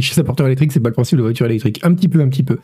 chez 0.00 0.20
un 0.20 0.24
porteur 0.24 0.46
électrique, 0.46 0.72
c'est 0.72 0.80
pas 0.80 0.88
le 0.88 0.94
principe 0.94 1.16
de 1.18 1.22
la 1.22 1.28
voiture 1.28 1.46
électrique. 1.46 1.80
Un 1.82 1.92
petit 1.94 2.08
peu, 2.08 2.20
un 2.20 2.28
petit 2.28 2.42
peu. 2.42 2.58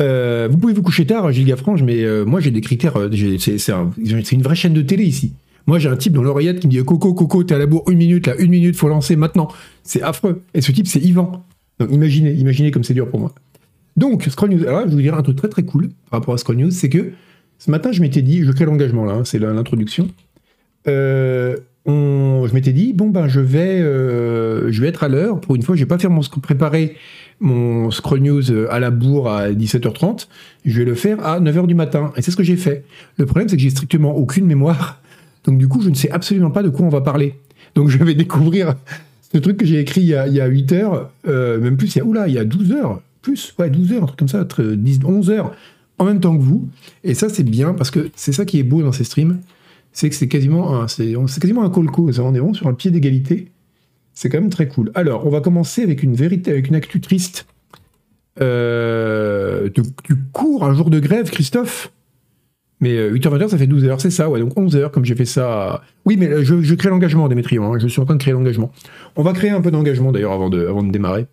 Euh, 0.00 0.48
vous 0.50 0.58
pouvez 0.58 0.72
vous 0.72 0.82
coucher 0.82 1.06
tard, 1.06 1.30
Gilles 1.32 1.46
Gaffrange, 1.46 1.82
mais 1.82 2.02
euh, 2.04 2.24
moi 2.24 2.40
j'ai 2.40 2.50
des 2.50 2.60
critères. 2.60 2.96
euh, 2.98 3.10
c'est 3.38 3.58
c'est 3.58 3.72
un- 3.72 3.90
c'est 4.04 4.32
une 4.32 4.42
vraie 4.42 4.56
chaîne 4.56 4.74
de 4.74 4.82
télé 4.82 5.04
ici. 5.04 5.32
Moi 5.66 5.78
j'ai 5.78 5.88
un 5.88 5.96
type 5.96 6.12
dans 6.12 6.22
l'oreillette 6.22 6.60
qui 6.60 6.66
me 6.66 6.72
dit 6.72 6.84
Coco, 6.84 7.14
Coco, 7.14 7.44
t'es 7.44 7.54
à 7.54 7.58
la 7.58 7.66
bourre 7.66 7.84
une 7.90 7.98
minute, 7.98 8.26
là, 8.26 8.34
une 8.38 8.50
minute, 8.50 8.76
faut 8.76 8.88
lancer 8.88 9.14
maintenant. 9.16 9.48
C'est 9.82 10.02
affreux. 10.02 10.42
Et 10.52 10.60
ce 10.60 10.72
type, 10.72 10.86
c'est 10.88 11.00
Yvan. 11.00 11.44
Donc 11.78 11.90
imaginez, 11.92 12.32
imaginez 12.32 12.70
comme 12.70 12.84
c'est 12.84 12.94
dur 12.94 13.08
pour 13.08 13.20
moi. 13.20 13.32
Donc, 13.96 14.24
Scroll 14.24 14.50
News. 14.50 14.62
Alors 14.64 14.80
là, 14.80 14.82
je 14.86 14.90
vais 14.90 14.96
vous 14.96 15.02
dire 15.02 15.14
un 15.14 15.22
truc 15.22 15.36
très 15.36 15.48
très 15.48 15.62
cool 15.62 15.88
par 16.10 16.18
rapport 16.20 16.34
à 16.34 16.38
Scroll 16.38 16.56
News, 16.56 16.70
c'est 16.72 16.88
que 16.88 17.12
ce 17.58 17.70
matin, 17.70 17.92
je 17.92 18.00
m'étais 18.00 18.22
dit, 18.22 18.42
je 18.42 18.50
crée 18.50 18.64
l'engagement 18.64 19.04
là, 19.04 19.14
hein, 19.14 19.24
c'est 19.24 19.38
l'introduction. 19.38 20.08
Euh, 20.88 21.56
je 21.86 22.54
m'étais 22.54 22.72
dit, 22.72 22.92
bon 22.92 23.10
ben 23.10 23.28
je 23.28 23.40
vais, 23.40 23.80
euh, 23.80 24.70
je 24.72 24.80
vais 24.80 24.88
être 24.88 25.04
à 25.04 25.08
l'heure. 25.08 25.40
Pour 25.40 25.56
une 25.56 25.62
fois, 25.62 25.76
je 25.76 25.80
vais 25.80 25.86
pas 25.86 25.98
faire 25.98 26.10
mon 26.10 26.20
préparer 26.20 26.96
mon 27.40 27.90
scroll 27.90 28.20
news 28.20 28.50
euh, 28.50 28.72
à 28.72 28.78
la 28.78 28.90
bourre 28.90 29.28
à 29.28 29.50
17h30. 29.50 30.28
Je 30.64 30.78
vais 30.78 30.84
le 30.84 30.94
faire 30.94 31.24
à 31.26 31.40
9h 31.40 31.66
du 31.66 31.74
matin. 31.74 32.12
Et 32.16 32.22
c'est 32.22 32.30
ce 32.30 32.36
que 32.36 32.42
j'ai 32.42 32.56
fait. 32.56 32.84
Le 33.16 33.26
problème, 33.26 33.48
c'est 33.48 33.56
que 33.56 33.62
j'ai 33.62 33.70
strictement 33.70 34.16
aucune 34.16 34.46
mémoire. 34.46 35.00
Donc 35.44 35.58
du 35.58 35.68
coup, 35.68 35.82
je 35.82 35.90
ne 35.90 35.94
sais 35.94 36.10
absolument 36.10 36.50
pas 36.50 36.62
de 36.62 36.68
quoi 36.68 36.86
on 36.86 36.90
va 36.90 37.00
parler. 37.00 37.34
Donc 37.74 37.88
je 37.88 38.02
vais 38.02 38.14
découvrir 38.14 38.74
ce 39.34 39.38
truc 39.38 39.56
que 39.56 39.66
j'ai 39.66 39.80
écrit 39.80 40.00
il 40.00 40.06
y 40.06 40.14
a, 40.14 40.28
il 40.28 40.34
y 40.34 40.40
a 40.40 40.46
8 40.46 40.72
heures, 40.72 41.10
euh, 41.26 41.58
même 41.58 41.76
plus, 41.76 41.96
il 41.96 41.98
y 41.98 42.18
a, 42.18 42.28
il 42.28 42.34
y 42.34 42.38
a 42.38 42.44
12 42.44 42.72
heures, 42.72 43.00
plus, 43.20 43.52
ouais, 43.58 43.68
12 43.68 43.92
heures, 43.92 44.02
un 44.04 44.06
truc 44.06 44.18
comme 44.18 44.28
ça, 44.28 44.42
entre 44.42 44.62
10, 44.62 45.00
11 45.04 45.30
heures, 45.30 45.52
en 45.98 46.04
même 46.04 46.20
temps 46.20 46.36
que 46.36 46.42
vous. 46.42 46.68
Et 47.02 47.14
ça, 47.14 47.28
c'est 47.28 47.42
bien, 47.42 47.74
parce 47.74 47.90
que 47.90 48.10
c'est 48.14 48.32
ça 48.32 48.44
qui 48.44 48.60
est 48.60 48.62
beau 48.62 48.82
dans 48.82 48.92
ces 48.92 49.02
streams, 49.02 49.40
c'est 49.94 50.10
que 50.10 50.16
c'est 50.16 50.28
quasiment 50.28 50.82
un, 50.82 50.88
c'est, 50.88 51.14
quasiment 51.40 51.62
un 51.62 51.70
call 51.70 51.86
cause, 51.86 52.18
on 52.18 52.34
est 52.34 52.38
vraiment 52.38 52.52
sur 52.52 52.66
un 52.66 52.74
pied 52.74 52.90
d'égalité. 52.90 53.52
C'est 54.12 54.28
quand 54.28 54.40
même 54.40 54.50
très 54.50 54.68
cool. 54.68 54.90
Alors, 54.94 55.26
on 55.26 55.30
va 55.30 55.40
commencer 55.40 55.82
avec 55.82 56.02
une 56.02 56.14
vérité, 56.14 56.50
avec 56.50 56.68
une 56.68 56.74
actu 56.74 57.00
triste. 57.00 57.46
Euh, 58.40 59.70
tu, 59.70 59.82
cours 60.32 60.64
un 60.64 60.74
jour 60.74 60.90
de 60.90 60.98
grève, 60.98 61.30
Christophe? 61.30 61.92
Mais 62.80 62.96
euh, 62.96 63.14
8h20, 63.14 63.48
ça 63.48 63.56
fait 63.56 63.68
12 63.68 63.84
heures, 63.84 64.00
c'est 64.00 64.10
ça, 64.10 64.28
ouais, 64.28 64.40
donc 64.40 64.58
11 64.58 64.76
heures, 64.76 64.90
comme 64.90 65.04
j'ai 65.04 65.14
fait 65.14 65.24
ça. 65.24 65.82
Oui, 66.04 66.16
mais 66.18 66.28
euh, 66.28 66.44
je, 66.44 66.74
crée 66.74 66.90
l'engagement, 66.90 67.28
Démétrion, 67.28 67.72
hein, 67.72 67.78
je 67.78 67.86
suis 67.86 68.00
en 68.00 68.04
train 68.04 68.14
de 68.16 68.20
créer 68.20 68.34
l'engagement. 68.34 68.72
On 69.14 69.22
va 69.22 69.32
créer 69.32 69.50
un 69.50 69.60
peu 69.60 69.70
d'engagement 69.70 70.10
d'ailleurs 70.10 70.32
avant 70.32 70.50
de, 70.50 70.66
avant 70.66 70.82
de 70.82 70.90
démarrer. 70.90 71.26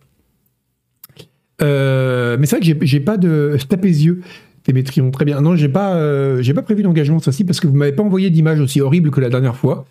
Euh, 1.64 2.38
mais 2.40 2.46
c'est 2.46 2.58
vrai 2.58 2.76
que 2.76 2.86
j'ai- 2.86 3.00
pas 3.00 3.18
de. 3.18 3.58
Je 3.58 3.66
tape 3.66 3.84
les 3.84 4.06
yeux, 4.06 4.22
Démétrion, 4.66 5.10
très 5.10 5.26
bien. 5.26 5.42
Non, 5.42 5.56
j'ai 5.56 5.70
pas, 5.70 5.96
euh, 5.96 6.54
pas 6.54 6.62
prévu 6.62 6.84
d'engagement 6.84 7.18
cette 7.18 7.26
fois-ci 7.26 7.44
parce 7.44 7.60
que 7.60 7.68
vous 7.68 7.76
m'avez 7.76 7.94
pas 7.94 8.04
envoyé 8.04 8.30
d'image 8.30 8.60
aussi 8.60 8.80
horrible 8.80 9.10
que 9.10 9.20
la 9.20 9.30
dernière 9.30 9.56
fois. 9.56 9.86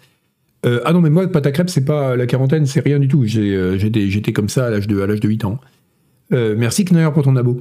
Euh, 0.64 0.80
ah 0.84 0.92
non, 0.92 1.00
mais 1.00 1.10
moi, 1.10 1.26
pâte 1.26 1.46
à 1.46 1.52
crêpes, 1.52 1.70
c'est 1.70 1.84
pas 1.84 2.16
la 2.16 2.26
quarantaine, 2.26 2.66
c'est 2.66 2.80
rien 2.80 2.98
du 2.98 3.08
tout. 3.08 3.24
Euh, 3.36 3.78
J'étais 3.78 4.32
comme 4.32 4.48
ça 4.48 4.66
à 4.66 4.70
l'âge 4.70 4.86
de, 4.86 4.94
de 4.94 5.28
8 5.28 5.44
ans. 5.44 5.58
Merci 6.30 6.84
Kneur 6.84 7.12
pour 7.12 7.24
ton 7.24 7.34
abo. 7.36 7.60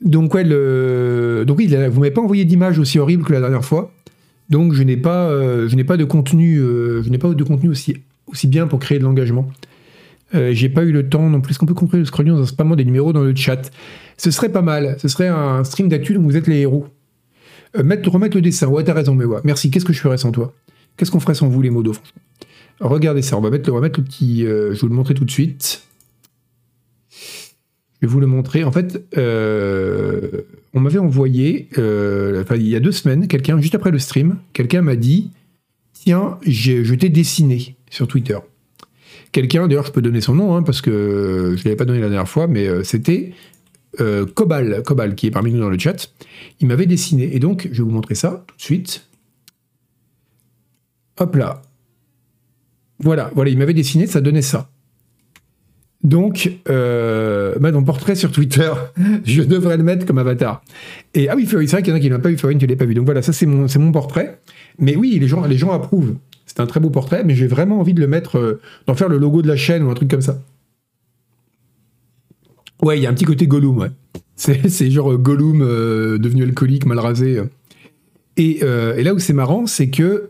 Donc. 0.00 0.32
Donc 0.32 1.58
oui, 1.58 1.66
vous 1.66 2.00
m'avez 2.00 2.12
pas 2.12 2.20
envoyé 2.20 2.44
d'image 2.44 2.78
aussi 2.78 2.98
horrible 2.98 3.24
que 3.24 3.32
la 3.32 3.40
dernière 3.40 3.64
fois. 3.64 3.92
Donc 4.50 4.74
je 4.74 4.82
n'ai 4.84 4.96
pas, 4.96 5.28
pas 5.86 5.96
de 5.96 6.04
contenu, 6.04 6.58
je 6.58 7.08
n'ai 7.08 7.18
pas 7.18 7.34
de 7.34 7.44
contenu 7.44 7.70
aussi, 7.70 7.96
aussi 8.26 8.46
bien 8.46 8.68
pour 8.68 8.78
créer 8.78 8.98
de 9.00 9.04
l'engagement. 9.04 9.48
Euh, 10.34 10.52
j'ai 10.52 10.68
pas 10.68 10.82
eu 10.84 10.92
le 10.92 11.08
temps 11.08 11.28
non 11.28 11.40
plus. 11.40 11.50
Est-ce 11.52 11.58
qu'on 11.58 11.66
peut 11.66 11.74
conclure 11.74 11.98
le 12.00 12.04
scroll 12.06 12.26
news 12.26 12.40
en 12.40 12.46
spammant 12.46 12.74
des 12.76 12.84
numéros 12.84 13.12
dans 13.12 13.22
le 13.22 13.34
chat? 13.34 13.70
Ce 14.16 14.30
serait 14.30 14.50
pas 14.50 14.62
mal. 14.62 14.96
Ce 15.00 15.08
serait 15.08 15.28
un 15.28 15.62
stream 15.64 15.88
d'actu 15.88 16.14
dont 16.14 16.22
vous 16.22 16.36
êtes 16.36 16.46
les 16.46 16.60
héros. 16.60 16.86
Euh, 17.76 17.82
mettre, 17.82 18.08
remettre 18.10 18.36
le 18.36 18.42
dessin. 18.42 18.66
Ouais, 18.68 18.84
t'as 18.84 18.94
raison, 18.94 19.14
mais 19.14 19.24
ouais. 19.24 19.40
Merci. 19.44 19.70
Qu'est-ce 19.70 19.84
que 19.84 19.92
je 19.92 20.00
ferais 20.00 20.18
sans 20.18 20.32
toi? 20.32 20.54
Qu'est-ce 20.96 21.10
qu'on 21.10 21.20
ferait 21.20 21.34
sans 21.34 21.48
vous, 21.48 21.60
les 21.62 21.70
modos 21.70 21.94
Regardez 22.80 23.22
ça. 23.22 23.36
On 23.36 23.40
va 23.40 23.50
mettre, 23.50 23.68
le- 23.68 23.72
on 23.72 23.76
va 23.76 23.82
mettre 23.82 24.00
le 24.00 24.04
petit. 24.04 24.44
euh, 24.46 24.74
je 24.74 24.80
vous 24.80 24.88
le 24.88 24.94
montrer 24.94 25.14
tout 25.14 25.24
de 25.24 25.30
suite. 25.30 25.82
Je 28.00 28.06
vais 28.06 28.12
vous 28.12 28.20
le 28.20 28.26
montrer. 28.26 28.64
En 28.64 28.72
fait, 28.72 29.04
euh, 29.16 30.42
on 30.74 30.80
m'avait 30.80 30.98
envoyé, 30.98 31.68
il 31.76 32.68
y 32.68 32.76
a 32.76 32.80
deux 32.80 32.90
semaines, 32.92 33.28
quelqu'un, 33.28 33.60
juste 33.60 33.74
après 33.74 33.90
le 33.90 33.98
stream, 33.98 34.38
quelqu'un 34.52 34.82
m'a 34.82 34.96
dit 34.96 35.30
Tiens, 35.92 36.38
je 36.44 36.94
t'ai 36.94 37.10
dessiné 37.10 37.76
sur 37.90 38.08
Twitter. 38.08 38.38
Quelqu'un, 39.32 39.66
d'ailleurs, 39.66 39.86
je 39.86 39.92
peux 39.92 40.02
donner 40.02 40.20
son 40.20 40.34
nom, 40.34 40.54
hein, 40.54 40.62
parce 40.62 40.82
que 40.82 41.54
je 41.56 41.60
ne 41.60 41.64
l'avais 41.64 41.76
pas 41.76 41.86
donné 41.86 42.00
la 42.00 42.08
dernière 42.08 42.28
fois, 42.28 42.46
mais 42.46 42.68
euh, 42.68 42.84
c'était 42.84 43.32
euh, 44.00 44.26
Cobal, 44.26 44.82
Cobal, 44.84 45.14
qui 45.14 45.26
est 45.26 45.30
parmi 45.30 45.52
nous 45.52 45.60
dans 45.60 45.70
le 45.70 45.78
chat. 45.78 46.12
Il 46.60 46.68
m'avait 46.68 46.86
dessiné. 46.86 47.34
Et 47.34 47.38
donc, 47.38 47.68
je 47.72 47.78
vais 47.78 47.82
vous 47.82 47.94
montrer 47.94 48.14
ça 48.14 48.44
tout 48.46 48.56
de 48.56 48.62
suite. 48.62 49.08
Hop 51.18 51.34
là. 51.34 51.62
Voilà, 52.98 53.30
voilà, 53.34 53.50
il 53.50 53.58
m'avait 53.58 53.74
dessiné, 53.74 54.06
ça 54.06 54.20
donnait 54.20 54.42
ça. 54.42 54.70
Donc, 56.04 56.50
euh, 56.68 57.54
bah, 57.60 57.70
dans 57.70 57.82
portrait 57.82 58.14
sur 58.14 58.32
Twitter, 58.32 58.72
je 59.24 59.42
devrais 59.42 59.76
le 59.76 59.82
mettre 59.82 60.04
comme 60.04 60.18
avatar. 60.18 60.62
Et 61.14 61.28
ah 61.28 61.36
oui, 61.36 61.46
c'est 61.48 61.56
vrai 61.56 61.82
qu'il 61.82 61.90
y 61.90 61.92
en 61.92 61.96
a 61.96 62.00
qui 62.00 62.08
l'ont 62.08 62.20
pas 62.20 62.28
vu, 62.28 62.36
Fury, 62.36 62.58
tu 62.58 62.66
l'as 62.66 62.76
pas 62.76 62.84
vu. 62.84 62.94
Donc 62.94 63.04
voilà, 63.04 63.22
ça 63.22 63.32
c'est 63.32 63.46
mon, 63.46 63.68
c'est 63.68 63.78
mon 63.78 63.92
portrait. 63.92 64.40
Mais 64.78 64.96
oui, 64.96 65.18
les 65.18 65.28
gens, 65.28 65.44
les 65.44 65.58
gens 65.58 65.70
approuvent. 65.70 66.16
C'est 66.54 66.60
un 66.60 66.66
très 66.66 66.80
beau 66.80 66.90
portrait, 66.90 67.24
mais 67.24 67.34
j'ai 67.34 67.46
vraiment 67.46 67.80
envie 67.80 67.94
de 67.94 68.00
le 68.00 68.06
mettre, 68.06 68.36
euh, 68.36 68.60
d'en 68.86 68.94
faire 68.94 69.08
le 69.08 69.16
logo 69.16 69.40
de 69.40 69.48
la 69.48 69.56
chaîne 69.56 69.84
ou 69.84 69.90
un 69.90 69.94
truc 69.94 70.10
comme 70.10 70.20
ça. 70.20 70.38
Ouais, 72.82 72.98
il 72.98 73.02
y 73.02 73.06
a 73.06 73.10
un 73.10 73.14
petit 73.14 73.24
côté 73.24 73.46
Gollum, 73.46 73.78
ouais. 73.78 73.90
C'est, 74.36 74.90
genre 74.90 75.12
euh, 75.12 75.16
Gollum 75.16 75.62
euh, 75.62 76.18
devenu 76.18 76.42
alcoolique, 76.42 76.84
mal 76.84 76.98
rasé. 76.98 77.40
Et, 78.36 78.60
là 78.60 79.14
où 79.14 79.18
c'est 79.18 79.32
marrant, 79.32 79.66
c'est 79.66 79.88
que 79.88 80.28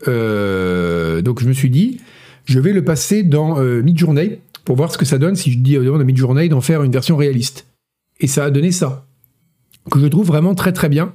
donc 1.23 1.43
je 1.43 1.49
me 1.49 1.53
suis 1.53 1.71
dit, 1.71 2.01
je 2.45 2.61
vais 2.61 2.73
le 2.73 2.85
passer 2.85 3.25
dans 3.25 3.61
Midjourney 3.61 4.39
pour 4.65 4.77
voir 4.77 4.93
ce 4.93 4.99
que 4.99 5.05
ça 5.05 5.19
donne 5.19 5.35
si 5.35 5.51
je 5.51 5.59
dis 5.59 5.77
au 5.77 5.83
demande 5.83 6.03
à 6.03 6.05
Midjourney 6.05 6.49
d'en 6.49 6.61
faire 6.61 6.85
une 6.85 6.93
version 6.93 7.17
réaliste. 7.17 7.67
Et 8.21 8.29
ça 8.29 8.45
a 8.45 8.51
donné 8.51 8.71
ça, 8.71 9.07
que 9.91 9.99
je 9.99 10.07
trouve 10.07 10.27
vraiment 10.27 10.55
très 10.55 10.73
très 10.73 10.89
bien, 10.89 11.15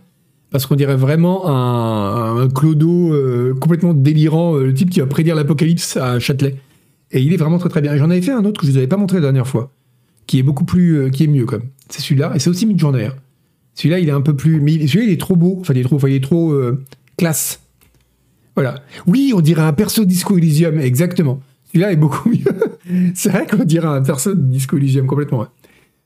parce 0.52 0.66
qu'on 0.66 0.76
dirait 0.76 0.98
vraiment 0.98 1.48
un, 1.48 2.17
un 2.38 2.50
clodo 2.50 3.14
euh, 3.14 3.54
complètement 3.56 3.94
délirant, 3.94 4.56
euh, 4.56 4.66
le 4.68 4.74
type 4.74 4.90
qui 4.90 5.00
va 5.00 5.06
prédire 5.08 5.36
l'apocalypse 5.36 5.98
à 5.98 6.20
Châtelet. 6.20 6.56
Et 7.12 7.22
il 7.22 7.34
est 7.34 7.38
vraiment 7.38 7.58
très 7.58 7.70
très 7.70 7.82
bien. 7.82 7.96
J'en 7.98 8.10
avais 8.10 8.22
fait 8.22 8.32
un 8.32 8.44
autre 8.46 8.60
que 8.62 8.68
je 8.68 8.72
vous 8.72 8.78
avais 8.78 8.88
pas 8.88 8.98
montré 8.98 9.18
la 9.18 9.22
dernière 9.24 9.48
fois, 9.48 9.72
qui 10.26 10.40
est 10.40 10.44
beaucoup 10.44 10.66
plus, 10.66 10.98
euh, 10.98 11.10
qui 11.10 11.24
est 11.24 11.28
mieux 11.28 11.46
comme. 11.46 11.64
C'est 11.90 12.02
celui-là, 12.02 12.34
et 12.36 12.40
c'est 12.40 12.50
aussi 12.50 12.66
Midjourney. 12.66 13.06
hein. 13.06 13.14
Celui-là, 13.76 14.00
il 14.00 14.10
est 14.10 14.12
un 14.14 14.22
peu 14.22 14.36
plus, 14.36 14.60
mais 14.60 14.74
il- 14.74 14.88
celui-là, 14.90 15.06
il 15.06 15.12
est 15.14 15.20
trop 15.20 15.36
beau. 15.36 15.58
Enfin, 15.62 15.74
il 15.74 15.80
est 15.80 15.84
trop, 15.84 16.00
il 16.08 16.14
est 16.16 16.24
trop 16.24 16.54
classe. 17.18 17.62
Voilà. 18.56 18.82
Oui, 19.06 19.34
on 19.36 19.42
dirait 19.42 19.62
un 19.62 19.74
perso 19.74 20.04
Disco 20.04 20.38
Elysium, 20.38 20.80
exactement. 20.80 21.40
Celui-là 21.68 21.92
est 21.92 21.96
beaucoup 21.98 22.28
mieux. 22.30 23.12
c'est 23.14 23.30
vrai 23.30 23.46
qu'on 23.46 23.64
dirait 23.64 23.88
un 23.88 24.02
perso 24.02 24.34
Disco 24.34 24.78
Elysium 24.78 25.06
complètement. 25.06 25.48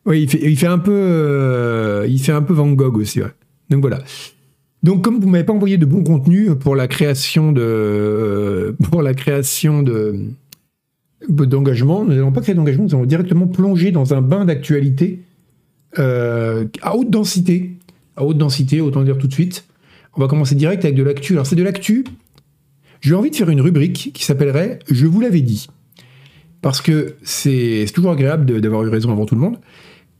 Oui, 0.06 0.24
il 0.44 0.58
fait, 0.58 0.68
un 0.68 0.80
peu, 0.80 2.06
il 2.10 2.20
fait 2.20 2.32
un 2.32 2.42
peu 2.42 2.54
Van 2.54 2.70
Gogh 2.72 2.98
aussi. 2.98 3.22
ouais. 3.22 3.28
Donc 3.70 3.82
voilà. 3.82 4.00
Donc 4.84 5.04
comme 5.04 5.20
vous 5.20 5.30
m'avez 5.30 5.44
pas 5.44 5.54
envoyé 5.54 5.78
de 5.78 5.86
bon 5.86 6.04
contenu 6.04 6.56
pour 6.56 6.76
la 6.76 6.88
création 6.88 7.52
de, 7.52 7.62
euh, 7.62 8.72
pour 8.90 9.02
la 9.02 9.14
création 9.14 9.84
de 9.84 10.16
d'engagement, 11.30 12.04
nous 12.04 12.16
n'allons 12.16 12.32
pas 12.32 12.42
créer 12.42 12.56
d'engagement, 12.56 12.86
nous 12.86 12.96
allons 12.96 13.06
directement 13.06 13.46
plonger 13.46 13.92
dans 13.92 14.16
un 14.16 14.22
bain 14.22 14.44
d'actualité 14.44 15.20
euh, 16.00 16.66
à 16.82 16.96
haute 16.96 17.12
densité. 17.12 17.78
À 18.16 18.26
haute 18.26 18.38
densité, 18.38 18.82
autant 18.82 19.04
dire 19.04 19.18
tout 19.18 19.28
de 19.28 19.34
suite. 19.34 19.66
On 20.16 20.22
va 20.22 20.28
commencer 20.28 20.56
direct 20.56 20.84
avec 20.84 20.96
de 20.96 21.04
l'actu. 21.04 21.34
Alors 21.34 21.46
c'est 21.46 21.56
de 21.56 21.64
l'actu. 21.64 22.04
J'ai 23.02 23.16
envie 23.16 23.30
de 23.30 23.36
faire 23.36 23.50
une 23.50 23.62
rubrique 23.62 24.12
qui 24.14 24.26
s'appellerait 24.26 24.80
Je 24.90 25.06
vous 25.06 25.22
l'avais 25.22 25.42
dit. 25.42 25.68
Parce 26.62 26.82
que 26.82 27.16
c'est 27.24 27.86
toujours 27.94 28.12
agréable 28.12 28.60
d'avoir 28.62 28.84
eu 28.84 28.90
raison 28.90 29.12
avant 29.12 29.26
tout 29.26 29.36
le 29.36 29.42
monde. 29.42 29.58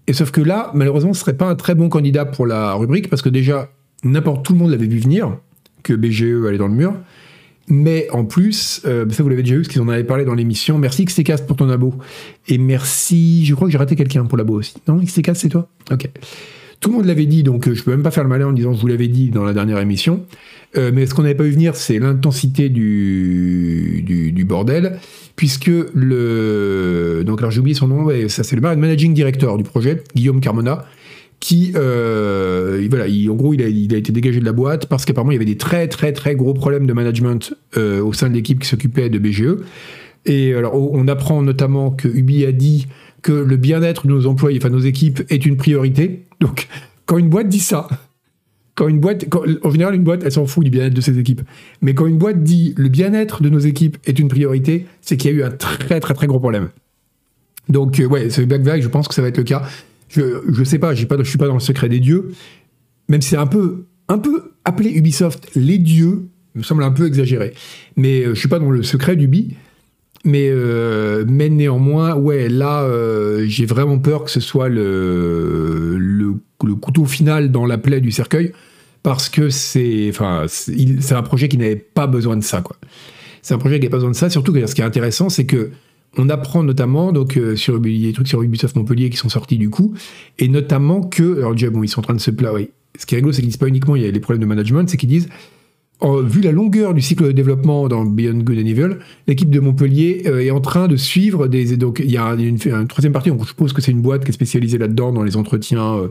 Et 0.08 0.14
sauf 0.14 0.32
que 0.32 0.42
là, 0.42 0.72
malheureusement, 0.74 1.14
ce 1.14 1.22
serait 1.22 1.38
pas 1.38 1.46
un 1.46 1.56
très 1.56 1.76
bon 1.76 1.90
candidat 1.90 2.26
pour 2.26 2.48
la 2.48 2.74
rubrique 2.74 3.10
parce 3.10 3.22
que 3.22 3.30
déjà, 3.30 3.70
n'importe 4.04 4.46
tout 4.46 4.54
le 4.54 4.60
monde 4.60 4.72
l'avait 4.72 4.88
vu 4.88 5.00
venir 5.00 5.38
que 5.84 5.94
BGE 5.94 6.46
allait 6.48 6.58
dans 6.58 6.68
le 6.68 6.74
mur. 6.74 6.94
Mais 7.68 8.08
en 8.12 8.26
plus, 8.26 8.82
euh, 8.86 9.06
ça 9.10 9.24
vous 9.24 9.30
l'avez 9.30 9.44
déjà 9.44 9.56
vu, 9.56 9.62
parce 9.62 9.72
qu'ils 9.72 9.82
en 9.82 9.88
avaient 9.88 10.04
parlé 10.04 10.26
dans 10.26 10.34
l'émission. 10.34 10.78
Merci 10.78 11.06
XTCast 11.06 11.48
pour 11.48 11.56
ton 11.56 11.70
abo. 11.70 11.94
Et 12.48 12.58
merci, 12.58 13.46
je 13.46 13.56
crois 13.56 13.68
que 13.68 13.72
j'ai 13.72 13.78
raté 13.78 13.96
quelqu'un 13.96 14.26
pour 14.26 14.38
l'abo 14.38 14.56
aussi. 14.56 14.74
Non, 14.88 15.00
XTCast, 15.00 15.42
c'est 15.42 15.50
toi? 15.50 15.70
Ok. 15.92 16.10
Tout 16.82 16.90
le 16.90 16.98
monde 16.98 17.06
l'avait 17.06 17.28
dit, 17.28 17.44
donc 17.44 17.68
euh, 17.68 17.76
je 17.76 17.84
peux 17.84 17.92
même 17.92 18.02
pas 18.02 18.12
faire 18.12 18.24
le 18.24 18.30
malin 18.30 18.48
en 18.48 18.52
disant 18.54 18.74
je 18.74 18.82
vous 18.82 18.88
l'avais 18.88 19.08
dit 19.08 19.30
dans 19.30 19.44
la 19.44 19.54
dernière 19.54 19.80
émission. 19.80 20.26
Euh, 20.78 20.92
mais 20.94 21.06
ce 21.06 21.14
qu'on 21.14 21.22
n'avait 21.22 21.36
pas 21.36 21.44
vu 21.44 21.52
venir, 21.52 21.76
c'est 21.76 22.00
l'intensité 22.00 22.70
du, 22.70 24.04
du, 24.04 24.46
bordel, 24.46 24.98
puisque 25.36 25.72
le. 25.94 27.24
Donc, 27.26 27.40
alors 27.40 27.52
j'ai 27.52 27.60
oublié 27.60 27.76
son 27.76 27.88
nom, 27.88 28.10
et 28.10 28.30
ça 28.30 28.44
c'est 28.44 28.56
le 28.56 28.62
managing 28.62 29.14
director 29.14 29.58
du 29.58 29.64
projet, 29.64 30.04
Guillaume 30.16 30.42
Carmona, 30.42 30.86
qui, 31.42 31.74
euh, 31.76 32.80
il- 32.82 32.88
voilà, 32.90 33.08
il- 33.08 33.30
en 33.30 33.36
gros, 33.36 33.54
il 33.54 33.62
a, 33.62 33.66
a 33.66 33.98
été 33.98 34.12
dégagé 34.14 34.40
de 34.40 34.46
la 34.46 34.54
boîte 34.54 34.86
parce 34.86 35.04
qu'apparemment 35.04 35.32
il 35.32 35.36
y 35.36 35.38
avait 35.38 35.46
des 35.46 35.58
très 35.58 35.90
très 35.90 36.14
très 36.14 36.36
gros 36.36 36.54
problèmes 36.54 36.86
de 36.88 36.94
management 36.94 37.54
euh, 37.78 38.02
au 38.02 38.14
sein 38.14 38.30
de 38.30 38.36
l'équipe 38.36 38.60
qui 38.60 38.68
s'occupait 38.68 39.10
de 39.10 39.20
BGE. 39.20 39.58
Et 40.28 40.54
alors, 40.54 40.76
on 40.76 41.08
apprend 41.08 41.42
notamment 41.42 41.90
que 41.92 42.08
Ubi 42.08 42.46
a 42.46 42.52
dit 42.52 42.88
que 43.24 43.32
le 43.32 43.58
bien-être 43.58 44.06
de 44.08 44.12
nos 44.14 44.28
employés, 44.28 44.60
enfin 44.62 44.70
nos 44.70 44.80
équipes, 44.80 45.22
est 45.30 45.46
une 45.46 45.58
priorité. 45.58 46.26
Donc, 46.40 46.68
quand 47.08 47.18
une 47.18 47.30
boîte 47.30 47.50
dit 47.50 47.60
ça, 47.60 47.88
quand 48.76 48.88
une 48.88 49.00
boîte, 49.00 49.26
en 49.64 49.72
général, 49.72 49.96
une 49.96 50.04
boîte, 50.04 50.22
elle 50.24 50.32
s'en 50.32 50.46
fout 50.46 50.64
du 50.64 50.70
bien-être 50.70 50.94
de 50.94 51.02
ses 51.02 51.18
équipes. 51.18 51.42
Mais 51.82 51.94
quand 51.96 52.06
une 52.06 52.18
boîte 52.20 52.44
dit 52.44 52.74
le 52.78 52.88
bien-être 52.88 53.42
de 53.42 53.50
nos 53.50 53.60
équipes 53.60 53.98
est 54.06 54.18
une 54.20 54.28
priorité, 54.28 54.86
c'est 55.02 55.18
qu'il 55.18 55.32
y 55.32 55.34
a 55.34 55.38
eu 55.38 55.44
un 55.44 55.50
très 55.52 56.00
très 56.00 56.14
très 56.14 56.28
gros 56.28 56.40
problème. 56.40 56.70
Donc, 57.68 58.00
euh, 58.00 58.06
ouais, 58.06 58.30
ce 58.30 58.42
Black 58.42 58.64
Flag, 58.64 58.82
je 58.82 58.88
pense 58.88 59.08
que 59.08 59.14
ça 59.16 59.22
va 59.24 59.28
être 59.30 59.38
le 59.38 59.44
cas. 59.44 59.64
Je, 60.12 60.42
je 60.52 60.64
sais 60.64 60.80
pas, 60.80 60.90
pas, 60.90 60.96
je 60.96 61.30
suis 61.30 61.38
pas 61.38 61.48
dans 61.48 61.54
le 61.54 61.60
secret 61.60 61.90
des 61.90 62.00
dieux, 62.00 62.32
même 63.08 63.22
si 63.22 63.30
c'est 63.30 63.38
un 63.38 63.48
peu, 63.48 63.86
un 64.08 64.18
peu 64.18 64.52
appelé 64.66 64.92
Ubisoft 64.92 65.50
les 65.56 65.78
dieux, 65.78 66.28
me 66.56 66.64
semble 66.64 66.84
un 66.84 66.92
peu 66.92 67.08
exagéré. 67.08 67.54
Mais 67.96 68.22
euh, 68.22 68.34
je 68.34 68.40
suis 68.40 68.50
pas 68.50 68.60
dans 68.60 68.72
le 68.72 68.84
secret 68.84 69.16
d'Ubi. 69.16 69.56
Mais, 70.24 70.50
euh, 70.52 71.26
mais 71.28 71.50
néanmoins, 71.50 72.14
ouais, 72.14 72.48
là, 72.48 72.84
euh, 72.84 73.46
j'ai 73.48 73.66
vraiment 73.66 73.98
peur 73.98 74.24
que 74.24 74.30
ce 74.30 74.40
soit 74.40 74.70
le, 74.70 75.98
le, 75.98 76.36
couteau 76.76 77.06
final 77.06 77.52
dans 77.52 77.66
la 77.66 77.80
plaie 77.80 78.02
du 78.02 78.12
cercueil, 78.12 78.52
parce 79.02 79.30
que 79.30 79.50
c'est, 79.50 80.10
enfin, 80.10 80.46
un 80.46 81.24
projet 81.24 81.48
qui 81.48 81.58
n'avait 81.58 81.76
pas 81.76 82.06
besoin 82.06 82.38
de 82.38 82.44
ça, 82.44 82.62
quoi. 82.62 82.78
C'est 83.42 83.56
un 83.56 83.58
projet 83.58 83.80
qui 83.80 83.86
n'avait 83.86 83.90
pas 83.90 83.98
besoin 83.98 84.12
de 84.12 84.16
ça. 84.16 84.30
Surtout 84.30 84.54
que 84.54 84.64
ce 84.68 84.76
qui 84.76 84.82
est 84.82 84.86
intéressant, 84.86 85.30
c'est 85.30 85.48
que 85.48 85.72
on 86.18 86.30
apprend 86.30 86.64
notamment 86.64 87.12
donc 87.12 87.38
euh, 87.38 87.56
sur 87.56 87.80
des 87.80 88.12
trucs 88.14 88.28
sur 88.28 88.42
Ubisoft 88.42 88.76
Montpellier 88.76 89.10
qui 89.10 89.18
sont 89.18 89.30
sortis 89.30 89.58
du 89.58 89.70
coup, 89.70 89.94
et 90.40 90.48
notamment 90.48 91.02
que, 91.02 91.38
alors 91.38 91.54
déjà 91.54 91.70
bon, 91.70 91.84
ils 91.84 91.88
sont 91.88 92.00
en 92.00 92.04
train 92.04 92.14
de 92.14 92.20
se 92.20 92.32
plaindre. 92.32 92.56
Oui. 92.56 92.70
Ce 93.00 93.06
qui 93.06 93.16
est 93.16 93.18
rigolo, 93.18 93.32
c'est 93.32 93.42
qu'ils 93.42 93.50
disent 93.50 93.58
pas 93.58 93.68
uniquement 93.68 93.96
il 93.96 94.04
y 94.04 94.06
a 94.06 94.12
les 94.12 94.20
problèmes 94.20 94.42
de 94.42 94.48
management, 94.48 94.90
c'est 94.90 94.98
qu'ils 94.98 95.10
disent 95.10 95.30
vu 96.24 96.42
la 96.42 96.52
longueur 96.52 96.94
du 96.94 97.02
cycle 97.02 97.26
de 97.26 97.32
développement 97.32 97.88
dans 97.88 98.06
Beyond 98.06 98.40
Good 98.40 98.58
and 98.58 98.66
Evil, 98.66 98.90
l'équipe 99.28 99.50
de 99.50 99.60
Montpellier 99.60 100.24
euh, 100.26 100.40
est 100.40 100.52
en 100.52 100.62
train 100.62 100.88
de 100.88 100.96
suivre 100.96 101.48
des. 101.48 101.78
Donc, 101.78 102.02
il 102.04 102.12
y 102.12 102.18
a 102.18 102.34
une, 102.34 102.58
une 102.66 102.88
troisième 102.88 103.14
partie, 103.14 103.30
donc 103.30 103.44
je 103.44 103.50
suppose 103.50 103.74
que 103.74 103.82
c'est 103.82 103.92
une 103.92 104.02
boîte 104.02 104.24
qui 104.24 104.30
est 104.30 104.34
spécialisée 104.34 104.78
là-dedans, 104.78 105.12
dans 105.12 105.24
les 105.24 105.38
entretiens 105.38 105.98
euh, 105.98 106.08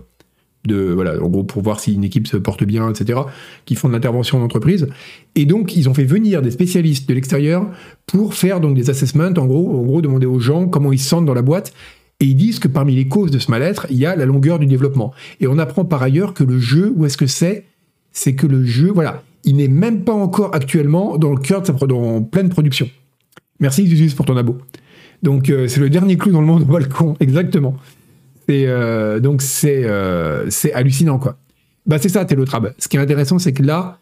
de. 0.65 0.93
Voilà, 0.93 1.23
en 1.23 1.29
gros, 1.29 1.45
pour 1.45 1.63
voir 1.63 1.81
si 1.81 1.95
une 1.95 2.05
équipe 2.05 2.27
se 2.27 2.37
porte 2.37 2.65
bien, 2.65 2.91
etc., 2.91 3.21
qui 3.65 3.75
font 3.75 3.89
de 3.89 3.93
l'intervention 3.93 4.39
en 4.39 4.43
entreprise. 4.43 4.89
Et 5.35 5.45
donc, 5.45 5.77
ils 5.77 5.89
ont 5.89 5.95
fait 5.95 6.05
venir 6.05 6.43
des 6.43 6.51
spécialistes 6.51 7.09
de 7.09 7.15
l'extérieur 7.15 7.67
pour 8.07 8.35
faire 8.35 8.61
donc 8.61 8.75
des 8.75 8.91
assessments, 8.91 9.33
en 9.37 9.47
gros, 9.47 9.79
en 9.79 9.83
gros, 9.83 10.03
demander 10.03 10.27
aux 10.27 10.41
gens 10.41 10.69
comment 10.69 10.93
ils 10.93 10.99
se 10.99 11.09
sentent 11.09 11.27
dans 11.27 11.35
la 11.35 11.43
boîte. 11.43 11.73
Et 12.21 12.27
ils 12.27 12.37
disent 12.37 12.59
que 12.59 12.69
parmi 12.69 12.95
les 12.95 13.09
causes 13.09 13.31
de 13.31 13.39
ce 13.39 13.51
mal-être, 13.51 13.87
il 13.91 13.97
y 13.97 14.05
a 14.05 14.15
la 14.15 14.27
longueur 14.27 14.59
du 14.59 14.67
développement. 14.67 15.13
Et 15.41 15.47
on 15.47 15.59
apprend 15.59 15.87
par 15.87 16.03
ailleurs 16.03 16.35
que 16.35 16.45
le 16.45 16.59
jeu, 16.59 16.93
où 16.95 17.07
est-ce 17.07 17.17
que 17.17 17.27
c'est? 17.27 17.65
C'est 18.13 18.35
que 18.35 18.47
le 18.47 18.65
jeu, 18.65 18.91
voilà, 18.93 19.23
il 19.45 19.57
n'est 19.57 19.69
même 19.69 20.05
pas 20.05 20.13
encore 20.13 20.55
actuellement 20.55 21.17
dans 21.17 21.31
le 21.31 21.41
cœur 21.41 21.63
de 21.63 21.67
sa 21.67 21.73
dans 21.73 22.23
pleine 22.23 22.51
production. 22.51 22.91
Merci 23.59 23.87
Zuzus 23.87 24.15
pour 24.15 24.27
ton 24.27 24.37
abo. 24.37 24.59
Donc 25.23 25.51
euh, 25.51 25.69
c'est 25.69 25.81
le 25.81 25.91
dernier 25.91 26.17
clou 26.17 26.33
dans 26.33 26.41
le 26.41 26.47
monde 26.47 26.63
au 26.63 26.67
balcon, 26.67 27.17
exactement. 27.21 27.77
Et 28.51 28.67
euh, 28.67 29.21
donc 29.21 29.43
c'est 29.43 29.85
euh, 29.85 30.51
c'est 30.51 30.73
hallucinant 30.73 31.19
quoi. 31.19 31.39
Bah 31.87 31.99
c'est 32.01 32.09
ça 32.09 32.25
Télotrab. 32.25 32.75
Ce 32.79 32.89
qui 32.89 32.97
est 32.97 33.01
intéressant 33.01 33.39
c'est 33.39 33.53
que 33.53 33.63
là 33.63 34.01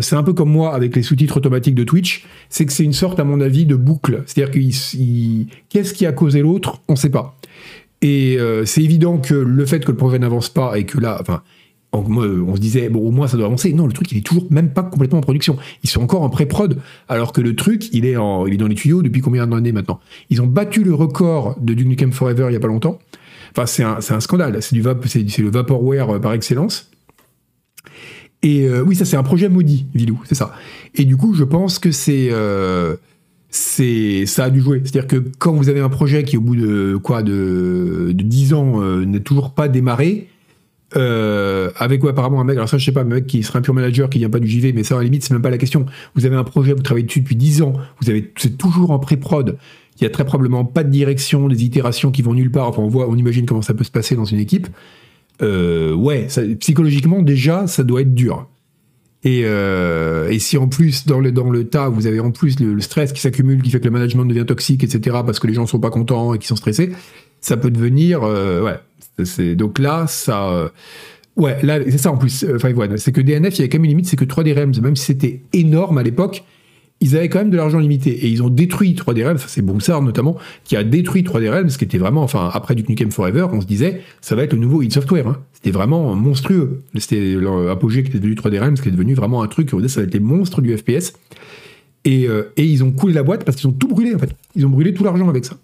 c'est 0.00 0.16
un 0.16 0.22
peu 0.22 0.32
comme 0.32 0.50
moi 0.50 0.74
avec 0.74 0.96
les 0.96 1.02
sous-titres 1.02 1.36
automatiques 1.36 1.74
de 1.74 1.84
Twitch, 1.84 2.26
c'est 2.48 2.66
que 2.66 2.72
c'est 2.72 2.84
une 2.84 2.92
sorte 2.92 3.20
à 3.20 3.24
mon 3.24 3.40
avis 3.40 3.64
de 3.64 3.76
boucle. 3.76 4.24
C'est-à-dire 4.26 4.52
qu'est-ce 5.70 5.94
qui 5.94 6.04
a 6.04 6.12
causé 6.12 6.42
l'autre, 6.42 6.82
on 6.88 6.96
sait 6.96 7.10
pas. 7.10 7.38
Et 8.02 8.36
euh, 8.38 8.66
c'est 8.66 8.82
évident 8.82 9.16
que 9.16 9.34
le 9.34 9.64
fait 9.64 9.80
que 9.84 9.90
le 9.90 9.96
projet 9.96 10.18
n'avance 10.18 10.50
pas 10.50 10.78
et 10.78 10.84
que 10.84 11.00
là, 11.00 11.16
enfin, 11.18 11.42
on 11.92 12.54
se 12.54 12.60
disait, 12.60 12.90
bon, 12.90 13.00
au 13.00 13.10
moins 13.10 13.26
ça 13.26 13.38
doit 13.38 13.46
avancer. 13.46 13.72
Non, 13.72 13.86
le 13.86 13.94
truc, 13.94 14.12
il 14.12 14.18
est 14.18 14.26
toujours 14.26 14.44
même 14.50 14.68
pas 14.68 14.82
complètement 14.82 15.20
en 15.20 15.22
production. 15.22 15.56
Ils 15.82 15.88
sont 15.88 16.02
encore 16.02 16.20
en 16.20 16.28
pré-prod, 16.28 16.78
alors 17.08 17.32
que 17.32 17.40
le 17.40 17.56
truc, 17.56 17.88
il 17.94 18.04
est, 18.04 18.16
il 18.16 18.52
est 18.52 18.58
dans 18.58 18.68
les 18.68 18.74
tuyaux 18.74 19.00
depuis 19.00 19.22
combien 19.22 19.46
d'années 19.46 19.72
maintenant? 19.72 19.98
Ils 20.28 20.42
ont 20.42 20.46
battu 20.46 20.84
le 20.84 20.92
record 20.92 21.56
de 21.58 21.72
Duke 21.72 21.88
Nukem 21.88 22.12
Forever 22.12 22.48
il 22.50 22.52
y 22.52 22.56
a 22.56 22.60
pas 22.60 22.68
longtemps. 22.68 22.98
Enfin, 23.56 23.66
c'est 23.66 24.12
un, 24.12 24.20
scandale. 24.20 24.58
C'est 24.60 24.76
le 24.76 25.50
vaporware 25.50 26.20
par 26.20 26.34
excellence. 26.34 26.90
Et 28.42 28.66
euh, 28.66 28.82
oui, 28.82 28.94
ça, 28.94 29.04
c'est 29.04 29.16
un 29.16 29.22
projet 29.22 29.48
maudit, 29.48 29.86
Vilou, 29.94 30.20
c'est 30.24 30.34
ça. 30.34 30.52
Et 30.94 31.04
du 31.04 31.16
coup, 31.16 31.34
je 31.34 31.44
pense 31.44 31.78
que 31.78 31.90
c'est. 31.90 32.28
euh, 32.30 32.96
c'est 33.48 34.26
ça 34.26 34.44
a 34.44 34.50
dû 34.50 34.60
jouer. 34.60 34.82
C'est-à-dire 34.84 35.06
que 35.06 35.16
quand 35.38 35.52
vous 35.52 35.68
avez 35.68 35.80
un 35.80 35.88
projet 35.88 36.24
qui, 36.24 36.36
au 36.36 36.40
bout 36.40 36.56
de 36.56 36.96
quoi, 37.02 37.22
de, 37.22 38.12
de 38.12 38.22
10 38.22 38.54
ans, 38.54 38.82
euh, 38.82 39.04
n'est 39.04 39.20
toujours 39.20 39.54
pas 39.54 39.68
démarré, 39.68 40.28
avec 40.94 42.04
apparemment 42.04 42.40
un 42.40 42.44
mec, 42.44 42.56
alors 42.56 42.68
ça 42.68 42.78
je 42.78 42.84
sais 42.84 42.92
pas, 42.92 43.02
un 43.02 43.04
mec 43.04 43.26
qui 43.26 43.42
serait 43.42 43.58
un 43.58 43.62
pur 43.62 43.74
manager 43.74 44.08
qui 44.08 44.18
vient 44.18 44.30
pas 44.30 44.38
du 44.38 44.48
JV, 44.48 44.72
mais 44.72 44.82
ça 44.82 44.94
à 44.94 44.98
la 44.98 45.04
limite 45.04 45.24
c'est 45.24 45.34
même 45.34 45.42
pas 45.42 45.50
la 45.50 45.58
question. 45.58 45.84
Vous 46.14 46.24
avez 46.24 46.36
un 46.36 46.44
projet, 46.44 46.72
vous 46.72 46.82
travaillez 46.82 47.06
dessus 47.06 47.20
depuis 47.20 47.36
10 47.36 47.62
ans, 47.62 47.74
vous 48.00 48.08
avez 48.08 48.32
c'est 48.36 48.56
toujours 48.56 48.92
en 48.92 48.98
pré-prod. 48.98 49.58
Il 49.98 50.04
y 50.04 50.06
a 50.06 50.10
très 50.10 50.24
probablement 50.24 50.64
pas 50.64 50.84
de 50.84 50.90
direction, 50.90 51.48
des 51.48 51.64
itérations 51.64 52.10
qui 52.10 52.22
vont 52.22 52.34
nulle 52.34 52.50
part. 52.50 52.68
Enfin, 52.68 52.82
on 52.82 52.88
voit, 52.88 53.08
on 53.08 53.16
imagine 53.16 53.46
comment 53.46 53.62
ça 53.62 53.74
peut 53.74 53.84
se 53.84 53.90
passer 53.90 54.14
dans 54.14 54.24
une 54.24 54.38
équipe. 54.38 54.68
Euh, 55.42 55.94
ouais, 55.94 56.28
psychologiquement 56.60 57.22
déjà, 57.22 57.66
ça 57.66 57.82
doit 57.82 58.02
être 58.02 58.14
dur. 58.14 58.48
Et, 59.24 59.42
euh, 59.44 60.30
et 60.30 60.38
si 60.38 60.56
en 60.56 60.68
plus 60.68 61.06
dans 61.06 61.18
le, 61.18 61.32
dans 61.32 61.50
le 61.50 61.64
tas, 61.64 61.88
vous 61.88 62.06
avez 62.06 62.20
en 62.20 62.30
plus 62.30 62.60
le, 62.60 62.80
stress 62.80 63.12
qui 63.12 63.20
s'accumule, 63.20 63.62
qui 63.62 63.70
fait 63.70 63.80
que 63.80 63.86
le 63.86 63.90
management 63.90 64.24
devient 64.24 64.44
toxique, 64.46 64.84
etc., 64.84 65.18
parce 65.24 65.40
que 65.40 65.46
les 65.46 65.54
gens 65.54 65.66
sont 65.66 65.80
pas 65.80 65.90
contents 65.90 66.34
et 66.34 66.38
qui 66.38 66.46
sont 66.46 66.56
stressés, 66.56 66.92
ça 67.40 67.56
peut 67.56 67.70
devenir, 67.70 68.22
euh, 68.22 68.62
ouais. 68.62 69.54
Donc 69.54 69.78
là, 69.78 70.06
ça, 70.06 70.70
ouais, 71.36 71.56
là 71.62 71.78
c'est 71.84 71.98
ça 71.98 72.12
en 72.12 72.18
plus. 72.18 72.44
Five 72.60 72.78
One, 72.78 72.98
c'est 72.98 73.12
que 73.12 73.22
DNF, 73.22 73.54
il 73.54 73.58
y 73.58 73.60
avait 73.62 73.68
quand 73.70 73.78
même 73.78 73.84
une 73.84 73.90
limite, 73.90 74.06
c'est 74.06 74.16
que 74.16 74.26
3D 74.26 74.54
Realms, 74.54 74.74
même 74.82 74.94
si 74.94 75.06
c'était 75.06 75.40
énorme 75.54 75.96
à 75.96 76.02
l'époque, 76.02 76.44
ils 77.00 77.16
avaient 77.16 77.28
quand 77.28 77.38
même 77.38 77.50
de 77.50 77.56
l'argent 77.56 77.78
limité 77.78 78.10
et 78.10 78.28
ils 78.28 78.42
ont 78.42 78.48
détruit 78.48 78.94
3D 78.94 79.24
Realms, 79.24 79.38
c'est 79.46 79.62
Broussard 79.62 80.00
notamment, 80.02 80.36
qui 80.64 80.76
a 80.76 80.84
détruit 80.84 81.22
3D 81.22 81.50
Realms, 81.50 81.68
ce 81.70 81.78
qui 81.78 81.84
était 81.84 81.98
vraiment, 81.98 82.22
enfin 82.22 82.50
après 82.52 82.74
du 82.74 82.84
Nukem 82.88 83.10
Forever, 83.10 83.46
on 83.52 83.60
se 83.60 83.66
disait 83.66 84.00
ça 84.20 84.34
va 84.34 84.44
être 84.44 84.54
le 84.54 84.58
nouveau 84.58 84.82
id 84.82 84.92
Software. 84.92 85.28
hein. 85.28 85.36
C'était 85.52 85.70
vraiment 85.70 86.14
monstrueux. 86.14 86.82
C'était 86.96 87.34
l'apogée 87.34 88.02
qui 88.02 88.10
était 88.10 88.18
devenu 88.18 88.34
3D 88.34 88.60
Realms, 88.60 88.74
qui 88.74 88.88
est 88.88 88.92
devenu 88.92 89.14
vraiment 89.14 89.42
un 89.42 89.46
truc, 89.46 89.70
ça 89.70 90.00
va 90.00 90.06
être 90.06 90.14
les 90.14 90.20
monstres 90.20 90.62
du 90.62 90.76
FPS. 90.76 91.12
Et, 92.04 92.28
euh, 92.28 92.52
et 92.56 92.64
ils 92.64 92.84
ont 92.84 92.92
coulé 92.92 93.12
la 93.12 93.24
boîte 93.24 93.44
parce 93.44 93.56
qu'ils 93.56 93.68
ont 93.68 93.72
tout 93.72 93.88
brûlé 93.88 94.14
en 94.14 94.18
fait. 94.18 94.30
Ils 94.54 94.64
ont 94.64 94.70
brûlé 94.70 94.94
tout 94.94 95.02
l'argent 95.02 95.28
avec 95.28 95.44
ça. 95.44 95.56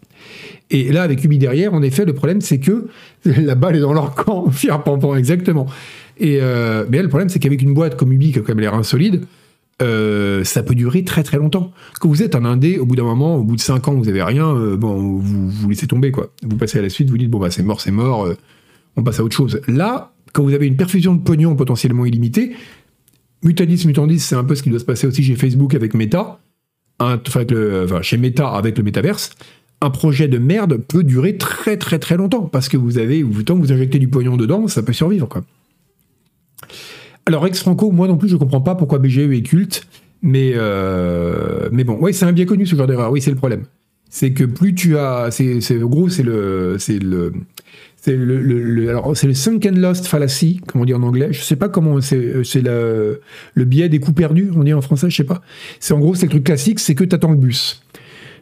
Et 0.71 0.91
là, 0.91 1.03
avec 1.03 1.23
Ubi 1.23 1.39
derrière, 1.39 1.73
en 1.73 1.83
effet, 1.83 2.05
le 2.05 2.15
problème, 2.15 2.41
c'est 2.41 2.59
que 2.59 2.89
la 3.25 3.55
balle 3.55 3.77
est 3.77 3.81
dans 3.81 3.93
leur 3.93 4.15
camp, 4.15 4.51
fier 4.51 4.83
exactement. 5.17 5.67
Et, 6.19 6.39
euh, 6.41 6.85
mais 6.91 6.99
là, 6.99 7.05
le 7.05 7.09
problème, 7.09 7.29
c'est 7.29 7.39
qu'avec 7.39 7.63
une 7.63 7.75
boîte 7.75 7.97
comme 7.97 8.13
Ubi, 8.13 8.33
qui 8.33 8.39
a 8.39 8.43
quand 8.43 8.49
même 8.49 8.61
l'air 8.61 8.75
insolide, 8.75 9.23
euh, 9.81 10.45
ça 10.45 10.63
peut 10.63 10.75
durer 10.75 11.05
très 11.05 11.23
très 11.23 11.39
longtemps. 11.39 11.73
Quand 12.01 12.09
vous 12.09 12.23
êtes 12.23 12.35
un 12.35 12.45
indé, 12.45 12.79
au 12.79 12.87
bout 12.87 12.97
d'un 12.97 13.05
moment, 13.05 13.37
au 13.37 13.43
bout 13.43 13.57
de 13.57 13.61
5 13.61 13.89
ans, 13.89 13.95
vous 13.95 14.09
avez 14.09 14.23
rien, 14.23 14.55
euh, 14.55 14.77
bon, 14.77 14.95
vous, 14.97 15.49
vous 15.49 15.69
laissez 15.71 15.87
tomber, 15.87 16.13
quoi. 16.13 16.33
Vous 16.43 16.57
passez 16.57 16.79
à 16.79 16.83
la 16.83 16.91
suite, 16.91 17.11
vous 17.11 17.19
dites, 17.19 17.31
bon, 17.31 17.39
bah, 17.39 17.51
c'est 17.51 17.63
mort, 17.63 17.81
c'est 17.81 17.91
mort, 17.91 18.27
euh, 18.27 18.37
on 18.97 19.03
passe 19.03 19.19
à 19.19 19.25
autre 19.25 19.35
chose. 19.35 19.61
Là, 19.67 20.13
quand 20.33 20.43
vous 20.43 20.55
avez 20.55 20.67
une 20.67 20.77
perfusion 20.77 21.15
de 21.15 21.23
pognon 21.23 21.57
potentiellement 21.57 22.05
illimitée, 22.05 22.53
Mutadis, 23.43 23.87
Mutandis, 23.87 24.21
c'est 24.21 24.37
un 24.37 24.45
peu 24.45 24.55
ce 24.55 24.63
qui 24.63 24.71
doit 24.71 24.79
se 24.79 24.85
passer 24.85 25.07
aussi 25.07 25.25
chez 25.25 25.35
Facebook 25.35 25.75
avec 25.75 25.95
Meta, 25.95 26.39
enfin, 27.01 27.45
chez 28.03 28.17
Meta 28.19 28.49
avec 28.49 28.79
le 28.79 28.85
métaverse. 28.85 29.31
Un 29.81 29.91
projet 29.91 30.29
de 30.29 30.39
merde 30.39 30.77
peut 30.77 31.03
durer 31.03 31.37
très 31.37 31.77
très 31.77 31.99
très 31.99 32.17
longtemps 32.17 32.43
parce 32.43 32.69
que 32.69 32.77
vous 32.77 32.99
avez, 32.99 33.25
tant 33.45 33.57
que 33.57 33.63
vous 33.63 33.73
injectez 33.73 33.99
du 33.99 34.07
pognon 34.07 34.37
dedans, 34.37 34.69
ça 34.69 34.85
peut 34.85 34.93
survivre 34.93 35.27
quoi. 35.27 35.43
Alors 37.27 37.47
ex 37.47 37.61
Franco, 37.61 37.91
moi 37.91 38.09
non 38.09 38.17
plus 38.17 38.29
je 38.29 38.37
comprends 38.37 38.61
pas 38.61 38.75
pourquoi 38.75 38.99
BGE 38.99 39.19
est 39.31 39.43
culte, 39.43 39.87
mais 40.23 40.53
euh, 40.57 41.69
mais 41.73 41.85
bon, 41.85 41.95
ouais 41.99 42.13
c'est 42.13 42.25
un 42.25 42.33
bien 42.33 42.45
connu 42.47 42.67
ce 42.67 42.75
genre 42.77 42.87
d'erreur. 42.87 43.11
Oui 43.13 43.21
c'est 43.21 43.31
le 43.31 43.37
problème, 43.37 43.63
c'est 44.11 44.33
que 44.33 44.45
plus 44.45 44.75
tu 44.75 44.97
as, 44.99 45.29
c'est 45.31 45.61
c'est- 45.61 45.77
gros 45.79 46.09
c'est 46.09 46.25
le 46.25 46.77
c'est 46.79 46.99
le 46.99 47.33
c'est 47.97 48.17
le, 48.17 48.41
le- 48.41 48.63
le- 48.65 48.89
alors 48.89 49.17
c'est 49.17 49.29
le 49.29 49.35
sunken 49.35 49.79
lost 49.79 50.07
fallacy, 50.07 50.61
comme 50.67 50.81
on 50.81 50.85
dit 50.85 50.95
en 50.95 51.03
anglais. 51.05 51.29
Je 51.33 51.41
sais 51.43 51.55
pas 51.55 51.69
comment 51.69 52.01
c'est 52.01 52.43
c'est 52.43 52.61
le 52.61 53.21
le 53.55 53.65
biais 53.65 53.89
des 53.89 54.01
coups 54.01 54.17
perdus, 54.17 54.51
on 54.57 54.65
dit 54.65 54.75
en 54.75 54.81
français, 54.83 55.09
je 55.09 55.17
sais 55.17 55.23
pas. 55.25 55.43
C'est 55.79 55.95
en 55.95 56.01
gros 56.01 56.17
c'est 56.17 56.27
le 56.27 56.31
truc 56.31 56.45
classique, 56.45 56.81
c'est 56.81 56.97
que 56.97 57.05
t'attends 57.05 57.31
le 57.31 57.37
bus. 57.37 57.82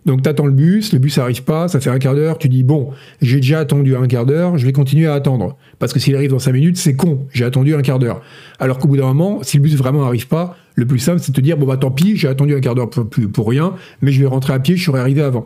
Donc 0.07 0.23
t'attends 0.23 0.47
le 0.47 0.53
bus, 0.53 0.93
le 0.93 0.99
bus 0.99 1.19
arrive 1.19 1.45
pas, 1.45 1.69
ça 1.69 1.79
fait 1.79 1.91
un 1.91 1.99
quart 1.99 2.15
d'heure, 2.15 2.39
tu 2.39 2.49
dis 2.49 2.63
bon, 2.63 2.91
j'ai 3.21 3.37
déjà 3.37 3.59
attendu 3.59 3.97
un 3.97 4.07
quart 4.07 4.25
d'heure, 4.25 4.57
je 4.57 4.65
vais 4.65 4.73
continuer 4.73 5.07
à 5.07 5.15
attendre. 5.15 5.59
Parce 5.79 5.93
que 5.93 5.99
s'il 5.99 6.17
arrive 6.17 6.31
dans 6.31 6.39
cinq 6.39 6.53
minutes, 6.53 6.79
c'est 6.79 6.97
con, 6.97 7.27
j'ai 7.33 7.45
attendu 7.45 7.75
un 7.75 7.83
quart 7.83 7.99
d'heure. 7.99 8.23
Alors 8.59 8.79
qu'au 8.79 8.89
bout 8.89 8.97
d'un 8.97 9.13
moment, 9.13 9.43
si 9.43 9.59
le 9.59 9.63
bus 9.63 9.75
vraiment 9.75 10.05
arrive 10.05 10.27
pas, 10.27 10.57
le 10.75 10.87
plus 10.87 10.99
simple 10.99 11.21
c'est 11.21 11.33
de 11.33 11.37
te 11.37 11.41
dire 11.41 11.59
bon 11.59 11.67
bah 11.67 11.77
tant 11.77 11.91
pis, 11.91 12.17
j'ai 12.17 12.29
attendu 12.29 12.55
un 12.55 12.61
quart 12.61 12.75
d'heure 12.75 12.89
pour, 12.89 13.49
rien, 13.49 13.75
mais 14.01 14.11
je 14.13 14.21
vais 14.21 14.27
rentrer 14.27 14.55
à 14.55 14.59
pied, 14.59 14.77
je 14.77 14.85
serais 14.85 15.01
arrivé 15.01 15.21
avant. 15.21 15.45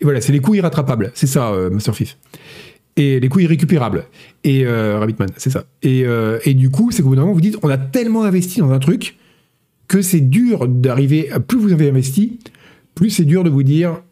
Et 0.00 0.04
voilà, 0.04 0.20
c'est 0.20 0.32
les 0.32 0.40
coups 0.40 0.58
irrattrapables, 0.58 1.10
c'est 1.14 1.26
ça, 1.26 1.50
euh, 1.50 1.70
Master 1.70 1.94
Fif. 1.94 2.18
Et 2.96 3.18
les 3.18 3.28
coups 3.28 3.44
irrécupérables. 3.44 4.04
Et 4.44 4.64
euh, 4.64 4.98
Rabbitman, 4.98 5.28
c'est 5.36 5.50
ça. 5.50 5.64
Et, 5.82 6.04
euh, 6.04 6.38
et 6.44 6.54
du 6.54 6.70
coup, 6.70 6.90
c'est 6.92 7.02
qu'au 7.02 7.10
bout 7.10 7.16
d'un 7.16 7.22
moment, 7.22 7.32
vous 7.32 7.40
dites 7.40 7.58
on 7.62 7.68
a 7.68 7.78
tellement 7.78 8.22
investi 8.22 8.60
dans 8.60 8.70
un 8.70 8.78
truc 8.78 9.16
que 9.88 10.02
c'est 10.02 10.20
dur 10.20 10.68
d'arriver, 10.68 11.30
plus 11.48 11.58
vous 11.58 11.72
avez 11.72 11.88
investi, 11.88 12.38
plus 12.98 13.10
c'est 13.10 13.24
dur 13.24 13.44
de 13.44 13.50
vous 13.50 13.62
dire 13.62 14.02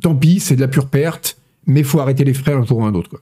tant 0.00 0.14
pis, 0.14 0.40
c'est 0.40 0.56
de 0.56 0.60
la 0.60 0.68
pure 0.68 0.88
perte, 0.88 1.38
mais 1.66 1.82
faut 1.82 2.00
arrêter 2.00 2.24
les 2.24 2.34
jour 2.34 2.78
ou 2.78 2.84
un 2.84 2.94
autre. 2.94 3.10
Quoi. 3.10 3.20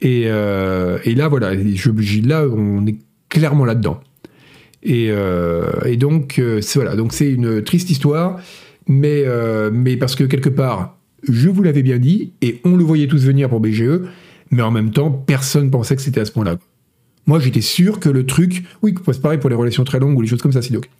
Et, 0.00 0.24
euh, 0.26 0.98
et 1.04 1.14
là, 1.14 1.28
voilà, 1.28 1.52
je, 1.54 2.26
là, 2.26 2.46
on 2.46 2.86
est 2.86 2.96
clairement 3.28 3.64
là-dedans. 3.64 4.00
Et, 4.82 5.08
euh, 5.10 5.96
donc, 5.96 6.38
euh, 6.38 6.60
c'est 6.60 6.78
voilà, 6.78 6.96
donc 6.96 7.12
c'est 7.12 7.30
une 7.30 7.62
triste 7.62 7.90
histoire, 7.90 8.40
mais, 8.88 9.22
euh, 9.26 9.70
mais 9.72 9.96
parce 9.96 10.16
que 10.16 10.24
quelque 10.24 10.48
part, 10.48 10.98
je 11.28 11.48
vous 11.48 11.62
l'avais 11.62 11.82
bien 11.82 11.98
dit, 11.98 12.32
et 12.42 12.60
on 12.64 12.76
le 12.76 12.84
voyait 12.84 13.06
tous 13.06 13.24
venir 13.24 13.48
pour 13.48 13.60
BGE, 13.60 14.00
mais 14.50 14.62
en 14.62 14.70
même 14.70 14.90
temps, 14.90 15.10
personne 15.10 15.70
pensait 15.70 15.94
que 15.94 16.02
c'était 16.02 16.20
à 16.20 16.24
ce 16.24 16.32
point-là. 16.32 16.56
Moi, 17.26 17.38
j'étais 17.38 17.60
sûr 17.60 18.00
que 18.00 18.08
le 18.08 18.26
truc, 18.26 18.64
oui, 18.82 18.94
c'est 19.06 19.22
pareil 19.22 19.38
pour 19.38 19.50
les 19.50 19.56
relations 19.56 19.84
très 19.84 20.00
longues 20.00 20.18
ou 20.18 20.20
les 20.20 20.28
choses 20.28 20.42
comme 20.42 20.52
ça, 20.52 20.62
Sidoc. 20.62 20.82
donc 20.82 20.90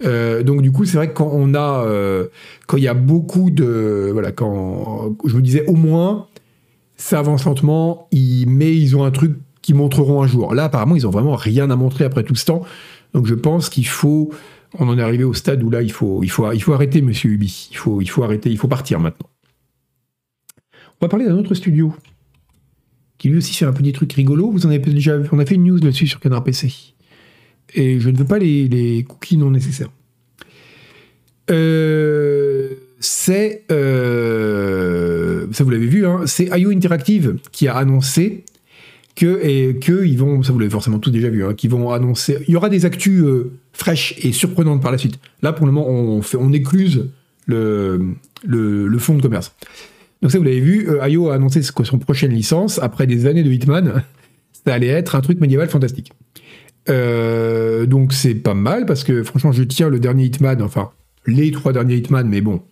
du 0.00 0.72
coup, 0.72 0.84
c'est 0.84 0.96
vrai 0.96 1.08
que 1.08 1.14
quand 1.14 1.30
on 1.32 1.54
a, 1.54 1.84
quand 2.66 2.76
il 2.76 2.82
y 2.82 2.88
a 2.88 2.94
beaucoup 2.94 3.50
de, 3.50 4.10
voilà, 4.12 4.32
quand 4.32 5.16
je 5.24 5.36
me 5.36 5.42
disais 5.42 5.66
au 5.66 5.74
moins, 5.74 6.26
ça 6.96 7.18
avance 7.18 7.44
lentement, 7.44 8.08
mais 8.12 8.76
ils 8.76 8.96
ont 8.96 9.04
un 9.04 9.10
truc 9.10 9.36
qu'ils 9.62 9.74
montreront 9.74 10.22
un 10.22 10.26
jour. 10.26 10.54
Là, 10.54 10.64
apparemment, 10.64 10.96
ils 10.96 11.06
ont 11.06 11.10
vraiment 11.10 11.36
rien 11.36 11.70
à 11.70 11.76
montrer 11.76 12.04
après 12.04 12.24
tout 12.24 12.34
ce 12.34 12.44
temps. 12.44 12.62
Donc 13.14 13.26
je 13.26 13.34
pense 13.34 13.68
qu'il 13.68 13.86
faut, 13.86 14.30
on 14.78 14.88
en 14.88 14.98
est 14.98 15.02
arrivé 15.02 15.24
au 15.24 15.34
stade 15.34 15.62
où 15.62 15.70
là, 15.70 15.82
il 15.82 15.92
faut, 15.92 16.22
il 16.22 16.30
faut, 16.30 16.50
il 16.52 16.62
faut 16.62 16.72
arrêter, 16.72 17.02
Monsieur 17.02 17.30
Ubi. 17.30 17.68
Il 17.70 17.76
faut, 17.76 18.00
il 18.00 18.06
faut 18.08 18.22
arrêter, 18.22 18.50
il 18.50 18.58
faut 18.58 18.68
partir 18.68 19.00
maintenant. 19.00 19.28
On 21.00 21.06
va 21.06 21.08
parler 21.08 21.26
d'un 21.26 21.36
autre 21.36 21.54
studio 21.54 21.94
qui 23.18 23.28
lui 23.28 23.38
aussi 23.38 23.54
fait 23.54 23.66
un 23.66 23.72
petit 23.72 23.92
truc 23.92 24.12
rigolo. 24.12 24.50
Vous 24.50 24.66
en 24.66 24.70
avez 24.70 24.78
déjà, 24.78 25.18
on 25.32 25.38
a 25.38 25.46
fait 25.46 25.54
une 25.54 25.64
news 25.64 25.78
là-dessus 25.78 26.06
sur 26.06 26.20
Canard 26.20 26.44
PC. 26.44 26.72
Et 27.74 28.00
je 28.00 28.10
ne 28.10 28.16
veux 28.16 28.24
pas 28.24 28.38
les, 28.38 29.04
cookies 29.08 29.36
non 29.36 29.50
nécessaires. 29.50 29.90
Euh, 31.50 32.70
c'est, 33.00 33.64
euh, 33.72 35.46
ça 35.52 35.64
vous 35.64 35.70
l'avez 35.70 35.86
vu, 35.86 36.06
hein, 36.06 36.20
c'est 36.26 36.46
IO 36.58 36.70
Interactive 36.70 37.36
qui 37.50 37.66
a 37.66 37.76
annoncé 37.76 38.44
que 39.16 39.72
que 39.72 40.04
ils 40.04 40.16
vont, 40.16 40.42
ça 40.42 40.52
vous 40.52 40.58
l'avez 40.58 40.70
forcément 40.70 40.98
tous 40.98 41.10
déjà 41.10 41.28
vu, 41.28 41.44
hein, 41.44 41.54
qu'ils 41.54 41.70
vont 41.70 41.90
annoncer, 41.90 42.38
il 42.46 42.52
y 42.52 42.56
aura 42.56 42.68
des 42.68 42.84
actus 42.84 43.22
euh, 43.22 43.52
fraîches 43.72 44.14
et 44.22 44.32
surprenantes 44.32 44.82
par 44.82 44.92
la 44.92 44.98
suite. 44.98 45.18
Là, 45.42 45.52
pour 45.52 45.66
le 45.66 45.72
moment, 45.72 45.88
on 45.88 46.22
fait, 46.22 46.38
écluse 46.52 47.08
le, 47.46 48.14
le, 48.44 48.86
le 48.86 48.98
fonds 48.98 49.16
de 49.16 49.22
commerce. 49.22 49.52
Donc 50.22 50.30
ça, 50.30 50.38
vous 50.38 50.44
l'avez 50.44 50.60
vu, 50.60 50.88
IO 51.08 51.30
a 51.30 51.34
annoncé 51.34 51.62
son 51.62 51.98
prochaine 51.98 52.32
licence, 52.32 52.78
après 52.78 53.06
des 53.06 53.26
années 53.26 53.42
de 53.42 53.50
Hitman, 53.50 54.04
ça 54.52 54.74
allait 54.74 54.88
être 54.88 55.16
un 55.16 55.20
truc 55.20 55.40
médiéval 55.40 55.68
fantastique. 55.68 56.12
Euh, 56.90 57.86
donc 57.86 58.12
c'est 58.12 58.34
pas 58.34 58.54
mal, 58.54 58.86
parce 58.86 59.04
que 59.04 59.22
franchement, 59.22 59.52
je 59.52 59.62
tiens 59.62 59.88
le 59.88 60.00
dernier 60.00 60.24
Hitman, 60.24 60.60
enfin, 60.62 60.90
les 61.26 61.50
trois 61.50 61.72
derniers 61.72 61.96
Hitman, 61.96 62.28
mais 62.28 62.40
bon, 62.40 62.62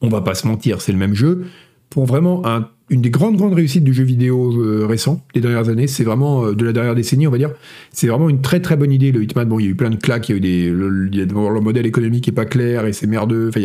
on 0.00 0.08
va 0.08 0.20
pas 0.20 0.34
se 0.34 0.46
mentir, 0.46 0.80
c'est 0.80 0.92
le 0.92 0.98
même 0.98 1.14
jeu, 1.14 1.44
pour 1.90 2.06
vraiment 2.06 2.46
un 2.46 2.68
une 2.90 3.02
des 3.02 3.10
grandes, 3.10 3.36
grandes 3.36 3.54
réussites 3.54 3.84
du 3.84 3.92
jeu 3.92 4.04
vidéo 4.04 4.52
euh, 4.62 4.86
récent 4.86 5.22
des 5.34 5.40
dernières 5.40 5.68
années. 5.68 5.86
C'est 5.86 6.04
vraiment 6.04 6.46
euh, 6.46 6.54
de 6.54 6.64
la 6.64 6.72
dernière 6.72 6.94
décennie, 6.94 7.26
on 7.26 7.30
va 7.30 7.38
dire. 7.38 7.50
C'est 7.92 8.06
vraiment 8.06 8.28
une 8.28 8.40
très, 8.40 8.60
très 8.60 8.76
bonne 8.76 8.92
idée, 8.92 9.12
le 9.12 9.22
Hitman. 9.22 9.46
Bon, 9.48 9.58
il 9.58 9.64
y 9.64 9.68
a 9.68 9.70
eu 9.70 9.74
plein 9.74 9.90
de 9.90 9.96
claques, 9.96 10.28
il 10.28 10.32
y 10.32 10.34
a 10.34 10.36
eu 10.38 10.40
des. 10.40 10.70
Le, 10.70 10.88
le 10.88 11.60
modèle 11.60 11.86
économique 11.86 12.28
est 12.28 12.32
pas 12.32 12.46
clair 12.46 12.86
et 12.86 12.92
c'est 12.92 13.06
merdeux. 13.06 13.48
Enfin, 13.48 13.60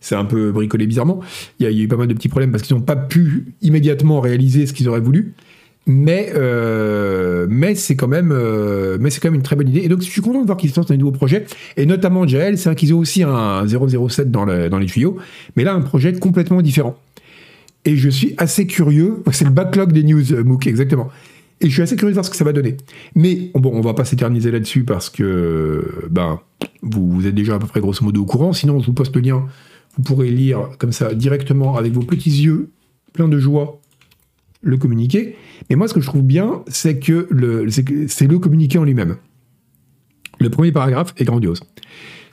c'est 0.00 0.14
un 0.14 0.24
peu 0.24 0.50
bricolé 0.52 0.86
bizarrement. 0.86 1.20
Il 1.58 1.64
y, 1.64 1.68
a, 1.68 1.72
eu 1.72 1.88
pas 1.88 1.96
mal 1.96 2.08
de 2.08 2.14
petits 2.14 2.28
problèmes 2.28 2.52
parce 2.52 2.62
qu'ils 2.62 2.76
n'ont 2.76 2.82
pas 2.82 2.96
pu 2.96 3.54
immédiatement 3.60 4.20
réaliser 4.20 4.66
ce 4.66 4.72
qu'ils 4.72 4.88
auraient 4.88 5.00
voulu. 5.00 5.34
Mais, 5.92 6.30
euh, 6.36 7.48
mais 7.50 7.74
c'est 7.74 7.96
quand 7.96 8.06
même, 8.06 8.30
une 8.30 9.42
très 9.42 9.56
bonne 9.56 9.68
idée. 9.68 9.80
Et 9.80 9.88
donc, 9.88 10.02
je 10.02 10.08
suis 10.08 10.20
content 10.20 10.40
de 10.40 10.46
voir 10.46 10.56
qu'ils 10.56 10.70
sortent 10.70 10.92
un 10.92 10.96
nouveau 10.96 11.10
projet. 11.10 11.46
Et 11.76 11.84
notamment, 11.84 12.26
JL, 12.28 12.58
c'est 12.58 12.72
qu'ils 12.76 12.94
ont 12.94 12.98
aussi 12.98 13.24
un 13.24 13.66
007 13.66 14.30
dans, 14.30 14.44
les 14.44 14.86
tuyaux. 14.86 15.16
Mais 15.56 15.64
là, 15.64 15.74
un 15.74 15.80
projet 15.80 16.12
complètement 16.12 16.62
différent. 16.62 16.96
Et 17.84 17.96
je 17.96 18.08
suis 18.08 18.34
assez 18.38 18.68
curieux. 18.68 19.24
C'est 19.32 19.44
le 19.44 19.50
backlog 19.50 19.92
des 19.92 20.04
news, 20.04 20.32
euh, 20.32 20.44
MOOC, 20.44 20.68
exactement. 20.68 21.08
Et 21.60 21.66
je 21.66 21.72
suis 21.72 21.82
assez 21.82 21.96
curieux 21.96 22.12
de 22.12 22.14
voir 22.14 22.24
ce 22.24 22.30
que 22.30 22.36
ça 22.36 22.44
va 22.44 22.52
donner. 22.52 22.76
Mais 23.16 23.50
bon, 23.54 23.72
on 23.74 23.80
va 23.80 23.94
pas 23.94 24.04
s'éterniser 24.04 24.52
là-dessus 24.52 24.84
parce 24.84 25.10
que 25.10 26.06
ben, 26.08 26.38
vous, 26.82 27.10
vous, 27.10 27.26
êtes 27.26 27.34
déjà 27.34 27.56
à 27.56 27.58
peu 27.58 27.66
près 27.66 27.80
grosso 27.80 28.04
modo 28.04 28.22
au 28.22 28.26
courant. 28.26 28.52
Sinon, 28.52 28.78
je 28.78 28.86
vous 28.86 28.92
poste 28.92 29.14
le 29.16 29.22
lien. 29.22 29.44
Vous 29.96 30.02
pourrez 30.04 30.30
lire 30.30 30.68
comme 30.78 30.92
ça 30.92 31.14
directement 31.14 31.76
avec 31.76 31.92
vos 31.92 32.02
petits 32.02 32.30
yeux, 32.30 32.70
pleins 33.12 33.28
de 33.28 33.38
joie, 33.38 33.80
le 34.62 34.76
communiqué. 34.76 35.36
Mais 35.68 35.76
moi, 35.76 35.88
ce 35.88 35.94
que 35.94 36.00
je 36.00 36.06
trouve 36.06 36.22
bien, 36.22 36.62
c'est 36.68 36.98
que 36.98 37.28
c'est 38.08 38.26
le 38.26 38.38
communiqué 38.38 38.78
en 38.78 38.84
lui-même. 38.84 39.16
Le 40.38 40.50
premier 40.50 40.72
paragraphe 40.72 41.14
est 41.16 41.24
grandiose. 41.24 41.60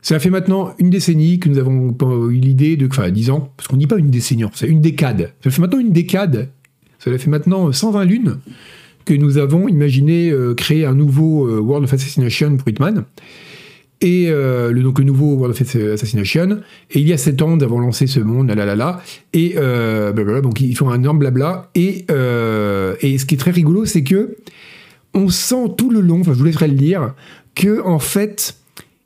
Ça 0.01 0.19
fait 0.19 0.29
maintenant 0.29 0.74
une 0.79 0.89
décennie 0.89 1.39
que 1.39 1.50
nous 1.50 1.57
avons 1.57 2.29
eu 2.29 2.36
l'idée 2.36 2.77
de. 2.77 2.88
Enfin, 2.88 3.10
10 3.10 3.29
ans, 3.31 3.51
parce 3.57 3.67
qu'on 3.67 3.75
ne 3.75 3.81
dit 3.81 3.88
pas 3.88 3.98
une 3.98 4.10
décennie, 4.10 4.46
c'est 4.53 4.67
une 4.67 4.81
décade. 4.81 5.34
Ça 5.43 5.50
fait 5.50 5.62
maintenant 5.62 5.79
une 5.79 5.91
décade, 5.91 6.50
ça 7.00 7.17
fait 7.17 7.29
maintenant 7.29 7.72
120 7.72 8.05
lunes 8.05 8.38
que 9.05 9.13
nous 9.13 9.38
avons 9.38 9.67
imaginé 9.67 10.29
euh, 10.29 10.53
créer 10.53 10.86
un 10.86 10.93
nouveau 10.93 11.48
euh, 11.48 11.60
World 11.60 11.86
of 11.86 11.93
Assassination 11.93 12.57
pour 12.57 12.67
Hitman. 12.67 13.05
Et 14.01 14.27
euh, 14.30 14.72
le, 14.72 14.84
donc 14.84 15.00
le 15.00 15.06
nouveau 15.06 15.34
World 15.36 15.60
of 15.60 15.75
Assassination. 15.94 16.60
Et 16.92 17.00
il 17.00 17.08
y 17.08 17.13
a 17.13 17.18
7 17.18 17.42
ans, 17.42 17.60
avons 17.60 17.80
lancé 17.80 18.06
ce 18.06 18.20
monde, 18.20 18.50
là 18.50 18.66
là 18.66 18.75
là 18.75 19.01
Et 19.34 19.56
donc 19.56 20.62
ils 20.62 20.75
font 20.75 20.89
un 20.89 21.00
énorme 21.00 21.20
blabla. 21.20 21.70
Et, 21.74 22.06
et 22.10 23.18
ce 23.18 23.25
qui 23.25 23.36
est 23.36 23.39
très 23.39 23.51
rigolo, 23.51 23.86
c'est 23.86 24.04
que 24.04 24.38
on 25.13 25.30
sent 25.30 25.74
tout 25.77 25.89
le 25.89 26.00
long, 26.00 26.22
enfin 26.22 26.34
je 26.34 26.38
vous 26.38 26.46
laisserai 26.46 26.68
le 26.68 26.75
dire, 26.75 27.13
que 27.56 27.82
en 27.82 28.00
fait 28.00 28.56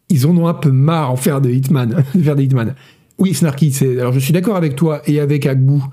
ils 0.10 0.28
en 0.28 0.36
ont 0.38 0.48
un 0.48 0.54
peu 0.54 0.72
marre 0.72 1.10
en 1.10 1.16
faire 1.16 1.42
de 1.42 1.50
Hitman, 1.50 2.04
de 2.16 2.22
faire 2.22 2.36
des 2.36 2.44
Hitman. 2.44 2.76
Oui, 3.18 3.34
Snarky. 3.34 3.74
Alors 4.00 4.14
je 4.14 4.20
suis 4.20 4.34
d'accord 4.34 4.56
avec 4.56 4.76
toi 4.76 5.02
et 5.06 5.20
avec 5.20 5.46
Agbou 5.46 5.84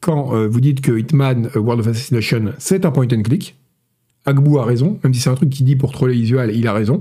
quand 0.00 0.34
euh, 0.34 0.48
vous 0.48 0.60
dites 0.60 0.80
que 0.80 0.98
Hitman 0.98 1.48
euh, 1.54 1.60
World 1.60 1.80
of 1.80 1.88
Assassination 1.88 2.52
c'est 2.58 2.84
un 2.84 2.90
point 2.90 3.06
and 3.12 3.22
click. 3.22 3.56
Agbou 4.26 4.58
a 4.58 4.64
raison, 4.64 4.98
même 5.02 5.14
si 5.14 5.20
c'est 5.20 5.30
un 5.30 5.34
truc 5.34 5.50
qu'il 5.50 5.66
dit 5.66 5.76
pour 5.76 5.92
troller 5.92 6.14
visual, 6.14 6.54
il 6.54 6.66
a 6.66 6.72
raison. 6.72 7.00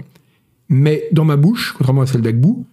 Mais 0.72 1.10
dans 1.12 1.26
ma 1.26 1.36
bouche, 1.36 1.76
contrairement 1.78 2.04
à 2.04 2.06
celle 2.08 2.22
d'Agbou, 2.22 2.66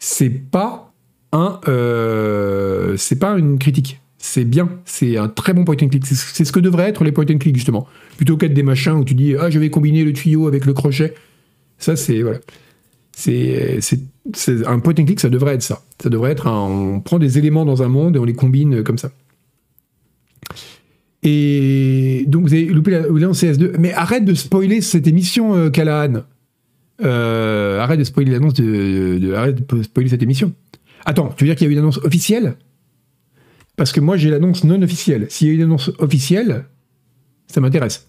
c'est 0.00 0.28
pas 0.28 0.92
un, 1.30 1.60
euh, 1.68 2.96
c'est 2.96 3.18
pas 3.18 3.38
une 3.38 3.60
critique. 3.60 4.00
C'est 4.18 4.44
bien, 4.44 4.68
c'est 4.84 5.16
un 5.18 5.28
très 5.28 5.54
bon 5.54 5.64
point 5.64 5.76
and 5.80 5.88
click. 5.88 6.04
C'est 6.04 6.44
ce 6.44 6.50
que 6.50 6.58
devraient 6.58 6.88
être 6.88 7.04
les 7.04 7.12
point 7.12 7.26
and 7.30 7.38
click 7.38 7.54
justement, 7.54 7.86
plutôt 8.16 8.36
qu'être 8.36 8.54
des 8.54 8.64
machins 8.64 8.94
où 8.94 9.04
tu 9.04 9.14
dis 9.14 9.36
ah 9.38 9.50
je 9.50 9.60
vais 9.60 9.70
combiner 9.70 10.02
le 10.02 10.12
tuyau 10.12 10.48
avec 10.48 10.66
le 10.66 10.72
crochet. 10.72 11.14
Ça 11.78 11.94
c'est 11.94 12.22
voilà. 12.22 12.40
C'est 13.12 13.78
un 14.66 14.80
point 14.80 14.94
and 14.98 15.04
click, 15.04 15.20
ça 15.20 15.28
devrait 15.28 15.54
être 15.54 15.62
ça. 15.62 15.82
Ça 16.02 16.08
devrait 16.08 16.32
être 16.32 16.48
on 16.48 17.00
prend 17.00 17.20
des 17.20 17.38
éléments 17.38 17.64
dans 17.64 17.84
un 17.84 17.88
monde 17.88 18.16
et 18.16 18.18
on 18.18 18.24
les 18.24 18.34
combine 18.34 18.82
comme 18.82 18.98
ça. 18.98 19.12
Et 21.22 22.24
donc 22.26 22.48
vous 22.48 22.52
avez 22.52 22.64
loupé 22.64 22.90
la, 22.90 23.02
CS2. 23.02 23.76
Mais 23.78 23.92
arrête 23.92 24.24
de 24.24 24.34
spoiler 24.34 24.80
cette 24.80 25.06
émission, 25.06 25.54
euh, 25.54 25.70
euh 27.02 27.80
arrête 27.80 27.98
de 27.98 28.04
spoiler 28.04 28.32
l'annonce 28.32 28.54
de, 28.54 29.34
Arrête 29.34 29.68
de 29.68 29.82
spoiler 29.82 30.08
cette 30.08 30.22
émission. 30.22 30.52
Attends, 31.04 31.32
tu 31.36 31.44
veux 31.44 31.48
dire 31.48 31.56
qu'il 31.56 31.66
y 31.66 31.70
a 31.70 31.72
une 31.72 31.78
annonce 31.78 31.98
officielle? 31.98 32.56
Parce 33.76 33.92
que 33.92 34.00
moi 34.00 34.16
j'ai 34.16 34.30
l'annonce 34.30 34.64
non 34.64 34.80
officielle. 34.82 35.26
S'il 35.28 35.48
y 35.48 35.50
a 35.50 35.54
une 35.54 35.62
annonce 35.62 35.90
officielle, 35.98 36.64
ça 37.48 37.60
m'intéresse. 37.60 38.08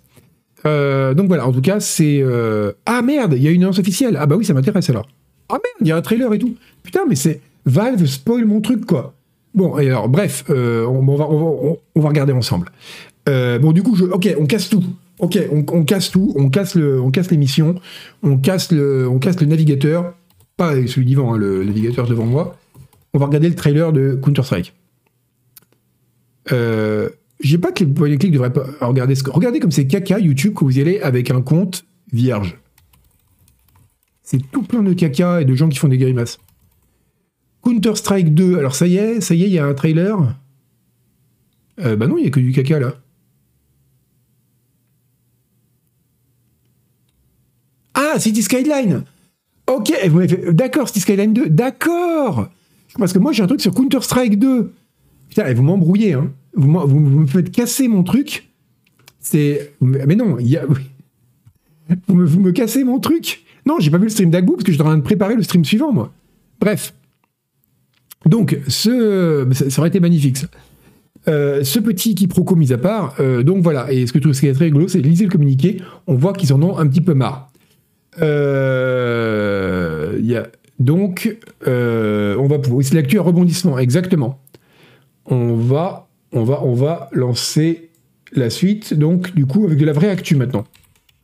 Euh, 0.66 1.14
donc 1.14 1.28
voilà, 1.28 1.48
en 1.48 1.52
tout 1.52 1.62
cas, 1.62 1.80
c'est. 1.80 2.22
Euh, 2.22 2.72
ah 2.86 3.02
merde, 3.02 3.34
il 3.36 3.44
y 3.44 3.48
a 3.48 3.52
une 3.52 3.64
annonce 3.64 3.80
officielle. 3.80 4.18
Ah 4.20 4.26
bah 4.26 4.36
oui, 4.36 4.46
ça 4.46 4.54
m'intéresse 4.54 4.90
alors. 4.90 5.08
Ah 5.50 5.54
merde, 5.54 5.78
il 5.82 5.88
y 5.88 5.92
a 5.92 5.98
un 5.98 6.02
trailer 6.02 6.34
et 6.34 6.40
tout. 6.40 6.56
Putain, 6.84 7.02
mais 7.08 7.16
c'est. 7.16 7.42
Valve 7.66 8.06
spoil 8.06 8.46
mon 8.46 8.62
truc, 8.62 8.86
quoi. 8.86 9.16
Bon, 9.54 9.80
et 9.80 9.88
alors, 9.88 10.10
bref, 10.10 10.44
on, 10.50 11.16
va, 11.16 11.28
on, 11.30 11.80
va, 11.96 12.10
regarder 12.10 12.34
ensemble. 12.34 12.72
bon, 13.26 13.72
du 13.72 13.82
coup, 13.82 13.96
je, 13.96 14.06
ok, 14.06 14.36
on 14.40 14.46
casse 14.46 14.70
tout. 14.70 14.84
Ok, 15.20 15.40
on, 15.50 15.86
casse 15.86 16.12
tout, 16.12 16.34
on 16.36 16.50
casse 16.50 16.76
le, 16.76 17.00
on 17.00 17.10
casse 17.10 17.32
l'émission, 17.32 17.76
on 18.22 18.38
casse 18.38 18.72
le, 18.72 19.08
on 19.08 19.18
casse 19.18 19.40
le 19.40 19.48
navigateur, 19.48 20.14
pas 20.58 20.74
celui 20.88 21.06
d'Ivan, 21.06 21.34
hein, 21.34 21.38
le 21.38 21.64
navigateur 21.64 22.06
devant 22.06 22.26
moi. 22.26 22.58
On 23.14 23.18
va 23.18 23.28
regarder 23.28 23.48
le 23.48 23.56
trailer 23.56 23.94
de 23.94 24.20
Counter 24.22 24.44
Strike. 24.44 24.74
Euh, 26.52 27.10
j'ai 27.40 27.58
pas 27.58 27.72
que 27.72 27.84
les 27.84 27.90
point 27.90 28.14
clics 28.18 28.32
devraient 28.32 28.52
pas 28.52 28.66
regarder 28.82 29.16
ce 29.16 29.24
que. 29.24 29.32
Regardez 29.32 29.60
comme 29.60 29.72
c'est 29.72 29.88
caca 29.88 30.20
YouTube 30.20 30.54
quand 30.54 30.66
vous 30.66 30.78
y 30.78 30.82
allez 30.82 31.00
avec 31.00 31.32
un 31.32 31.42
compte 31.42 31.86
vierge. 32.12 32.60
C'est 34.22 34.40
tout 34.52 34.64
plein 34.64 34.82
de 34.82 34.94
caca 34.94 35.42
et 35.42 35.46
de 35.46 35.56
gens 35.56 35.70
qui 35.70 35.78
font 35.78 35.88
des 35.88 35.98
grimaces. 35.98 36.40
Counter-Strike 37.64 38.34
2, 38.34 38.58
alors 38.58 38.76
ça 38.76 38.86
y 38.86 38.98
est, 38.98 39.22
ça 39.22 39.34
y 39.34 39.44
est, 39.44 39.48
il 39.48 39.54
y 39.54 39.60
a 39.60 39.66
un 39.66 39.74
trailer. 39.74 40.18
Euh, 41.80 41.96
bah 41.96 42.08
non, 42.08 42.18
il 42.18 42.22
n'y 42.22 42.28
a 42.28 42.32
que 42.32 42.40
du 42.40 42.52
caca 42.52 42.80
là. 42.80 42.96
City 48.20 48.42
Skyline 48.44 49.04
Ok, 49.68 49.92
d'accord, 50.52 50.88
City 50.88 51.00
Skyline 51.00 51.34
2, 51.34 51.50
d'accord 51.50 52.50
Parce 52.98 53.14
que 53.14 53.20
moi 53.20 53.32
j'ai 53.32 53.44
un 53.44 53.48
truc 53.48 53.62
sur 53.62 53.74
Counter-Strike 53.74 54.38
2. 54.40 54.72
Putain, 55.30 55.54
vous 55.54 55.64
m'embrouillez, 55.64 56.14
hein 56.14 56.32
vous, 56.56 57.00
me 57.00 57.28
faites 57.28 57.52
casser 57.52 57.88
mon 57.88 58.04
truc. 58.04 58.50
C'est. 59.20 59.74
Mais 59.82 60.16
non, 60.16 60.38
il 60.40 60.48
y 60.48 60.58
a. 60.58 60.66
Vous 62.08 62.16
me, 62.16 62.26
vous 62.26 62.40
me 62.40 62.52
cassez 62.52 62.84
mon 62.84 63.00
truc. 63.00 63.44
Non, 63.68 63.76
j'ai 63.80 63.92
pas 63.92 64.00
vu 64.00 64.06
le 64.06 64.10
stream 64.10 64.32
d'Agbou 64.32 64.54
parce 64.54 64.64
que 64.64 64.72
je 64.72 64.76
suis 64.76 64.82
en 64.82 64.86
train 64.86 64.98
de 64.98 65.04
préparer 65.04 65.36
le 65.36 65.44
stream 65.44 65.64
suivant, 65.64 65.92
moi. 65.92 66.12
Bref. 66.60 66.96
Donc, 68.26 68.58
ce, 68.68 69.48
ça, 69.52 69.80
aurait 69.80 69.90
été 69.90 70.00
magnifique. 70.00 70.48
Euh, 71.28 71.64
ce 71.64 71.78
petit 71.78 72.16
quiproquo 72.16 72.56
mis 72.56 72.74
à 72.74 72.80
part, 72.80 73.14
euh, 73.20 73.44
donc 73.44 73.62
voilà, 73.62 73.92
et 73.92 74.08
ce 74.08 74.14
que 74.14 74.18
je 74.18 74.24
trouve 74.24 74.34
ce 74.34 74.40
qui 74.40 74.48
est 74.48 74.54
très 74.54 74.66
rigolo, 74.66 74.88
c'est 74.88 75.00
lisez 75.00 75.26
le 75.26 75.32
communiqué, 75.32 75.80
on 76.08 76.16
voit 76.16 76.34
qu'ils 76.34 76.54
en 76.54 76.62
ont 76.64 76.76
un 76.80 76.88
petit 76.88 77.02
peu 77.02 77.14
marre. 77.14 77.52
Euh, 78.22 80.20
donc, 80.80 81.38
euh, 81.68 82.36
on 82.38 82.48
va 82.48 82.60
pouvoir. 82.60 82.84
C'est 82.84 82.96
l'actu 82.96 83.20
à 83.20 83.22
rebondissement, 83.22 83.78
exactement. 83.78 84.42
On 85.26 85.56
va 85.56 86.06
on 86.36 86.44
va, 86.44 86.64
on 86.64 86.74
va 86.74 87.10
lancer 87.14 87.90
la 88.34 88.50
suite, 88.50 88.94
donc 88.94 89.34
du 89.34 89.46
coup 89.46 89.66
avec 89.66 89.78
de 89.78 89.86
la 89.86 89.94
vraie 89.94 90.10
actu 90.10 90.36
maintenant. 90.36 90.66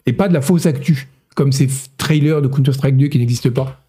Et 0.06 0.14
pas 0.14 0.28
de 0.28 0.34
la 0.34 0.42
fausse 0.42 0.66
actu, 0.66 1.10
comme 1.36 1.52
ces 1.52 1.68
trailers 1.98 2.42
de 2.42 2.48
Counter-Strike 2.48 2.98
2 2.98 3.08
qui 3.08 3.20
n'existent 3.20 3.52
pas. 3.52 3.84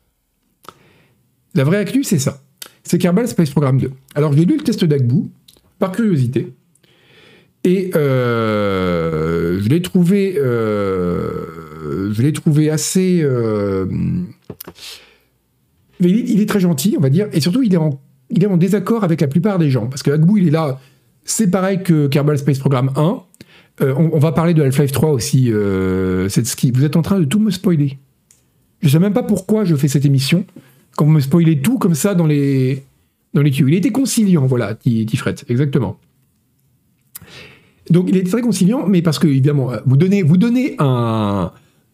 La 1.55 1.65
vraie 1.65 1.79
actu, 1.79 2.03
c'est 2.05 2.19
ça. 2.19 2.43
C'est 2.83 2.99
Kerbal 2.99 3.29
Space 3.29 3.51
Program 3.51 3.79
2. 3.79 3.93
Alors, 4.15 4.33
j'ai 4.33 4.45
lu 4.45 4.57
le 4.57 4.65
test 4.65 4.85
d'Agbu, 4.85 5.31
par 5.79 5.93
curiosité, 5.93 6.53
et 7.65 7.93
euh, 7.95 9.61
je 9.61 9.69
l'ai 9.69 9.81
trouvé, 9.81 10.35
je 12.13 12.23
l'ai 12.23 12.33
trouvé 12.33 12.71
assez. 12.71 13.21
Euh, 13.23 13.87
il 16.01 16.41
est 16.41 16.49
très 16.49 16.61
gentil, 16.61 16.95
on 16.99 17.01
va 17.01 17.11
dire, 17.11 17.29
et 17.33 17.41
surtout, 17.41 17.63
il 17.63 17.73
est 17.75 17.79
en, 17.79 18.01
il 18.31 18.43
est 18.43 18.49
en 18.49 18.57
désaccord 18.57 19.05
avec 19.05 19.21
la 19.21 19.29
plupart 19.29 19.59
des 19.59 19.71
gens. 19.71 19.87
Parce 19.87 20.03
que 20.03 20.11
Agbu, 20.11 20.41
il 20.41 20.49
est 20.49 20.51
là, 20.51 20.81
c'est 21.25 21.51
pareil 21.51 21.83
que 21.83 22.09
Kerbal 22.09 22.39
Space 22.39 22.59
Program 22.59 22.91
1. 22.97 23.23
On, 23.81 24.19
va 24.19 24.33
parler 24.33 24.55
de 24.55 24.63
Half-Life 24.63 24.93
3 24.93 25.11
aussi, 25.11 25.51
cette 26.29 26.47
ski. 26.47 26.71
Vous 26.71 26.85
êtes 26.85 26.97
en 26.97 27.03
train 27.03 27.19
de 27.19 27.25
tout 27.25 27.41
me 27.41 27.51
spoiler. 27.51 27.99
Je 28.81 28.89
sais 28.89 28.99
même 28.99 29.13
pas 29.13 29.23
pourquoi 29.23 29.65
je 29.65 29.77
fais 29.77 29.89
cette 29.89 30.05
émission, 30.05 30.45
quand 30.97 31.05
vous 31.05 31.13
me 31.13 31.21
spoilez 31.21 31.61
tout 31.61 31.79
comme 31.79 31.95
ça 31.95 32.15
dans 32.15 32.27
les, 32.27 32.85
dans 33.33 33.43
les 33.43 33.51
tuyaux. 33.51 33.69
Il 33.69 33.75
était 33.75 33.93
conciliant, 33.93 34.45
voilà, 34.47 34.75
Tifret, 34.75 35.37
exactement. 35.49 35.99
Donc 37.91 38.07
il 38.09 38.17
était 38.17 38.31
très 38.31 38.43
conciliant, 38.43 38.87
mais 38.87 39.03
parce 39.03 39.19
que, 39.19 39.27
évidemment, 39.27 39.71
vous 39.87 39.97
donnez, 39.97 40.23
vous 40.23 40.37
donnez 40.37 40.75
un, 40.79 41.53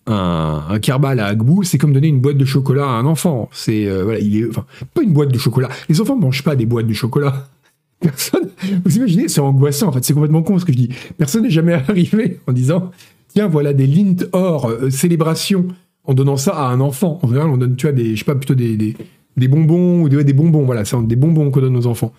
un, 0.09 0.65
un 0.69 0.79
kerbal 0.79 1.21
à 1.21 1.27
Agbou, 1.27 1.63
c'est 1.63 1.79
comme 1.79 1.93
donner 1.93 2.09
une 2.09 2.21
boîte 2.21 2.39
de 2.39 2.45
chocolat 2.45 2.85
à 2.85 2.93
un 2.93 3.07
enfant. 3.07 3.49
C'est, 3.53 3.87
euh, 3.87 4.05
voilà, 4.05 4.19
il 4.19 4.37
est, 4.37 4.49
enfin, 4.49 4.65
pas 4.95 5.03
une 5.03 5.13
boîte 5.13 5.33
de 5.33 5.39
chocolat. 5.39 5.69
Les 5.89 6.01
enfants 6.01 6.17
mangent 6.17 6.43
pas 6.43 6.57
des 6.57 6.67
boîtes 6.67 6.87
de 6.87 6.93
chocolat. 6.95 7.47
Personne, 8.01 8.49
vous 8.85 8.97
imaginez, 8.97 9.29
c'est 9.29 9.41
angoissant, 9.41 9.89
en 9.89 9.93
fait, 9.93 10.05
c'est 10.05 10.15
complètement 10.15 10.43
con 10.43 10.59
ce 10.59 10.65
que 10.65 10.73
je 10.73 10.79
dis. 10.79 10.89
Personne 11.17 11.43
n'est 11.43 11.51
jamais 11.51 11.73
arrivé 11.89 12.41
en 12.47 12.53
disant, 12.53 12.91
tiens, 13.29 13.49
voilà 13.49 13.73
des 13.73 13.87
lint 13.87 14.17
or, 14.33 14.69
euh, 14.69 14.91
célébration, 14.91 15.69
en 16.05 16.15
donnant 16.15 16.37
ça 16.37 16.53
à 16.53 16.69
un 16.69 16.81
enfant. 16.81 17.19
En 17.23 17.29
général, 17.29 17.51
on 17.51 17.57
donne, 17.57 17.77
tu 17.77 17.87
vois, 17.87 17.93
des, 17.93 18.15
je 18.15 18.21
sais 18.21 18.25
pas, 18.25 18.35
plutôt 18.35 18.55
des, 18.55 18.77
des, 18.77 19.49
bonbons, 19.49 20.03
ou 20.03 20.09
des, 20.09 20.25
des 20.25 20.33
bonbons, 20.33 20.65
voilà, 20.65 20.85
c'est 20.85 20.97
des 21.07 21.17
bonbons 21.17 21.51
qu'on 21.51 21.61
donne 21.61 21.77
aux 21.77 21.87
enfants. 21.87 22.13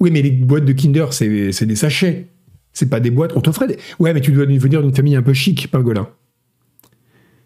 Oui, 0.00 0.10
mais 0.10 0.22
les 0.22 0.30
boîtes 0.30 0.64
de 0.64 0.72
Kinder, 0.72 1.06
c'est 1.12 1.66
des 1.66 1.76
sachets. 1.76 2.28
C'est 2.72 2.90
pas 2.90 3.00
des 3.00 3.10
boîtes. 3.10 3.32
On 3.36 3.40
t'offrait 3.40 3.68
des. 3.68 3.78
Ouais, 4.00 4.12
mais 4.12 4.20
tu 4.20 4.32
dois 4.32 4.44
venir 4.44 4.82
d'une 4.82 4.94
famille 4.94 5.14
un 5.14 5.22
peu 5.22 5.32
chic, 5.32 5.70
pingolin. 5.70 6.08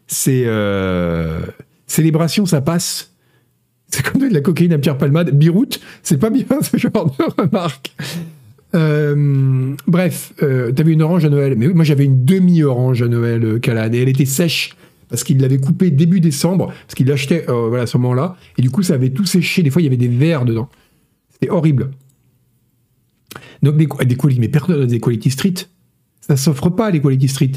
C'est. 0.08 0.44
Euh... 0.46 1.40
Célébration, 1.86 2.44
ça 2.44 2.60
passe. 2.60 3.14
C'est 3.88 4.02
comme 4.02 4.20
de 4.20 4.32
la 4.32 4.40
cocaïne 4.40 4.72
à 4.72 4.78
Pierre 4.78 4.98
Palmade. 4.98 5.30
Biroute, 5.30 5.80
c'est 6.02 6.18
pas 6.18 6.30
bien 6.30 6.44
ce 6.60 6.76
genre 6.76 7.14
de 7.18 7.42
remarque. 7.42 7.94
Euh, 8.74 9.74
bref, 9.86 10.34
euh, 10.42 10.72
t'avais 10.72 10.92
une 10.92 11.02
orange 11.02 11.24
à 11.24 11.30
Noël. 11.30 11.54
Mais 11.56 11.68
moi 11.68 11.84
j'avais 11.84 12.04
une 12.04 12.24
demi-orange 12.24 13.02
à 13.02 13.08
Noël, 13.08 13.44
euh, 13.44 13.58
Calade, 13.58 13.94
et 13.94 14.02
elle 14.02 14.08
était 14.08 14.26
sèche 14.26 14.76
parce 15.08 15.24
qu'il 15.24 15.40
l'avait 15.40 15.56
coupée 15.56 15.90
début 15.90 16.20
décembre, 16.20 16.66
parce 16.66 16.94
qu'il 16.94 17.06
l'achetait 17.06 17.46
voilà, 17.48 17.84
à 17.84 17.86
ce 17.86 17.96
moment-là, 17.96 18.36
et 18.58 18.62
du 18.62 18.68
coup 18.68 18.82
ça 18.82 18.92
avait 18.92 19.08
tout 19.08 19.24
séché. 19.24 19.62
Des 19.62 19.70
fois 19.70 19.80
il 19.80 19.86
y 19.86 19.88
avait 19.88 19.96
des 19.96 20.08
verres 20.08 20.44
dedans. 20.44 20.68
C'était 21.32 21.50
horrible. 21.50 21.90
Donc 23.62 23.78
des, 23.78 23.86
des 24.04 24.16
mais 24.38 24.48
personne 24.48 24.86
des 24.86 25.00
quality 25.00 25.30
street. 25.30 25.54
Ça 26.20 26.36
s'offre 26.36 26.68
pas 26.68 26.90
les 26.90 27.00
quality 27.00 27.28
street. 27.28 27.52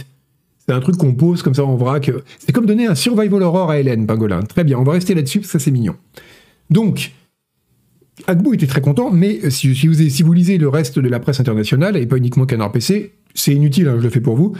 C'est 0.65 0.73
un 0.73 0.79
truc 0.79 0.97
qu'on 0.97 1.13
pose 1.13 1.41
comme 1.41 1.53
ça 1.53 1.65
en 1.65 1.75
vrac. 1.75 2.11
C'est 2.39 2.51
comme 2.51 2.65
donner 2.65 2.85
un 2.85 2.95
survival 2.95 3.41
horror 3.43 3.71
à 3.71 3.79
Hélène, 3.79 4.05
Pangolin. 4.05 4.41
Très 4.41 4.63
bien, 4.63 4.77
on 4.77 4.83
va 4.83 4.93
rester 4.93 5.15
là-dessus, 5.15 5.43
ça 5.43 5.59
c'est 5.59 5.71
mignon. 5.71 5.95
Donc, 6.69 7.11
Agbo 8.27 8.53
était 8.53 8.67
très 8.67 8.81
content, 8.81 9.09
mais 9.11 9.49
si, 9.49 9.67
vous, 9.67 9.93
si, 9.93 10.23
vous, 10.23 10.33
lisez 10.33 10.57
le 10.57 10.69
reste 10.69 10.99
de 10.99 11.09
la 11.09 11.19
presse 11.19 11.39
internationale, 11.39 11.97
et 11.97 12.05
pas 12.05 12.17
uniquement 12.17 12.45
Canard 12.45 12.71
PC, 12.71 13.13
c'est 13.33 13.53
inutile, 13.53 13.87
hein, 13.87 13.95
je 13.97 14.03
le 14.03 14.09
fais 14.09 14.21
pour 14.21 14.35
vous. 14.35 14.53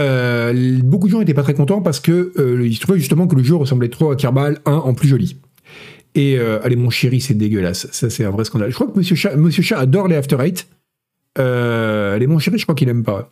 Euh, 0.00 0.78
beaucoup 0.82 1.06
de 1.06 1.12
gens 1.12 1.18
n'étaient 1.18 1.34
pas 1.34 1.42
très 1.42 1.54
contents 1.54 1.82
parce 1.82 1.98
que 1.98 2.32
euh, 2.38 2.64
ils 2.66 2.78
trouvaient 2.78 3.00
justement 3.00 3.26
que 3.26 3.34
le 3.34 3.42
jeu 3.42 3.56
ressemblait 3.56 3.88
trop 3.88 4.12
à 4.12 4.16
Kerbal 4.16 4.58
1 4.64 4.72
en 4.72 4.94
plus 4.94 5.08
joli. 5.08 5.36
Et 6.14 6.38
euh, 6.38 6.60
allez, 6.62 6.76
mon 6.76 6.90
chéri, 6.90 7.20
c'est 7.20 7.34
dégueulasse. 7.34 7.88
Ça, 7.92 8.10
c'est 8.10 8.24
un 8.24 8.30
vrai 8.30 8.44
scandale. 8.44 8.70
Je 8.70 8.74
crois 8.74 8.86
que 8.86 8.98
Monsieur 8.98 9.16
Chat, 9.16 9.36
Monsieur 9.36 9.62
Chat 9.62 9.78
adore 9.78 10.08
les 10.08 10.16
After 10.16 10.36
Eight. 10.40 10.66
Euh, 11.38 12.16
allez, 12.16 12.26
mon 12.26 12.38
chéri, 12.38 12.58
je 12.58 12.64
crois 12.64 12.74
qu'il 12.74 12.88
aime 12.88 13.04
pas. 13.04 13.30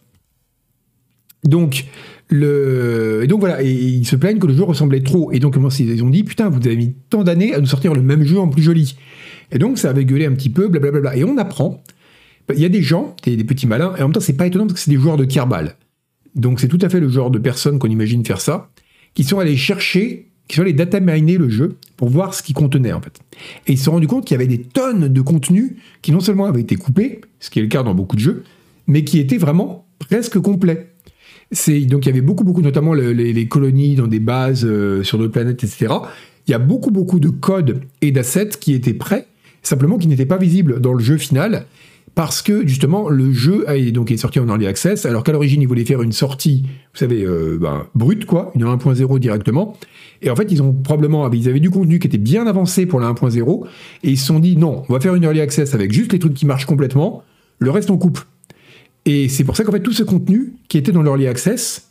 Donc, 1.45 1.85
le... 2.29 3.21
et 3.23 3.27
donc 3.27 3.41
voilà, 3.41 3.63
et 3.63 3.71
ils 3.71 4.07
se 4.07 4.17
plaignent 4.17 4.39
que 4.39 4.47
le 4.47 4.55
jeu 4.55 4.65
ressemblait 4.65 5.03
trop. 5.03 5.31
Et 5.33 5.39
donc, 5.39 5.57
ils 5.79 6.03
ont 6.03 6.11
dit, 6.11 6.25
putain, 6.25 6.49
vous 6.49 6.59
avez 6.67 6.77
mis 6.77 6.95
tant 7.11 7.23
d'années 7.23 7.55
à 7.55 7.61
nous 7.61 7.67
sortir 7.67 7.95
le 7.95 8.03
même 8.03 8.25
jeu 8.25 8.39
en 8.39 8.49
plus 8.49 8.63
joli. 8.63 8.97
Et 9.53 9.59
donc, 9.59 9.79
ça 9.79 9.91
avait 9.91 10.05
gueulé 10.05 10.27
un 10.27 10.33
petit 10.33 10.51
peu, 10.51 10.69
blablabla. 10.69 11.17
Et 11.17 11.25
on 11.25 11.39
apprend, 11.39 11.83
il 12.53 12.61
y 12.61 12.65
a 12.65 12.69
des 12.69 12.83
gens, 12.83 13.15
des, 13.25 13.37
petits 13.45 13.67
malins, 13.67 13.95
et 13.97 14.03
en 14.03 14.07
même 14.07 14.13
temps, 14.13 14.21
c'est 14.21 14.37
pas 14.37 14.47
étonnant 14.47 14.67
parce 14.67 14.75
que 14.75 14.81
c'est 14.81 14.91
des 14.91 14.99
joueurs 14.99 15.17
de 15.17 15.25
Kerbal. 15.25 15.77
Donc, 16.35 16.61
c'est 16.61 16.69
tout 16.69 16.79
à 16.83 16.89
fait 16.89 17.01
le 17.01 17.09
genre 17.09 17.31
de 17.31 17.39
personnes 17.39 17.79
qu'on 17.79 17.89
imagine 17.89 18.25
faire 18.25 18.41
ça, 18.41 18.71
qui 19.15 19.25
sont 19.25 19.39
allés 19.39 19.57
chercher 19.57 20.27
qui 20.49 20.57
sont 20.57 20.63
allés 20.63 20.73
data 20.73 21.01
miner 21.01 21.39
le 21.39 21.49
jeu 21.49 21.77
pour 21.97 22.09
voir 22.09 22.35
ce 22.35 22.43
qu'il 22.43 22.55
contenait 22.55 22.93
en 22.93 23.01
fait. 23.01 23.21
Et 23.67 23.73
ils 23.73 23.79
se 23.79 23.85
sont 23.85 23.93
rendus 23.93 24.07
compte 24.07 24.25
qu'il 24.25 24.35
y 24.35 24.39
avait 24.39 24.47
des 24.47 24.63
tonnes 24.63 25.09
de 25.09 25.21
contenu 25.21 25.77
qui 26.03 26.13
non 26.13 26.21
seulement 26.21 26.47
avaient 26.47 26.61
été 26.61 26.77
coupés, 26.77 27.21
ce 27.41 27.51
qui 27.51 27.59
est 27.59 27.63
le 27.63 27.69
cas 27.69 27.83
dans 27.83 27.95
beaucoup 27.95 28.17
de 28.17 28.21
jeux, 28.21 28.45
mais 28.87 29.05
qui 29.05 29.19
étaient 29.19 29.39
vraiment 29.39 29.87
presque 29.99 30.39
complets. 30.39 30.93
Donc 31.51 32.05
il 32.05 32.07
y 32.07 32.09
avait 32.09 32.21
beaucoup 32.21 32.45
beaucoup 32.45 32.63
notamment 32.63 32.93
les, 32.93 33.49
colonies 33.49 33.95
dans 33.95 34.09
des 34.09 34.21
bases 34.21 34.65
euh, 34.65 35.03
sur 35.03 35.19
d'autres 35.19 35.33
planètes 35.33 35.63
etc. 35.63 35.95
Il 36.47 36.51
y 36.51 36.55
a 36.55 36.59
beaucoup 36.59 36.91
beaucoup 36.91 37.21
de 37.21 37.29
codes 37.29 37.83
et 38.03 38.11
d'assets 38.11 38.51
qui 38.61 38.75
étaient 38.75 38.95
prêts, 38.95 39.27
simplement 39.63 39.99
qui 39.99 40.09
n'étaient 40.09 40.27
pas 40.27 40.39
visibles 40.39 40.81
dans 40.81 40.93
le 40.93 41.03
jeu 41.03 41.17
final 41.17 41.67
parce 42.17 42.41
que 42.41 42.67
justement 42.67 43.09
le 43.11 43.31
jeu 43.31 43.65
est, 43.69 43.93
donc, 43.93 44.11
est 44.11 44.17
sorti 44.17 44.41
en 44.41 44.49
early 44.49 44.67
access, 44.67 45.05
alors 45.07 45.23
qu'à 45.23 45.33
l'origine 45.33 45.61
ils 45.61 45.69
voulaient 45.69 45.85
faire 45.85 46.03
une 46.03 46.13
sortie, 46.13 46.63
vous 46.65 46.99
savez, 46.99 47.23
euh, 47.23 47.59
ben, 47.61 47.87
brute 47.95 48.25
quoi, 48.25 48.53
une 48.55 48.65
1.0 48.65 49.19
directement. 49.19 49.77
Et 50.23 50.31
en 50.31 50.37
fait 50.37 50.51
ils 50.51 50.63
ont 50.63 50.73
probablement, 50.73 51.31
ils 51.31 51.49
avaient 51.49 51.61
du 51.61 51.71
contenu 51.71 51.99
qui 51.99 52.07
était 52.07 52.19
bien 52.19 52.47
avancé 52.47 52.87
pour 52.87 53.01
la 53.01 53.13
1.0, 53.13 53.67
et 54.03 54.11
ils 54.11 54.17
se 54.17 54.27
sont 54.27 54.39
dit 54.39 54.57
non, 54.57 54.83
on 54.89 54.93
va 54.93 54.99
faire 54.99 55.15
une 55.15 55.25
early 55.25 55.43
access 55.43 55.75
avec 55.75 55.93
juste 55.93 56.13
les 56.13 56.19
trucs 56.19 56.35
qui 56.35 56.47
marchent 56.47 56.67
complètement, 56.67 57.23
le 57.59 57.71
reste 57.71 57.91
on 57.91 57.99
coupe. 57.99 58.21
Et 59.07 59.29
c'est 59.29 59.45
pour 59.45 59.57
ça 59.57 59.65
qu'en 59.65 59.73
fait 59.73 59.81
tout 59.81 59.93
ce 59.93 60.03
contenu 60.03 60.53
qui 60.69 60.77
était 60.77 60.93
dans 60.93 61.03
l'early 61.03 61.27
access, 61.27 61.89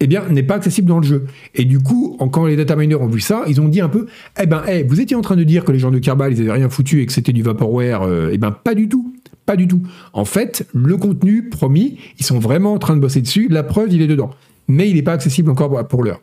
eh 0.00 0.06
bien, 0.06 0.28
n'est 0.28 0.42
pas 0.42 0.56
accessible 0.56 0.88
dans 0.88 0.98
le 0.98 1.06
jeu. 1.06 1.24
Et 1.54 1.64
du 1.64 1.80
coup, 1.80 2.16
quand 2.30 2.46
les 2.46 2.56
data 2.56 2.76
miners 2.76 2.96
ont 2.96 3.06
vu 3.06 3.20
ça, 3.20 3.44
ils 3.46 3.60
ont 3.60 3.68
dit 3.68 3.80
un 3.80 3.88
peu, 3.88 4.06
eh 4.40 4.46
ben, 4.46 4.62
vous 4.86 5.00
étiez 5.00 5.16
en 5.16 5.22
train 5.22 5.36
de 5.36 5.44
dire 5.44 5.64
que 5.64 5.72
les 5.72 5.78
gens 5.78 5.90
de 5.90 5.98
Kerbal, 5.98 6.32
ils 6.32 6.40
avaient 6.42 6.52
rien 6.52 6.68
foutu 6.68 7.00
et 7.00 7.06
que 7.06 7.12
c'était 7.12 7.32
du 7.32 7.42
vaporware, 7.42 8.02
euh, 8.02 8.30
eh 8.32 8.38
ben, 8.38 8.50
pas 8.50 8.74
du 8.74 8.88
tout. 8.88 9.14
Pas 9.46 9.56
du 9.56 9.68
tout. 9.68 9.82
En 10.12 10.24
fait, 10.24 10.66
le 10.72 10.96
contenu 10.96 11.48
promis, 11.50 11.98
ils 12.18 12.24
sont 12.24 12.38
vraiment 12.38 12.72
en 12.72 12.78
train 12.78 12.96
de 12.96 13.00
bosser 13.00 13.20
dessus. 13.20 13.48
La 13.50 13.62
preuve, 13.62 13.92
il 13.92 14.00
est 14.00 14.06
dedans. 14.06 14.30
Mais 14.68 14.88
il 14.88 14.96
n'est 14.96 15.02
pas 15.02 15.12
accessible 15.12 15.50
encore 15.50 15.86
pour 15.86 16.02
l'heure. 16.02 16.22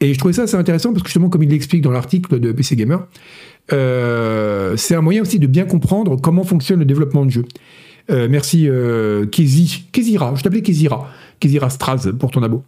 Et 0.00 0.14
je 0.14 0.18
trouvais 0.18 0.34
ça 0.34 0.42
assez 0.42 0.56
intéressant 0.56 0.92
parce 0.92 1.02
que 1.02 1.08
justement, 1.08 1.28
comme 1.28 1.42
il 1.42 1.48
l'explique 1.48 1.82
dans 1.82 1.90
l'article 1.90 2.38
de 2.38 2.52
PC 2.52 2.76
Gamer, 2.76 3.06
euh, 3.72 4.76
c'est 4.76 4.94
un 4.94 5.00
moyen 5.00 5.22
aussi 5.22 5.38
de 5.38 5.46
bien 5.46 5.64
comprendre 5.64 6.16
comment 6.20 6.44
fonctionne 6.44 6.80
le 6.80 6.84
développement 6.84 7.24
de 7.24 7.30
jeu. 7.30 7.44
Euh, 8.10 8.28
merci 8.30 8.68
euh, 8.68 9.26
Kezi, 9.26 9.86
Kezira, 9.92 10.34
je 10.34 10.42
t'appelais 10.42 10.62
Kezira, 10.62 11.08
Kezira 11.40 11.70
Straz 11.70 12.12
pour 12.18 12.30
ton 12.30 12.42
abo. 12.42 12.64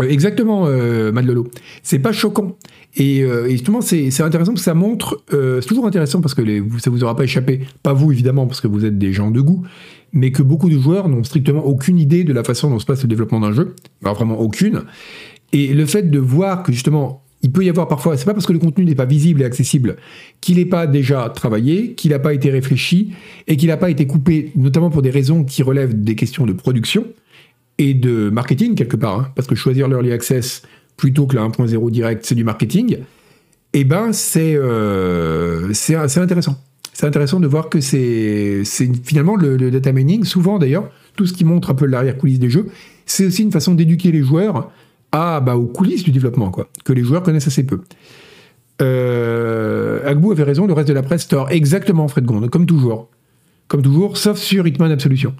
Euh, 0.00 0.08
exactement, 0.08 0.66
euh, 0.66 1.12
Madlolo. 1.12 1.48
C'est 1.82 1.98
pas 1.98 2.12
choquant. 2.12 2.56
Et, 2.96 3.22
euh, 3.22 3.48
justement, 3.48 3.80
c'est 3.80 4.06
intéressant 4.20 4.52
parce 4.52 4.62
que 4.62 4.64
ça 4.64 4.74
montre. 4.74 5.22
c'est 5.30 5.66
toujours 5.66 5.86
intéressant 5.86 6.20
parce 6.20 6.34
que 6.34 6.42
les, 6.42 6.62
ça 6.78 6.90
vous 6.90 7.04
aura 7.04 7.16
pas 7.16 7.24
échappé. 7.24 7.60
Pas 7.82 7.92
vous, 7.92 8.12
évidemment, 8.12 8.46
parce 8.46 8.60
que 8.60 8.68
vous 8.68 8.84
êtes 8.84 8.98
des 8.98 9.12
gens 9.12 9.30
de 9.30 9.40
goût. 9.40 9.64
Mais 10.12 10.32
que 10.32 10.42
beaucoup 10.42 10.70
de 10.70 10.78
joueurs 10.78 11.08
n'ont 11.08 11.22
strictement 11.22 11.64
aucune 11.64 11.98
idée 11.98 12.24
de 12.24 12.32
la 12.32 12.42
façon 12.42 12.70
dont 12.70 12.78
se 12.78 12.86
passe 12.86 13.02
le 13.02 13.08
développement 13.08 13.40
d'un 13.40 13.52
jeu. 13.52 13.74
Vraiment 14.00 14.40
aucune. 14.40 14.82
Et 15.52 15.74
le 15.74 15.86
fait 15.86 16.10
de 16.10 16.18
voir 16.18 16.62
que 16.62 16.72
justement, 16.72 17.22
il 17.42 17.52
peut 17.52 17.64
y 17.64 17.68
avoir 17.68 17.86
parfois, 17.86 18.16
c'est 18.16 18.24
pas 18.24 18.34
parce 18.34 18.46
que 18.46 18.52
le 18.52 18.58
contenu 18.58 18.84
n'est 18.84 18.94
pas 18.94 19.04
visible 19.04 19.42
et 19.42 19.44
accessible 19.44 19.96
qu'il 20.40 20.56
n'est 20.56 20.64
pas 20.64 20.86
déjà 20.86 21.30
travaillé, 21.34 21.94
qu'il 21.94 22.10
n'a 22.10 22.18
pas 22.18 22.34
été 22.34 22.50
réfléchi 22.50 23.12
et 23.46 23.56
qu'il 23.56 23.68
n'a 23.68 23.76
pas 23.76 23.90
été 23.90 24.06
coupé, 24.06 24.50
notamment 24.56 24.90
pour 24.90 25.02
des 25.02 25.10
raisons 25.10 25.44
qui 25.44 25.62
relèvent 25.62 26.02
des 26.02 26.16
questions 26.16 26.46
de 26.46 26.52
production 26.52 27.06
et 27.78 27.94
de 27.94 28.28
marketing 28.30 28.74
quelque 28.74 28.96
part, 28.96 29.20
hein, 29.20 29.28
parce 29.36 29.46
que 29.46 29.54
choisir 29.54 29.88
l'early 29.88 30.12
access 30.12 30.62
plutôt 30.96 31.26
que 31.26 31.36
la 31.36 31.42
1.0 31.42 31.90
direct, 31.90 32.24
c'est 32.26 32.34
du 32.34 32.42
marketing, 32.42 32.98
et 33.74 33.80
eh 33.80 33.84
ben 33.84 34.12
c'est 34.12 34.56
euh, 34.56 35.72
c'est 35.74 35.94
intéressant. 35.94 36.56
C'est 36.92 37.06
intéressant 37.06 37.38
de 37.38 37.46
voir 37.46 37.68
que 37.68 37.80
c'est 37.80 38.64
finalement 39.04 39.36
le, 39.36 39.70
data 39.70 39.92
mining, 39.92 40.24
souvent 40.24 40.58
d'ailleurs, 40.58 40.90
tout 41.14 41.26
ce 41.26 41.32
qui 41.32 41.44
montre 41.44 41.70
un 41.70 41.74
peu 41.74 41.86
l'arrière-coulisse 41.86 42.40
des 42.40 42.50
jeux, 42.50 42.66
c'est 43.06 43.26
aussi 43.26 43.42
une 43.42 43.52
façon 43.52 43.74
d'éduquer 43.74 44.10
les 44.10 44.22
joueurs 44.22 44.72
à, 45.12 45.40
bah, 45.40 45.56
aux 45.56 45.66
coulisses 45.66 46.04
du 46.04 46.10
développement, 46.10 46.50
quoi, 46.50 46.68
que 46.84 46.92
les 46.92 47.02
joueurs 47.02 47.22
connaissent 47.22 47.46
assez 47.46 47.64
peu. 47.64 47.80
Euh, 48.80 50.08
Agbou 50.08 50.32
avait 50.32 50.44
raison, 50.44 50.66
le 50.66 50.72
reste 50.72 50.88
de 50.88 50.94
la 50.94 51.02
presse 51.02 51.28
tort. 51.28 51.50
Exactement, 51.50 52.06
Fred 52.08 52.24
Gonde, 52.24 52.48
comme 52.48 52.66
toujours. 52.66 53.08
Comme 53.66 53.82
toujours, 53.82 54.16
sauf 54.16 54.38
sur 54.38 54.66
Hitman 54.66 54.90
Absolution. 54.90 55.34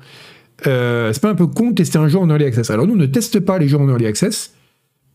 Euh, 0.66 1.12
c'est 1.12 1.22
pas 1.22 1.30
un 1.30 1.34
peu 1.34 1.46
con 1.46 1.70
de 1.70 1.74
tester 1.74 1.98
un 1.98 2.08
jeu 2.08 2.18
en 2.18 2.28
early 2.28 2.44
access. 2.44 2.70
Alors 2.70 2.86
nous, 2.86 2.94
on 2.94 2.98
ne 2.98 3.06
teste 3.06 3.40
pas 3.40 3.58
les 3.58 3.68
jeux 3.68 3.78
en 3.78 3.88
early 3.88 4.06
access. 4.06 4.54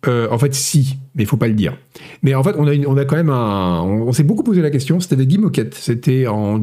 Euh, 0.08 0.28
en 0.32 0.38
fait, 0.38 0.54
si, 0.54 0.98
mais 1.16 1.24
il 1.24 1.26
faut 1.26 1.38
pas 1.38 1.48
le 1.48 1.54
dire. 1.54 1.78
Mais 2.24 2.36
en 2.36 2.44
fait, 2.44 2.56
on 2.58 2.68
a, 2.68 2.76
on 2.88 2.98
a 2.98 3.06
quand 3.06 3.16
même 3.16 3.30
un. 3.30 3.82
On, 3.82 4.12
s'est 4.12 4.24
beaucoup 4.24 4.44
posé 4.44 4.62
la 4.62 4.70
question. 4.70 5.00
C'était 5.00 5.16
avec 5.16 5.28
Guy 5.28 5.38
Moquette. 5.38 5.76
C'était 5.76 6.28
en 6.28 6.60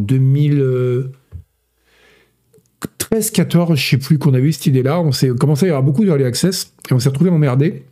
2013-14, 3.13 3.77
je 3.77 3.89
sais 3.89 3.99
plus, 3.99 4.19
qu'on 4.19 4.35
a 4.35 4.39
eu 4.39 4.53
cette 4.53 4.67
idée-là. 4.67 5.01
On 5.01 5.13
s'est 5.13 5.31
commencé 5.31 5.65
à 5.65 5.69
y 5.69 5.71
avoir 5.71 5.83
beaucoup 5.83 6.05
d'early 6.05 6.25
access 6.25 6.73
et 6.91 6.95
on 6.95 6.99
s'est 6.99 7.09
retrouvé 7.09 7.31
emmerdé 7.31 7.85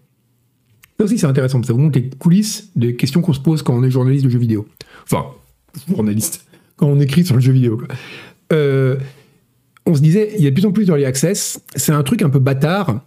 Ça 0.99 1.05
aussi, 1.05 1.19
c'est 1.19 1.27
intéressant, 1.27 1.63
ça 1.63 1.73
vous 1.73 1.81
montre 1.81 1.99
les 1.99 2.09
coulisses 2.11 2.71
des 2.77 2.97
questions 2.97 3.21
qu'on 3.21 3.33
se 3.33 3.41
pose 3.41 3.63
quand 3.63 3.75
on 3.75 3.83
est 3.83 3.91
journaliste 3.91 4.25
de 4.25 4.31
jeux 4.31 4.39
vidéo. 4.39 4.67
Enfin, 5.05 5.27
journaliste, 5.89 6.47
quand 6.77 6.87
on 6.87 7.01
écrit 7.01 7.25
sur 7.25 7.35
le 7.35 7.41
jeu 7.41 7.53
vidéo. 7.53 7.83
Euh, 8.53 8.97
on 9.87 9.95
se 9.95 10.01
disait, 10.01 10.33
il 10.37 10.45
y 10.45 10.47
a 10.47 10.51
de 10.51 10.55
plus 10.55 10.67
en 10.67 10.73
plus 10.73 10.85
d'early 10.85 11.05
access, 11.05 11.61
c'est 11.75 11.93
un 11.93 12.03
truc 12.03 12.23
un 12.23 12.31
peu 12.31 12.39
bâtard. 12.39 13.01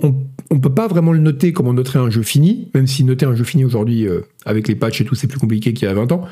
On 0.00 0.14
ne 0.50 0.58
peut 0.58 0.74
pas 0.74 0.86
vraiment 0.86 1.12
le 1.12 1.18
noter 1.18 1.54
comme 1.54 1.66
on 1.66 1.72
noterait 1.72 1.98
un 1.98 2.10
jeu 2.10 2.22
fini, 2.22 2.70
même 2.74 2.86
si 2.86 3.02
noter 3.02 3.24
un 3.24 3.34
jeu 3.34 3.44
fini 3.44 3.64
aujourd'hui, 3.64 4.06
euh, 4.06 4.20
avec 4.44 4.68
les 4.68 4.74
patchs 4.74 5.00
et 5.00 5.04
tout, 5.06 5.14
c'est 5.14 5.26
plus 5.26 5.38
compliqué 5.38 5.72
qu'il 5.72 5.88
y 5.88 5.90
a 5.90 5.94
20 5.94 6.12
ans. 6.12 6.26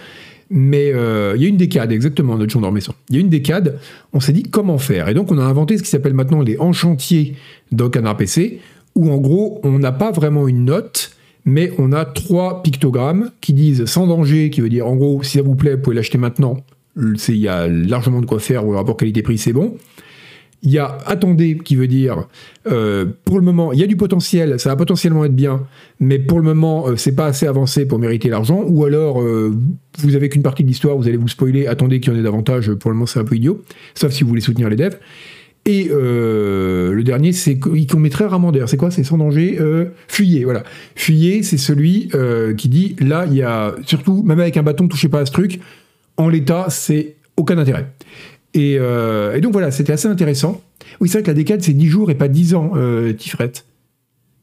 Mais 0.50 0.92
euh, 0.92 1.34
il 1.36 1.42
y 1.42 1.46
a 1.46 1.48
une 1.48 1.56
décade, 1.56 1.92
exactement, 1.92 2.36
notre 2.36 2.50
Jean 2.50 2.60
d'Ormesson. 2.60 2.94
Il 3.08 3.16
y 3.16 3.18
a 3.18 3.20
une 3.20 3.28
décade, 3.28 3.78
on 4.12 4.20
s'est 4.20 4.32
dit 4.32 4.42
comment 4.42 4.78
faire. 4.78 5.08
Et 5.08 5.14
donc, 5.14 5.32
on 5.32 5.38
a 5.38 5.42
inventé 5.42 5.78
ce 5.78 5.82
qui 5.82 5.88
s'appelle 5.88 6.14
maintenant 6.14 6.42
les 6.42 6.58
enchantiers 6.58 7.34
dans 7.72 7.90
Canard 7.90 8.16
PC, 8.16 8.60
où 8.94 9.10
en 9.10 9.18
gros, 9.18 9.60
on 9.64 9.78
n'a 9.78 9.92
pas 9.92 10.12
vraiment 10.12 10.46
une 10.46 10.64
note, 10.64 11.12
mais 11.44 11.72
on 11.78 11.92
a 11.92 12.04
trois 12.04 12.62
pictogrammes 12.62 13.30
qui 13.40 13.52
disent 13.52 13.84
sans 13.86 14.06
danger, 14.06 14.50
qui 14.50 14.60
veut 14.60 14.68
dire 14.68 14.86
en 14.86 14.96
gros, 14.96 15.22
si 15.22 15.38
ça 15.38 15.42
vous 15.42 15.54
plaît, 15.54 15.74
vous 15.74 15.82
pouvez 15.82 15.96
l'acheter 15.96 16.18
maintenant. 16.18 16.58
Il 16.96 17.36
y 17.36 17.48
a 17.48 17.66
largement 17.66 18.20
de 18.20 18.26
quoi 18.26 18.38
faire, 18.38 18.64
le 18.64 18.76
rapport 18.76 18.96
qualité-prix, 18.96 19.38
c'est 19.38 19.52
bon. 19.52 19.76
Il 20.64 20.70
y 20.70 20.78
a 20.78 20.96
attendez 21.04 21.58
qui 21.58 21.76
veut 21.76 21.86
dire 21.86 22.26
euh, 22.66 23.04
pour 23.26 23.38
le 23.38 23.44
moment 23.44 23.74
il 23.74 23.78
y 23.78 23.82
a 23.82 23.86
du 23.86 23.96
potentiel, 23.96 24.58
ça 24.58 24.70
va 24.70 24.76
potentiellement 24.76 25.22
être 25.26 25.36
bien, 25.36 25.66
mais 26.00 26.18
pour 26.18 26.38
le 26.38 26.44
moment 26.44 26.88
euh, 26.88 26.96
c'est 26.96 27.14
pas 27.14 27.26
assez 27.26 27.46
avancé 27.46 27.86
pour 27.86 27.98
mériter 27.98 28.30
l'argent. 28.30 28.64
Ou 28.66 28.84
alors 28.84 29.20
euh, 29.20 29.54
vous 29.98 30.16
avez 30.16 30.30
qu'une 30.30 30.42
partie 30.42 30.62
de 30.62 30.68
l'histoire, 30.68 30.96
vous 30.96 31.06
allez 31.06 31.18
vous 31.18 31.28
spoiler, 31.28 31.66
attendez 31.66 32.00
qu'il 32.00 32.14
y 32.14 32.16
en 32.16 32.18
ait 32.18 32.22
davantage. 32.22 32.72
Pour 32.72 32.90
le 32.90 32.94
moment 32.94 33.04
c'est 33.04 33.20
un 33.20 33.24
peu 33.24 33.36
idiot, 33.36 33.62
sauf 33.94 34.10
si 34.10 34.24
vous 34.24 34.30
voulez 34.30 34.40
soutenir 34.40 34.70
les 34.70 34.76
devs. 34.76 34.98
Et 35.66 35.88
le 35.88 37.02
dernier, 37.04 37.32
c'est 37.32 37.58
qu'on 37.58 37.98
met 37.98 38.10
très 38.10 38.26
rarement 38.26 38.52
d'ailleurs. 38.52 38.68
C'est 38.68 38.76
quoi? 38.76 38.90
C'est 38.90 39.02
sans 39.02 39.16
danger. 39.16 39.58
fuyez, 40.08 40.44
voilà. 40.44 40.62
Fuyez, 40.94 41.42
c'est 41.42 41.56
celui 41.56 42.10
qui 42.58 42.68
dit 42.68 42.96
là, 43.00 43.24
il 43.26 43.34
y 43.34 43.42
a 43.42 43.74
surtout, 43.86 44.22
même 44.24 44.40
avec 44.40 44.58
un 44.58 44.62
bâton, 44.62 44.88
touchez 44.88 45.08
pas 45.08 45.20
à 45.20 45.24
ce 45.24 45.32
truc. 45.32 45.60
En 46.18 46.28
l'état, 46.28 46.66
c'est 46.68 47.16
aucun 47.38 47.56
intérêt. 47.56 47.86
Euh, 48.56 49.34
et, 49.34 49.40
donc 49.40 49.52
voilà, 49.52 49.70
c'était 49.70 49.92
assez 49.92 50.08
intéressant. 50.08 50.62
Oui, 51.00 51.08
c'est 51.08 51.18
vrai 51.18 51.22
que 51.22 51.28
la 51.28 51.34
décade, 51.34 51.62
c'est 51.62 51.72
10 51.72 51.86
jours 51.86 52.10
et 52.10 52.14
pas 52.14 52.28
10 52.28 52.54
ans, 52.54 52.72
euh, 52.76 53.12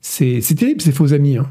C'est 0.01 0.55
terrible, 0.55 0.81
ces 0.81 0.91
faux 0.91 1.13
amis. 1.13 1.37
Hein. 1.37 1.47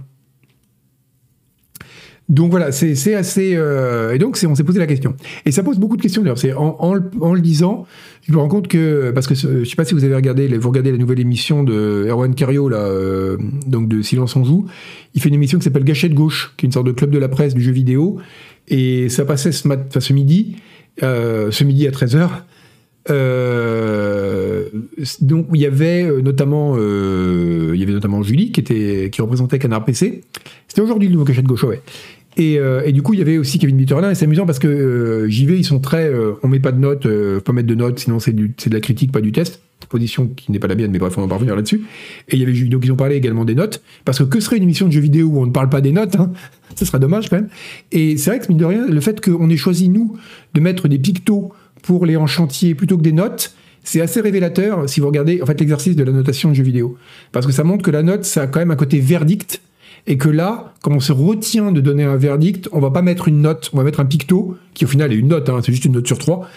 Donc 2.30 2.52
voilà, 2.52 2.70
c'est 2.70 3.14
assez. 3.14 3.54
Euh, 3.56 4.14
et 4.14 4.18
donc, 4.18 4.38
on 4.46 4.54
s'est 4.54 4.62
posé 4.62 4.78
la 4.78 4.86
question. 4.86 5.16
Et 5.46 5.50
ça 5.50 5.64
pose 5.64 5.80
beaucoup 5.80 5.96
de 5.96 6.02
questions 6.02 6.22
d'ailleurs. 6.22 6.38
C'est 6.38 6.52
en, 6.52 6.94
le 6.94 7.40
disant, 7.40 7.86
je 8.22 8.32
me 8.32 8.38
rends 8.38 8.46
compte 8.46 8.68
que. 8.68 9.10
Parce 9.10 9.26
que 9.26 9.34
je 9.34 9.64
sais 9.64 9.74
pas 9.74 9.84
si 9.84 9.94
vous 9.94 10.04
avez 10.04 10.14
regardé, 10.14 10.46
vous 10.46 10.68
regardez 10.68 10.92
la 10.92 10.98
nouvelle 10.98 11.18
émission 11.18 11.64
de 11.64 12.06
Erwan 12.08 12.32
Cario, 12.36 12.70
euh, 12.72 13.36
donc 13.66 13.88
de 13.88 14.00
Silence 14.00 14.36
en 14.36 14.44
Joue. 14.44 14.66
Il 15.14 15.20
fait 15.20 15.28
une 15.28 15.34
émission 15.34 15.58
qui 15.58 15.64
s'appelle 15.64 15.82
Gâchette 15.82 16.14
Gauche, 16.14 16.54
qui 16.56 16.66
est 16.66 16.68
une 16.68 16.72
sorte 16.72 16.86
de 16.86 16.92
club 16.92 17.10
de 17.10 17.18
la 17.18 17.28
presse 17.28 17.52
du 17.52 17.62
jeu 17.62 17.72
vidéo. 17.72 18.18
Et 18.68 19.08
ça 19.08 19.24
passait 19.24 19.50
ce, 19.50 19.68
ce 19.98 20.12
midi, 20.12 20.54
ce 21.00 21.64
midi 21.64 21.88
à 21.88 21.90
13h. 21.90 22.28
Euh, 23.08 24.68
donc 25.22 25.46
il 25.54 25.60
y 25.60 25.66
avait 25.66 26.04
euh, 26.04 26.20
notamment 26.20 26.74
euh, 26.76 27.70
il 27.72 27.80
y 27.80 27.82
avait 27.82 27.94
notamment 27.94 28.22
Julie 28.22 28.52
qui 28.52 28.60
était 28.60 29.08
qui 29.10 29.22
représentait 29.22 29.58
Canard 29.58 29.84
PC. 29.84 30.22
C'était 30.68 30.82
aujourd'hui 30.82 31.08
le 31.08 31.14
nouveau 31.14 31.24
cachet 31.24 31.42
de 31.42 31.48
gauche. 31.48 31.64
Et, 32.36 32.92
du 32.92 33.02
coup, 33.02 33.12
il 33.12 33.18
y 33.18 33.22
avait 33.22 33.36
aussi 33.36 33.58
Kevin 33.58 33.76
Bitterlin, 33.76 34.12
et 34.12 34.14
c'est 34.14 34.24
amusant 34.24 34.46
parce 34.46 34.58
que 34.58 35.26
JV, 35.28 35.58
ils 35.58 35.64
sont 35.64 35.78
très. 35.78 36.10
on 36.42 36.48
met 36.48 36.60
pas 36.60 36.72
de 36.72 36.78
notes, 36.78 37.06
faut 37.06 37.40
pas 37.40 37.52
mettre 37.52 37.68
de 37.68 37.74
notes, 37.74 37.98
sinon 37.98 38.18
c'est 38.18 38.32
de 38.32 38.52
la 38.72 38.80
critique, 38.80 39.12
pas 39.12 39.20
du 39.20 39.32
test. 39.32 39.60
Position 39.88 40.28
qui 40.28 40.52
n'est 40.52 40.60
pas 40.60 40.68
la 40.68 40.76
mienne, 40.76 40.92
mais 40.92 41.00
bref, 41.00 41.18
on 41.18 41.26
va 41.26 41.34
revenir 41.34 41.56
là-dessus. 41.56 41.82
Et 42.28 42.36
il 42.36 42.38
y 42.38 42.42
avait 42.44 42.52
donc 42.68 42.84
ils 42.84 42.92
ont 42.92 42.96
parlé 42.96 43.16
également 43.16 43.44
des 43.44 43.56
notes, 43.56 43.82
parce 44.04 44.18
que 44.20 44.24
que 44.24 44.38
serait 44.38 44.56
une 44.56 44.62
émission 44.62 44.86
de 44.86 44.92
jeux 44.92 45.00
vidéo 45.00 45.26
où 45.26 45.42
on 45.42 45.46
ne 45.46 45.50
parle 45.50 45.68
pas 45.68 45.80
des 45.80 45.90
notes 45.90 46.14
hein? 46.16 46.30
Ce 46.76 46.84
serait 46.84 47.00
dommage 47.00 47.28
quand 47.28 47.36
même. 47.36 47.48
Et 47.90 48.16
c'est 48.16 48.30
vrai 48.30 48.38
que, 48.38 48.46
mine 48.48 48.58
de 48.58 48.64
rien, 48.64 48.86
le 48.86 49.00
fait 49.00 49.20
qu'on 49.20 49.50
ait 49.50 49.56
choisi, 49.56 49.88
nous, 49.88 50.16
de 50.54 50.60
mettre 50.60 50.86
des 50.86 50.98
pictos 50.98 51.52
pour 51.82 52.06
les 52.06 52.16
en 52.16 52.26
chantier 52.26 52.74
plutôt 52.74 52.96
que 52.96 53.02
des 53.02 53.12
notes, 53.12 53.54
c'est 53.82 54.00
assez 54.00 54.20
révélateur 54.20 54.88
si 54.88 55.00
vous 55.00 55.06
regardez 55.06 55.40
en 55.42 55.46
fait 55.46 55.58
l'exercice 55.58 55.96
de 55.96 56.04
la 56.04 56.12
notation 56.12 56.50
de 56.50 56.54
jeux 56.54 56.62
vidéo. 56.62 56.96
Parce 57.32 57.46
que 57.46 57.52
ça 57.52 57.64
montre 57.64 57.82
que 57.82 57.90
la 57.90 58.02
note, 58.02 58.24
ça 58.24 58.42
a 58.42 58.46
quand 58.46 58.60
même 58.60 58.70
un 58.70 58.76
côté 58.76 59.00
verdict. 59.00 59.60
Et 60.06 60.16
que 60.16 60.28
là, 60.30 60.74
quand 60.82 60.92
on 60.92 61.00
se 61.00 61.12
retient 61.12 61.72
de 61.72 61.80
donner 61.80 62.04
un 62.04 62.16
verdict, 62.16 62.68
on 62.72 62.80
va 62.80 62.90
pas 62.90 63.02
mettre 63.02 63.28
une 63.28 63.42
note, 63.42 63.70
on 63.74 63.76
va 63.76 63.84
mettre 63.84 64.00
un 64.00 64.06
picto, 64.06 64.56
qui 64.72 64.86
au 64.86 64.88
final 64.88 65.12
est 65.12 65.16
une 65.16 65.28
note, 65.28 65.48
hein, 65.50 65.60
c'est 65.62 65.72
juste 65.72 65.84
une 65.84 65.92
note 65.92 66.06
sur 66.06 66.18
trois. 66.18 66.48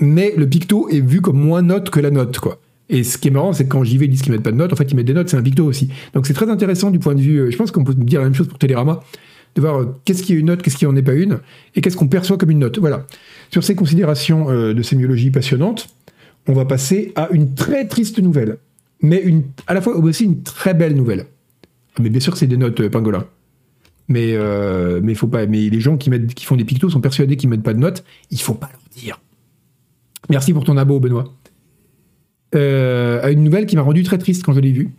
Mais 0.00 0.32
le 0.36 0.48
picto 0.48 0.88
est 0.88 1.00
vu 1.00 1.20
comme 1.20 1.38
moins 1.38 1.60
note 1.60 1.90
que 1.90 2.00
la 2.00 2.10
note, 2.10 2.38
quoi. 2.38 2.58
Et 2.88 3.04
ce 3.04 3.18
qui 3.18 3.28
est 3.28 3.30
marrant, 3.30 3.52
c'est 3.52 3.64
que 3.64 3.68
quand 3.68 3.84
j'y 3.84 3.98
vais, 3.98 4.06
ils 4.06 4.10
disent 4.10 4.22
qu'ils 4.22 4.32
mettent 4.32 4.42
pas 4.42 4.52
de 4.52 4.56
notes, 4.56 4.72
en 4.72 4.76
fait, 4.76 4.90
ils 4.90 4.94
mettent 4.94 5.06
des 5.06 5.14
notes, 5.14 5.28
c'est 5.28 5.36
un 5.36 5.42
picto 5.42 5.64
aussi. 5.64 5.90
Donc 6.14 6.26
c'est 6.26 6.32
très 6.32 6.48
intéressant 6.48 6.90
du 6.90 6.98
point 6.98 7.14
de 7.14 7.20
vue, 7.20 7.38
euh, 7.38 7.50
je 7.50 7.56
pense 7.56 7.70
qu'on 7.70 7.84
peut 7.84 7.94
dire 7.94 8.20
la 8.20 8.26
même 8.26 8.34
chose 8.34 8.48
pour 8.48 8.58
Télérama, 8.58 9.00
de 9.54 9.60
voir 9.60 9.80
euh, 9.80 9.94
qu'est-ce 10.04 10.22
qui 10.22 10.32
est 10.32 10.36
une 10.36 10.46
note, 10.46 10.62
qu'est-ce 10.62 10.76
qui 10.76 10.86
en 10.86 10.96
est 10.96 11.02
pas 11.02 11.12
une, 11.12 11.40
et 11.74 11.82
qu'est-ce 11.82 11.96
qu'on 11.96 12.08
perçoit 12.08 12.38
comme 12.38 12.50
une 12.50 12.60
note. 12.60 12.78
Voilà. 12.78 13.06
Sur 13.50 13.64
ces 13.64 13.74
considérations 13.74 14.50
euh, 14.50 14.74
de 14.74 14.82
sémiologie 14.82 15.30
passionnante, 15.30 15.88
on 16.46 16.52
va 16.52 16.64
passer 16.64 17.12
à 17.16 17.28
une 17.30 17.54
très 17.54 17.86
triste 17.86 18.18
nouvelle, 18.18 18.58
mais 19.00 19.22
à 19.66 19.74
la 19.74 19.80
fois 19.80 19.96
aussi 19.96 20.24
une 20.24 20.42
très 20.42 20.74
belle 20.74 20.94
nouvelle. 20.94 21.26
Mais 21.98 22.10
bien 22.10 22.20
sûr 22.20 22.32
que 22.32 22.38
c'est 22.38 22.46
des 22.46 22.56
notes 22.56 22.80
euh, 22.80 22.90
euh, 24.10 25.00
mais 25.02 25.14
faut. 25.14 25.30
Mais 25.32 25.68
les 25.68 25.80
gens 25.80 25.96
qui 25.96 26.10
font 26.44 26.56
des 26.56 26.64
pictos 26.64 26.90
sont 26.90 27.00
persuadés 27.00 27.36
qu'ils 27.36 27.48
mettent 27.48 27.62
pas 27.62 27.74
de 27.74 27.78
notes. 27.78 28.04
Il 28.30 28.40
faut 28.40 28.54
pas 28.54 28.68
leur 28.70 28.80
dire. 28.94 29.20
Merci 30.30 30.52
pour 30.52 30.64
ton 30.64 30.76
abo, 30.76 31.00
Benoît. 31.00 31.34
une 32.54 33.42
nouvelle 33.42 33.66
qui 33.66 33.76
m'a 33.76 33.82
rendu 33.82 34.02
très 34.02 34.18
triste 34.18 34.44
quand 34.44 34.52
je 34.52 34.60
l'ai 34.60 34.72
vue. 34.72 34.90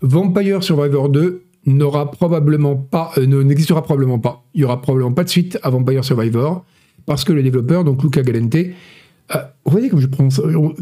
Vampire 0.00 0.64
Survivor 0.64 1.08
2 1.08 1.44
n'aura 1.66 2.10
probablement 2.10 2.74
pas, 2.74 3.12
n'existera 3.18 3.82
probablement 3.82 4.18
pas. 4.18 4.44
Il 4.54 4.62
y 4.62 4.64
aura 4.64 4.80
probablement 4.80 5.12
pas 5.12 5.24
de 5.24 5.28
suite 5.28 5.58
à 5.62 5.70
Vampire 5.70 6.04
Survivor 6.04 6.64
parce 7.06 7.24
que 7.24 7.32
le 7.32 7.42
développeur, 7.42 7.84
donc 7.84 8.02
Luca 8.02 8.22
Galente, 8.22 8.54
euh, 8.54 9.38
vous 9.64 9.72
voyez 9.72 9.88
comme 9.88 10.00
je 10.00 10.06
prends 10.06 10.28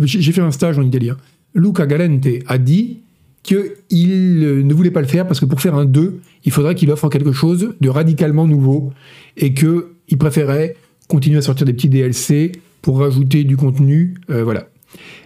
j'ai 0.01 0.33
fait 0.33 0.41
un 0.41 0.51
stage 0.51 0.79
en 0.79 0.83
Italie, 0.83 1.11
hein. 1.11 1.17
Luca 1.55 1.87
Galente 1.87 2.27
a 2.47 2.59
dit 2.59 3.01
qu'il 3.43 4.67
ne 4.67 4.75
voulait 4.75 4.91
pas 4.91 5.01
le 5.01 5.07
faire 5.07 5.27
parce 5.27 5.41
que 5.41 5.47
pour 5.47 5.61
faire 5.61 5.75
un 5.75 5.85
2, 5.85 6.21
il 6.45 6.53
faudrait 6.53 6.75
qu'il 6.75 6.91
offre 6.91 7.09
quelque 7.09 7.33
chose 7.33 7.75
de 7.81 7.89
radicalement 7.89 8.47
nouveau 8.47 8.93
et 9.37 9.55
qu'il 9.55 10.19
préférait 10.19 10.77
continuer 11.09 11.39
à 11.39 11.43
sortir 11.43 11.67
des 11.67 11.73
petits 11.73 11.89
DLC 11.89 12.53
pour 12.83 13.01
rajouter 13.01 13.45
du 13.45 13.57
contenu, 13.57 14.15
euh, 14.31 14.45
voilà. 14.45 14.69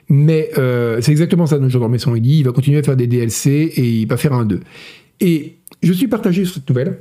Mais 0.09 0.51
euh, 0.59 1.01
c'est 1.01 1.13
exactement 1.13 1.47
ça, 1.47 1.59
notre 1.59 1.89
Messon. 1.89 2.15
Il 2.15 2.23
dit 2.23 2.39
il 2.39 2.45
va 2.45 2.53
continuer 2.53 2.79
à 2.79 2.83
faire 2.83 2.97
des 2.97 3.07
DLC 3.07 3.73
et 3.77 4.01
il 4.01 4.07
va 4.07 4.17
faire 4.17 4.33
un 4.33 4.45
2. 4.45 4.61
Et 5.21 5.57
je 5.83 5.93
suis 5.93 6.09
partagé 6.09 6.45
sur 6.45 6.55
cette 6.55 6.69
nouvelle 6.69 6.99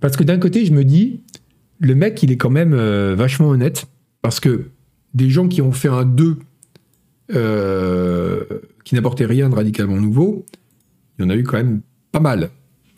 parce 0.00 0.16
que 0.16 0.24
d'un 0.24 0.38
côté, 0.38 0.64
je 0.64 0.72
me 0.72 0.84
dis 0.84 1.20
le 1.80 1.94
mec, 1.94 2.22
il 2.22 2.32
est 2.32 2.36
quand 2.36 2.50
même 2.50 2.72
euh, 2.72 3.14
vachement 3.16 3.48
honnête, 3.48 3.86
parce 4.22 4.40
que 4.40 4.66
des 5.14 5.30
gens 5.30 5.48
qui 5.48 5.62
ont 5.62 5.72
fait 5.72 5.88
un 5.88 6.04
2 6.04 6.36
euh, 7.34 8.44
qui 8.84 8.94
n'apportaient 8.94 9.26
rien 9.26 9.48
de 9.48 9.54
radicalement 9.54 10.00
nouveau, 10.00 10.44
il 11.18 11.24
y 11.24 11.26
en 11.26 11.30
a 11.30 11.36
eu 11.36 11.44
quand 11.44 11.56
même 11.56 11.80
pas 12.12 12.20
mal. 12.20 12.50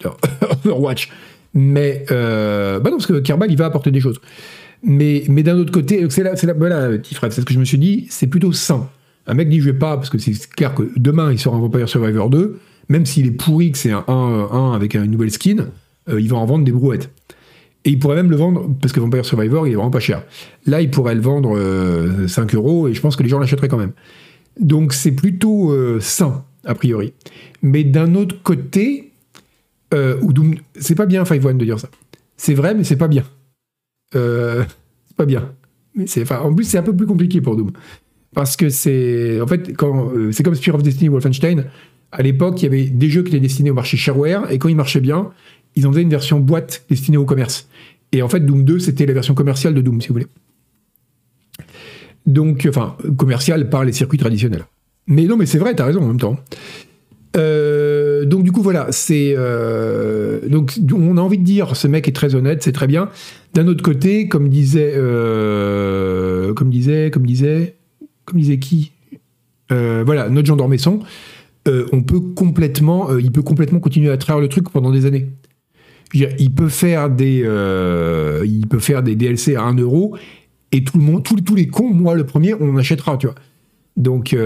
Overwatch. 0.64 1.10
Mais, 1.52 2.04
euh, 2.10 2.78
bah 2.78 2.90
non, 2.90 2.96
parce 2.96 3.06
que 3.06 3.18
Kerbal, 3.20 3.50
il 3.50 3.58
va 3.58 3.66
apporter 3.66 3.90
des 3.90 4.00
choses. 4.00 4.20
Mais, 4.82 5.24
mais 5.28 5.42
d'un 5.42 5.58
autre 5.58 5.72
côté, 5.72 6.08
c'est 6.08 6.22
là, 6.22 6.36
c'est 6.36 6.46
là, 6.46 6.54
voilà, 6.54 6.90
c'est 7.02 7.32
ce 7.32 7.44
que 7.44 7.52
je 7.52 7.58
me 7.58 7.64
suis 7.64 7.78
dit, 7.78 8.06
c'est 8.08 8.28
plutôt 8.28 8.52
sain. 8.52 8.88
Un 9.26 9.34
mec 9.34 9.48
dit, 9.48 9.60
je 9.60 9.66
vais 9.66 9.78
pas, 9.78 9.96
parce 9.96 10.08
que 10.08 10.18
c'est 10.18 10.48
clair 10.48 10.74
que 10.74 10.90
demain, 10.96 11.32
il 11.32 11.38
sort 11.38 11.54
un 11.54 11.60
Vampire 11.60 11.88
Survivor 11.88 12.30
2, 12.30 12.58
même 12.88 13.04
s'il 13.04 13.26
est 13.26 13.32
pourri, 13.32 13.72
que 13.72 13.78
c'est 13.78 13.90
un 13.90 14.04
1 14.08 14.72
avec 14.72 14.94
une 14.94 15.10
nouvelle 15.10 15.30
skin, 15.30 15.66
il 16.08 16.28
va 16.28 16.38
en 16.38 16.46
vendre 16.46 16.64
des 16.64 16.72
brouettes. 16.72 17.10
Et 17.84 17.90
il 17.90 17.98
pourrait 17.98 18.16
même 18.16 18.30
le 18.30 18.36
vendre, 18.36 18.68
parce 18.80 18.92
que 18.92 19.00
Vampire 19.00 19.24
Survivor, 19.24 19.66
il 19.66 19.72
est 19.72 19.76
vraiment 19.76 19.90
pas 19.90 20.00
cher. 20.00 20.22
Là, 20.66 20.82
il 20.82 20.90
pourrait 20.90 21.14
le 21.14 21.22
vendre 21.22 21.56
5 22.26 22.54
euh, 22.54 22.56
euros, 22.56 22.88
et 22.88 22.94
je 22.94 23.00
pense 23.00 23.16
que 23.16 23.22
les 23.22 23.28
gens 23.28 23.38
l'achèteraient 23.38 23.68
quand 23.68 23.78
même. 23.78 23.92
Donc 24.58 24.92
c'est 24.92 25.12
plutôt 25.12 25.72
euh, 25.72 25.98
sain, 26.00 26.44
a 26.64 26.74
priori. 26.74 27.12
Mais 27.62 27.84
d'un 27.84 28.14
autre 28.14 28.42
côté, 28.42 29.12
euh, 29.94 30.20
c'est 30.76 30.94
pas 30.94 31.06
bien 31.06 31.24
Five 31.24 31.44
One 31.44 31.58
de 31.58 31.64
dire 31.64 31.78
ça. 31.78 31.88
C'est 32.36 32.54
vrai, 32.54 32.74
mais 32.74 32.84
c'est 32.84 32.96
pas 32.96 33.08
bien. 33.08 33.24
Euh, 34.14 34.64
c'est 35.06 35.16
pas 35.16 35.26
bien. 35.26 35.52
Mais 35.94 36.06
en 36.30 36.54
plus, 36.54 36.64
c'est 36.64 36.78
un 36.78 36.82
peu 36.82 36.94
plus 36.94 37.06
compliqué 37.06 37.40
pour 37.40 37.56
Doom. 37.56 37.72
Parce 38.34 38.56
que 38.56 38.68
c'est. 38.68 39.40
En 39.40 39.46
fait, 39.46 39.66
c'est 40.32 40.42
comme 40.42 40.54
Spear 40.54 40.76
of 40.76 40.82
Destiny 40.82 41.08
Wolfenstein. 41.08 41.64
À 42.12 42.22
l'époque, 42.22 42.60
il 42.62 42.64
y 42.64 42.68
avait 42.68 42.84
des 42.84 43.08
jeux 43.08 43.22
qui 43.22 43.28
étaient 43.28 43.40
destinés 43.40 43.70
au 43.70 43.74
marché 43.74 43.96
shareware, 43.96 44.50
et 44.50 44.58
quand 44.58 44.68
ils 44.68 44.76
marchaient 44.76 45.00
bien, 45.00 45.30
ils 45.76 45.87
ont 45.87 45.92
fait 45.92 46.02
une 46.02 46.11
version 46.11 46.40
boîte 46.40 46.85
destinée 46.88 47.16
au 47.16 47.24
commerce. 47.24 47.68
Et 48.12 48.22
en 48.22 48.28
fait, 48.28 48.40
Doom 48.40 48.64
2, 48.64 48.78
c'était 48.78 49.06
la 49.06 49.12
version 49.12 49.35
commerciale 49.35 49.74
de 49.74 49.80
Doom, 49.80 50.00
si 50.00 50.09
vous 50.09 50.14
voulez. 50.14 50.26
Donc, 52.26 52.66
enfin, 52.68 52.96
commerciale 53.16 53.70
par 53.70 53.85
les 53.85 53.92
circuits 53.92 54.18
traditionnels. 54.18 54.64
Mais 55.06 55.24
non, 55.24 55.37
mais 55.37 55.46
c'est 55.46 55.59
vrai, 55.59 55.74
t'as 55.74 55.87
raison 55.87 56.02
en 56.02 56.06
même 56.06 56.20
temps. 56.20 56.38
Euh, 57.37 58.24
donc 58.24 58.42
du 58.42 58.50
coup 58.50 58.61
voilà, 58.61 58.88
c'est 58.90 59.35
euh, 59.37 60.40
donc 60.48 60.80
on 60.92 61.16
a 61.16 61.20
envie 61.20 61.38
de 61.38 61.44
dire 61.44 61.76
ce 61.76 61.87
mec 61.87 62.09
est 62.09 62.12
très 62.12 62.35
honnête, 62.35 62.62
c'est 62.62 62.72
très 62.72 62.87
bien. 62.87 63.09
D'un 63.54 63.68
autre 63.68 63.83
côté, 63.83 64.26
comme 64.28 64.48
disait, 64.48 64.94
euh, 64.96 66.52
comme 66.54 66.70
disait, 66.70 67.11
comme 67.11 67.26
disait, 67.26 67.76
comme 68.24 68.38
disait 68.38 68.59
qui, 68.59 68.92
voilà, 69.68 70.28
notre 70.28 70.46
Jean 70.46 70.56
d'Ormesson, 70.56 71.00
on 71.66 72.02
peut 72.02 72.20
complètement, 72.20 73.16
il 73.16 73.30
peut 73.30 73.42
complètement 73.42 73.80
continuer 73.80 74.11
à 74.11 74.16
travers 74.16 74.40
le 74.40 74.48
truc 74.48 74.70
pendant 74.70 74.90
des 74.90 75.06
années. 75.06 75.28
Il 76.14 76.52
peut 76.54 76.68
faire 76.68 77.10
des, 77.10 77.42
des 79.02 79.16
DLC 79.16 79.56
à 79.56 79.62
1 79.62 79.74
euro 79.74 80.16
et 80.72 80.84
tout 80.84 80.98
le 80.98 81.04
monde, 81.04 81.22
tous, 81.22 81.54
les 81.54 81.66
cons, 81.66 81.92
moi 81.92 82.14
le 82.14 82.24
premier, 82.24 82.54
on 82.54 82.76
achètera, 82.76 83.16
tu 83.16 83.26
vois. 83.26 83.34
Donc, 83.96 84.36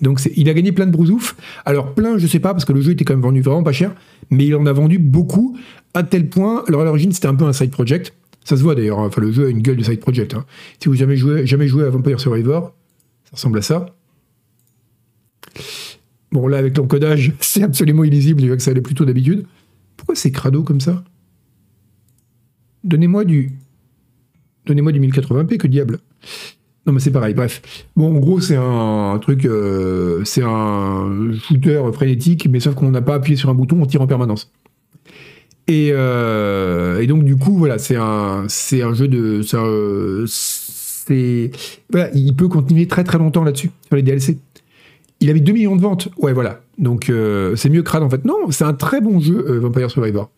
donc 0.00 0.20
il 0.36 0.48
a 0.48 0.54
gagné 0.54 0.72
plein 0.72 0.86
de 0.86 0.92
brousouf. 0.92 1.36
Alors 1.64 1.94
plein, 1.94 2.18
je 2.18 2.26
sais 2.26 2.38
pas, 2.38 2.52
parce 2.52 2.64
que 2.64 2.72
le 2.72 2.80
jeu 2.80 2.92
était 2.92 3.04
quand 3.04 3.14
même 3.14 3.22
vendu 3.22 3.40
vraiment 3.40 3.62
pas 3.62 3.72
cher, 3.72 3.94
mais 4.30 4.46
il 4.46 4.54
en 4.54 4.66
a 4.66 4.72
vendu 4.72 4.98
beaucoup, 4.98 5.56
à 5.94 6.02
tel 6.02 6.28
point, 6.28 6.64
alors 6.68 6.82
à 6.82 6.84
l'origine 6.84 7.12
c'était 7.12 7.28
un 7.28 7.34
peu 7.34 7.44
un 7.44 7.52
side 7.52 7.70
project, 7.70 8.14
ça 8.44 8.56
se 8.56 8.62
voit 8.62 8.74
d'ailleurs, 8.74 8.98
hein. 8.98 9.06
enfin 9.06 9.20
le 9.20 9.30
jeu 9.30 9.46
a 9.46 9.48
une 9.48 9.62
gueule 9.62 9.76
de 9.76 9.84
side 9.84 10.00
project. 10.00 10.34
Hein. 10.34 10.44
Si 10.80 10.88
vous 10.88 10.94
jamais 10.94 11.16
joué, 11.16 11.46
jamais 11.46 11.68
joué 11.68 11.84
à 11.84 11.90
Vampire 11.90 12.20
Survivor, 12.20 12.74
ça 13.24 13.30
ressemble 13.32 13.58
à 13.58 13.62
ça. 13.62 13.86
Bon 16.32 16.48
là 16.48 16.58
avec 16.58 16.76
l'encodage, 16.76 17.32
c'est 17.40 17.62
absolument 17.62 18.04
illisible, 18.04 18.42
je 18.42 18.46
vois 18.46 18.56
que 18.56 18.62
ça 18.62 18.70
allait 18.70 18.80
plutôt 18.80 19.04
d'habitude. 19.04 19.46
C'est 20.14 20.32
crado 20.32 20.62
comme 20.62 20.80
ça? 20.80 21.04
Donnez-moi 22.84 23.24
du... 23.24 23.52
Donnez-moi 24.66 24.92
du 24.92 25.00
1080p, 25.00 25.56
que 25.56 25.66
diable 25.66 26.00
non 26.84 26.92
mais 26.92 26.98
c'est 26.98 27.12
pareil, 27.12 27.32
bref. 27.32 27.62
Bon, 27.94 28.12
en 28.16 28.18
gros, 28.18 28.40
c'est 28.40 28.56
un 28.56 29.16
truc, 29.22 29.44
euh, 29.44 30.24
c'est 30.24 30.42
un 30.42 31.30
shooter 31.32 31.80
frénétique, 31.92 32.48
mais 32.50 32.58
sauf 32.58 32.74
qu'on 32.74 32.90
n'a 32.90 33.02
pas 33.02 33.14
appuyé 33.14 33.36
sur 33.36 33.48
un 33.50 33.54
bouton, 33.54 33.80
on 33.80 33.86
tire 33.86 34.02
en 34.02 34.08
permanence. 34.08 34.50
Euh, 35.70 37.00
et, 37.00 37.06
donc 37.06 37.24
du 37.24 37.36
coup 37.36 37.56
voilà 37.56 37.78
c'est 37.78 37.96
un 37.96 38.44
c'est 38.48 38.82
un 38.82 38.92
jeu 38.94 39.06
de 39.06 39.42
c'est 40.26 41.50
voilà, 41.88 42.10
il 42.14 42.34
peut 42.34 42.48
continuer 42.48 42.88
très 42.88 43.04
très 43.04 43.16
longtemps 43.16 43.44
là-dessus 43.44 43.70
sur 43.86 43.96
les 43.96 44.02
DLC. 44.02 44.38
Il 45.22 45.30
avait 45.30 45.40
2 45.40 45.52
millions 45.52 45.76
de 45.76 45.80
ventes. 45.80 46.08
Ouais 46.18 46.32
voilà. 46.32 46.60
Donc 46.78 47.08
euh, 47.08 47.56
c'est 47.56 47.70
mieux 47.70 47.82
Crad 47.82 48.02
en 48.02 48.10
fait. 48.10 48.24
Non, 48.24 48.50
c'est 48.50 48.64
un 48.64 48.74
très 48.74 49.00
bon 49.00 49.20
jeu 49.20 49.44
euh, 49.48 49.60
Vampire 49.60 49.90
Survivor. 49.90 50.30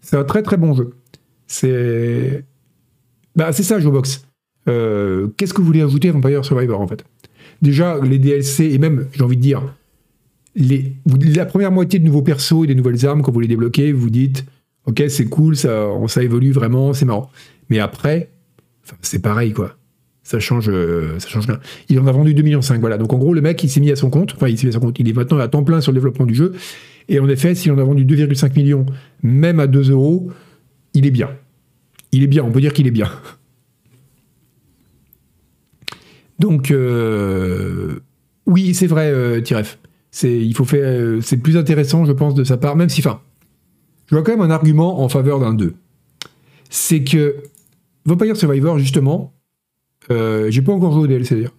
C'est 0.00 0.16
un 0.16 0.24
très 0.24 0.42
très 0.42 0.56
bon 0.56 0.74
jeu. 0.74 0.94
C'est 1.46 2.44
bah 3.36 3.52
c'est 3.52 3.62
ça 3.62 3.78
Jobox. 3.78 4.24
Qu'est-ce 4.66 5.54
que 5.54 5.60
vous 5.60 5.66
voulez 5.66 5.82
ajouter 5.82 6.10
à 6.10 6.12
Vampire 6.12 6.44
Survivor 6.44 6.80
en 6.80 6.86
fait? 6.86 7.04
Déjà 7.62 7.98
les 8.00 8.18
DLC 8.18 8.64
et 8.64 8.78
même 8.78 9.06
j'ai 9.12 9.22
envie 9.22 9.36
de 9.36 9.42
dire 9.42 9.62
la 10.54 11.46
première 11.46 11.72
moitié 11.72 11.98
de 11.98 12.04
nouveaux 12.04 12.22
persos 12.22 12.64
et 12.64 12.66
des 12.66 12.74
nouvelles 12.74 13.06
armes 13.06 13.22
quand 13.22 13.32
vous 13.32 13.40
les 13.40 13.48
débloquez, 13.48 13.92
vous 13.92 14.10
dites 14.10 14.44
ok, 14.88 15.04
c'est 15.08 15.26
cool, 15.26 15.56
ça, 15.56 15.86
ça 16.06 16.22
évolue 16.22 16.50
vraiment, 16.50 16.92
c'est 16.92 17.04
marrant. 17.04 17.30
Mais 17.68 17.78
après, 17.78 18.30
c'est 19.02 19.20
pareil, 19.20 19.52
quoi. 19.52 19.76
Ça 20.28 20.38
change, 20.40 20.68
euh, 20.68 21.18
ça 21.20 21.28
change 21.30 21.46
rien. 21.46 21.58
Il 21.88 21.98
en 21.98 22.06
a 22.06 22.12
vendu 22.12 22.34
2,5 22.34 22.42
millions, 22.42 22.60
voilà. 22.80 22.98
Donc 22.98 23.14
en 23.14 23.16
gros, 23.16 23.32
le 23.32 23.40
mec, 23.40 23.64
il 23.64 23.70
s'est 23.70 23.80
mis 23.80 23.90
à 23.90 23.96
son 23.96 24.10
compte, 24.10 24.34
enfin, 24.36 24.48
il 24.48 24.58
s'est 24.58 24.66
mis 24.66 24.72
à 24.72 24.74
son 24.74 24.80
compte, 24.80 24.98
il 24.98 25.08
est 25.08 25.14
maintenant 25.14 25.38
à 25.38 25.48
temps 25.48 25.64
plein 25.64 25.80
sur 25.80 25.90
le 25.90 25.96
développement 25.96 26.26
du 26.26 26.34
jeu. 26.34 26.52
Et 27.08 27.18
en 27.18 27.26
effet, 27.30 27.54
s'il 27.54 27.72
en 27.72 27.78
a 27.78 27.82
vendu 27.82 28.04
2,5 28.04 28.54
millions, 28.54 28.84
même 29.22 29.58
à 29.58 29.66
2 29.66 29.90
euros, 29.90 30.30
il 30.92 31.06
est 31.06 31.10
bien. 31.10 31.30
Il 32.12 32.22
est 32.22 32.26
bien, 32.26 32.44
on 32.44 32.50
peut 32.50 32.60
dire 32.60 32.74
qu'il 32.74 32.86
est 32.86 32.90
bien. 32.90 33.10
Donc, 36.38 36.72
euh, 36.72 38.00
oui, 38.44 38.74
c'est 38.74 38.86
vrai, 38.86 39.10
euh, 39.10 39.40
Tiref. 39.40 39.78
C'est, 40.10 40.36
il 40.36 40.54
faut 40.54 40.66
faire, 40.66 40.84
euh, 40.84 41.20
c'est 41.22 41.38
plus 41.38 41.56
intéressant, 41.56 42.04
je 42.04 42.12
pense, 42.12 42.34
de 42.34 42.44
sa 42.44 42.58
part, 42.58 42.76
même 42.76 42.90
si, 42.90 43.00
enfin, 43.00 43.22
je 44.08 44.14
vois 44.14 44.22
quand 44.22 44.32
même 44.32 44.42
un 44.42 44.50
argument 44.50 45.00
en 45.02 45.08
faveur 45.08 45.40
d'un 45.40 45.54
2. 45.54 45.72
C'est 46.68 47.02
que 47.02 47.36
Vampire 48.04 48.36
Survivor, 48.36 48.78
justement, 48.78 49.32
euh, 50.10 50.50
j'ai 50.50 50.62
pas 50.62 50.72
encore 50.72 50.92
joué 50.92 51.02
au 51.02 51.06
DLC 51.06 51.34
d'ailleurs, 51.34 51.54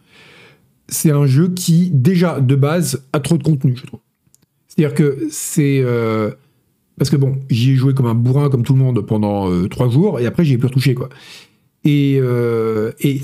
c'est 0.88 1.12
un 1.12 1.26
jeu 1.26 1.50
qui, 1.50 1.92
déjà, 1.94 2.40
de 2.40 2.56
base, 2.56 3.06
a 3.14 3.20
trop 3.20 3.38
de 3.38 3.44
contenu, 3.44 3.76
je 3.76 3.86
trouve. 3.86 4.00
C'est-à-dire 4.68 4.96
que 4.96 5.28
c'est. 5.30 5.82
Euh, 5.84 6.32
parce 6.98 7.10
que 7.10 7.16
bon, 7.16 7.38
j'y 7.50 7.72
ai 7.72 7.76
joué 7.76 7.94
comme 7.94 8.08
un 8.08 8.16
bourrin, 8.16 8.50
comme 8.50 8.64
tout 8.64 8.74
le 8.74 8.80
monde, 8.80 9.02
pendant 9.06 9.50
euh, 9.50 9.68
trois 9.68 9.90
jours, 9.90 10.20
et 10.20 10.26
après, 10.26 10.44
j'y 10.44 10.54
ai 10.54 10.58
plus 10.58 10.68
retouché, 10.68 10.96
quoi. 10.96 11.10
Et, 11.86 12.16
et 12.18 13.22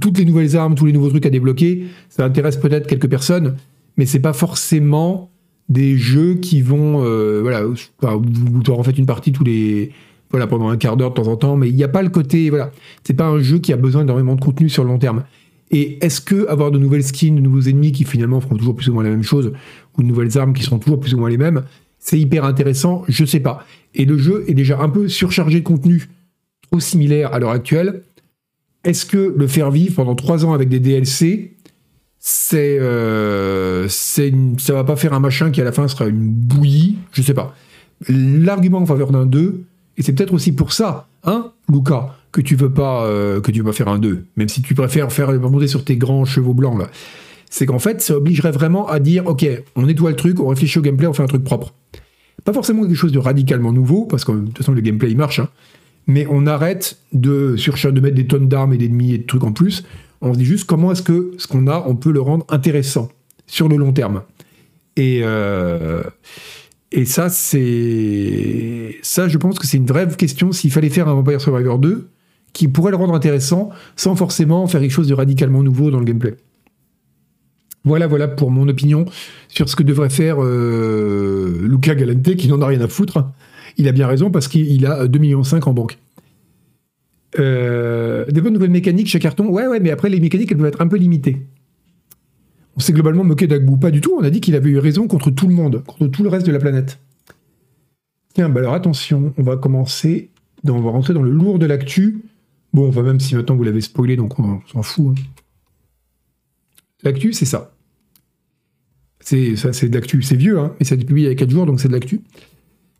toutes 0.00 0.18
les 0.18 0.24
nouvelles 0.24 0.56
armes, 0.56 0.74
tous 0.74 0.86
les 0.86 0.92
nouveaux 0.92 1.10
trucs 1.10 1.26
à 1.26 1.30
débloquer, 1.30 1.86
ça 2.08 2.24
intéresse 2.24 2.56
peut-être 2.56 2.86
quelques 2.86 3.08
personnes, 3.08 3.56
mais 3.96 4.06
c'est 4.06 4.20
pas 4.20 4.32
forcément 4.32 5.32
des 5.68 5.96
jeux 5.96 6.34
qui 6.34 6.60
vont, 6.60 7.04
euh, 7.04 7.40
voilà, 7.42 7.64
vous, 7.64 8.62
en 8.70 8.82
faites 8.82 8.98
une 8.98 9.06
partie 9.06 9.32
tous 9.32 9.44
les, 9.44 9.92
voilà, 10.32 10.46
pendant 10.46 10.68
un 10.68 10.76
quart 10.76 10.96
d'heure 10.96 11.10
de 11.10 11.14
temps 11.14 11.28
en 11.28 11.36
temps, 11.36 11.56
mais 11.56 11.68
il 11.68 11.76
n'y 11.76 11.84
a 11.84 11.88
pas 11.88 12.02
le 12.02 12.08
côté, 12.08 12.50
voilà, 12.50 12.72
c'est 13.04 13.14
pas 13.14 13.26
un 13.26 13.38
jeu 13.40 13.58
qui 13.58 13.72
a 13.72 13.76
besoin 13.76 14.02
d'énormément 14.02 14.34
de 14.34 14.40
contenu 14.40 14.68
sur 14.68 14.82
le 14.82 14.88
long 14.88 14.98
terme. 14.98 15.24
Et 15.70 16.04
est-ce 16.04 16.20
que 16.20 16.46
avoir 16.48 16.70
de 16.70 16.78
nouvelles 16.78 17.04
skins, 17.04 17.36
de 17.36 17.40
nouveaux 17.40 17.62
ennemis 17.62 17.92
qui 17.92 18.04
finalement 18.04 18.40
feront 18.40 18.56
toujours 18.56 18.74
plus 18.74 18.88
ou 18.88 18.94
moins 18.94 19.04
la 19.04 19.10
même 19.10 19.22
chose, 19.22 19.52
ou 19.96 20.02
de 20.02 20.06
nouvelles 20.06 20.36
armes 20.38 20.52
qui 20.52 20.62
seront 20.62 20.78
toujours 20.78 21.00
plus 21.00 21.14
ou 21.14 21.18
moins 21.18 21.30
les 21.30 21.38
mêmes, 21.38 21.62
c'est 21.98 22.18
hyper 22.18 22.44
intéressant? 22.44 23.04
Je 23.08 23.24
sais 23.24 23.40
pas. 23.40 23.64
Et 23.94 24.04
le 24.04 24.18
jeu 24.18 24.44
est 24.48 24.54
déjà 24.54 24.80
un 24.80 24.88
peu 24.88 25.08
surchargé 25.08 25.60
de 25.60 25.64
contenu 25.64 26.08
trop 26.70 26.80
similaire 26.80 27.32
à 27.32 27.38
l'heure 27.38 27.50
actuelle. 27.50 28.02
Est-ce 28.84 29.06
que 29.06 29.34
le 29.36 29.46
faire 29.46 29.70
vivre 29.70 29.94
pendant 29.94 30.14
trois 30.14 30.44
ans 30.44 30.52
avec 30.52 30.68
des 30.68 30.80
DLC, 30.80 31.54
c'est 32.18 32.78
euh, 32.80 33.88
ça 33.88 34.72
va 34.74 34.84
pas 34.84 34.96
faire 34.96 35.12
un 35.12 35.20
machin 35.20 35.50
qui 35.50 35.60
à 35.60 35.64
la 35.64 35.72
fin 35.72 35.88
sera 35.88 36.06
une 36.06 36.28
bouillie, 36.28 36.96
je 37.12 37.22
sais 37.22 37.34
pas. 37.34 37.54
L'argument 38.08 38.78
en 38.78 38.86
faveur 38.86 39.12
d'un 39.12 39.26
2, 39.26 39.64
et 39.96 40.02
c'est 40.02 40.12
peut-être 40.12 40.32
aussi 40.32 40.52
pour 40.52 40.72
ça, 40.72 41.08
hein, 41.24 41.52
Luca, 41.70 42.16
que 42.30 42.40
tu 42.40 42.56
veux 42.56 42.70
pas 42.70 43.04
euh, 43.04 43.40
que 43.40 43.50
tu 43.50 43.58
veux 43.58 43.64
pas 43.64 43.72
faire 43.72 43.88
un 43.88 43.98
2, 43.98 44.24
même 44.36 44.48
si 44.48 44.62
tu 44.62 44.74
préfères 44.74 45.12
faire 45.12 45.32
monter 45.32 45.66
sur 45.66 45.84
tes 45.84 45.96
grands 45.96 46.24
chevaux 46.24 46.54
blancs 46.54 46.78
là. 46.78 46.88
C'est 47.50 47.66
qu'en 47.66 47.78
fait, 47.78 48.00
ça 48.00 48.16
obligerait 48.16 48.52
vraiment 48.52 48.88
à 48.88 48.98
dire 48.98 49.26
OK, 49.26 49.46
on 49.76 49.82
nettoie 49.82 50.10
le 50.10 50.16
truc, 50.16 50.40
on 50.40 50.48
réfléchit 50.48 50.78
au 50.78 50.82
gameplay, 50.82 51.06
on 51.06 51.12
fait 51.12 51.22
un 51.22 51.26
truc 51.26 51.44
propre. 51.44 51.74
Pas 52.44 52.54
forcément 52.54 52.82
quelque 52.82 52.94
chose 52.94 53.12
de 53.12 53.18
radicalement 53.18 53.72
nouveau, 53.72 54.06
parce 54.06 54.24
que 54.24 54.32
de 54.32 54.46
toute 54.46 54.58
façon 54.58 54.72
le 54.72 54.80
gameplay 54.80 55.10
il 55.10 55.16
marche, 55.18 55.38
hein, 55.38 55.48
mais 56.06 56.26
on 56.30 56.46
arrête 56.46 56.98
de, 57.12 57.56
de 57.56 58.00
mettre 58.00 58.16
des 58.16 58.26
tonnes 58.26 58.48
d'armes 58.48 58.72
et 58.72 58.78
d'ennemis 58.78 59.12
et 59.14 59.18
de 59.18 59.26
trucs 59.26 59.44
en 59.44 59.52
plus 59.52 59.84
on 60.22 60.32
se 60.32 60.38
dit 60.38 60.44
juste 60.44 60.64
comment 60.64 60.92
est-ce 60.92 61.02
que 61.02 61.32
ce 61.36 61.46
qu'on 61.46 61.66
a, 61.66 61.84
on 61.86 61.96
peut 61.96 62.12
le 62.12 62.20
rendre 62.20 62.46
intéressant 62.48 63.10
sur 63.46 63.68
le 63.68 63.76
long 63.76 63.92
terme. 63.92 64.22
Et, 64.96 65.20
euh, 65.24 66.02
et 66.92 67.04
ça, 67.04 67.28
c'est. 67.28 68.96
Ça, 69.02 69.28
je 69.28 69.38
pense 69.38 69.58
que 69.58 69.66
c'est 69.66 69.78
une 69.78 69.86
vraie 69.86 70.06
question 70.08 70.52
s'il 70.52 70.70
fallait 70.70 70.90
faire 70.90 71.08
un 71.08 71.14
Vampire 71.14 71.40
Survivor 71.40 71.78
2 71.78 72.08
qui 72.52 72.68
pourrait 72.68 72.90
le 72.90 72.98
rendre 72.98 73.14
intéressant 73.14 73.70
sans 73.96 74.14
forcément 74.14 74.66
faire 74.66 74.80
quelque 74.80 74.90
chose 74.90 75.08
de 75.08 75.14
radicalement 75.14 75.62
nouveau 75.62 75.90
dans 75.90 75.98
le 75.98 76.04
gameplay. 76.04 76.36
Voilà, 77.84 78.06
voilà 78.06 78.28
pour 78.28 78.50
mon 78.50 78.68
opinion 78.68 79.06
sur 79.48 79.68
ce 79.68 79.74
que 79.74 79.82
devrait 79.82 80.10
faire 80.10 80.36
euh, 80.38 81.58
Luca 81.62 81.94
Galante, 81.94 82.36
qui 82.36 82.48
n'en 82.48 82.60
a 82.60 82.66
rien 82.66 82.80
à 82.80 82.88
foutre. 82.88 83.26
Il 83.78 83.88
a 83.88 83.92
bien 83.92 84.06
raison 84.06 84.30
parce 84.30 84.48
qu'il 84.48 84.86
a 84.86 85.06
2,5 85.06 85.18
millions 85.18 85.42
en 85.42 85.72
banque. 85.72 85.98
Euh, 87.38 88.26
des 88.26 88.40
bonnes 88.42 88.52
nouvelles 88.52 88.70
mécaniques 88.70 89.08
chez 89.08 89.18
Carton. 89.18 89.48
Ouais, 89.48 89.66
ouais, 89.66 89.80
mais 89.80 89.90
après, 89.90 90.10
les 90.10 90.20
mécaniques, 90.20 90.52
elles 90.52 90.58
doivent 90.58 90.68
être 90.68 90.82
un 90.82 90.88
peu 90.88 90.96
limitées. 90.96 91.38
On 92.76 92.80
s'est 92.80 92.92
globalement 92.92 93.24
moqué 93.24 93.46
d'Agbou. 93.46 93.76
Pas 93.76 93.90
du 93.90 94.00
tout. 94.00 94.14
On 94.18 94.24
a 94.24 94.30
dit 94.30 94.40
qu'il 94.40 94.54
avait 94.54 94.70
eu 94.70 94.78
raison 94.78 95.06
contre 95.06 95.30
tout 95.30 95.46
le 95.46 95.54
monde, 95.54 95.82
contre 95.84 96.06
tout 96.06 96.22
le 96.22 96.28
reste 96.28 96.46
de 96.46 96.52
la 96.52 96.58
planète. 96.58 96.98
Tiens, 98.34 98.48
bah 98.48 98.60
alors 98.60 98.74
attention, 98.74 99.34
on 99.36 99.42
va 99.42 99.56
commencer. 99.56 100.30
on 100.66 100.80
va 100.80 100.90
rentrer 100.90 101.12
dans 101.12 101.22
le 101.22 101.30
lourd 101.30 101.58
de 101.58 101.66
l'actu. 101.66 102.22
Bon, 102.72 102.88
enfin, 102.88 103.02
même 103.02 103.20
si 103.20 103.34
maintenant 103.34 103.56
vous 103.56 103.64
l'avez 103.64 103.82
spoilé, 103.82 104.16
donc 104.16 104.38
on 104.38 104.60
s'en 104.72 104.82
fout. 104.82 105.18
Hein. 105.18 105.22
L'actu, 107.02 107.32
c'est 107.32 107.44
ça. 107.44 107.74
C'est 109.20 109.56
ça, 109.56 109.72
c'est 109.72 109.88
de 109.88 109.94
l'actu. 109.94 110.22
C'est 110.22 110.36
vieux, 110.36 110.58
hein, 110.58 110.74
mais 110.78 110.86
ça 110.86 110.94
a 110.94 110.96
été 110.96 111.04
publié 111.04 111.26
il 111.28 111.30
y 111.30 111.32
a 111.32 111.36
4 111.36 111.50
jours, 111.50 111.66
donc 111.66 111.80
c'est 111.80 111.88
de 111.88 111.92
l'actu. 111.92 112.22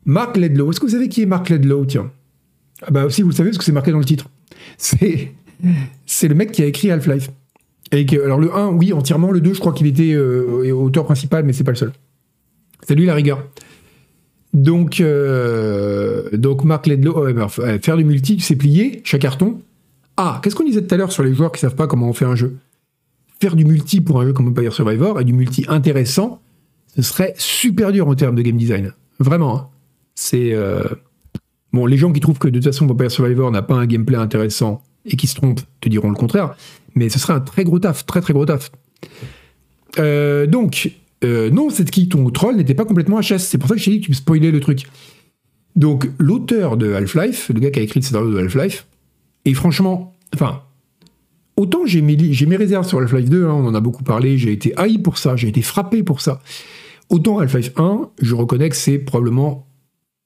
Mark 0.04 0.36
Ledlow. 0.36 0.70
Est-ce 0.70 0.80
que 0.80 0.86
vous 0.86 0.92
savez 0.92 1.08
qui 1.08 1.22
est 1.22 1.26
Mark 1.26 1.48
Ledlow 1.48 1.86
Tiens? 1.86 2.10
Ah 2.82 2.90
bah 2.90 3.06
aussi, 3.06 3.22
vous 3.22 3.30
le 3.30 3.34
savez, 3.34 3.50
parce 3.50 3.58
que 3.58 3.64
c'est 3.64 3.72
marqué 3.72 3.92
dans 3.92 3.98
le 3.98 4.04
titre. 4.04 4.28
C'est, 4.76 5.32
c'est 6.06 6.28
le 6.28 6.34
mec 6.34 6.52
qui 6.52 6.62
a 6.62 6.66
écrit 6.66 6.90
Half-Life. 6.90 7.30
Alors 7.92 8.38
le 8.38 8.54
1, 8.54 8.68
oui, 8.70 8.92
entièrement. 8.92 9.30
Le 9.30 9.40
2, 9.40 9.54
je 9.54 9.60
crois 9.60 9.72
qu'il 9.72 9.86
était 9.86 10.12
euh, 10.12 10.72
auteur 10.72 11.04
principal, 11.04 11.44
mais 11.44 11.52
c'est 11.52 11.64
pas 11.64 11.72
le 11.72 11.76
seul. 11.76 11.92
C'est 12.86 12.94
lui 12.94 13.06
la 13.06 13.14
rigueur. 13.14 13.44
Donc, 14.54 15.00
euh, 15.00 16.28
Marc 16.64 16.86
Ledlow, 16.86 17.48
faire 17.80 17.96
du 17.96 18.04
multi, 18.04 18.40
c'est 18.40 18.56
plié, 18.56 19.00
chaque 19.04 19.22
carton. 19.22 19.60
Ah, 20.16 20.40
qu'est-ce 20.42 20.54
qu'on 20.54 20.64
disait 20.64 20.82
tout 20.82 20.94
à 20.94 20.98
l'heure 20.98 21.12
sur 21.12 21.22
les 21.22 21.34
joueurs 21.34 21.52
qui 21.52 21.60
savent 21.60 21.74
pas 21.74 21.86
comment 21.86 22.08
on 22.08 22.12
fait 22.12 22.24
un 22.24 22.36
jeu? 22.36 22.56
Faire 23.40 23.56
du 23.56 23.64
multi 23.64 24.00
pour 24.00 24.20
un 24.20 24.24
jeu 24.24 24.32
comme 24.32 24.48
Empire 24.48 24.72
Survivor 24.72 25.20
et 25.20 25.24
du 25.24 25.32
multi 25.32 25.64
intéressant, 25.68 26.40
ce 26.94 27.02
serait 27.02 27.34
super 27.38 27.92
dur 27.92 28.08
en 28.08 28.14
termes 28.14 28.36
de 28.36 28.42
game 28.42 28.56
design. 28.56 28.92
Vraiment. 29.18 29.56
Hein. 29.56 29.68
C'est. 30.14 30.52
Euh, 30.52 30.84
Bon, 31.72 31.86
les 31.86 31.96
gens 31.96 32.12
qui 32.12 32.20
trouvent 32.20 32.38
que 32.38 32.48
de 32.48 32.58
toute 32.58 32.64
façon 32.64 32.86
Vampire 32.86 33.10
Survivor 33.10 33.50
n'a 33.50 33.62
pas 33.62 33.74
un 33.74 33.86
gameplay 33.86 34.18
intéressant 34.18 34.82
et 35.06 35.16
qui 35.16 35.26
se 35.26 35.34
trompent 35.34 35.62
te 35.80 35.88
diront 35.88 36.10
le 36.10 36.16
contraire, 36.16 36.54
mais 36.94 37.08
ce 37.08 37.18
serait 37.18 37.32
un 37.32 37.40
très 37.40 37.64
gros 37.64 37.78
taf, 37.78 38.06
très 38.06 38.20
très 38.20 38.32
gros 38.32 38.46
taf. 38.46 38.70
Euh, 39.98 40.46
donc, 40.46 40.92
euh, 41.24 41.50
non, 41.50 41.70
c'est 41.70 41.88
qui 41.90 42.08
ton 42.08 42.28
troll 42.30 42.56
n'était 42.56 42.74
pas 42.74 42.84
complètement 42.84 43.20
HS, 43.20 43.38
c'est 43.38 43.58
pour 43.58 43.68
ça 43.68 43.74
que 43.74 43.80
je 43.80 43.84
t'ai 43.86 43.90
dit 43.92 44.00
que 44.00 44.06
tu 44.06 44.14
spoilais 44.14 44.50
le 44.50 44.60
truc. 44.60 44.86
Donc, 45.76 46.08
l'auteur 46.18 46.76
de 46.76 46.92
Half-Life, 46.92 47.50
le 47.54 47.60
gars 47.60 47.70
qui 47.70 47.80
a 47.80 47.82
écrit 47.82 48.00
le 48.00 48.04
scénario 48.04 48.32
de 48.32 48.38
Half-Life, 48.38 48.86
et 49.44 49.54
franchement, 49.54 50.14
enfin, 50.34 50.62
autant 51.56 51.86
j'ai 51.86 52.02
mes, 52.02 52.16
mes, 52.16 52.56
réserves 52.56 52.86
sur 52.86 53.00
Half-Life 53.00 53.30
2, 53.30 53.46
hein, 53.46 53.52
on 53.52 53.66
en 53.66 53.74
a 53.74 53.80
beaucoup 53.80 54.04
parlé, 54.04 54.38
j'ai 54.38 54.52
été 54.52 54.76
haï 54.76 54.98
pour 54.98 55.18
ça, 55.18 55.36
j'ai 55.36 55.48
été 55.48 55.62
frappé 55.62 56.02
pour 56.02 56.20
ça. 56.20 56.40
Autant 57.08 57.38
Half-Life 57.38 57.72
1, 57.76 58.10
je 58.20 58.34
reconnais 58.34 58.68
que 58.68 58.76
c'est 58.76 58.98
probablement, 58.98 59.66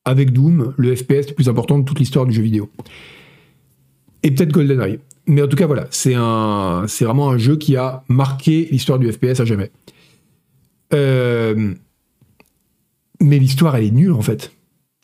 avec 0.04 0.32
Doom, 0.32 0.74
le 0.76 0.94
FPS 0.94 1.28
le 1.28 1.34
plus 1.34 1.48
important 1.48 1.78
de 1.78 1.84
toute 1.84 1.98
l'histoire 1.98 2.26
du 2.26 2.32
jeu 2.32 2.42
vidéo. 2.42 2.70
Et 4.22 4.30
peut-être 4.30 4.52
GoldenEye. 4.52 4.98
Mais 5.26 5.42
en 5.42 5.48
tout 5.48 5.56
cas, 5.56 5.66
voilà, 5.66 5.86
c'est 5.90 6.14
vraiment 6.14 7.30
un 7.30 7.38
jeu 7.38 7.56
qui 7.56 7.76
a 7.76 8.04
marqué 8.08 8.68
l'histoire 8.70 8.98
du 8.98 9.10
FPS 9.10 9.40
à 9.40 9.44
jamais. 9.44 9.70
Euh, 10.94 11.74
mais 13.20 13.38
l'histoire, 13.38 13.76
elle 13.76 13.84
est 13.84 13.90
nulle, 13.90 14.12
en 14.12 14.22
fait. 14.22 14.52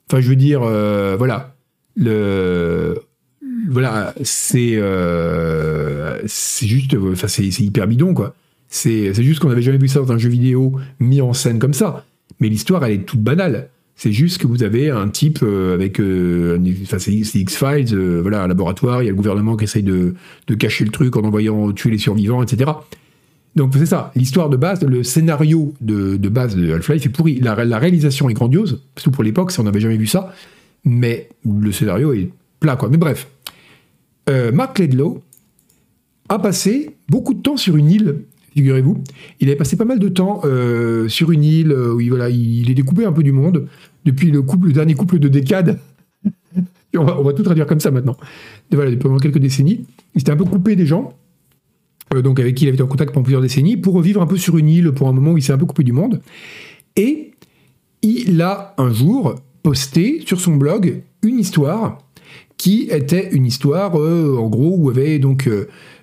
Enfin, 0.09 0.21
je 0.21 0.29
veux 0.29 0.37
dire, 0.37 0.63
euh, 0.63 1.17
voilà, 1.17 1.57
le, 1.97 3.03
voilà, 3.69 4.15
c'est, 4.23 4.77
euh, 4.77 6.21
c'est 6.27 6.67
juste, 6.67 6.95
enfin, 6.95 7.27
c'est 7.27 7.47
hyper 7.47 7.89
bidon, 7.89 8.15
quoi. 8.15 8.35
C'est 8.69 9.13
juste 9.23 9.41
qu'on 9.41 9.49
n'avait 9.49 9.63
jamais 9.63 9.79
vu 9.79 9.89
ça 9.89 10.01
dans 10.01 10.13
un 10.13 10.19
jeu 10.19 10.31
vidéo 10.31 10.79
mis 10.99 11.21
en 11.21 11.33
scène 11.33 11.59
comme 11.59 11.75
ça. 11.75 12.07
Mais 12.41 12.49
l'histoire, 12.49 12.85
elle 12.85 12.93
est 12.93 13.05
toute 13.05 13.21
banale. 13.21 13.69
C'est 14.03 14.11
juste 14.11 14.39
que 14.39 14.49
vous 14.49 14.65
avez 14.65 14.91
un 14.91 15.09
type 15.09 15.45
euh, 15.45 15.75
avec, 15.75 16.01
euh, 16.01 16.59
enfin 16.83 16.99
c'est 16.99 17.13
X-Files, 17.13 17.95
euh, 17.95 18.19
voilà, 18.21 18.43
un 18.43 18.49
laboratoire, 18.49 19.01
il 19.01 19.05
y 19.05 19.09
a 19.09 19.13
le 19.13 19.17
gouvernement 19.17 19.57
qui 19.57 19.63
essaye 19.63 19.85
de, 19.85 20.17
de, 20.49 20.55
cacher 20.57 20.85
le 20.85 20.91
truc 20.91 21.17
en 21.17 21.21
envoyant 21.21 21.71
tuer 21.71 21.93
les 21.93 21.99
survivants, 21.99 22.43
etc. 22.43 22.73
Donc 23.55 23.75
c'est 23.77 23.87
ça, 23.87 24.11
l'histoire 24.17 24.51
de 24.51 24.57
base, 24.57 24.83
le 24.83 25.05
scénario 25.05 25.73
de, 25.81 26.17
de 26.17 26.29
base 26.29 26.57
de 26.57 26.73
Half-Life 26.73 27.07
est 27.07 27.11
pourri. 27.11 27.39
La, 27.39 27.55
réalisation 27.55 28.29
est 28.29 28.35
grandiose, 28.35 28.83
surtout 28.97 29.13
pour 29.13 29.23
l'époque, 29.23 29.53
on 29.61 29.63
n'avait 29.63 29.79
jamais 29.79 29.99
vu 29.99 30.09
ça, 30.09 30.35
mais 30.85 31.29
le 31.49 31.71
scénario 31.71 32.13
est 32.13 32.29
plat, 32.59 32.75
quoi. 32.75 32.89
Mais 32.89 32.97
bref, 32.97 33.29
Mark 34.53 34.81
Ledlow 34.81 35.23
a 36.29 36.41
passé 36.41 36.97
beaucoup 37.09 37.35
de 37.35 37.41
temps 37.41 37.57
sur 37.57 37.77
une 37.77 37.89
île 37.89 38.17
figurez-vous. 38.55 39.03
Il 39.41 39.49
avait 39.49 39.57
passé 39.57 39.77
pas 39.77 39.87
mal 39.87 39.99
de 39.99 40.09
temps 40.09 40.43
sur 41.09 41.31
une 41.31 41.43
île 41.43 41.73
où 41.73 42.01
il, 42.03 42.11
voilà, 42.11 42.29
il 42.29 42.71
est 42.71 42.75
découpé 42.75 43.07
un 43.07 43.13
peu 43.13 43.23
du 43.23 43.33
monde 43.33 43.67
depuis 44.05 44.31
le, 44.31 44.43
couple, 44.43 44.69
le 44.69 44.73
dernier 44.73 44.95
couple 44.95 45.19
de 45.19 45.29
décades. 45.29 45.79
on, 46.97 47.05
va, 47.05 47.33
tout 47.33 47.43
traduire 47.43 47.67
comme 47.67 47.81
ça 47.81 47.91
maintenant. 47.91 48.17
voilà, 48.71 48.95
pendant 48.97 49.19
quelques 49.19 49.39
décennies, 49.39 49.87
il 50.15 50.21
s'était 50.21 50.33
un 50.33 50.37
peu 50.37 50.45
coupé 50.45 50.77
des 50.77 50.87
gens, 50.87 51.15
euh, 52.15 52.23
donc 52.23 52.41
avec 52.41 52.55
qui 52.55 52.65
il 52.65 52.69
avait 52.69 52.75
été 52.75 52.83
en 52.83 52.89
contact 52.89 53.13
pendant 53.13 53.25
plusieurs 53.25 53.43
décennies, 53.43 53.77
pour 53.77 53.95
revivre 53.95 54.21
un 54.23 54.27
peu 54.27 54.37
sur 54.37 54.59
une 54.59 54.69
île 54.69 54.93
pour 54.93 55.09
un 55.09 55.13
moment 55.13 55.33
où 55.33 55.39
il 55.39 55.43
s'est 55.43 55.53
un 55.53 55.59
peu 55.59 55.67
coupé 55.67 55.83
du 55.83 55.93
monde. 55.93 56.21
Et 56.97 57.33
il 58.03 58.41
a 58.43 58.75
un 58.79 58.93
jour 58.93 59.37
posté 59.63 60.23
sur 60.27 60.41
son 60.41 60.57
blog 60.57 61.03
une 61.23 61.39
histoire 61.39 61.99
qui 62.57 62.89
était 62.91 63.31
une 63.33 63.47
histoire, 63.47 63.95
en 63.95 64.49
gros, 64.49 64.77
où 64.77 64.91
avait 64.91 65.19
donc 65.19 65.49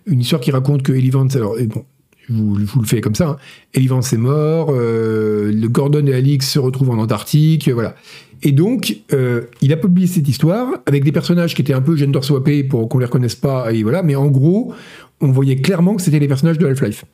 une 0.05 0.21
histoire 0.21 0.41
qui 0.41 0.51
raconte 0.51 0.81
que 0.81 0.91
Vance, 1.11 1.35
alors 1.35 1.55
bon, 1.67 1.85
je 2.29 2.33
vous, 2.35 2.55
le 2.55 2.85
fais 2.85 3.01
comme 3.01 3.15
ça. 3.15 3.29
Hein. 3.29 3.37
est 3.73 4.17
mort, 4.17 4.69
euh, 4.71 5.51
le 5.51 5.67
Gordon 5.67 6.05
et 6.05 6.13
Alix 6.13 6.47
se 6.47 6.59
retrouvent 6.59 6.91
en 6.91 6.99
Antarctique, 6.99 7.69
voilà. 7.69 7.95
Et 8.41 8.51
donc, 8.51 8.97
euh, 9.11 9.41
il 9.61 9.73
a 9.73 9.77
publié 9.77 10.07
cette 10.07 10.27
histoire 10.27 10.69
avec 10.85 11.03
des 11.03 11.11
personnages 11.11 11.55
qui 11.55 11.61
étaient 11.61 11.73
un 11.73 11.81
peu 11.81 11.95
gender 11.95 12.21
swappés 12.21 12.63
pour 12.63 12.87
qu'on 12.87 12.99
les 12.99 13.05
reconnaisse 13.05 13.35
pas, 13.35 13.73
et 13.73 13.83
voilà. 13.83 14.03
Mais 14.03 14.15
en 14.15 14.27
gros, 14.27 14.73
on 15.21 15.31
voyait 15.31 15.57
clairement 15.57 15.95
que 15.95 16.01
c'était 16.01 16.19
les 16.19 16.27
personnages 16.27 16.57
de 16.57 16.65
Half-Life. 16.65 17.05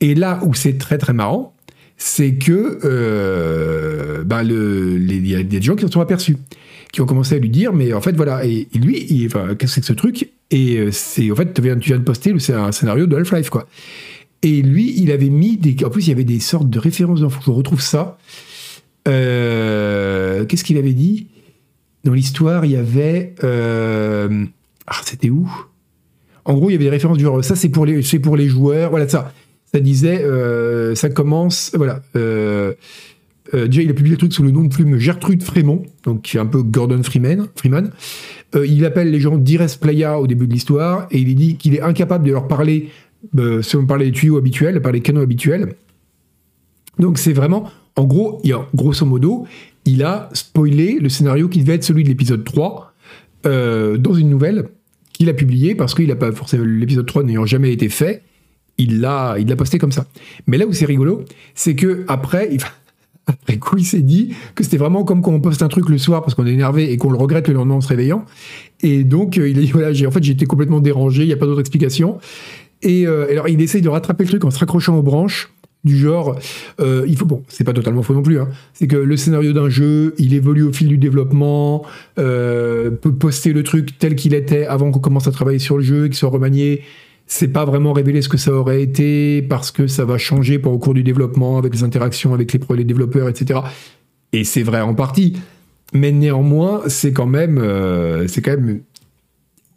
Et 0.00 0.14
là 0.14 0.40
où 0.44 0.54
c'est 0.54 0.78
très 0.78 0.96
très 0.96 1.12
marrant, 1.12 1.54
c'est 1.98 2.36
que 2.36 2.78
bah 4.24 4.42
il 4.42 5.26
y 5.26 5.34
a 5.34 5.42
des 5.42 5.60
gens 5.60 5.74
qui 5.74 5.84
se 5.84 5.92
sont 5.92 6.00
aperçus, 6.00 6.38
qui 6.90 7.02
ont 7.02 7.06
commencé 7.06 7.34
à 7.34 7.38
lui 7.38 7.50
dire, 7.50 7.74
mais 7.74 7.92
en 7.92 8.00
fait 8.00 8.16
voilà, 8.16 8.46
et, 8.46 8.66
lui, 8.74 9.26
enfin, 9.26 9.54
qu'est-ce 9.54 9.56
que 9.56 9.66
c'est 9.74 9.80
que 9.82 9.86
ce 9.88 9.92
truc? 9.92 10.30
Et 10.50 10.88
c'est 10.90 11.30
en 11.30 11.36
fait, 11.36 11.52
tu 11.52 11.60
viens, 11.60 11.76
tu 11.76 11.90
viens 11.90 11.98
de 11.98 12.04
poster 12.04 12.32
c'est 12.38 12.54
un 12.54 12.72
scénario 12.72 13.06
de 13.06 13.14
Half-Life 13.14 13.50
quoi. 13.50 13.68
Et 14.42 14.62
lui, 14.62 14.94
il 14.96 15.12
avait 15.12 15.28
mis 15.28 15.56
des. 15.56 15.76
En 15.84 15.90
plus, 15.90 16.06
il 16.06 16.08
y 16.10 16.12
avait 16.12 16.24
des 16.24 16.40
sortes 16.40 16.70
de 16.70 16.78
références 16.78 17.20
d'enfants. 17.20 17.40
Je 17.44 17.50
retrouve 17.50 17.80
ça. 17.80 18.18
Euh, 19.06 20.44
qu'est-ce 20.46 20.64
qu'il 20.64 20.78
avait 20.78 20.94
dit? 20.94 21.28
Dans 22.04 22.14
l'histoire, 22.14 22.64
il 22.64 22.72
y 22.72 22.76
avait. 22.76 23.34
Euh, 23.44 24.46
ah, 24.86 25.00
c'était 25.04 25.30
où? 25.30 25.50
En 26.46 26.54
gros, 26.54 26.70
il 26.70 26.72
y 26.72 26.76
avait 26.76 26.84
des 26.84 26.90
références 26.90 27.18
du 27.18 27.24
genre. 27.24 27.44
Ça, 27.44 27.54
c'est 27.54 27.68
pour 27.68 27.84
les, 27.84 28.02
pour 28.18 28.36
les 28.36 28.48
joueurs. 28.48 28.90
Voilà, 28.90 29.08
ça. 29.08 29.32
Ça 29.72 29.78
disait. 29.78 30.22
Euh, 30.24 30.94
ça 30.94 31.10
commence. 31.10 31.72
Voilà. 31.74 32.00
déjà, 32.14 33.82
il 33.82 33.90
a 33.90 33.94
publié 33.94 34.12
le 34.12 34.18
truc 34.18 34.32
sous 34.32 34.42
le 34.42 34.52
nom 34.52 34.64
de 34.64 34.72
plume 34.72 34.96
Gertrude 34.96 35.42
Frémont, 35.42 35.82
donc 36.04 36.34
un 36.34 36.46
peu 36.46 36.62
Gordon 36.62 37.02
Freeman. 37.02 37.46
Freeman. 37.56 37.90
il 38.54 38.86
appelle 38.86 39.10
les 39.10 39.20
gens 39.20 39.36
d'Ires 39.36 39.66
Playa 39.78 40.18
au 40.18 40.26
début 40.26 40.46
de 40.46 40.54
l'histoire 40.54 41.08
et 41.10 41.18
il 41.18 41.34
dit 41.34 41.56
qu'il 41.56 41.74
est 41.74 41.82
incapable 41.82 42.24
de 42.24 42.32
leur 42.32 42.48
parler 42.48 42.88
euh, 43.38 43.62
si 43.62 43.76
on 43.76 43.86
parle 43.86 44.00
des 44.00 44.12
tuyaux 44.12 44.38
habituels, 44.38 44.80
par 44.80 44.92
les 44.92 45.00
canaux 45.00 45.20
habituels. 45.20 45.74
Donc 46.98 47.18
c'est 47.18 47.32
vraiment, 47.32 47.70
en 47.96 48.04
gros, 48.04 48.40
il 48.44 48.52
a, 48.52 48.66
grosso 48.74 49.06
modo, 49.06 49.46
il 49.84 50.02
a 50.02 50.28
spoilé 50.32 50.98
le 51.00 51.08
scénario 51.08 51.48
qui 51.48 51.60
devait 51.60 51.74
être 51.74 51.84
celui 51.84 52.04
de 52.04 52.08
l'épisode 52.08 52.44
3 52.44 52.92
euh, 53.46 53.96
dans 53.96 54.14
une 54.14 54.28
nouvelle 54.28 54.68
qu'il 55.12 55.28
a 55.28 55.34
publiée 55.34 55.74
parce 55.74 55.94
qu'il 55.94 56.08
n'a 56.08 56.16
pas 56.16 56.32
forcément 56.32 56.64
l'épisode 56.64 57.06
3 57.06 57.24
n'ayant 57.24 57.46
jamais 57.46 57.72
été 57.72 57.88
fait, 57.88 58.22
il 58.78 59.00
l'a 59.00 59.36
il 59.38 59.48
l'a 59.48 59.56
posté 59.56 59.78
comme 59.78 59.92
ça. 59.92 60.06
Mais 60.46 60.58
là 60.58 60.66
où 60.66 60.72
c'est 60.72 60.86
rigolo, 60.86 61.24
c'est 61.54 61.74
que 61.74 62.04
après 62.08 62.48
il, 62.52 62.60
après 63.26 63.58
coup 63.58 63.76
il 63.78 63.84
s'est 63.84 64.02
dit 64.02 64.34
que 64.54 64.64
c'était 64.64 64.76
vraiment 64.76 65.04
comme 65.04 65.22
quand 65.22 65.32
on 65.32 65.40
poste 65.40 65.62
un 65.62 65.68
truc 65.68 65.88
le 65.88 65.98
soir 65.98 66.22
parce 66.22 66.34
qu'on 66.34 66.46
est 66.46 66.52
énervé 66.52 66.92
et 66.92 66.96
qu'on 66.96 67.10
le 67.10 67.18
regrette 67.18 67.48
le 67.48 67.54
lendemain 67.54 67.76
en 67.76 67.80
se 67.80 67.88
réveillant. 67.88 68.24
Et 68.82 69.04
donc 69.04 69.38
euh, 69.38 69.48
il 69.48 69.58
a 69.58 69.62
dit 69.62 69.70
voilà, 69.70 69.88
en 70.06 70.10
fait 70.10 70.22
j'ai 70.22 70.32
été 70.32 70.46
complètement 70.46 70.80
dérangé, 70.80 71.22
il 71.22 71.26
n'y 71.26 71.32
a 71.32 71.36
pas 71.36 71.46
d'autre 71.46 71.60
explication. 71.60 72.18
Et 72.82 73.06
euh, 73.06 73.30
alors, 73.30 73.48
il 73.48 73.60
essaye 73.60 73.82
de 73.82 73.88
rattraper 73.88 74.24
le 74.24 74.30
truc 74.30 74.44
en 74.44 74.50
se 74.50 74.58
raccrochant 74.58 74.96
aux 74.96 75.02
branches 75.02 75.52
du 75.82 75.96
genre, 75.96 76.38
euh, 76.80 77.06
il 77.08 77.16
faut 77.16 77.24
bon, 77.24 77.42
c'est 77.48 77.64
pas 77.64 77.72
totalement 77.72 78.02
faux 78.02 78.12
non 78.12 78.22
plus. 78.22 78.38
Hein, 78.38 78.48
c'est 78.74 78.86
que 78.86 78.96
le 78.96 79.16
scénario 79.16 79.52
d'un 79.52 79.70
jeu, 79.70 80.14
il 80.18 80.34
évolue 80.34 80.62
au 80.62 80.72
fil 80.72 80.88
du 80.88 80.98
développement, 80.98 81.86
euh, 82.18 82.90
peut 82.90 83.14
poster 83.14 83.52
le 83.54 83.62
truc 83.62 83.98
tel 83.98 84.14
qu'il 84.14 84.34
était 84.34 84.66
avant 84.66 84.90
qu'on 84.90 84.98
commence 84.98 85.26
à 85.26 85.32
travailler 85.32 85.58
sur 85.58 85.78
le 85.78 85.82
jeu, 85.82 86.04
qu'il 86.04 86.16
soit 86.16 86.28
remanié. 86.28 86.82
C'est 87.26 87.48
pas 87.48 87.64
vraiment 87.64 87.92
révéler 87.92 88.22
ce 88.22 88.28
que 88.28 88.36
ça 88.36 88.52
aurait 88.52 88.82
été 88.82 89.40
parce 89.40 89.70
que 89.70 89.86
ça 89.86 90.04
va 90.04 90.18
changer 90.18 90.58
pour 90.58 90.72
au 90.72 90.78
cours 90.78 90.94
du 90.94 91.02
développement 91.02 91.56
avec 91.56 91.72
les 91.72 91.84
interactions 91.84 92.34
avec 92.34 92.52
les, 92.52 92.84
développeurs, 92.84 93.28
etc. 93.28 93.60
Et 94.32 94.44
c'est 94.44 94.64
vrai 94.64 94.80
en 94.80 94.94
partie, 94.94 95.36
mais 95.94 96.10
néanmoins, 96.10 96.82
c'est 96.88 97.12
quand 97.12 97.26
même, 97.26 97.62
c'est 98.26 98.42
quand 98.42 98.50
même 98.50 98.80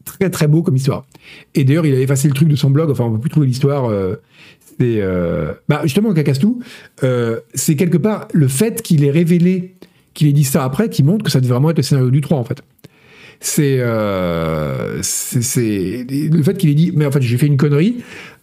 très 0.06 0.30
très 0.30 0.48
beau 0.48 0.62
comme 0.62 0.76
histoire. 0.76 1.06
Et 1.56 1.64
d'ailleurs, 1.64 1.86
il 1.86 1.96
a 1.96 2.00
effacé 2.00 2.28
le 2.28 2.34
truc 2.34 2.48
de 2.48 2.56
son 2.56 2.70
blog, 2.70 2.90
enfin, 2.90 3.06
on 3.06 3.12
ne 3.12 3.16
peut 3.16 3.22
plus 3.22 3.30
trouver 3.30 3.48
l'histoire. 3.48 3.86
Euh, 3.86 4.16
c'est 4.80 5.02
euh, 5.02 5.54
bah, 5.70 5.82
justement, 5.84 6.14
Kakastou, 6.14 6.62
euh, 7.04 7.40
c'est 7.54 7.76
quelque 7.76 7.98
part 7.98 8.28
le 8.34 8.48
fait 8.48 8.82
qu'il 8.82 9.04
ait 9.04 9.12
révélé, 9.12 9.76
qu'il 10.14 10.28
ait 10.28 10.34
dit 10.34 10.44
ça 10.44 10.64
après, 10.64 10.90
qui 10.90 11.04
montre 11.04 11.24
que 11.24 11.32
ça 11.32 11.40
devait 11.40 11.54
vraiment 11.54 11.70
être 11.70 11.78
le 11.78 11.84
scénario 11.84 12.10
du 12.10 12.22
3, 12.22 12.38
en 12.38 12.44
fait. 12.44 12.62
C'est 13.40 13.80
c'est 15.02 16.06
le 16.10 16.44
fait 16.44 16.58
qu'il 16.58 16.70
ait 16.70 16.76
dit, 16.76 16.94
mais 16.96 17.06
en 17.06 17.12
fait, 17.12 17.22
j'ai 17.22 17.38
fait 17.38 17.48
une 17.48 17.58
connerie, 17.58 17.98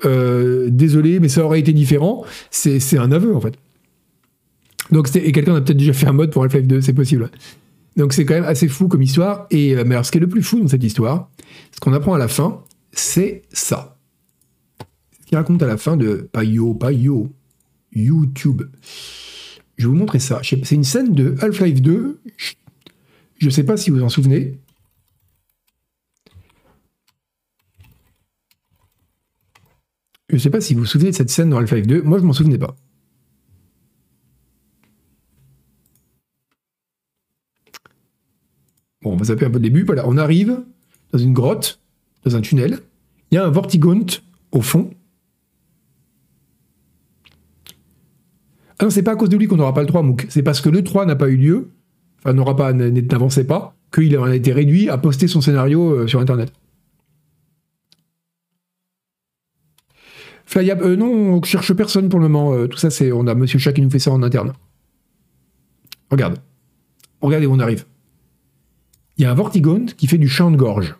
désolé, 0.04 1.20
mais 1.20 1.28
ça 1.28 1.42
aurait 1.42 1.60
été 1.60 1.72
différent, 1.72 2.24
c'est 2.50 2.98
un 2.98 3.10
aveu, 3.10 3.34
en 3.34 3.40
fait. 3.40 3.54
Donc, 4.90 5.08
et 5.16 5.32
quelqu'un 5.32 5.54
a 5.54 5.60
peut-être 5.60 5.78
déjà 5.78 5.92
fait 5.92 6.06
un 6.06 6.12
mode 6.12 6.30
pour 6.32 6.42
Half-Life 6.42 6.66
2, 6.66 6.80
c'est 6.80 6.92
possible. 6.92 7.30
Donc 8.00 8.14
c'est 8.14 8.24
quand 8.24 8.32
même 8.32 8.44
assez 8.44 8.66
fou 8.66 8.88
comme 8.88 9.02
histoire. 9.02 9.46
Et 9.50 9.74
mais 9.84 9.94
alors, 9.94 10.06
ce 10.06 10.10
qui 10.10 10.16
est 10.16 10.22
le 10.22 10.28
plus 10.28 10.42
fou 10.42 10.58
dans 10.58 10.68
cette 10.68 10.82
histoire, 10.82 11.30
ce 11.70 11.80
qu'on 11.80 11.92
apprend 11.92 12.14
à 12.14 12.18
la 12.18 12.28
fin, 12.28 12.64
c'est 12.92 13.42
ça. 13.52 13.98
Ce 15.20 15.26
qu'il 15.26 15.36
raconte 15.36 15.62
à 15.62 15.66
la 15.66 15.76
fin 15.76 15.98
de 15.98 16.28
pas 16.32 16.42
yo, 16.42 16.72
pas 16.72 16.92
yo, 16.92 17.30
YouTube. 17.92 18.62
Je 19.76 19.84
vais 19.84 19.90
vous 19.90 19.98
montrer 19.98 20.18
ça. 20.18 20.40
C'est 20.42 20.72
une 20.72 20.84
scène 20.84 21.12
de 21.12 21.36
Half-Life 21.40 21.82
2. 21.82 22.22
Je 23.36 23.44
ne 23.46 23.50
sais 23.50 23.64
pas 23.64 23.76
si 23.76 23.90
vous 23.90 24.02
en 24.02 24.08
souvenez. 24.08 24.58
Je 30.30 30.36
ne 30.36 30.40
sais 30.40 30.50
pas 30.50 30.62
si 30.62 30.72
vous 30.72 30.80
vous 30.80 30.86
souvenez 30.86 31.10
de 31.10 31.16
cette 31.16 31.30
scène 31.30 31.50
dans 31.50 31.58
Half-Life 31.58 31.86
2. 31.86 32.00
Moi, 32.00 32.18
je 32.18 32.24
m'en 32.24 32.32
souvenais 32.32 32.58
pas. 32.58 32.74
Bon, 39.02 39.12
on 39.12 39.16
va 39.16 39.24
zapper 39.24 39.46
un 39.46 39.50
peu 39.50 39.58
le 39.58 39.62
début. 39.62 39.84
Voilà, 39.84 40.06
on 40.06 40.16
arrive 40.16 40.62
dans 41.12 41.18
une 41.18 41.32
grotte, 41.32 41.80
dans 42.24 42.36
un 42.36 42.40
tunnel. 42.40 42.80
Il 43.30 43.36
y 43.36 43.38
a 43.38 43.44
un 43.44 43.50
Vortigaunt 43.50 44.06
au 44.52 44.60
fond. 44.60 44.90
Ah 48.78 48.84
non, 48.84 48.90
c'est 48.90 49.02
pas 49.02 49.12
à 49.12 49.16
cause 49.16 49.28
de 49.28 49.36
lui 49.36 49.46
qu'on 49.46 49.56
n'aura 49.56 49.74
pas 49.74 49.82
le 49.82 49.86
3, 49.86 50.02
Mook. 50.02 50.26
C'est 50.30 50.42
parce 50.42 50.60
que 50.60 50.68
le 50.68 50.82
3 50.82 51.06
n'a 51.06 51.16
pas 51.16 51.28
eu 51.28 51.36
lieu, 51.36 51.70
enfin 52.18 52.32
n'aura 52.32 52.56
pas, 52.56 52.72
n'avançait 52.72 53.44
pas, 53.44 53.76
qu'il 53.92 54.16
a 54.16 54.34
été 54.34 54.52
réduit 54.52 54.88
à 54.88 54.96
poster 54.96 55.28
son 55.28 55.40
scénario 55.40 55.90
euh, 55.90 56.06
sur 56.06 56.18
Internet. 56.20 56.52
Flyab, 60.46 60.82
euh, 60.82 60.96
non, 60.96 61.12
on 61.12 61.42
cherche 61.42 61.72
personne 61.74 62.08
pour 62.08 62.18
le 62.18 62.28
moment. 62.28 62.54
Euh, 62.54 62.66
tout 62.66 62.78
ça, 62.78 62.90
c'est, 62.90 63.12
on 63.12 63.26
a 63.26 63.34
Monsieur 63.34 63.58
Chat 63.58 63.72
qui 63.72 63.82
nous 63.82 63.90
fait 63.90 63.98
ça 63.98 64.10
en 64.10 64.22
interne. 64.22 64.52
Regarde. 66.10 66.38
Regardez 67.20 67.46
où 67.46 67.52
on 67.52 67.60
arrive 67.60 67.84
il 69.20 69.24
y 69.24 69.26
a 69.26 69.30
un 69.30 69.34
Vortigaunt 69.34 69.84
qui 69.98 70.06
fait 70.06 70.16
du 70.16 70.28
chant 70.28 70.50
de 70.50 70.56
gorge. 70.56 70.94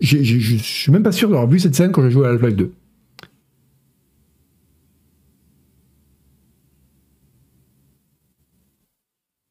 Je 0.00 0.56
suis 0.56 0.90
même 0.90 1.02
pas 1.02 1.12
sûr 1.12 1.28
d'avoir 1.28 1.46
vu 1.46 1.60
cette 1.60 1.74
scène 1.74 1.92
quand 1.92 2.02
j'ai 2.02 2.10
joué 2.10 2.26
à 2.26 2.30
Half-Life 2.30 2.56
2. 2.56 2.72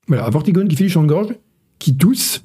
Voilà, 0.08 0.28
Vortigone 0.32 0.68
qui 0.68 0.76
fait 0.76 0.86
du 0.86 0.90
chant 0.90 1.04
de 1.04 1.08
gorge, 1.08 1.36
qui 1.78 1.96
tousse. 1.96 2.44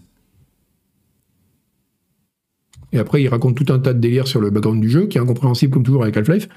Et 2.92 2.99
après, 2.99 3.22
il 3.22 3.28
raconte 3.28 3.57
tout 3.57 3.72
un 3.72 3.78
tas 3.78 3.94
de 3.94 3.99
délires 3.99 4.28
sur 4.28 4.42
le 4.42 4.51
background 4.51 4.82
du 4.82 4.90
jeu, 4.90 5.07
qui 5.07 5.16
est 5.16 5.22
incompréhensible 5.22 5.72
comme 5.72 5.84
toujours 5.84 6.03
avec 6.03 6.18
Half-Life. 6.18 6.51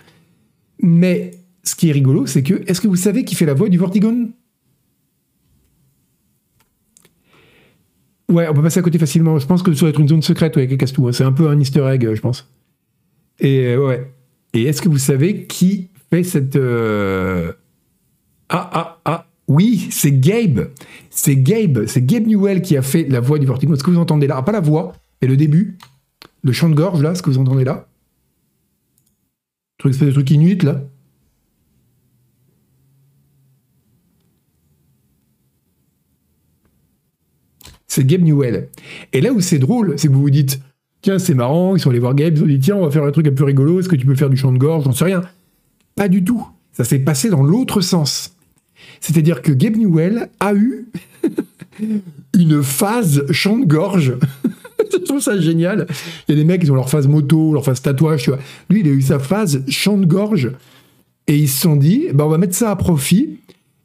Mais 0.84 1.32
ce 1.64 1.76
qui 1.76 1.88
est 1.88 1.94
rigolo, 1.94 2.26
c'est 2.26 2.44
que, 2.44 2.70
est-ce 2.70 2.82
que 2.82 2.90
vous 2.90 2.98
savez 2.98 3.24
qui 3.24 3.36
fait 3.36 3.46
la 3.46 3.54
voix 3.54 3.70
du 3.70 3.78
Vortigone? 3.78 4.34
Ouais, 8.30 8.48
on 8.48 8.54
peut 8.54 8.62
passer 8.62 8.80
à 8.80 8.84
côté 8.84 9.00
facilement. 9.00 9.40
Je 9.40 9.48
pense 9.48 9.64
que 9.64 9.74
ça 9.74 9.82
doit 9.82 9.90
être 9.90 10.00
une 10.00 10.08
zone 10.08 10.22
secrète 10.22 10.56
avec 10.56 10.70
les 10.70 10.78
casse 10.78 10.94
tout. 10.94 11.08
Hein. 11.08 11.12
C'est 11.12 11.24
un 11.24 11.32
peu 11.32 11.50
un 11.50 11.60
easter 11.60 11.84
egg, 11.88 12.08
je 12.14 12.22
pense. 12.22 12.48
Et 13.40 13.68
euh, 13.68 13.88
ouais. 13.88 14.12
Et 14.54 14.64
est-ce 14.64 14.82
que 14.82 14.90
vous 14.90 14.98
savez 14.98 15.46
qui 15.46 15.90
fait 16.10 16.24
cette... 16.24 16.56
Euh, 16.56 17.52
ah, 18.50 18.70
ah, 18.74 19.02
ah. 19.06 19.26
Oui, 19.48 19.88
c'est 19.90 20.12
Gabe. 20.12 20.70
C'est 21.10 21.38
Gabe. 21.38 21.86
C'est 21.88 22.06
Gabe 22.06 22.28
Newell 22.28 22.62
qui 22.62 22.78
a 22.78 22.84
fait 22.84 23.08
la 23.10 23.20
voix 23.20 23.40
du 23.40 23.48
Vortigone. 23.48 23.76
Ce 23.76 23.84
que 23.84 23.90
vous 23.90 23.98
entendez 23.98 24.28
là, 24.28 24.42
pas 24.44 24.52
la 24.52 24.60
voix, 24.60 24.94
mais 25.22 25.28
le 25.28 25.36
début, 25.36 25.78
le 26.44 26.52
chant 26.52 26.70
de 26.70 26.76
gorge 26.76 27.02
là, 27.02 27.16
ce 27.16 27.24
que 27.24 27.32
vous 27.32 27.40
entendez 27.40 27.64
là? 27.64 27.88
Truc, 29.80 29.94
espèce 29.94 30.10
de 30.10 30.14
truc 30.14 30.30
inuit 30.30 30.62
là. 30.62 30.84
C'est 37.90 38.06
Gabe 38.06 38.22
Newell. 38.22 38.70
Et 39.12 39.20
là 39.20 39.34
où 39.34 39.42
c'est 39.42 39.60
drôle, 39.60 39.96
c'est 39.98 40.08
que 40.08 40.14
vous 40.14 40.22
vous 40.22 40.30
dites, 40.30 40.62
tiens, 41.02 41.20
c'est 41.20 41.34
marrant, 41.34 41.76
ils 41.76 41.80
sont 41.80 41.90
allés 41.90 42.00
voir 42.00 42.16
Gabe, 42.16 42.38
ils 42.38 42.44
ont 42.44 42.48
dit, 42.48 42.60
tiens, 42.60 42.78
on 42.78 42.86
va 42.86 42.92
faire 42.92 43.04
un 43.04 43.12
truc 43.12 43.28
un 43.28 43.34
peu 43.34 43.44
rigolo, 43.44 43.80
est-ce 43.80 43.90
que 43.90 43.96
tu 43.96 44.06
peux 44.06 44.16
faire 44.16 44.30
du 44.30 44.38
chant 44.38 44.54
de 44.54 44.58
gorge 44.58 44.86
J'en 44.86 44.94
sais 44.94 45.06
rien. 45.06 45.22
Pas 45.96 46.08
du 46.08 46.24
tout. 46.24 46.48
Ça 46.72 46.86
s'est 46.86 47.00
passé 47.00 47.30
dans 47.30 47.44
l'autre 47.44 47.82
sens. 47.82 48.36
C'est-à-dire 49.02 49.42
que 49.42 49.52
Gabe 49.52 49.76
Newell 49.76 50.30
a 50.40 50.54
eu 50.54 50.86
une 52.34 52.64
phase 52.64 53.26
chant 53.32 53.58
de 53.58 53.66
gorge. 53.66 54.14
Je 54.92 54.98
trouve 55.00 55.20
ça 55.20 55.40
génial. 55.40 55.88
Il 56.28 56.36
y 56.36 56.38
a 56.38 56.42
des 56.42 56.46
mecs 56.46 56.64
qui 56.64 56.72
ont 56.72 56.76
leur 56.76 56.90
phase 56.90 57.08
moto, 57.08 57.54
leur 57.54 57.66
phase 57.66 57.82
tatouage, 57.82 58.24
tu 58.24 58.30
vois. 58.30 58.40
Lui, 58.70 58.82
il 58.82 58.88
a 58.88 58.92
eu 58.92 59.02
sa 59.02 59.20
phase 59.20 59.64
chant 59.68 59.98
de 59.98 60.06
gorge. 60.06 60.52
Et 61.28 61.38
ils 61.38 61.50
se 61.50 61.62
sont 61.62 61.76
dit, 61.76 62.08
bah, 62.14 62.26
on 62.26 62.30
va 62.30 62.38
mettre 62.38 62.56
ça 62.56 62.72
à 62.72 62.76
profit. 62.76 63.40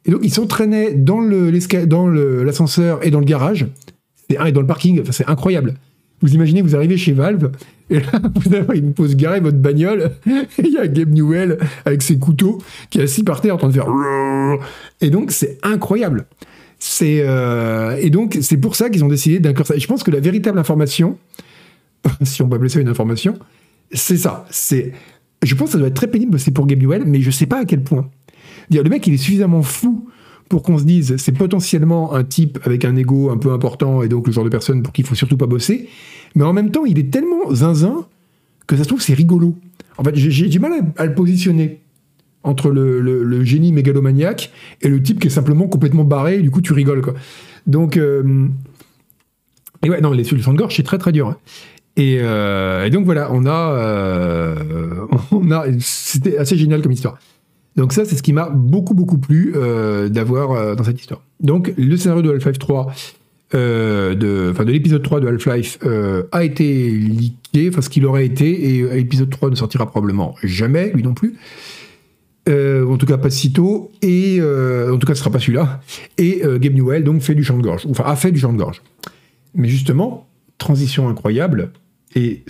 Et 0.05 0.11
donc, 0.11 0.21
ils 0.23 0.33
s'entraînaient 0.33 0.93
dans 0.93 1.19
l'ascenseur 1.19 3.05
et 3.05 3.11
dans 3.11 3.19
le 3.19 3.25
garage 3.25 3.67
et 4.29 4.51
dans 4.51 4.61
le 4.61 4.67
parking, 4.67 5.03
c'est 5.11 5.27
incroyable. 5.29 5.75
Vous 6.21 6.33
imaginez, 6.33 6.61
vous 6.61 6.75
arrivez 6.75 6.97
chez 6.97 7.11
Valve, 7.11 7.51
et 7.89 7.99
là, 7.99 8.21
vous 8.35 8.53
avez 8.53 8.79
une 8.79 8.93
pause 8.93 9.15
garée 9.15 9.39
votre 9.39 9.57
bagnole, 9.57 10.11
et 10.27 10.47
il 10.63 10.71
y 10.71 10.77
a 10.77 10.87
Gabe 10.87 11.09
Newell 11.09 11.57
avec 11.85 12.01
ses 12.01 12.17
couteaux 12.17 12.61
qui 12.89 12.99
est 12.99 13.03
assis 13.03 13.23
par 13.23 13.41
terre 13.41 13.55
en 13.55 13.57
train 13.57 13.67
de 13.67 13.73
faire. 13.73 13.87
Et 15.01 15.09
donc, 15.09 15.31
c'est 15.31 15.57
incroyable. 15.61 16.25
C'est 16.77 17.21
euh, 17.21 17.97
et 17.99 18.09
donc 18.09 18.37
c'est 18.41 18.57
pour 18.57 18.75
ça 18.75 18.89
qu'ils 18.89 19.03
ont 19.03 19.07
décidé 19.07 19.39
d'inclure 19.39 19.65
je 19.77 19.87
pense 19.87 20.03
que 20.03 20.11
la 20.11 20.19
véritable 20.19 20.59
information, 20.59 21.17
si 22.21 22.41
on 22.41 22.49
peut 22.49 22.57
appeler 22.57 22.69
ça 22.69 22.79
une 22.79 22.89
information, 22.89 23.39
c'est 23.91 24.17
ça. 24.17 24.45
C'est, 24.51 24.91
je 25.41 25.55
pense 25.55 25.67
que 25.67 25.71
ça 25.73 25.77
doit 25.79 25.87
être 25.87 25.95
très 25.95 26.07
pénible, 26.07 26.39
c'est 26.39 26.51
pour 26.51 26.67
Gabe 26.67 26.79
Newell, 26.79 27.03
mais 27.05 27.21
je 27.21 27.31
sais 27.31 27.45
pas 27.45 27.61
à 27.61 27.65
quel 27.65 27.81
point. 27.81 28.09
Le 28.71 28.83
mec, 28.83 29.05
il 29.07 29.13
est 29.13 29.17
suffisamment 29.17 29.61
fou 29.61 30.09
pour 30.49 30.63
qu'on 30.63 30.77
se 30.77 30.83
dise 30.83 31.17
c'est 31.17 31.31
potentiellement 31.31 32.13
un 32.13 32.23
type 32.23 32.59
avec 32.63 32.85
un 32.85 32.95
ego 32.95 33.29
un 33.29 33.37
peu 33.37 33.51
important 33.51 34.03
et 34.03 34.07
donc 34.07 34.27
le 34.27 34.33
genre 34.33 34.43
de 34.43 34.49
personne 34.49 34.83
pour 34.83 34.93
qui 34.93 35.01
il 35.01 35.07
faut 35.07 35.15
surtout 35.15 35.37
pas 35.37 35.47
bosser, 35.47 35.89
mais 36.35 36.43
en 36.43 36.53
même 36.53 36.71
temps 36.71 36.85
il 36.85 36.99
est 36.99 37.11
tellement 37.11 37.53
zinzin 37.53 38.05
que 38.67 38.75
ça 38.75 38.83
se 38.83 38.87
trouve 38.87 39.01
c'est 39.01 39.13
rigolo. 39.13 39.55
En 39.97 40.03
fait 40.03 40.15
j'ai 40.15 40.47
du 40.47 40.59
mal 40.59 40.73
à, 40.97 41.05
le 41.05 41.15
positionner 41.15 41.81
entre 42.43 42.69
le, 42.69 43.43
génie 43.43 43.71
mégalomaniaque 43.71 44.51
et 44.81 44.89
le 44.89 45.01
type 45.01 45.19
qui 45.19 45.27
est 45.27 45.31
simplement 45.31 45.67
complètement 45.67 46.03
barré 46.03 46.37
et 46.37 46.41
du 46.41 46.51
coup 46.51 46.61
tu 46.61 46.73
rigoles 46.73 47.01
quoi. 47.01 47.15
Donc 47.65 47.97
euh, 47.97 48.47
et 49.83 49.89
ouais 49.89 50.01
non 50.01 50.11
les 50.11 50.23
solutions 50.23 50.53
de 50.53 50.57
gorge 50.57 50.75
c'est 50.75 50.83
très 50.83 50.97
très 50.97 51.11
dur. 51.11 51.29
Hein. 51.29 51.37
Euh, 51.97 52.85
et, 52.85 52.89
donc 52.89 53.05
voilà 53.05 53.29
on 53.31 53.45
a 53.45 53.71
euh, 53.71 55.05
on 55.31 55.49
a 55.51 55.65
c'était 55.79 56.37
assez 56.37 56.57
génial 56.57 56.81
comme 56.81 56.91
histoire. 56.91 57.17
Donc 57.75 57.91
ça, 57.91 58.05
c'est 58.05 58.15
ce 58.15 58.23
qui 58.23 58.33
m'a 58.33 58.49
beaucoup, 58.49 58.93
beaucoup 58.93 59.17
plu 59.17 59.53
euh, 59.55 60.07
d'avoir 60.07 60.51
euh, 60.51 60.75
dans 60.75 60.83
cette 60.83 60.99
histoire. 60.99 61.21
Donc 61.41 61.73
le 61.77 61.97
scénario 61.97 62.21
de 62.21 62.31
Half-Life 62.31 62.59
3, 62.59 62.93
euh, 63.53 64.15
de, 64.15 64.53
de 64.63 64.71
l'épisode 64.71 65.03
3 65.03 65.19
de 65.19 65.27
Half-Life 65.27 65.79
a 66.31 66.43
été 66.43 66.89
leaké, 66.89 67.69
enfin 67.69 67.81
ce 67.81 67.89
qu'il 67.89 68.05
aurait 68.05 68.25
été, 68.25 68.77
et 68.77 68.95
l'épisode 68.95 69.29
3 69.29 69.49
ne 69.49 69.55
sortira 69.55 69.89
probablement 69.89 70.35
jamais, 70.43 70.91
lui 70.93 71.03
non 71.03 71.13
plus. 71.13 71.35
en 72.47 72.97
tout 72.97 73.05
cas 73.05 73.17
pas 73.17 73.27
de 73.27 73.33
sitôt, 73.33 73.91
et 74.01 74.39
en 74.41 74.97
tout 74.97 75.05
cas 75.05 75.13
ce 75.13 75.19
sera 75.19 75.31
pas 75.31 75.39
celui-là. 75.39 75.81
Et 76.17 76.41
Gabe 76.59 76.73
Newell 76.73 77.03
donc 77.03 77.21
fait 77.21 77.35
du 77.35 77.43
chant 77.43 77.57
de 77.57 77.63
gorge, 77.63 77.85
enfin 77.89 78.05
a 78.05 78.15
fait 78.15 78.31
du 78.31 78.39
chant 78.39 78.53
de 78.53 78.57
gorge. 78.57 78.81
Mais 79.53 79.67
justement, 79.67 80.27
transition 80.57 81.09
incroyable, 81.09 81.71
et 82.15 82.43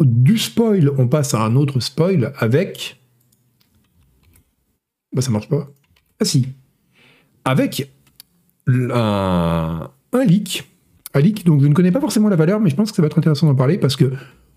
du 0.00 0.36
spoil, 0.36 0.90
on 0.98 1.08
passe 1.08 1.32
à 1.32 1.42
un 1.42 1.56
autre 1.56 1.80
spoil 1.80 2.34
avec 2.38 2.99
bah 5.12 5.22
ça 5.22 5.30
marche 5.30 5.48
pas. 5.48 5.68
Ah 6.20 6.24
si. 6.24 6.46
Avec 7.44 7.90
un, 8.68 9.90
un 10.12 10.24
leak. 10.24 10.68
Un 11.14 11.20
leak, 11.20 11.44
donc 11.44 11.62
je 11.62 11.66
ne 11.66 11.74
connais 11.74 11.90
pas 11.90 12.00
forcément 12.00 12.28
la 12.28 12.36
valeur, 12.36 12.60
mais 12.60 12.70
je 12.70 12.76
pense 12.76 12.90
que 12.90 12.96
ça 12.96 13.02
va 13.02 13.06
être 13.06 13.18
intéressant 13.18 13.46
d'en 13.46 13.54
parler 13.54 13.78
parce 13.78 13.96
que 13.96 14.12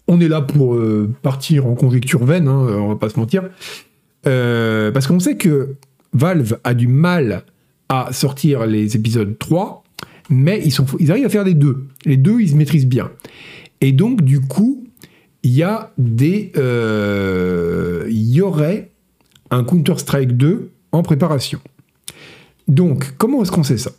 on 0.08 0.20
est 0.20 0.28
là 0.28 0.42
pour 0.42 0.76
euh, 0.76 1.10
partir 1.22 1.66
en 1.66 1.76
conjecture 1.76 2.24
vaine, 2.26 2.48
hein, 2.48 2.68
on 2.78 2.90
va 2.90 2.96
pas 2.96 3.10
se 3.10 3.20
mentir. 3.20 3.50
Euh, 4.28 4.92
parce 4.92 5.08
qu'on 5.08 5.20
sait 5.20 5.38
que 5.38 5.76
Valve 6.14 6.60
a 6.64 6.74
du 6.74 6.88
mal 6.88 7.44
à 7.90 8.12
sortir 8.12 8.66
les 8.66 8.96
épisodes 8.96 9.38
3, 9.38 9.84
mais 10.30 10.62
ils, 10.64 10.72
sont, 10.72 10.86
ils 11.00 11.12
arrivent 11.12 11.26
à 11.26 11.30
faire 11.30 11.44
des 11.44 11.54
deux. 11.54 11.88
Les 12.06 12.18
deux, 12.18 12.40
ils 12.42 12.50
se 12.50 12.56
maîtrisent 12.56 12.88
bien. 12.88 13.12
Et 13.82 13.92
donc, 13.92 14.22
du 14.22 14.42
coup, 14.42 14.86
il 15.44 15.52
y 15.52 15.64
a 15.64 15.92
des. 15.98 16.52
Euh, 16.58 18.06
il 18.10 18.30
y 18.32 18.42
aurait 18.42 18.92
un 19.54 19.64
Counter-Strike 19.64 20.36
2 20.36 20.72
en 20.92 21.04
préparation. 21.04 21.60
Donc, 22.68 23.14
comment 23.18 23.42
est-ce 23.44 23.52
qu'on 23.52 23.64
sait 23.64 23.78
ça? 23.78 23.92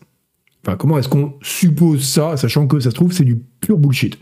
Enfin, 0.66 0.76
comment 0.76 0.98
est-ce 0.98 1.09
qu'on 1.09 1.34
suppose 1.42 2.02
ça, 2.05 2.36
sachant 2.36 2.66
que 2.66 2.80
ça 2.80 2.90
se 2.90 2.94
trouve, 2.94 3.12
c'est 3.12 3.24
du 3.24 3.36
pur 3.61 3.78
bullshit? 3.78 4.18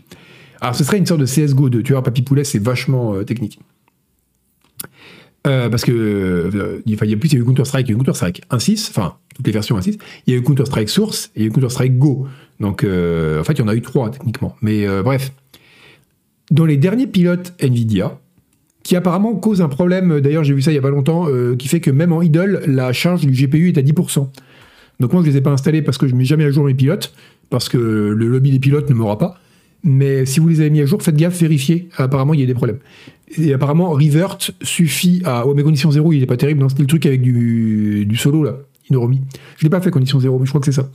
Alors, 0.61 0.75
ce 0.75 0.83
serait 0.83 0.97
une 0.97 1.05
sorte 1.05 1.21
de 1.21 1.25
CSGO 1.25 1.69
2. 1.69 1.83
Tu 1.83 1.93
vois, 1.93 2.03
Papy 2.03 2.21
Poulet, 2.21 2.43
c'est 2.43 2.59
vachement 2.59 3.15
euh, 3.15 3.23
technique. 3.23 3.59
Euh, 5.45 5.69
parce 5.69 5.83
que, 5.83 5.91
euh, 5.91 6.81
il 6.85 6.91
y 6.91 6.95
a 6.95 6.97
plus, 7.17 7.29
il 7.29 7.33
y 7.33 7.37
a 7.37 7.39
eu 7.39 7.45
Counter-Strike, 7.45 7.87
il 7.87 7.91
y 7.91 7.93
a 7.93 7.95
eu 7.95 7.97
Counter-Strike 7.97 8.43
1.6, 8.49 8.89
enfin, 8.89 9.15
toutes 9.35 9.45
les 9.45 9.51
versions 9.51 9.77
1.6, 9.77 9.97
il 10.27 10.33
y 10.33 10.37
a 10.37 10.39
eu 10.39 10.43
Counter-Strike 10.43 10.89
Source 10.89 11.31
et 11.35 11.39
il 11.39 11.41
y 11.43 11.45
a 11.45 11.47
eu 11.47 11.51
Counter-Strike 11.51 11.97
Go. 11.97 12.27
Donc, 12.59 12.83
en 12.83 13.43
fait, 13.43 13.53
il 13.53 13.59
y 13.59 13.61
en 13.61 13.67
a 13.67 13.75
eu 13.75 13.81
trois, 13.81 14.09
techniquement. 14.09 14.55
Mais 14.61 14.85
bref. 15.01 15.33
Dans 16.51 16.65
les 16.65 16.77
derniers 16.77 17.07
pilotes 17.07 17.53
NVIDIA, 17.61 18.19
qui 18.83 18.95
apparemment 18.97 19.33
cause 19.35 19.61
un 19.61 19.69
problème, 19.69 20.19
d'ailleurs 20.19 20.43
j'ai 20.43 20.53
vu 20.53 20.61
ça 20.61 20.71
il 20.71 20.75
y 20.75 20.77
a 20.77 20.81
pas 20.81 20.89
longtemps, 20.89 21.27
euh, 21.29 21.55
qui 21.55 21.67
fait 21.67 21.79
que 21.79 21.89
même 21.89 22.11
en 22.11 22.21
idle, 22.21 22.61
la 22.67 22.91
charge 22.93 23.25
du 23.25 23.31
GPU 23.31 23.69
est 23.69 23.77
à 23.77 23.81
10%. 23.81 24.27
Donc 24.99 25.13
moi 25.13 25.21
je 25.21 25.27
ne 25.27 25.31
les 25.31 25.37
ai 25.37 25.41
pas 25.41 25.51
installés 25.51 25.81
parce 25.81 25.97
que 25.97 26.07
je 26.07 26.13
ne 26.13 26.17
mets 26.19 26.25
jamais 26.25 26.43
à 26.43 26.51
jour 26.51 26.65
mes 26.65 26.73
pilotes, 26.73 27.13
parce 27.49 27.69
que 27.69 27.77
le 27.77 28.27
lobby 28.27 28.51
des 28.51 28.59
pilotes 28.59 28.89
ne 28.89 28.95
m'aura 28.95 29.17
pas. 29.17 29.39
Mais 29.85 30.25
si 30.25 30.39
vous 30.39 30.47
les 30.47 30.61
avez 30.61 30.69
mis 30.69 30.81
à 30.81 30.85
jour, 30.85 31.01
faites 31.01 31.15
gaffe, 31.15 31.39
vérifiez. 31.39 31.89
Apparemment 31.97 32.33
il 32.33 32.39
y 32.39 32.43
a 32.43 32.45
des 32.45 32.53
problèmes. 32.53 32.79
Et 33.37 33.53
apparemment 33.53 33.89
revert 33.89 34.37
suffit 34.61 35.21
à... 35.25 35.45
Oh 35.47 35.53
mais 35.53 35.63
condition 35.63 35.89
0 35.89 36.13
il 36.13 36.19
n'est 36.19 36.25
pas 36.25 36.37
terrible, 36.37 36.63
c'était 36.69 36.83
le 36.83 36.87
truc 36.87 37.05
avec 37.05 37.21
du, 37.21 38.15
solo 38.15 38.43
là, 38.43 38.57
Inoromi. 38.89 39.21
Je 39.57 39.63
ne 39.63 39.67
l'ai 39.67 39.69
pas 39.69 39.81
fait 39.81 39.91
condition 39.91 40.19
0, 40.19 40.39
mais 40.39 40.45
je 40.45 40.51
crois 40.51 40.61
que 40.61 40.65
c'est 40.65 40.79
ça. 40.81 40.89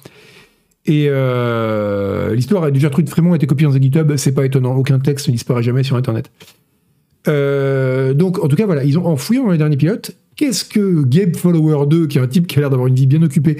Et 0.86 1.06
euh, 1.08 2.34
l'histoire 2.34 2.64
a 2.64 2.70
déjà 2.70 2.88
truc 2.88 3.08
vraiment 3.08 3.34
été 3.34 3.46
copié 3.46 3.66
dans 3.66 3.74
un 3.76 3.80
GitHub, 3.80 4.16
c'est 4.16 4.32
pas 4.32 4.46
étonnant, 4.46 4.74
aucun 4.74 4.98
texte 4.98 5.28
ne 5.28 5.32
disparaît 5.32 5.62
jamais 5.62 5.82
sur 5.82 5.96
internet. 5.96 6.30
Euh, 7.26 8.14
donc, 8.14 8.42
en 8.42 8.48
tout 8.48 8.56
cas, 8.56 8.66
voilà, 8.66 8.84
ils 8.84 8.98
ont 8.98 9.06
enfoui 9.06 9.38
dans 9.38 9.50
les 9.50 9.58
derniers 9.58 9.76
pilotes. 9.76 10.16
Qu'est-ce 10.36 10.64
que 10.64 11.02
Gabe 11.02 11.34
Follower 11.36 11.86
2, 11.86 12.06
qui 12.06 12.18
est 12.18 12.20
un 12.20 12.28
type 12.28 12.46
qui 12.46 12.58
a 12.58 12.60
l'air 12.60 12.70
d'avoir 12.70 12.86
une 12.86 12.94
vie 12.94 13.06
bien 13.06 13.22
occupée, 13.22 13.56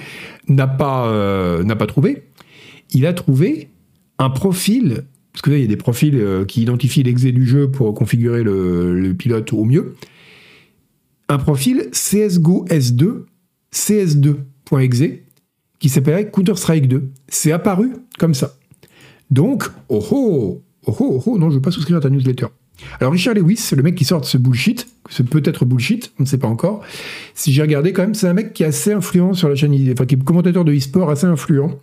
n'a 0.47 0.69
pas, 0.69 1.09
euh, 1.09 1.65
pas 1.65 1.87
trouvé? 1.87 2.23
Il 2.93 3.05
a 3.05 3.13
trouvé 3.13 3.69
un 4.19 4.31
profil, 4.31 5.05
parce 5.33 5.43
que 5.43 5.51
là, 5.51 5.57
il 5.57 5.63
y 5.63 5.65
a 5.65 5.69
des 5.69 5.77
profils 5.77 6.15
euh, 6.15 6.45
qui 6.45 6.63
identifient 6.63 7.03
l'exé 7.03 7.33
du 7.33 7.45
jeu 7.47 7.71
pour 7.71 7.93
configurer 7.95 8.45
le, 8.45 9.13
pilote 9.19 9.53
au 9.53 9.65
mieux. 9.65 9.97
Un 11.29 11.39
profil 11.39 11.89
CSGO 11.91 12.65
S2, 12.69 13.25
CS2.exe, 13.75 15.21
qui 15.81 15.89
s'appelait 15.89 16.31
Counter-Strike 16.31 16.89
2. 16.89 17.11
C'est 17.29 17.53
apparu 17.53 17.91
comme 18.19 18.35
ça. 18.35 18.55
Donc, 19.31 19.65
oh 19.89 20.05
oh, 20.11 20.63
oh 20.87 20.97
oh, 20.99 21.23
oh, 21.27 21.39
non, 21.39 21.47
je 21.47 21.55
ne 21.55 21.55
veux 21.57 21.63
pas 21.63 21.71
souscrire 21.71 21.99
à 21.99 22.01
ta 22.01 22.09
newsletter. 22.09 22.47
Alors 23.01 23.13
Richard 23.13 23.35
Lewis, 23.35 23.71
le 23.77 23.83
mec 23.83 23.95
qui 23.95 24.05
sort 24.05 24.21
de 24.21 24.27
ce 24.27 24.39
bullshit, 24.39 24.87
ce 25.09 25.23
peut-être 25.23 25.65
bullshit, 25.65 26.13
on 26.19 26.23
ne 26.23 26.29
sait 26.29 26.39
pas 26.39 26.49
encore. 26.49 26.83
Si 27.35 27.53
j'ai 27.53 27.63
regardé 27.63 27.93
quand 27.93 28.03
même, 28.03 28.15
c'est 28.15 28.29
un 28.29 28.35
mec 28.35 28.53
qui 28.53 28.63
est 28.63 28.67
assez 28.67 28.93
influent 28.93 29.35
sur 29.35 29.49
la 29.49 29.55
chaîne, 29.55 29.75
enfin 29.93 30.07
qui 30.07 30.15
est 30.15 30.25
commentateur 30.25 30.65
de 30.65 30.73
e-sport 30.73 31.11
assez 31.11 31.27
influent. 31.27 31.79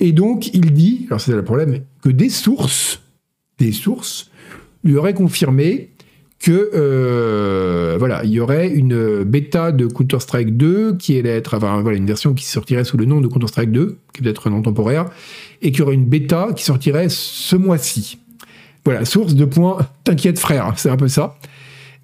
Et 0.00 0.12
donc 0.12 0.52
il 0.54 0.72
dit, 0.72 1.06
alors 1.08 1.20
c'est 1.20 1.32
le 1.32 1.44
problème, 1.44 1.80
que 2.02 2.08
des 2.08 2.30
sources, 2.30 3.00
des 3.58 3.72
sources 3.72 4.30
lui 4.84 4.96
aurait 4.96 5.14
confirmé 5.14 5.90
que 6.38 6.70
euh, 6.74 7.96
voilà, 7.98 8.24
il 8.24 8.30
y 8.30 8.40
aurait 8.40 8.68
une 8.68 9.24
bêta 9.24 9.72
de 9.72 9.86
Counter-Strike 9.86 10.56
2 10.56 10.96
qui 10.96 11.18
allait 11.18 11.30
être 11.30 11.54
enfin, 11.56 11.80
voilà, 11.82 11.98
une 11.98 12.06
version 12.06 12.32
qui 12.32 12.44
sortirait 12.44 12.84
sous 12.84 12.96
le 12.96 13.06
nom 13.06 13.20
de 13.20 13.26
Counter-Strike 13.26 13.72
2, 13.72 13.96
qui 14.12 14.22
peut-être 14.22 14.46
un 14.46 14.50
nom 14.50 14.62
temporaire, 14.62 15.06
et 15.62 15.72
qu'il 15.72 15.80
y 15.80 15.82
aurait 15.82 15.94
une 15.94 16.06
bêta 16.06 16.50
qui 16.54 16.62
sortirait 16.62 17.08
ce 17.08 17.56
mois-ci. 17.56 18.18
Voilà, 18.88 19.04
source 19.04 19.34
de 19.34 19.44
points, 19.44 19.86
t'inquiète 20.02 20.38
frère, 20.38 20.72
c'est 20.76 20.88
un 20.88 20.96
peu 20.96 21.08
ça. 21.08 21.36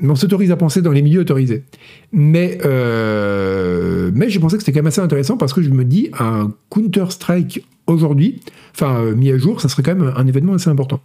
Mais 0.00 0.10
on 0.10 0.16
s'autorise 0.16 0.50
à 0.50 0.56
penser 0.56 0.82
dans 0.82 0.92
les 0.92 1.00
milieux 1.00 1.20
autorisés. 1.20 1.64
Mais, 2.12 2.58
euh, 2.62 4.10
mais 4.12 4.28
j'ai 4.28 4.38
pensé 4.38 4.58
que 4.58 4.62
c'était 4.62 4.72
quand 4.72 4.80
même 4.80 4.88
assez 4.88 5.00
intéressant 5.00 5.38
parce 5.38 5.54
que 5.54 5.62
je 5.62 5.70
me 5.70 5.86
dis, 5.86 6.10
un 6.18 6.52
Counter-Strike 6.68 7.64
aujourd'hui, 7.86 8.40
enfin 8.74 9.00
euh, 9.00 9.14
mis 9.14 9.30
à 9.30 9.38
jour, 9.38 9.62
ça 9.62 9.70
serait 9.70 9.82
quand 9.82 9.94
même 9.94 10.12
un 10.14 10.26
événement 10.26 10.52
assez 10.52 10.68
important. 10.68 11.00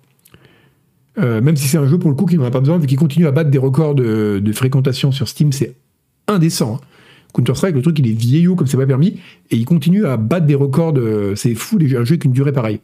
Euh, 1.18 1.40
même 1.40 1.56
si 1.56 1.70
c'est 1.70 1.78
un 1.78 1.88
jeu 1.88 1.98
pour 1.98 2.10
le 2.10 2.16
coup 2.18 2.26
qui 2.26 2.38
n'en 2.38 2.44
a 2.44 2.52
pas 2.52 2.60
besoin, 2.60 2.78
vu 2.78 2.86
qu'il 2.86 2.98
continue 2.98 3.26
à 3.26 3.32
battre 3.32 3.50
des 3.50 3.58
records 3.58 3.96
de, 3.96 4.52
fréquentation 4.52 5.14
sur 5.14 5.30
Steam, 5.30 5.54
c'est 5.54 5.76
indécent. 6.28 6.76
Hein. 6.76 6.86
Counter-Strike, 7.34 7.76
le 7.76 7.82
truc, 7.82 7.98
il 8.00 8.08
est 8.10 8.20
vieillot 8.20 8.58
comme 8.58 8.68
c'est 8.68 8.76
pas 8.76 8.86
permis, 8.86 9.18
et 9.50 9.56
il 9.56 9.64
continue 9.64 10.06
à 10.06 10.18
battre 10.18 10.46
des 10.46 10.56
records. 10.56 10.92
De... 10.92 11.36
C'est 11.38 11.56
fou, 11.56 11.80
un 11.80 12.04
jeu 12.04 12.18
qui 12.18 12.28
une 12.28 12.34
durée 12.34 12.52
pareille. 12.52 12.82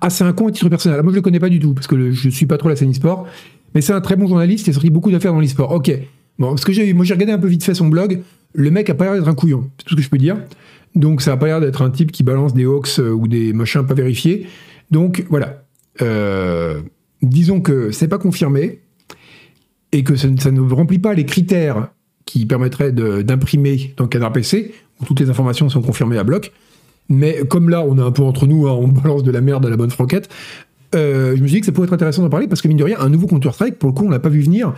Ah, 0.00 0.10
c'est 0.10 0.24
un 0.24 0.32
con 0.32 0.48
à 0.48 0.52
titre 0.52 0.68
personnel. 0.68 1.02
Moi, 1.02 1.12
je 1.12 1.16
le 1.16 1.22
connais 1.22 1.40
pas 1.40 1.48
du 1.48 1.58
tout, 1.58 1.74
parce 1.74 1.86
que 1.86 2.10
je 2.10 2.28
suis 2.28 2.46
pas 2.46 2.58
trop 2.58 2.68
la 2.68 2.76
scène 2.76 2.90
e-sport, 2.90 3.26
mais 3.74 3.80
c'est 3.80 3.92
un 3.92 4.00
très 4.00 4.16
bon 4.16 4.26
journaliste, 4.26 4.68
a 4.68 4.72
sorti 4.72 4.90
beaucoup 4.90 5.10
d'affaires 5.10 5.32
dans 5.32 5.40
l'e-sport. 5.40 5.72
Ok. 5.72 5.92
Bon, 6.38 6.48
parce 6.50 6.64
que 6.64 6.72
j'ai, 6.72 6.92
moi, 6.92 7.04
j'ai 7.04 7.14
regardé 7.14 7.32
un 7.32 7.38
peu 7.38 7.48
vite 7.48 7.64
fait 7.64 7.74
son 7.74 7.88
blog, 7.88 8.20
le 8.52 8.70
mec 8.70 8.90
a 8.90 8.94
pas 8.94 9.04
l'air 9.04 9.14
d'être 9.14 9.28
un 9.28 9.34
couillon, 9.34 9.70
c'est 9.78 9.84
tout 9.84 9.90
ce 9.90 9.96
que 9.96 10.02
je 10.02 10.10
peux 10.10 10.18
dire. 10.18 10.36
Donc, 10.94 11.22
ça 11.22 11.32
a 11.32 11.36
pas 11.36 11.46
l'air 11.46 11.60
d'être 11.60 11.82
un 11.82 11.90
type 11.90 12.10
qui 12.10 12.22
balance 12.22 12.54
des 12.54 12.64
hoax 12.64 13.00
euh, 13.00 13.10
ou 13.10 13.28
des 13.28 13.52
machins 13.52 13.84
pas 13.86 13.94
vérifiés. 13.94 14.46
Donc, 14.90 15.24
voilà. 15.28 15.62
Euh, 16.02 16.80
disons 17.22 17.60
que 17.60 17.90
c'est 17.90 18.08
pas 18.08 18.18
confirmé 18.18 18.80
et 19.92 20.04
que 20.04 20.16
ça, 20.16 20.28
ne 20.28 20.60
remplit 20.60 20.98
pas 20.98 21.14
les 21.14 21.24
critères 21.24 21.88
qui 22.24 22.44
permettraient 22.44 22.92
d'imprimer 22.92 23.94
dans 23.96 24.04
le 24.04 24.08
Canard 24.08 24.32
PC, 24.32 24.74
où 25.00 25.04
toutes 25.04 25.20
les 25.20 25.30
informations 25.30 25.68
sont 25.68 25.80
confirmées 25.80 26.18
à 26.18 26.24
bloc. 26.24 26.52
Mais 27.08 27.44
comme 27.48 27.68
là, 27.68 27.82
on 27.82 27.96
est 27.98 28.02
un 28.02 28.10
peu 28.10 28.22
entre 28.22 28.46
nous, 28.46 28.66
hein, 28.66 28.72
on 28.72 28.88
balance 29.02 29.22
de 29.22 29.30
la 29.30 29.40
merde 29.40 29.66
à 29.66 29.70
la 29.70 29.76
bonne 29.76 29.90
franquette, 29.90 30.28
euh, 30.94 31.36
je 31.36 31.42
me 31.42 31.46
suis 31.46 31.56
dit 31.56 31.60
que 31.60 31.66
ça 31.66 31.72
pourrait 31.72 31.86
être 31.86 31.92
intéressant 31.92 32.22
d'en 32.22 32.30
parler 32.30 32.48
parce 32.48 32.62
que 32.62 32.68
mine 32.68 32.76
de 32.76 32.84
rien, 32.84 32.98
un 33.00 33.08
nouveau 33.08 33.26
Counter-Strike, 33.26 33.78
pour 33.78 33.90
le 33.90 33.94
coup, 33.94 34.06
on 34.06 34.10
l'a 34.10 34.18
pas 34.18 34.28
vu 34.28 34.40
venir 34.40 34.74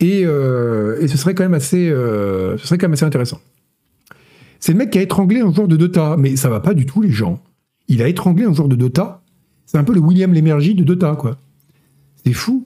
et, 0.00 0.24
euh, 0.24 1.06
ce 1.06 1.16
serait 1.16 1.34
quand 1.34 1.44
même 1.44 1.54
assez, 1.54 1.88
ce 1.88 2.56
serait 2.58 2.78
quand 2.78 2.86
même 2.86 2.94
assez 2.94 3.04
intéressant. 3.04 3.40
C'est 4.60 4.72
le 4.72 4.78
mec 4.78 4.90
qui 4.90 4.98
a 4.98 5.02
étranglé 5.02 5.40
un 5.40 5.52
joueur 5.52 5.68
de 5.68 5.76
Dota, 5.76 6.16
mais 6.18 6.36
ça 6.36 6.48
va 6.48 6.60
pas 6.60 6.74
du 6.74 6.86
tout, 6.86 7.02
les 7.02 7.10
gens. 7.10 7.40
Il 7.88 8.00
a 8.02 8.08
étranglé 8.08 8.44
un 8.44 8.52
joueur 8.52 8.68
de 8.68 8.76
Dota 8.76 9.22
c'est 9.72 9.78
un 9.78 9.84
peu 9.84 9.94
le 9.94 10.00
William 10.00 10.34
Lémergie 10.34 10.74
de 10.74 10.84
Dota, 10.84 11.16
quoi. 11.16 11.38
C'est 12.26 12.34
fou. 12.34 12.62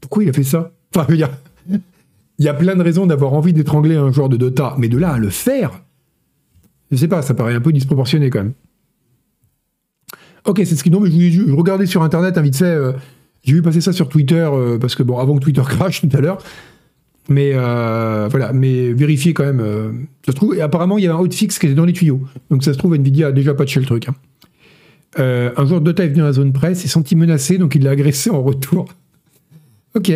Pourquoi 0.00 0.22
il 0.22 0.28
a 0.28 0.32
fait 0.32 0.44
ça? 0.44 0.70
Enfin, 0.94 1.04
il 1.12 2.44
y 2.44 2.48
a 2.48 2.54
plein 2.54 2.76
de 2.76 2.82
raisons 2.82 3.06
d'avoir 3.06 3.32
envie 3.32 3.52
d'étrangler 3.52 3.96
un 3.96 4.12
joueur 4.12 4.28
de 4.28 4.36
Dota, 4.36 4.76
mais 4.78 4.88
de 4.88 4.98
là 4.98 5.14
à 5.14 5.18
le 5.18 5.30
faire, 5.30 5.82
je 6.92 6.96
sais 6.98 7.08
pas, 7.08 7.22
ça 7.22 7.32
paraît 7.32 7.54
un 7.54 7.60
peu 7.60 7.72
disproportionné 7.72 8.28
quand 8.28 8.40
même. 8.40 8.52
Ok, 10.44 10.60
c'est 10.64 10.76
ce 10.76 10.84
qui. 10.84 10.90
Non, 10.90 11.00
mais 11.00 11.10
je, 11.10 11.46
je 11.46 11.52
regardais 11.52 11.86
sur 11.86 12.02
internet, 12.02 12.36
hein, 12.36 12.42
vite 12.42 12.56
fait. 12.56 12.64
Euh, 12.64 12.92
j'ai 13.44 13.54
vu 13.54 13.62
passer 13.62 13.80
ça 13.80 13.92
sur 13.92 14.08
Twitter, 14.08 14.46
euh, 14.52 14.78
parce 14.78 14.94
que 14.94 15.02
bon, 15.02 15.18
avant 15.18 15.36
que 15.36 15.40
Twitter 15.40 15.62
crash 15.66 16.02
tout 16.02 16.16
à 16.16 16.20
l'heure. 16.20 16.38
Mais 17.28 17.52
euh, 17.54 18.28
voilà, 18.30 18.52
mais 18.52 18.92
vérifiez 18.92 19.32
quand 19.32 19.44
même. 19.44 20.06
ça 20.26 20.32
se 20.32 20.36
trouve, 20.36 20.54
et 20.54 20.60
apparemment, 20.60 20.98
il 20.98 21.04
y 21.04 21.06
avait 21.06 21.16
un 21.16 21.20
hotfix 21.20 21.58
qui 21.58 21.66
était 21.66 21.74
dans 21.74 21.84
les 21.84 21.92
tuyaux. 21.92 22.20
Donc 22.50 22.62
ça 22.62 22.72
se 22.72 22.78
trouve, 22.78 22.94
Nvidia 22.94 23.28
a 23.28 23.32
déjà 23.32 23.54
patché 23.54 23.80
le 23.80 23.86
truc. 23.86 24.08
Hein. 24.08 24.14
Un 25.16 25.66
joueur 25.66 25.80
de 25.80 25.86
Dota 25.86 26.04
est 26.04 26.08
venu 26.08 26.18
dans 26.18 26.26
la 26.26 26.32
zone 26.32 26.52
presse, 26.52 26.80
s'est 26.80 26.88
senti 26.88 27.14
menacé, 27.14 27.58
donc 27.58 27.74
il 27.76 27.84
l'a 27.84 27.90
agressé 27.90 28.28
en 28.30 28.42
retour. 28.42 28.86
ok. 29.94 30.10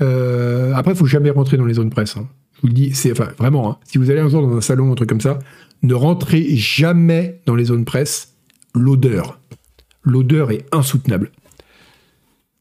Après, 0.00 0.92
il 0.92 0.96
faut 0.96 1.06
jamais 1.06 1.30
rentrer 1.30 1.58
dans 1.58 1.66
les 1.66 1.74
zones 1.74 1.90
presse. 1.90 2.16
Hein. 2.16 2.26
Je 2.54 2.62
vous 2.62 2.68
le 2.68 2.74
dis, 2.74 2.94
c'est 2.94 3.12
enfin 3.12 3.28
vraiment. 3.38 3.70
Hein. 3.70 3.76
si 3.84 3.98
vous 3.98 4.10
allez 4.10 4.20
un 4.20 4.28
jour 4.28 4.46
dans 4.46 4.56
un 4.56 4.60
salon, 4.60 4.92
un 4.92 4.94
truc 4.94 5.08
comme 5.08 5.20
ça, 5.20 5.38
ne 5.82 5.94
rentrez 5.94 6.56
jamais 6.56 7.40
dans 7.46 7.54
les 7.54 7.64
zones 7.64 7.84
presse. 7.84 8.34
L'odeur, 8.74 9.40
l'odeur 10.02 10.50
est 10.50 10.64
insoutenable. 10.72 11.32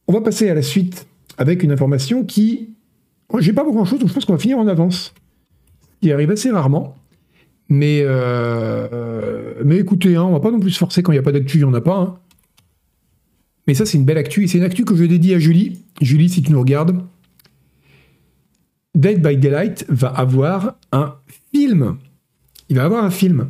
On 0.08 0.14
va 0.14 0.22
passer 0.22 0.50
à 0.50 0.54
la 0.54 0.62
suite 0.62 1.08
avec 1.38 1.64
une 1.64 1.72
information 1.72 2.26
qui, 2.26 2.70
j'ai 3.40 3.54
pas 3.54 3.64
grand 3.64 3.86
chose, 3.86 4.00
donc 4.00 4.10
je 4.10 4.14
pense 4.14 4.26
qu'on 4.26 4.34
va 4.34 4.40
finir 4.40 4.58
en 4.58 4.68
avance. 4.68 5.14
Qui 6.02 6.12
arrive 6.12 6.32
assez 6.32 6.50
rarement. 6.50 6.96
Mais, 7.70 8.02
euh, 8.04 9.54
mais 9.64 9.78
écoutez, 9.78 10.16
hein, 10.16 10.24
on 10.24 10.32
va 10.32 10.40
pas 10.40 10.50
non 10.50 10.60
plus 10.60 10.72
se 10.72 10.80
forcer 10.80 11.04
quand 11.04 11.12
il 11.12 11.16
n'y 11.16 11.20
a 11.20 11.24
pas 11.24 11.32
d'actu, 11.32 11.58
il 11.58 11.64
n'y 11.64 11.70
en 11.70 11.74
a 11.74 11.82
pas. 11.82 11.98
Hein. 11.98 12.18
Mais 13.68 13.76
ça, 13.76 13.86
c'est 13.86 14.00
une 14.00 14.06
belle 14.06 14.18
actu. 14.18 14.44
Et 14.44 14.48
c'est 14.48 14.58
une 14.58 14.64
actu 14.64 14.84
que 14.84 14.96
je 14.96 15.04
dédie 15.04 15.36
à 15.36 15.40
Julie. 15.40 15.80
Julie, 16.02 16.30
si 16.30 16.42
tu 16.42 16.52
nous 16.52 16.60
regardes. 16.60 17.06
Dead 18.96 19.22
by 19.22 19.38
Daylight 19.38 19.86
va 19.90 20.08
avoir 20.08 20.78
un 20.92 21.16
film. 21.54 21.98
Il 22.70 22.78
va 22.78 22.86
avoir 22.86 23.04
un 23.04 23.10
film. 23.10 23.50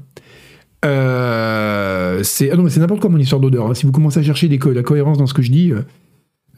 Euh, 0.86 2.24
c'est 2.24 2.52
ah 2.52 2.56
non, 2.56 2.64
n'importe 2.64 3.02
quoi 3.02 3.10
mon 3.10 3.18
histoire 3.18 3.42
d'odeur. 3.42 3.68
Hein. 3.68 3.74
Si 3.74 3.86
vous 3.86 3.92
commencez 3.92 4.20
à 4.20 4.24
chercher 4.24 4.48
des 4.48 4.60
la 4.74 4.84
cohérence 4.84 5.18
dans 5.18 5.28
ce 5.28 5.34
que 5.34 5.42
je 5.42 5.52
dis. 5.52 5.74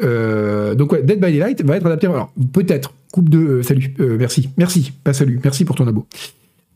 Euh, 0.02 0.74
donc 0.76 0.94
ouais, 0.94 1.04
Dead 1.04 1.20
by 1.20 1.32
Daylight 1.32 1.64
va 1.64 1.78
être 1.78 1.86
adapté. 1.86 2.08
Alors 2.08 2.32
peut-être 2.54 2.94
coupe 3.12 3.30
de 3.30 3.62
salut. 3.62 3.94
merci, 4.20 4.50
merci, 4.58 4.92
pas 5.04 5.14
salut. 5.14 5.40
Merci 5.44 5.66
pour 5.66 5.76
ton 5.76 5.88
abo. 5.88 6.06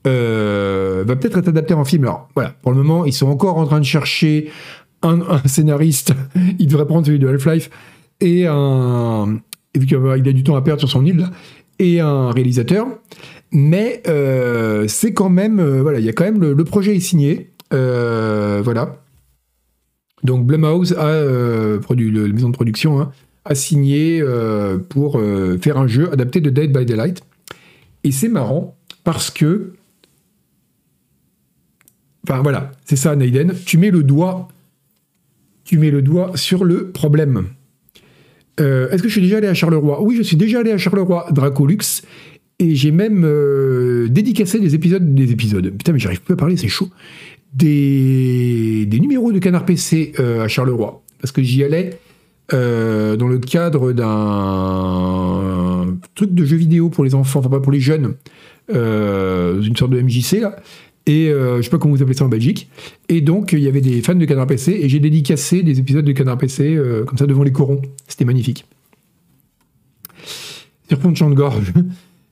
Euh, 0.08 1.04
va 1.06 1.16
peut-être 1.16 1.38
être 1.38 1.48
adapté 1.48 1.74
en 1.74 1.86
film. 1.86 2.04
Alors 2.04 2.30
voilà, 2.36 2.56
pour 2.62 2.72
le 2.72 2.78
moment, 2.78 3.06
ils 3.06 3.14
sont 3.14 3.28
encore 3.28 3.58
en 3.58 3.66
train 3.66 3.80
de 3.80 3.86
chercher 3.86 4.52
un, 5.02 5.20
scénariste. 5.46 6.14
il 6.60 6.68
devrait 6.68 6.86
prendre 6.86 7.06
celui 7.06 7.20
de 7.20 7.28
Half-Life 7.28 7.70
et 8.22 8.48
un. 8.48 9.40
il 9.76 9.96
a 9.96 10.18
du 10.18 10.44
temps 10.44 10.56
à 10.56 10.62
perdre 10.62 10.80
sur 10.80 10.90
son 10.90 11.06
île, 11.06 11.28
et 11.80 12.00
un 12.00 12.32
réalisateur. 12.32 12.88
Mais 13.52 14.02
euh, 14.08 14.88
c'est 14.88 15.14
quand 15.14 15.30
même. 15.30 15.60
Euh, 15.60 15.82
voilà, 15.82 16.00
il 16.00 16.06
y 16.06 16.10
a 16.10 16.14
quand 16.14 16.26
même 16.26 16.42
le, 16.42 16.64
projet 16.64 16.96
est 16.96 17.00
signé. 17.00 17.52
voilà. 17.72 19.02
Donc 20.24 20.46
Blumhouse 20.46 20.94
a 20.94 21.12
la 21.12 22.28
maison 22.34 22.50
de 22.50 22.54
production 22.54 23.00
hein, 23.00 23.12
a 23.44 23.54
signé 23.54 24.24
pour 24.90 25.22
faire 25.62 25.78
un 25.78 25.88
jeu 25.88 26.12
adapté 26.12 26.42
de 26.42 26.50
Dead 26.50 26.76
by 26.76 26.86
Daylight. 26.86 27.22
Et 28.04 28.12
c'est 28.12 28.30
marrant 28.30 28.76
parce 29.04 29.30
que 29.30 29.74
Enfin 32.28 32.42
voilà, 32.42 32.72
c'est 32.86 32.96
ça, 32.96 33.16
Naiden. 33.16 33.54
Tu 33.66 33.78
mets 33.78 33.92
le 33.92 34.02
doigt, 34.02 34.48
tu 35.64 35.78
mets 35.78 35.92
le 35.92 36.02
doigt 36.02 36.36
sur 36.36 36.64
le 36.64 36.90
problème. 36.90 37.50
Euh, 38.60 38.90
est-ce 38.90 39.04
que 39.04 39.10
je 39.10 39.14
suis 39.14 39.22
déjà 39.22 39.38
allé 39.38 39.48
à 39.48 39.54
Charleroi? 39.54 40.02
Oui, 40.02 40.16
je 40.16 40.24
suis 40.24 40.38
déjà 40.38 40.60
allé 40.60 40.72
à 40.72 40.78
Charleroi, 40.78 41.28
Dracolux, 41.32 41.78
et 42.60 42.76
j'ai 42.76 42.92
même 42.92 43.24
euh, 43.26 44.08
dédicacé 44.10 44.60
des 44.60 44.76
épisodes, 44.76 45.14
des 45.14 45.32
épisodes. 45.32 45.70
Putain, 45.70 45.94
mais 45.94 46.00
j'arrive 46.00 46.22
plus 46.22 46.34
à 46.34 46.38
parler, 46.38 46.58
c'est 46.58 46.68
chaud. 46.68 46.90
Des, 47.54 48.88
numéros 49.00 49.32
de 49.32 49.40
Canard 49.40 49.66
PC 49.66 50.14
euh, 50.20 50.44
à 50.44 50.48
Charleroi, 50.48 51.02
parce 51.20 51.32
que 51.32 51.42
j'y 51.42 51.64
allais 51.64 51.92
dans 52.52 53.28
le 53.28 53.40
cadre 53.40 53.92
d'un 53.92 55.88
truc 56.14 56.36
de 56.36 56.46
jeu 56.46 56.58
vidéo 56.58 56.90
pour 56.90 57.04
les 57.04 57.16
enfants, 57.16 57.40
enfin 57.40 57.50
pas 57.50 57.60
pour 57.60 57.72
les 57.72 57.80
jeunes, 57.80 58.14
une 58.70 59.76
sorte 59.76 59.92
de 59.92 60.00
MJC 60.00 60.42
là. 60.42 60.56
Et 61.08 61.30
euh, 61.30 61.58
je 61.58 61.62
sais 61.64 61.70
pas 61.70 61.78
comment 61.78 61.94
vous 61.94 62.02
appelez 62.02 62.18
ça 62.18 62.26
en 62.26 62.30
Belgique. 62.30 62.70
Et 63.10 63.22
donc, 63.22 63.54
il 63.54 63.60
y 63.60 63.68
avait 63.68 63.82
des 63.82 64.02
fans 64.02 64.16
de 64.16 64.26
Canard 64.26 64.48
PC 64.48 64.80
et 64.82 64.90
j'ai 64.90 65.00
dédicacé 65.00 65.62
des 65.62 65.80
épisodes 65.80 66.06
de 66.06 66.12
Canard 66.12 66.38
PC 66.38 66.76
euh, 66.76 67.04
comme 67.04 67.18
ça 67.18 67.28
devant 67.28 67.44
les 67.44 67.52
corons. 67.52 67.82
C'était 68.08 68.26
magnifique. 68.26 68.66
Sur 70.90 71.00
fond 71.00 71.12
de 71.12 71.18
champ 71.18 71.30
de 71.30 71.36
gorge. 71.36 71.74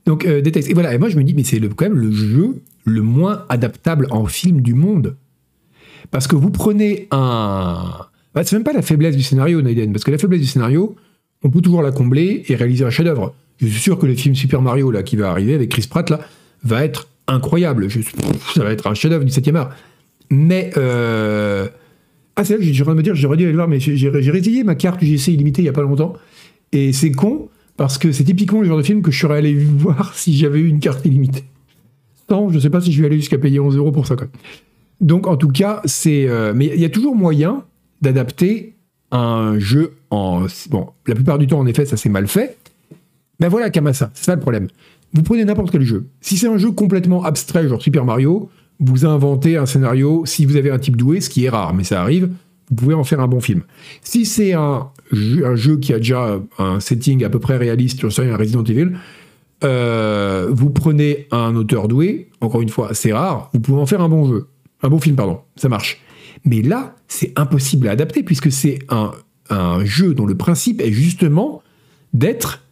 Donc, 0.06 0.26
euh, 0.26 0.40
des 0.40 0.52
textes. 0.52 0.70
Et 0.70 0.74
voilà, 0.74 0.94
et 0.94 0.98
moi 0.98 1.08
je 1.08 1.16
me 1.16 1.24
dis, 1.24 1.34
mais 1.34 1.44
c'est 1.44 1.60
quand 1.60 1.86
même 1.86 1.98
le 1.98 2.12
jeu 2.12 2.56
le 2.84 3.02
moins 3.02 3.44
adaptable 3.48 4.06
en 4.10 4.26
film 4.26 4.60
du 4.60 4.74
monde. 4.74 5.16
Parce 6.10 6.26
que 6.26 6.36
vous 6.36 6.50
prenez 6.50 7.08
un. 7.10 8.06
Bah, 8.34 8.42
c'est 8.44 8.56
même 8.56 8.64
pas 8.64 8.72
la 8.72 8.82
faiblesse 8.82 9.16
du 9.16 9.22
scénario, 9.22 9.62
Naiden, 9.62 9.92
parce 9.92 10.04
que 10.04 10.10
la 10.10 10.18
faiblesse 10.18 10.40
du 10.40 10.46
scénario, 10.46 10.96
on 11.42 11.50
peut 11.50 11.60
toujours 11.60 11.82
la 11.82 11.92
combler 11.92 12.44
et 12.48 12.54
réaliser 12.56 12.84
un 12.84 12.90
chef-d'œuvre. 12.90 13.34
Je 13.58 13.66
suis 13.66 13.80
sûr 13.80 13.98
que 13.98 14.06
le 14.06 14.14
film 14.14 14.34
Super 14.34 14.60
Mario 14.60 14.90
là, 14.90 15.02
qui 15.02 15.16
va 15.16 15.30
arriver 15.30 15.54
avec 15.54 15.70
Chris 15.70 15.86
Pratt 15.88 16.10
là, 16.10 16.20
va 16.64 16.84
être 16.84 17.08
incroyable. 17.26 17.88
Je, 17.88 18.00
ça 18.54 18.64
va 18.64 18.72
être 18.72 18.86
un 18.86 18.94
chef-d'œuvre 18.94 19.24
du 19.24 19.32
7e 19.32 19.56
art. 19.56 19.70
Mais. 20.30 20.70
Euh... 20.76 21.68
Ah, 22.36 22.44
c'est 22.44 22.54
là 22.54 22.58
que 22.58 22.64
j'ai 22.64 22.84
de 22.84 22.90
me 22.90 23.02
dire, 23.02 23.14
j'aurais 23.14 23.36
dû 23.36 23.44
aller 23.44 23.52
voir, 23.52 23.68
mais 23.68 23.78
j'ai 23.78 24.08
résilié 24.08 24.64
ma 24.64 24.74
carte 24.74 25.00
UGC 25.00 25.28
illimitée 25.28 25.62
il 25.62 25.66
n'y 25.66 25.68
a 25.68 25.72
pas 25.72 25.82
longtemps. 25.82 26.14
Et 26.72 26.92
c'est 26.92 27.12
con, 27.12 27.48
parce 27.76 27.98
que 27.98 28.12
c'est 28.12 28.24
typiquement 28.24 28.60
le 28.60 28.68
genre 28.68 28.78
de 28.78 28.82
film 28.82 29.02
que 29.02 29.10
je 29.10 29.18
serais 29.18 29.38
allé 29.38 29.54
voir 29.76 30.14
si 30.14 30.36
j'avais 30.36 30.60
eu 30.60 30.68
une 30.68 30.80
carte 30.80 31.04
illimitée. 31.04 31.44
Non, 32.30 32.48
je 32.48 32.56
ne 32.56 32.60
sais 32.60 32.70
pas 32.70 32.80
si 32.80 32.92
je 32.92 33.00
vais 33.00 33.06
aller 33.06 33.16
jusqu'à 33.16 33.38
payer 33.38 33.60
11 33.60 33.76
euros 33.76 33.92
pour 33.92 34.06
ça. 34.06 34.16
Donc, 35.00 35.26
en 35.26 35.36
tout 35.36 35.48
cas, 35.48 35.82
c'est. 35.84 36.26
Euh, 36.28 36.52
mais 36.54 36.70
il 36.74 36.80
y 36.80 36.84
a 36.84 36.88
toujours 36.88 37.14
moyen 37.14 37.64
d'adapter 38.00 38.74
un 39.10 39.58
jeu 39.58 39.92
en. 40.10 40.46
Bon, 40.70 40.88
la 41.06 41.14
plupart 41.14 41.38
du 41.38 41.46
temps, 41.46 41.58
en 41.58 41.66
effet, 41.66 41.84
ça 41.84 41.96
s'est 41.96 42.08
mal 42.08 42.26
fait. 42.26 42.56
Ben 43.40 43.48
voilà, 43.48 43.68
Kamasa, 43.68 44.10
c'est 44.14 44.24
ça 44.24 44.34
le 44.34 44.40
problème. 44.40 44.68
Vous 45.12 45.22
prenez 45.22 45.44
n'importe 45.44 45.70
quel 45.70 45.82
jeu. 45.82 46.06
Si 46.20 46.36
c'est 46.36 46.48
un 46.48 46.56
jeu 46.56 46.70
complètement 46.70 47.24
abstrait, 47.24 47.68
genre 47.68 47.82
Super 47.82 48.04
Mario, 48.04 48.48
vous 48.80 49.04
inventez 49.04 49.56
un 49.56 49.66
scénario 49.66 50.24
si 50.26 50.46
vous 50.46 50.56
avez 50.56 50.70
un 50.70 50.78
type 50.78 50.96
doué, 50.96 51.20
ce 51.20 51.28
qui 51.28 51.44
est 51.44 51.48
rare, 51.48 51.74
mais 51.74 51.84
ça 51.84 52.00
arrive. 52.00 52.30
Vous 52.70 52.76
pouvez 52.76 52.94
en 52.94 53.04
faire 53.04 53.20
un 53.20 53.28
bon 53.28 53.40
film. 53.40 53.62
Si 54.02 54.24
c'est 54.24 54.52
un, 54.54 54.90
jeu 55.12 55.76
qui 55.78 55.92
a 55.92 55.98
déjà 55.98 56.40
un 56.58 56.80
setting 56.80 57.24
à 57.24 57.30
peu 57.30 57.38
près 57.38 57.56
réaliste, 57.56 58.08
sur 58.08 58.24
un 58.24 58.36
Resident 58.36 58.64
Evil, 58.64 58.92
euh, 59.62 60.48
vous 60.50 60.70
prenez 60.70 61.26
un 61.30 61.54
auteur 61.56 61.88
doué, 61.88 62.30
encore 62.40 62.62
une 62.62 62.68
fois, 62.68 62.90
c'est 62.92 63.12
rare, 63.12 63.50
vous 63.52 63.60
pouvez 63.60 63.80
en 63.80 63.86
faire 63.86 64.00
un 64.00 64.08
bon 64.08 64.26
jeu. 64.26 64.48
Un 64.82 64.88
bon 64.88 64.98
film, 64.98 65.16
pardon, 65.16 65.40
ça 65.56 65.68
marche. 65.68 66.02
Mais 66.44 66.62
là, 66.62 66.96
c'est 67.08 67.32
impossible 67.36 67.88
à 67.88 67.92
adapter 67.92 68.22
puisque 68.22 68.52
c'est 68.52 68.80
un, 68.88 69.12
jeu 69.84 70.14
dont 70.14 70.26
le 70.26 70.36
principe 70.36 70.80
est 70.80 70.90
justement 70.90 71.62
d'être, 72.12 72.62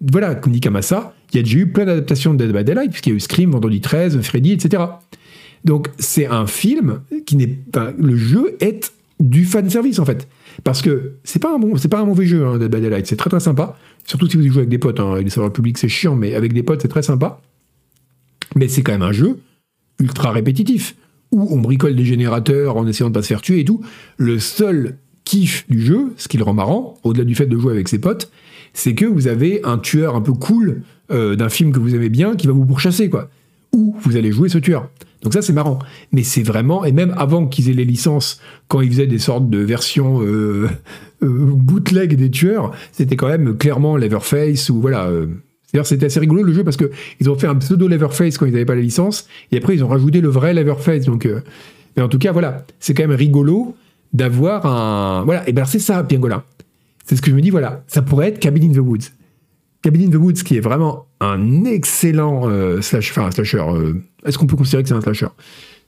voilà, 0.00 0.34
comme 0.34 0.52
dit 0.52 0.60
Kamasa, 0.60 1.12
il 1.32 1.36
y 1.36 1.40
a 1.40 1.42
déjà 1.42 1.58
eu 1.58 1.66
plein 1.66 1.84
d'adaptations 1.84 2.34
de 2.34 2.44
Dead 2.44 2.56
by 2.56 2.64
Daylight, 2.64 2.90
puisqu'il 2.90 3.10
y 3.10 3.12
a 3.12 3.16
eu 3.16 3.20
Scream, 3.20 3.50
Vendredi 3.50 3.80
13, 3.80 4.20
Freddy, 4.22 4.52
etc. 4.52 4.84
Donc 5.64 5.90
c'est 5.98 6.26
un 6.26 6.46
film 6.46 7.02
qui 7.26 7.36
n'est. 7.36 7.58
Le 7.98 8.16
jeu 8.16 8.56
est 8.60 8.92
du 9.20 9.44
fan 9.44 9.68
service 9.70 9.98
en 9.98 10.04
fait. 10.04 10.28
Parce 10.64 10.82
que 10.82 11.14
c'est 11.22 11.38
pas 11.38 11.54
un 11.54 11.58
bon, 11.58 11.74
pas 11.90 12.00
un 12.00 12.04
mauvais 12.04 12.26
jeu, 12.26 12.44
hein, 12.46 12.58
Dead 12.58 12.74
by 12.74 12.80
Daylight. 12.80 13.06
C'est 13.06 13.16
très 13.16 13.30
très 13.30 13.40
sympa. 13.40 13.76
Surtout 14.04 14.28
si 14.28 14.36
vous 14.36 14.42
jouez 14.42 14.58
avec 14.58 14.68
des 14.68 14.78
potes. 14.78 14.98
Hein. 14.98 15.20
Les 15.20 15.30
serveurs 15.30 15.52
publics 15.52 15.78
c'est 15.78 15.88
chiant, 15.88 16.16
mais 16.16 16.34
avec 16.34 16.52
des 16.52 16.62
potes 16.62 16.82
c'est 16.82 16.88
très 16.88 17.02
sympa. 17.02 17.40
Mais 18.56 18.66
c'est 18.66 18.82
quand 18.82 18.92
même 18.92 19.02
un 19.02 19.12
jeu 19.12 19.38
ultra 20.00 20.32
répétitif 20.32 20.96
où 21.30 21.48
on 21.50 21.58
bricole 21.58 21.94
des 21.94 22.04
générateurs 22.04 22.76
en 22.76 22.86
essayant 22.86 23.08
de 23.10 23.14
pas 23.14 23.22
se 23.22 23.28
faire 23.28 23.42
tuer 23.42 23.60
et 23.60 23.64
tout. 23.64 23.82
Le 24.16 24.38
seul 24.38 24.96
kiff 25.24 25.64
du 25.68 25.80
jeu, 25.80 26.12
ce 26.16 26.26
qui 26.26 26.38
le 26.38 26.42
rend 26.42 26.54
marrant, 26.54 26.98
au-delà 27.04 27.24
du 27.24 27.34
fait 27.34 27.46
de 27.46 27.56
jouer 27.56 27.72
avec 27.72 27.88
ses 27.88 27.98
potes, 27.98 28.30
c'est 28.72 28.94
que 28.94 29.04
vous 29.04 29.28
avez 29.28 29.60
un 29.64 29.78
tueur 29.78 30.16
un 30.16 30.20
peu 30.20 30.32
cool 30.32 30.82
euh, 31.10 31.36
d'un 31.36 31.48
film 31.48 31.72
que 31.72 31.78
vous 31.78 31.94
aimez 31.94 32.08
bien 32.08 32.36
qui 32.36 32.46
va 32.46 32.52
vous 32.52 32.66
pourchasser, 32.66 33.10
quoi. 33.10 33.30
Ou 33.72 33.94
vous 34.00 34.16
allez 34.16 34.32
jouer 34.32 34.48
ce 34.48 34.58
tueur. 34.58 34.90
Donc 35.22 35.34
ça, 35.34 35.42
c'est 35.42 35.52
marrant. 35.52 35.78
Mais 36.12 36.22
c'est 36.22 36.42
vraiment, 36.42 36.84
et 36.84 36.92
même 36.92 37.14
avant 37.16 37.46
qu'ils 37.46 37.68
aient 37.68 37.74
les 37.74 37.84
licences, 37.84 38.40
quand 38.68 38.80
ils 38.80 38.90
faisaient 38.90 39.06
des 39.06 39.18
sortes 39.18 39.50
de 39.50 39.58
versions 39.58 40.22
euh, 40.22 40.68
euh, 41.22 41.28
bootleg 41.28 42.16
des 42.16 42.30
tueurs, 42.30 42.72
c'était 42.92 43.16
quand 43.16 43.28
même 43.28 43.56
clairement 43.56 43.96
Leverface 43.96 44.70
ou 44.70 44.80
voilà. 44.80 45.10
C'est-à-dire, 45.66 45.86
c'était 45.86 46.06
assez 46.06 46.20
rigolo 46.20 46.42
le 46.42 46.52
jeu 46.52 46.64
parce 46.64 46.76
que 46.76 46.90
ils 47.20 47.28
ont 47.30 47.36
fait 47.36 47.46
un 47.46 47.54
pseudo 47.56 47.86
Leverface 47.86 48.38
quand 48.38 48.46
ils 48.46 48.52
n'avaient 48.52 48.64
pas 48.64 48.74
la 48.74 48.80
licence, 48.80 49.28
et 49.52 49.58
après 49.58 49.74
ils 49.74 49.84
ont 49.84 49.88
rajouté 49.88 50.20
le 50.20 50.28
vrai 50.28 50.54
Leverface. 50.54 51.04
Donc, 51.04 51.28
mais 51.96 52.02
en 52.02 52.08
tout 52.08 52.18
cas, 52.18 52.32
voilà, 52.32 52.64
c'est 52.78 52.94
quand 52.94 53.02
même 53.02 53.16
rigolo 53.16 53.76
d'avoir 54.12 54.66
un. 54.66 55.24
Voilà, 55.24 55.48
et 55.48 55.52
ben 55.52 55.64
c'est 55.64 55.78
ça, 55.78 56.02
Piangola. 56.04 56.44
C'est 57.04 57.16
ce 57.16 57.22
que 57.22 57.30
je 57.30 57.36
me 57.36 57.40
dis, 57.40 57.50
voilà, 57.50 57.82
ça 57.86 58.02
pourrait 58.02 58.28
être 58.28 58.38
Cabin 58.38 58.62
in 58.62 58.72
the 58.72 58.78
Woods. 58.78 59.10
Cabin 59.82 60.06
in 60.06 60.10
the 60.10 60.16
Woods, 60.16 60.42
qui 60.44 60.56
est 60.56 60.60
vraiment 60.60 61.06
un 61.20 61.64
excellent 61.64 62.48
euh, 62.48 62.80
slash, 62.80 63.10
enfin, 63.10 63.30
slasher. 63.30 63.58
Euh, 63.58 63.94
est-ce 64.24 64.38
qu'on 64.38 64.46
peut 64.46 64.56
considérer 64.56 64.82
que 64.82 64.88
c'est 64.88 64.94
un 64.94 65.00
slasher? 65.00 65.28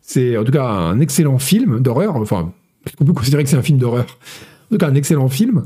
C'est 0.01 0.37
en 0.37 0.45
tout 0.45 0.53
cas 0.53 0.67
un 0.67 1.01
excellent 1.01 1.39
film 1.39 1.81
d'horreur. 1.81 2.17
Enfin, 2.17 2.53
est-ce 2.87 2.97
qu'on 2.97 3.05
peut 3.05 3.13
considérer 3.13 3.43
que 3.43 3.49
c'est 3.49 3.57
un 3.57 3.63
film 3.63 3.79
d'horreur? 3.79 4.05
En 4.05 4.75
tout 4.75 4.79
cas, 4.79 4.89
un 4.89 4.95
excellent 4.95 5.29
film. 5.29 5.65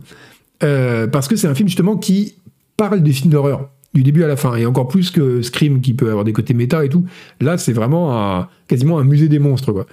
Euh, 0.62 1.06
parce 1.06 1.28
que 1.28 1.36
c'est 1.36 1.48
un 1.48 1.54
film 1.54 1.68
justement 1.68 1.96
qui 1.96 2.34
parle 2.76 3.02
des 3.02 3.12
films 3.12 3.30
d'horreur 3.30 3.70
du 3.94 4.02
début 4.02 4.24
à 4.24 4.28
la 4.28 4.36
fin, 4.36 4.54
et 4.56 4.66
encore 4.66 4.88
plus 4.88 5.10
que 5.10 5.40
Scream 5.40 5.80
qui 5.80 5.94
peut 5.94 6.10
avoir 6.10 6.24
des 6.24 6.34
côtés 6.34 6.52
méta 6.52 6.84
et 6.84 6.90
tout. 6.90 7.06
Là, 7.40 7.56
c'est 7.56 7.72
vraiment 7.72 8.46
quasiment 8.68 8.98
un 8.98 9.04
musée 9.04 9.28
des 9.28 9.38
monstres, 9.38 9.72
quoi. 9.72 9.86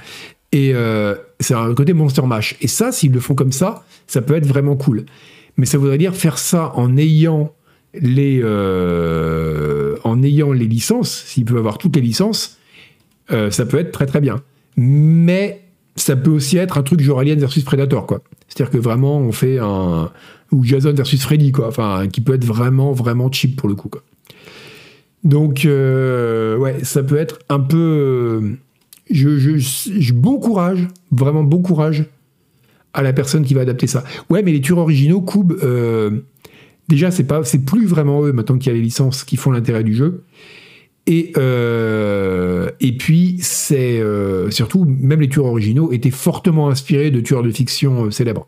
Et 0.52 0.74
c'est 1.40 1.54
un 1.54 1.74
côté 1.74 1.94
monster 1.94 2.24
mash. 2.24 2.58
Et 2.60 2.68
ça, 2.68 2.92
s'ils 2.92 3.14
le 3.14 3.22
font 3.22 3.34
comme 3.34 3.54
ça, 3.54 3.86
ça 4.08 4.22
peut 4.22 4.36
être 4.36 4.46
vraiment 4.46 4.76
cool. 4.76 5.06
Mais 5.56 5.66
ça 5.66 5.78
voudrait 5.78 5.98
dire 5.98 6.14
faire 6.16 6.38
ça 6.38 6.74
en 6.76 6.98
ayant 6.98 7.54
euh, 8.02 9.96
en 10.04 10.24
ayant 10.24 10.52
les 10.52 10.68
licences, 10.68 11.24
s'il 11.26 11.46
peut 11.46 11.58
avoir 11.58 11.78
toutes 11.78 11.96
les 11.96 12.02
licences, 12.02 12.58
euh, 13.32 13.52
ça 13.52 13.66
peut 13.66 13.78
être 13.78 13.92
très 13.92 14.06
très 14.06 14.22
bien. 14.22 14.42
Mais 14.78 15.62
ça 15.96 16.16
peut 16.16 16.32
aussi 16.32 16.58
être 16.58 16.78
un 16.78 16.84
truc 16.84 17.02
genre 17.02 17.20
Alien 17.20 17.40
versus 17.40 17.64
Predator, 17.64 18.06
quoi. 18.06 18.22
C'est-à-dire 18.48 18.72
que 18.72 18.78
vraiment 18.78 19.18
on 19.18 19.32
fait 19.32 19.60
un 19.60 20.12
ou 20.52 20.64
Jason 20.64 20.94
versus 20.94 21.22
Freddy, 21.22 21.52
quoi. 21.52 21.68
Enfin, 21.68 22.08
qui 22.08 22.22
peut 22.22 22.34
être 22.34 22.46
vraiment 22.46 22.92
vraiment 22.92 23.32
cheap 23.32 23.56
pour 23.56 23.70
le 23.70 23.76
coup. 23.76 23.90
Donc 25.24 25.66
euh, 25.66 26.58
ouais, 26.58 26.84
ça 26.84 27.04
peut 27.04 27.18
être 27.18 27.40
un 27.50 27.60
peu. 27.60 28.58
Je, 29.10 29.38
je, 29.38 30.14
bon 30.14 30.40
courage, 30.40 30.88
vraiment 31.12 31.44
bon 31.44 31.62
courage 31.62 32.06
à 32.94 33.02
la 33.02 33.12
personne 33.14 33.44
qui 33.44 33.54
va 33.54 33.62
adapter 33.62 33.88
ça. 33.88 34.04
Ouais, 34.30 34.44
mais 34.44 34.52
les 34.52 34.62
tueurs 34.62 34.78
originaux, 34.80 35.22
Cube, 35.22 35.54
déjà, 36.88 37.12
c'est 37.12 37.24
pas, 37.26 37.44
c'est 37.44 37.64
plus 37.66 37.86
vraiment 37.86 38.24
eux 38.24 38.34
maintenant 38.34 38.58
qu'il 38.58 38.72
y 38.72 38.76
a 38.76 38.78
les 38.78 38.84
licences 38.84 39.24
qui 39.24 39.38
font 39.38 39.52
l'intérêt 39.52 39.84
du 39.84 39.94
jeu. 39.94 40.24
Et, 41.06 41.34
euh, 41.38 42.70
et 42.80 42.96
puis, 42.96 43.38
c'est 43.42 44.00
euh, 44.00 44.50
surtout, 44.52 44.86
même 44.86 45.20
les 45.20 45.28
tueurs 45.28 45.46
originaux 45.46 45.92
étaient 45.92 46.12
fortement 46.12 46.70
inspirés 46.70 47.12
de 47.12 47.20
tueurs 47.20 47.44
de 47.44 47.52
fiction 47.52 48.06
euh, 48.06 48.12
célèbres. 48.12 48.48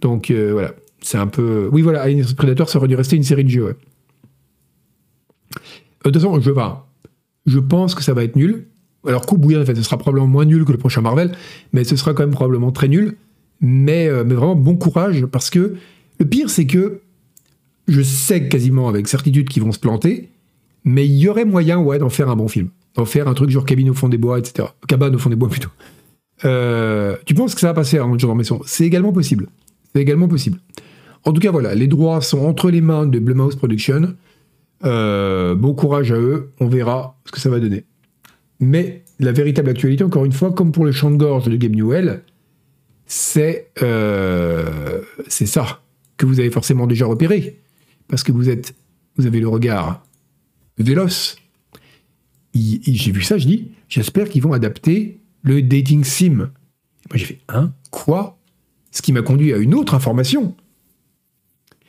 Donc 0.00 0.30
voilà, 0.30 0.74
c'est 1.00 1.16
un 1.16 1.26
peu. 1.26 1.70
Oui, 1.72 1.80
voilà, 1.80 2.02
Alien 2.02 2.24
Predator, 2.36 2.68
ça 2.68 2.78
aurait 2.78 2.88
dû 2.88 2.96
rester 2.96 3.16
une 3.16 3.22
série 3.22 3.44
de 3.44 3.48
jeux. 3.48 3.76
De 6.04 6.10
toute 6.10 6.14
façon, 6.14 6.38
je, 6.38 6.50
je 7.46 7.58
pense 7.58 7.94
que 7.94 8.02
ça 8.02 8.12
va 8.12 8.22
être 8.22 8.36
nul. 8.36 8.66
Alors, 9.06 9.24
coup 9.24 9.38
bouillant, 9.38 9.62
en 9.62 9.64
fait, 9.64 9.74
ce 9.74 9.82
sera 9.82 9.96
probablement 9.96 10.26
moins 10.26 10.44
nul 10.44 10.64
que 10.64 10.72
le 10.72 10.78
prochain 10.78 11.00
Marvel, 11.00 11.32
mais 11.72 11.84
ce 11.84 11.96
sera 11.96 12.12
quand 12.12 12.24
même 12.24 12.32
probablement 12.34 12.72
très 12.72 12.88
nul. 12.88 13.16
Mais, 13.60 14.10
mais 14.24 14.34
vraiment, 14.34 14.54
bon 14.54 14.76
courage, 14.76 15.24
parce 15.24 15.48
que 15.48 15.76
le 16.18 16.26
pire, 16.26 16.50
c'est 16.50 16.66
que 16.66 17.00
je 17.88 18.02
sais 18.02 18.48
quasiment 18.48 18.88
avec 18.88 19.08
certitude 19.08 19.48
qu'ils 19.48 19.62
vont 19.62 19.72
se 19.72 19.78
planter, 19.78 20.30
mais 20.84 21.06
il 21.06 21.16
y 21.16 21.28
aurait 21.28 21.44
moyen, 21.44 21.78
ouais, 21.78 21.98
d'en 21.98 22.08
faire 22.08 22.28
un 22.28 22.36
bon 22.36 22.48
film. 22.48 22.68
D'en 22.94 23.04
faire 23.04 23.28
un 23.28 23.34
truc 23.34 23.50
genre 23.50 23.64
cabine 23.64 23.90
au 23.90 23.94
fond 23.94 24.08
des 24.08 24.18
bois, 24.18 24.38
etc. 24.38 24.68
Cabane 24.88 25.14
au 25.14 25.18
fond 25.18 25.30
des 25.30 25.36
bois, 25.36 25.48
plutôt. 25.50 25.70
Euh, 26.44 27.16
tu 27.24 27.34
penses 27.34 27.54
que 27.54 27.60
ça 27.60 27.68
va 27.68 27.74
passer 27.74 27.98
avant 27.98 28.14
de 28.14 28.26
maison? 28.34 28.60
C'est 28.66 28.84
également 28.84 29.12
possible. 29.12 29.48
C'est 29.94 30.00
également 30.00 30.28
possible. 30.28 30.58
En 31.24 31.32
tout 31.32 31.40
cas, 31.40 31.50
voilà, 31.50 31.74
les 31.74 31.88
droits 31.88 32.20
sont 32.20 32.44
entre 32.44 32.70
les 32.70 32.80
mains 32.80 33.06
de 33.06 33.18
Blumhouse 33.18 33.56
Production. 33.56 34.14
Euh, 34.84 35.54
bon 35.54 35.74
courage 35.74 36.12
à 36.12 36.16
eux, 36.16 36.52
on 36.60 36.68
verra 36.68 37.18
ce 37.24 37.32
que 37.32 37.40
ça 37.40 37.48
va 37.48 37.58
donner. 37.58 37.84
Mais 38.60 39.02
la 39.18 39.32
véritable 39.32 39.70
actualité, 39.70 40.04
encore 40.04 40.24
une 40.24 40.32
fois, 40.32 40.52
comme 40.52 40.72
pour 40.72 40.84
le 40.84 40.92
chant 40.92 41.10
de 41.10 41.16
gorge 41.16 41.48
de 41.48 41.56
Gabe 41.56 41.74
Newell, 41.74 42.22
euh, 43.82 45.00
c'est 45.28 45.46
ça 45.46 45.80
que 46.16 46.26
vous 46.26 46.40
avez 46.40 46.50
forcément 46.50 46.86
déjà 46.86 47.06
repéré 47.06 47.60
parce 48.08 48.22
que 48.22 48.32
vous 48.32 48.48
êtes, 48.48 48.74
vous 49.16 49.26
avez 49.26 49.40
le 49.40 49.48
regard 49.48 50.04
véloce. 50.78 51.36
J'ai 52.54 53.12
vu 53.12 53.22
ça, 53.22 53.38
je 53.38 53.46
dis, 53.46 53.72
j'espère 53.88 54.28
qu'ils 54.28 54.42
vont 54.42 54.52
adapter 54.52 55.20
le 55.42 55.62
dating 55.62 56.04
sim. 56.04 56.36
moi 56.36 56.48
j'ai 57.14 57.24
fait, 57.26 57.38
hein, 57.48 57.72
quoi? 57.90 58.38
Ce 58.90 59.02
qui 59.02 59.12
m'a 59.12 59.22
conduit 59.22 59.52
à 59.52 59.58
une 59.58 59.74
autre 59.74 59.94
information. 59.94 60.54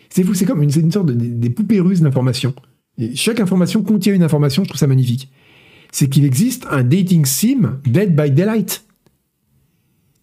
C'est 0.10 0.26
c'est 0.34 0.46
comme 0.46 0.62
une, 0.62 0.72
une 0.78 0.92
sorte 0.92 1.08
de, 1.08 1.14
des 1.14 1.50
poupées 1.50 1.80
russes 1.80 2.02
d'informations. 2.02 2.54
Chaque 3.14 3.40
information 3.40 3.84
contient 3.84 4.14
une 4.14 4.24
information, 4.24 4.64
je 4.64 4.70
trouve 4.70 4.80
ça 4.80 4.88
magnifique. 4.88 5.32
C'est 5.92 6.10
qu'il 6.10 6.26
existe 6.26 6.66
un 6.70 6.84
dating 6.84 7.26
sim 7.26 7.80
Dead 7.86 8.16
by 8.16 8.32
Daylight. 8.32 8.86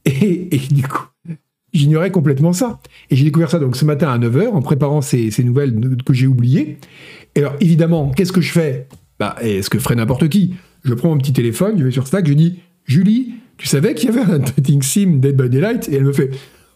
Et, 0.05 0.55
et 0.55 0.59
du 0.59 0.82
coup, 0.82 1.07
J'ignorais 1.74 2.12
complètement 2.12 2.52
ça. 2.52 2.78
Et 3.10 3.16
j'ai 3.16 3.24
découvert 3.24 3.50
ça 3.50 3.58
donc 3.58 3.76
ce 3.76 3.84
matin 3.84 4.08
à 4.08 4.18
9h 4.18 4.48
en 4.48 4.62
préparant 4.62 5.02
ces, 5.02 5.30
nouvelles 5.44 5.74
que 6.06 6.14
j'ai 6.14 6.28
oubliées. 6.28 6.78
Et 7.34 7.40
alors 7.40 7.54
évidemment, 7.60 8.10
qu'est-ce 8.10 8.32
que 8.32 8.40
je 8.40 8.52
fais? 8.52 8.86
Bah, 9.18 9.36
et 9.42 9.60
ce 9.60 9.68
que 9.68 9.78
ferait 9.78 9.96
n'importe 9.96 10.28
qui? 10.28 10.54
Je 10.84 10.94
prends 10.94 11.08
mon 11.08 11.18
petit 11.18 11.32
téléphone, 11.32 11.74
je 11.78 11.84
vais 11.84 11.90
sur 11.90 12.06
Slack, 12.06 12.28
je 12.28 12.32
dis 12.32 12.60
Julie, 12.84 13.34
tu 13.56 13.66
savais 13.66 13.94
qu'il 13.94 14.10
y 14.10 14.16
avait 14.16 14.32
un 14.32 14.38
dating 14.38 14.82
sim 14.82 15.18
Dead 15.18 15.36
by 15.36 15.48
Daylight 15.48 15.88
Et 15.88 15.96
elle 15.96 16.04
me 16.04 16.12
fait 16.12 16.30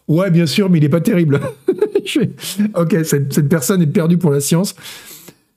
Ouais, 0.09 0.31
bien 0.31 0.47
sûr, 0.47 0.69
mais 0.69 0.79
il 0.79 0.81
n'est 0.81 0.89
pas 0.89 1.01
terrible. 1.01 1.39
je 2.05 2.19
fais, 2.19 2.29
ok, 2.75 3.05
cette, 3.05 3.47
personne 3.47 3.81
est 3.81 3.87
perdue 3.87 4.17
pour 4.17 4.31
la 4.31 4.39
science. 4.41 4.75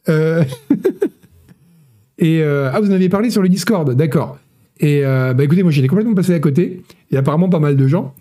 Euh, 0.08 0.44
et 2.18 2.42
euh, 2.42 2.70
ah, 2.72 2.78
vous 2.80 2.90
en 2.90 2.94
aviez 2.94 3.08
parlé 3.08 3.30
sur 3.30 3.42
le 3.42 3.48
Discord, 3.48 3.90
d'accord. 3.94 4.38
Et 4.78 5.06
euh, 5.06 5.32
bah 5.32 5.44
écoutez, 5.44 5.62
moi 5.62 5.72
j'étais 5.72 5.88
complètement 5.88 6.14
passé 6.14 6.34
à 6.34 6.40
côté. 6.40 6.82
A 7.14 7.18
apparemment 7.18 7.48
pas 7.48 7.60
mal 7.60 7.76
de 7.76 7.88
gens. 7.88 8.14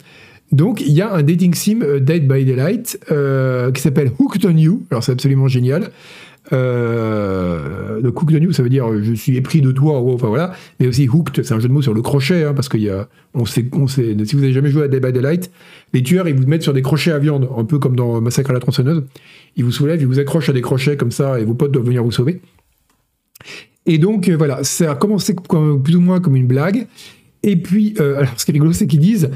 Donc, 0.51 0.81
il 0.81 0.91
y 0.91 1.01
a 1.01 1.13
un 1.13 1.23
dating 1.23 1.53
sim 1.53 1.79
euh, 1.81 1.99
Dead 1.99 2.27
by 2.27 2.43
Daylight 2.43 2.99
euh, 3.11 3.71
qui 3.71 3.81
s'appelle 3.81 4.11
Hooked 4.19 4.45
on 4.45 4.57
You. 4.57 4.83
Alors, 4.91 5.03
c'est 5.03 5.13
absolument 5.13 5.47
génial. 5.47 5.91
Euh, 6.51 8.01
donc, 8.01 8.21
Hooked 8.21 8.35
on 8.35 8.41
You, 8.41 8.51
ça 8.51 8.61
veut 8.61 8.69
dire 8.69 8.85
je 9.01 9.13
suis 9.13 9.37
épris 9.37 9.61
de 9.61 9.71
toi, 9.71 10.01
enfin 10.01 10.27
voilà. 10.27 10.51
Mais 10.79 10.87
aussi 10.87 11.07
Hooked, 11.07 11.43
c'est 11.43 11.53
un 11.53 11.59
jeu 11.59 11.69
de 11.69 11.73
mots 11.73 11.81
sur 11.81 11.93
le 11.93 12.01
crochet, 12.01 12.43
hein, 12.43 12.53
parce 12.53 12.67
sait, 12.67 13.65
on 13.71 13.87
sait, 13.87 14.17
si 14.25 14.35
vous 14.35 14.43
avez 14.43 14.51
jamais 14.51 14.69
joué 14.69 14.83
à 14.83 14.87
Dead 14.89 15.01
by 15.01 15.13
Daylight, 15.13 15.51
les 15.93 16.03
tueurs, 16.03 16.27
ils 16.27 16.35
vous 16.35 16.45
mettent 16.47 16.63
sur 16.63 16.73
des 16.73 16.81
crochets 16.81 17.11
à 17.11 17.19
viande, 17.19 17.47
un 17.57 17.63
peu 17.63 17.79
comme 17.79 17.95
dans 17.95 18.19
Massacre 18.19 18.49
à 18.49 18.53
la 18.53 18.59
tronçonneuse. 18.59 19.05
Ils 19.55 19.63
vous 19.63 19.71
soulèvent, 19.71 20.01
ils 20.01 20.07
vous 20.07 20.19
accrochent 20.19 20.49
à 20.49 20.53
des 20.53 20.61
crochets 20.61 20.97
comme 20.97 21.11
ça, 21.11 21.39
et 21.39 21.45
vos 21.45 21.53
potes 21.53 21.71
doivent 21.71 21.85
venir 21.85 22.03
vous 22.03 22.11
sauver. 22.11 22.41
Et 23.85 23.97
donc, 23.99 24.29
voilà, 24.29 24.65
ça 24.65 24.91
a 24.91 24.95
commencé 24.95 25.33
plus 25.33 25.95
ou 25.95 26.01
moins 26.01 26.19
comme 26.19 26.35
une 26.35 26.47
blague. 26.47 26.87
Et 27.43 27.55
puis, 27.55 27.95
alors, 27.97 28.33
ce 28.37 28.45
qui 28.45 28.51
est 28.51 28.53
rigolo, 28.53 28.73
c'est 28.73 28.85
qu'ils 28.85 28.99
disent 28.99 29.31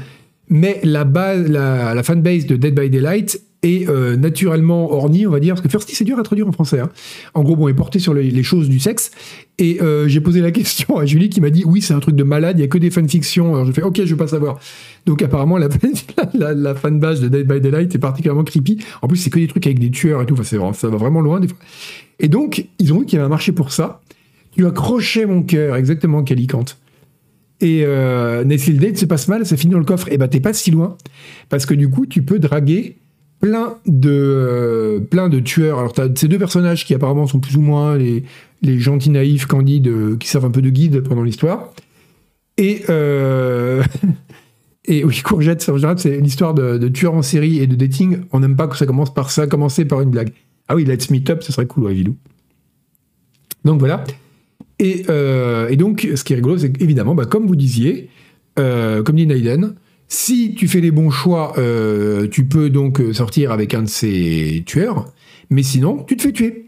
mais 0.48 0.80
la, 0.84 1.04
base, 1.04 1.48
la, 1.48 2.02
fanbase 2.02 2.46
de 2.46 2.56
Dead 2.56 2.78
by 2.78 2.90
Daylight 2.90 3.40
et 3.62 3.86
euh, 3.88 4.16
naturellement 4.16 4.92
orni, 4.92 5.26
on 5.26 5.30
va 5.30 5.40
dire, 5.40 5.54
parce 5.54 5.62
que 5.62 5.68
thirsty 5.68 5.94
c'est 5.94 6.04
dur 6.04 6.18
à 6.18 6.22
traduire 6.22 6.46
en 6.46 6.52
français. 6.52 6.78
hein. 6.78 6.90
En 7.34 7.42
gros, 7.42 7.56
bon, 7.56 7.68
est 7.68 7.74
porté 7.74 7.98
sur 7.98 8.14
les, 8.14 8.42
choses 8.42 8.68
du 8.68 8.78
sexe. 8.78 9.10
Et 9.58 9.80
euh, 9.80 10.06
j'ai 10.06 10.20
posé 10.20 10.40
la 10.40 10.50
question 10.52 10.98
à 10.98 11.06
Julie 11.06 11.30
qui 11.30 11.40
m'a 11.40 11.50
dit 11.50 11.64
oui, 11.64 11.82
c'est 11.82 11.94
un 11.94 12.00
truc 12.00 12.14
de 12.14 12.22
malade, 12.22 12.58
il 12.58 12.62
y 12.62 12.64
a 12.64 12.68
que 12.68 12.78
des 12.78 12.90
fanfictions. 12.90 13.54
Alors 13.54 13.66
je 13.66 13.72
fais 13.72 13.82
ok, 13.82 13.96
je 14.04 14.10
veux 14.10 14.16
pas 14.16 14.28
savoir. 14.28 14.60
Donc 15.04 15.22
apparemment 15.22 15.58
la, 15.58 15.68
fanbase 16.74 17.20
de 17.20 17.28
Dead 17.28 17.46
by 17.46 17.60
Daylight 17.60 17.94
est 17.94 17.98
particulièrement 17.98 18.44
creepy. 18.44 18.78
En 19.02 19.08
plus, 19.08 19.16
c'est 19.16 19.30
que 19.30 19.38
des 19.38 19.48
trucs 19.48 19.66
avec 19.66 19.80
des 19.80 19.90
tueurs 19.90 20.22
et 20.22 20.26
tout. 20.26 20.36
Enfin, 20.38 20.72
ça 20.72 20.88
va 20.88 20.96
vraiment 20.96 21.20
loin 21.20 21.40
des 21.40 21.48
fois. 21.48 21.58
Et 22.20 22.28
donc, 22.28 22.66
ils 22.78 22.92
ont 22.92 23.00
vu 23.00 23.06
qu'il 23.06 23.16
y 23.16 23.18
avait 23.18 23.26
un 23.26 23.30
marché 23.30 23.52
pour 23.52 23.72
ça. 23.72 24.00
Tu 24.52 24.64
as 24.64 24.68
accroché 24.68 25.26
mon 25.26 25.42
cœur, 25.42 25.76
exactement, 25.76 26.22
Calicante. 26.22 26.78
Et 27.60 27.82
euh, 27.84 28.44
Nestle 28.44 28.76
Date 28.76 28.98
se 28.98 29.06
passe 29.06 29.28
mal, 29.28 29.46
ça 29.46 29.56
finit 29.56 29.72
dans 29.72 29.78
le 29.78 29.84
coffre. 29.84 30.10
Et 30.12 30.18
bah, 30.18 30.28
t'es 30.28 30.40
pas 30.40 30.52
si 30.52 30.70
loin. 30.70 30.96
Parce 31.48 31.66
que 31.66 31.74
du 31.74 31.88
coup, 31.88 32.06
tu 32.06 32.22
peux 32.22 32.38
draguer 32.38 32.96
plein 33.40 33.76
de, 33.86 34.10
euh, 34.10 35.00
plein 35.00 35.28
de 35.28 35.40
tueurs. 35.40 35.78
Alors, 35.78 35.92
t'as 35.92 36.08
ces 36.14 36.28
deux 36.28 36.38
personnages 36.38 36.84
qui 36.84 36.94
apparemment 36.94 37.26
sont 37.26 37.40
plus 37.40 37.56
ou 37.56 37.60
moins 37.60 37.96
les, 37.96 38.24
les 38.62 38.78
gentils 38.78 39.10
naïfs, 39.10 39.46
candides, 39.46 39.88
euh, 39.88 40.16
qui 40.16 40.28
servent 40.28 40.46
un 40.46 40.50
peu 40.50 40.62
de 40.62 40.70
guide 40.70 41.00
pendant 41.00 41.22
l'histoire. 41.22 41.72
Et, 42.58 42.82
euh, 42.88 43.82
et 44.84 45.04
oui, 45.04 45.20
Courgette, 45.22 45.66
en 45.68 45.76
général, 45.76 45.98
c'est 45.98 46.20
l'histoire 46.20 46.54
de, 46.54 46.78
de 46.78 46.88
tueurs 46.88 47.14
en 47.14 47.22
série 47.22 47.58
et 47.58 47.66
de 47.66 47.76
dating. 47.76 48.20
On 48.32 48.40
n'aime 48.40 48.56
pas 48.56 48.68
que 48.68 48.76
ça 48.76 48.86
commence 48.86 49.12
par 49.12 49.30
ça, 49.30 49.46
commencer 49.46 49.84
par 49.84 50.00
une 50.00 50.10
blague. 50.10 50.32
Ah 50.68 50.74
oui, 50.74 50.84
Let's 50.84 51.10
Meet 51.10 51.30
Up, 51.30 51.42
ça 51.42 51.52
serait 51.52 51.66
cool, 51.66 51.84
ouais. 51.84 52.04
Donc 53.64 53.78
voilà. 53.78 54.04
Et, 54.78 55.04
euh, 55.08 55.68
et 55.68 55.76
donc, 55.76 56.08
ce 56.14 56.22
qui 56.22 56.32
est 56.32 56.36
rigolo, 56.36 56.58
c'est 56.58 56.72
qu'évidemment, 56.72 57.14
bah, 57.14 57.24
comme 57.24 57.46
vous 57.46 57.56
disiez, 57.56 58.08
euh, 58.58 59.02
comme 59.02 59.16
dit 59.16 59.26
Naiden, 59.26 59.74
si 60.08 60.54
tu 60.54 60.68
fais 60.68 60.80
les 60.80 60.90
bons 60.90 61.10
choix, 61.10 61.54
euh, 61.58 62.28
tu 62.28 62.44
peux 62.44 62.70
donc 62.70 63.02
sortir 63.12 63.52
avec 63.52 63.74
un 63.74 63.82
de 63.82 63.88
ces 63.88 64.62
tueurs, 64.66 65.12
mais 65.50 65.62
sinon, 65.62 66.04
tu 66.04 66.16
te 66.16 66.22
fais 66.22 66.32
tuer. 66.32 66.66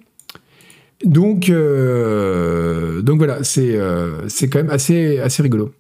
Donc, 1.04 1.50
donc 1.50 3.18
voilà, 3.18 3.44
c'est 3.44 3.78
quand 4.50 4.58
même 4.58 4.70
assez, 4.70 5.18
assez 5.18 5.42
rigolo. 5.42 5.72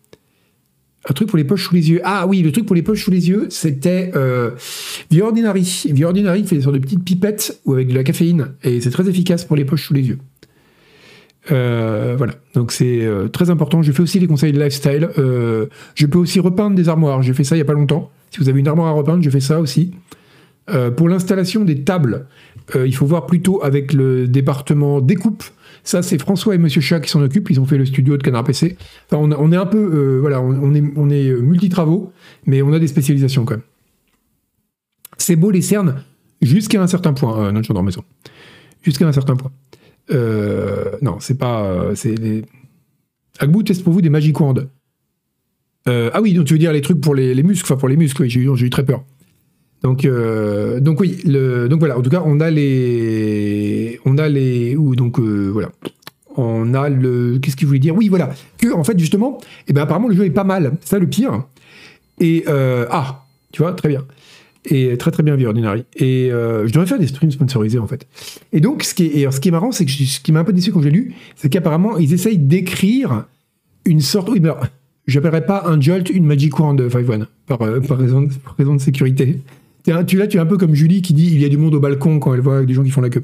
Un 1.08 1.14
truc 1.14 1.28
pour 1.28 1.38
les 1.38 1.44
poches 1.44 1.64
sous 1.64 1.74
les 1.74 1.90
yeux. 1.90 2.00
Ah 2.04 2.26
oui, 2.26 2.42
le 2.42 2.52
truc 2.52 2.66
pour 2.66 2.76
les 2.76 2.82
poches 2.82 3.04
sous 3.04 3.10
les 3.10 3.28
yeux, 3.28 3.46
c'était 3.50 4.12
euh. 4.14 4.50
The 5.10 5.20
Ordinary 5.22 5.64
fait 5.64 6.56
des 6.56 6.60
sortes 6.60 6.74
de 6.74 6.80
petites 6.80 7.02
pipettes 7.02 7.60
ou 7.64 7.72
avec 7.72 7.88
de 7.88 7.94
la 7.94 8.04
caféine, 8.04 8.52
et 8.62 8.80
c'est 8.80 8.90
très 8.90 9.08
efficace 9.08 9.44
pour 9.44 9.56
les 9.56 9.64
poches 9.64 9.86
sous 9.86 9.94
les 9.94 10.02
yeux. 10.02 10.18
Euh, 11.50 12.14
voilà, 12.16 12.34
donc 12.54 12.72
c'est 12.72 13.04
euh, 13.04 13.28
très 13.28 13.50
important. 13.50 13.82
Je 13.82 13.92
fais 13.92 14.02
aussi 14.02 14.18
les 14.18 14.26
conseils 14.26 14.52
de 14.52 14.62
lifestyle. 14.62 15.08
Euh, 15.18 15.66
je 15.94 16.06
peux 16.06 16.18
aussi 16.18 16.40
repeindre 16.40 16.76
des 16.76 16.88
armoires. 16.88 17.22
J'ai 17.22 17.32
fait 17.32 17.44
ça 17.44 17.56
il 17.56 17.58
y 17.58 17.62
a 17.62 17.64
pas 17.64 17.72
longtemps. 17.72 18.10
Si 18.30 18.40
vous 18.40 18.48
avez 18.48 18.60
une 18.60 18.68
armoire 18.68 18.88
à 18.88 18.92
repeindre, 18.92 19.22
je 19.22 19.30
fais 19.30 19.40
ça 19.40 19.60
aussi. 19.60 19.94
Pour 20.98 21.08
l'installation 21.08 21.64
des 21.64 21.82
tables, 21.82 22.26
il 22.74 22.94
faut 22.94 23.06
voir 23.06 23.24
plutôt 23.24 23.64
avec 23.64 23.94
le 23.94 24.28
département 24.28 25.00
découpe. 25.00 25.42
Ça, 25.82 26.02
c'est 26.02 26.20
François 26.20 26.54
et 26.54 26.58
Monsieur 26.58 26.82
Chat 26.82 27.00
qui 27.00 27.08
s'en 27.08 27.22
occupent. 27.22 27.48
Ils 27.48 27.58
ont 27.58 27.64
fait 27.64 27.78
le 27.78 27.86
studio 27.86 28.18
de 28.18 28.22
Canard 28.22 28.44
PC. 28.44 28.76
Enfin, 29.10 29.16
on, 29.38 29.50
est 29.50 29.56
un 29.56 29.64
peu, 29.64 30.18
voilà, 30.20 30.42
on, 30.42 30.74
est, 30.74 30.84
on 30.94 31.08
est 31.08 31.32
multi-travaux, 31.40 32.12
mais 32.44 32.60
on 32.60 32.74
a 32.74 32.78
des 32.78 32.86
spécialisations 32.86 33.46
quand 33.46 33.54
même. 33.54 33.62
C'est 35.16 35.36
beau 35.36 35.50
les 35.50 35.62
cernes 35.62 36.02
jusqu'à 36.42 36.82
un 36.82 36.86
certain 36.86 37.14
point. 37.14 37.50
Dans 37.50 37.74
la 37.74 37.82
maison. 37.82 38.04
Jusqu'à 38.82 39.08
un 39.08 39.12
certain 39.12 39.36
point. 39.36 39.50
Euh, 40.10 40.92
non, 41.02 41.18
c'est 41.20 41.38
pas. 41.38 41.64
euh, 41.64 41.94
c'est 41.94 42.14
les... 42.14 42.44
Agbou 43.38 43.62
teste 43.62 43.84
pour 43.84 43.92
vous 43.92 44.02
des 44.02 44.10
Magic 44.10 44.38
Wand. 44.40 44.68
Euh, 45.88 46.10
ah 46.12 46.20
oui, 46.20 46.34
donc 46.34 46.46
tu 46.46 46.54
veux 46.54 46.58
dire 46.58 46.72
les 46.72 46.80
trucs 46.80 47.00
pour 47.00 47.14
les, 47.14 47.34
les 47.34 47.42
muscles, 47.42 47.64
enfin 47.64 47.78
pour 47.78 47.88
les 47.88 47.96
muscles, 47.96 48.26
j'ai 48.28 48.40
eu, 48.40 48.50
eu 48.50 48.70
très 48.70 48.84
peur. 48.84 49.04
Donc, 49.82 50.08
donc 50.80 51.00
oui, 51.00 51.18
le, 51.24 51.68
donc 51.68 51.78
voilà, 51.78 51.96
en 51.96 52.02
tout 52.02 52.10
cas, 52.10 52.22
on 52.26 52.40
a 52.40 52.50
les. 52.50 54.00
On 54.04 54.18
a 54.18 54.28
les. 54.28 54.74
Ou 54.74 54.96
donc 54.96 55.20
voilà. 55.20 55.70
On 56.36 56.74
a 56.74 56.88
le. 56.88 57.38
Qu'est-ce 57.38 57.56
qu'il 57.56 57.68
voulait 57.68 57.78
dire? 57.78 57.94
Oui, 57.94 58.08
voilà. 58.08 58.30
Que, 58.58 58.72
en 58.72 58.82
fait, 58.82 58.98
justement, 58.98 59.38
eh 59.68 59.72
ben, 59.72 59.82
apparemment, 59.82 60.08
le 60.08 60.16
jeu 60.16 60.24
est 60.24 60.30
pas 60.30 60.42
mal. 60.42 60.72
C'est 60.80 60.90
ça 60.90 60.98
le 60.98 61.06
pire. 61.06 61.44
Et. 62.18 62.44
ah, 62.48 63.24
tu 63.52 63.62
vois, 63.62 63.72
très 63.72 63.88
bien. 63.88 64.04
Et 64.64 64.96
très 64.98 65.10
très 65.10 65.22
bien 65.22 65.36
vu, 65.36 65.46
Ordinary. 65.46 65.84
Et 65.96 66.30
euh, 66.32 66.66
je 66.66 66.72
devrais 66.72 66.86
faire 66.86 66.98
des 66.98 67.06
streams 67.06 67.30
sponsorisés 67.30 67.78
en 67.78 67.86
fait. 67.86 68.06
Et 68.52 68.60
donc, 68.60 68.82
ce 68.82 68.94
qui 68.94 69.04
est, 69.04 69.20
et 69.20 69.30
ce 69.30 69.40
qui 69.40 69.48
est 69.48 69.52
marrant, 69.52 69.72
c'est 69.72 69.84
que 69.84 69.90
ce 69.90 70.20
qui 70.20 70.32
m'a 70.32 70.40
un 70.40 70.44
peu 70.44 70.52
déçu 70.52 70.72
quand 70.72 70.82
j'ai 70.82 70.90
lu, 70.90 71.14
c'est 71.36 71.48
qu'apparemment, 71.48 71.96
ils 71.98 72.12
essayent 72.12 72.38
d'écrire 72.38 73.24
une 73.84 74.00
sorte. 74.00 74.28
Oui, 74.28 74.40
alors, 74.42 74.66
j'appellerais 75.06 75.46
pas 75.46 75.64
un 75.66 75.80
Jolt 75.80 76.10
une 76.10 76.24
Magic 76.24 76.58
Wand 76.58 76.76
5-1, 76.76 77.26
par, 77.46 77.62
euh, 77.62 77.80
par, 77.80 77.98
raison, 77.98 78.28
par 78.44 78.56
raison 78.56 78.74
de 78.74 78.80
sécurité. 78.80 79.40
Tu, 80.06 80.18
là, 80.18 80.26
tu 80.26 80.36
es 80.36 80.40
un 80.40 80.46
peu 80.46 80.58
comme 80.58 80.74
Julie 80.74 81.00
qui 81.00 81.14
dit 81.14 81.30
il 81.32 81.40
y 81.40 81.44
a 81.44 81.48
du 81.48 81.56
monde 81.56 81.74
au 81.74 81.80
balcon 81.80 82.18
quand 82.18 82.34
elle 82.34 82.40
voit 82.40 82.64
des 82.64 82.74
gens 82.74 82.82
qui 82.82 82.90
font 82.90 83.00
la 83.00 83.10
queue. 83.10 83.22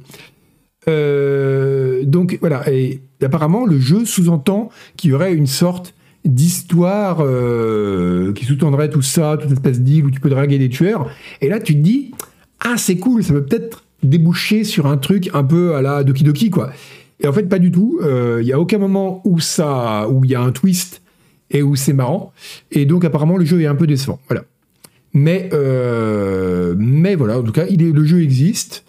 Euh, 0.88 2.04
donc 2.04 2.38
voilà, 2.40 2.70
et 2.70 3.00
apparemment 3.22 3.64
le 3.64 3.78
jeu 3.78 4.04
sous-entend 4.04 4.70
qu'il 4.96 5.10
y 5.10 5.12
aurait 5.14 5.34
une 5.34 5.46
sorte 5.46 5.94
d'histoire 6.24 7.18
euh, 7.20 8.32
qui 8.32 8.44
sous-tendrait 8.44 8.88
tout 8.88 9.02
ça, 9.02 9.36
toute 9.40 9.52
espèce 9.52 9.80
d'île 9.80 10.06
où 10.06 10.10
tu 10.10 10.20
peux 10.20 10.30
draguer 10.30 10.58
des 10.58 10.68
tueurs. 10.68 11.10
Et 11.40 11.48
là, 11.48 11.60
tu 11.60 11.74
te 11.74 11.80
dis, 11.80 12.12
ah, 12.60 12.76
c'est 12.76 12.96
cool, 12.96 13.22
ça 13.22 13.32
peut 13.34 13.44
peut-être 13.44 13.84
déboucher 14.02 14.64
sur 14.64 14.86
un 14.86 14.96
truc 14.96 15.30
un 15.34 15.44
peu 15.44 15.74
à 15.74 15.82
la 15.82 16.04
Doki 16.04 16.24
Doki, 16.24 16.50
quoi. 16.50 16.70
Et 17.20 17.26
en 17.26 17.32
fait, 17.32 17.44
pas 17.44 17.58
du 17.58 17.70
tout. 17.70 18.00
Euh, 18.02 18.40
Il 18.42 18.46
y 18.46 18.52
a 18.52 18.60
aucun 18.60 18.78
moment 18.78 19.22
où 19.24 19.40
ça, 19.40 20.08
où 20.08 20.24
il 20.24 20.30
y 20.30 20.34
a 20.34 20.40
un 20.40 20.50
twist 20.50 21.02
et 21.50 21.62
où 21.62 21.76
c'est 21.76 21.92
marrant. 21.92 22.32
Et 22.70 22.86
donc, 22.86 23.04
apparemment, 23.04 23.36
le 23.36 23.44
jeu 23.44 23.60
est 23.60 23.66
un 23.66 23.74
peu 23.74 23.86
décevant. 23.86 24.18
Voilà. 24.28 24.44
Mais, 25.12 25.48
euh, 25.52 26.74
mais 26.76 27.14
voilà, 27.14 27.38
en 27.38 27.42
tout 27.42 27.52
cas, 27.52 27.66
il 27.70 27.82
est, 27.82 27.92
le 27.92 28.04
jeu 28.04 28.22
existe. 28.22 28.84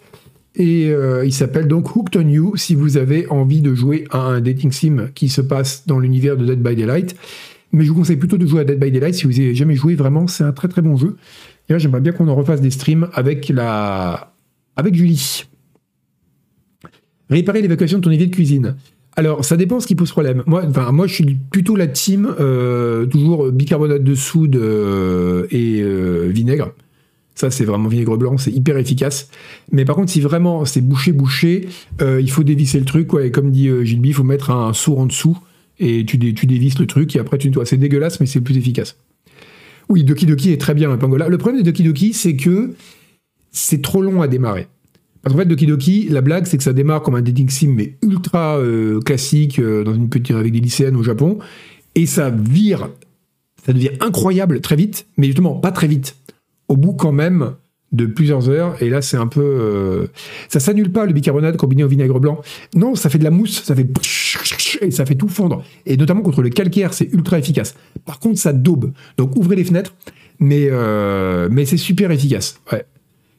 Et 0.56 0.88
euh, 0.88 1.24
il 1.24 1.32
s'appelle 1.32 1.68
donc 1.68 1.94
Hooked 1.94 2.16
on 2.16 2.26
You 2.26 2.56
si 2.56 2.74
vous 2.74 2.96
avez 2.96 3.28
envie 3.28 3.60
de 3.60 3.74
jouer 3.74 4.04
à 4.10 4.18
un 4.18 4.40
dating 4.40 4.72
sim 4.72 5.10
qui 5.14 5.28
se 5.28 5.42
passe 5.42 5.86
dans 5.86 5.98
l'univers 5.98 6.36
de 6.36 6.46
Dead 6.46 6.62
by 6.62 6.74
Daylight. 6.74 7.14
Mais 7.72 7.84
je 7.84 7.90
vous 7.90 7.96
conseille 7.96 8.16
plutôt 8.16 8.38
de 8.38 8.46
jouer 8.46 8.62
à 8.62 8.64
Dead 8.64 8.78
by 8.78 8.90
Daylight 8.90 9.14
si 9.14 9.24
vous 9.24 9.32
n'avez 9.32 9.54
jamais 9.54 9.74
joué. 9.74 9.94
Vraiment, 9.94 10.26
c'est 10.26 10.44
un 10.44 10.52
très 10.52 10.68
très 10.68 10.80
bon 10.80 10.96
jeu. 10.96 11.16
Et 11.68 11.74
là, 11.74 11.78
j'aimerais 11.78 12.00
bien 12.00 12.12
qu'on 12.12 12.28
en 12.28 12.34
refasse 12.34 12.62
des 12.62 12.70
streams 12.70 13.08
avec 13.12 13.50
la 13.50 14.32
avec 14.76 14.94
Julie. 14.94 15.44
Réparer 17.28 17.60
l'évacuation 17.60 17.98
de 17.98 18.04
ton 18.04 18.10
évier 18.10 18.26
de 18.26 18.34
cuisine. 18.34 18.76
Alors, 19.16 19.44
ça 19.44 19.56
dépend 19.56 19.80
ce 19.80 19.86
qui 19.86 19.94
pose 19.94 20.10
problème. 20.10 20.42
Moi, 20.46 20.62
enfin, 20.66 20.90
moi, 20.92 21.06
je 21.06 21.14
suis 21.14 21.38
plutôt 21.50 21.76
la 21.76 21.86
team 21.86 22.34
euh, 22.38 23.04
toujours 23.06 23.50
bicarbonate 23.50 24.04
de 24.04 24.14
soude 24.14 24.56
euh, 24.56 25.46
et 25.50 25.82
vinaigre. 26.30 26.72
Ça, 27.38 27.50
c'est 27.50 27.66
vraiment 27.66 27.88
vinaigre 27.88 28.16
blanc, 28.16 28.38
c'est 28.38 28.50
hyper 28.50 28.78
efficace. 28.78 29.28
Mais 29.70 29.84
par 29.84 29.94
contre, 29.94 30.10
si 30.10 30.22
vraiment 30.22 30.64
c'est 30.64 30.80
bouché, 30.80 31.12
bouché, 31.12 31.68
euh, 32.00 32.18
il 32.18 32.30
faut 32.30 32.42
dévisser 32.42 32.78
le 32.78 32.86
truc. 32.86 33.12
Ouais, 33.12 33.28
et 33.28 33.30
comme 33.30 33.50
dit 33.50 33.68
euh, 33.68 33.84
Gilby, 33.84 34.08
il 34.08 34.14
faut 34.14 34.24
mettre 34.24 34.50
un 34.50 34.72
sourd 34.72 35.00
en 35.00 35.06
dessous 35.06 35.36
et 35.78 36.06
tu, 36.06 36.16
dé- 36.16 36.32
le 36.32 36.86
truc 36.86 37.14
et 37.14 37.18
après 37.18 37.36
tu 37.36 37.48
nettoies. 37.48 37.66
C'est 37.66 37.76
dégueulasse, 37.76 38.20
mais 38.20 38.26
c'est 38.26 38.40
plus 38.40 38.56
efficace. 38.56 38.96
Oui, 39.90 40.02
Doki 40.02 40.24
Doki 40.24 40.50
est 40.50 40.60
très 40.60 40.72
bien, 40.72 40.90
un 40.90 40.96
Pangola. 40.96 41.28
Le 41.28 41.36
problème 41.36 41.62
de 41.62 41.70
Doki 41.70 41.82
Doki, 41.82 42.14
c'est 42.14 42.36
que 42.36 42.74
c'est 43.52 43.82
trop 43.82 44.00
long 44.00 44.22
à 44.22 44.28
démarrer. 44.28 44.66
Parce 45.22 45.34
qu'en 45.34 45.40
fait, 45.42 45.46
Doki 45.46 45.66
Doki, 45.66 46.08
la 46.08 46.22
blague, 46.22 46.46
c'est 46.46 46.56
que 46.56 46.62
ça 46.62 46.72
démarre 46.72 47.02
comme 47.02 47.16
un 47.16 47.22
dating 47.22 47.50
sim, 47.50 47.74
mais 47.76 47.96
ultra 48.02 48.56
euh, 48.58 49.00
classique, 49.00 49.60
dans 49.60 49.94
une 49.94 50.08
petite, 50.08 50.34
avec 50.34 50.52
des 50.52 50.60
lycéennes 50.60 50.96
au 50.96 51.02
Japon, 51.02 51.38
et 51.94 52.06
ça 52.06 52.30
vire, 52.30 52.88
ça 53.66 53.72
devient 53.74 53.90
incroyable 54.00 54.60
très 54.62 54.76
vite, 54.76 55.06
mais 55.18 55.26
justement 55.26 55.54
pas 55.54 55.72
très 55.72 55.86
vite. 55.86 56.16
Au 56.68 56.76
bout 56.76 56.94
quand 56.94 57.12
même 57.12 57.54
de 57.92 58.06
plusieurs 58.06 58.48
heures, 58.48 58.82
et 58.82 58.90
là 58.90 59.00
c'est 59.00 59.16
un 59.16 59.28
peu, 59.28 59.40
euh, 59.40 60.06
ça 60.48 60.58
s'annule 60.58 60.90
pas 60.90 61.06
le 61.06 61.12
bicarbonate 61.12 61.56
combiné 61.56 61.84
au 61.84 61.88
vinaigre 61.88 62.18
blanc. 62.18 62.40
Non, 62.74 62.94
ça 62.94 63.08
fait 63.08 63.18
de 63.18 63.24
la 63.24 63.30
mousse, 63.30 63.62
ça 63.62 63.74
fait 63.74 63.86
et 64.82 64.90
ça 64.90 65.06
fait 65.06 65.14
tout 65.14 65.28
fondre. 65.28 65.64
Et 65.86 65.96
notamment 65.96 66.22
contre 66.22 66.42
le 66.42 66.50
calcaire, 66.50 66.92
c'est 66.92 67.12
ultra 67.12 67.38
efficace. 67.38 67.74
Par 68.04 68.18
contre, 68.18 68.38
ça 68.38 68.52
daube. 68.52 68.92
Donc 69.16 69.36
ouvrez 69.36 69.56
les 69.56 69.64
fenêtres, 69.64 69.94
mais 70.40 70.66
euh, 70.70 71.48
mais 71.50 71.64
c'est 71.64 71.76
super 71.76 72.10
efficace. 72.10 72.60
Ouais. 72.72 72.84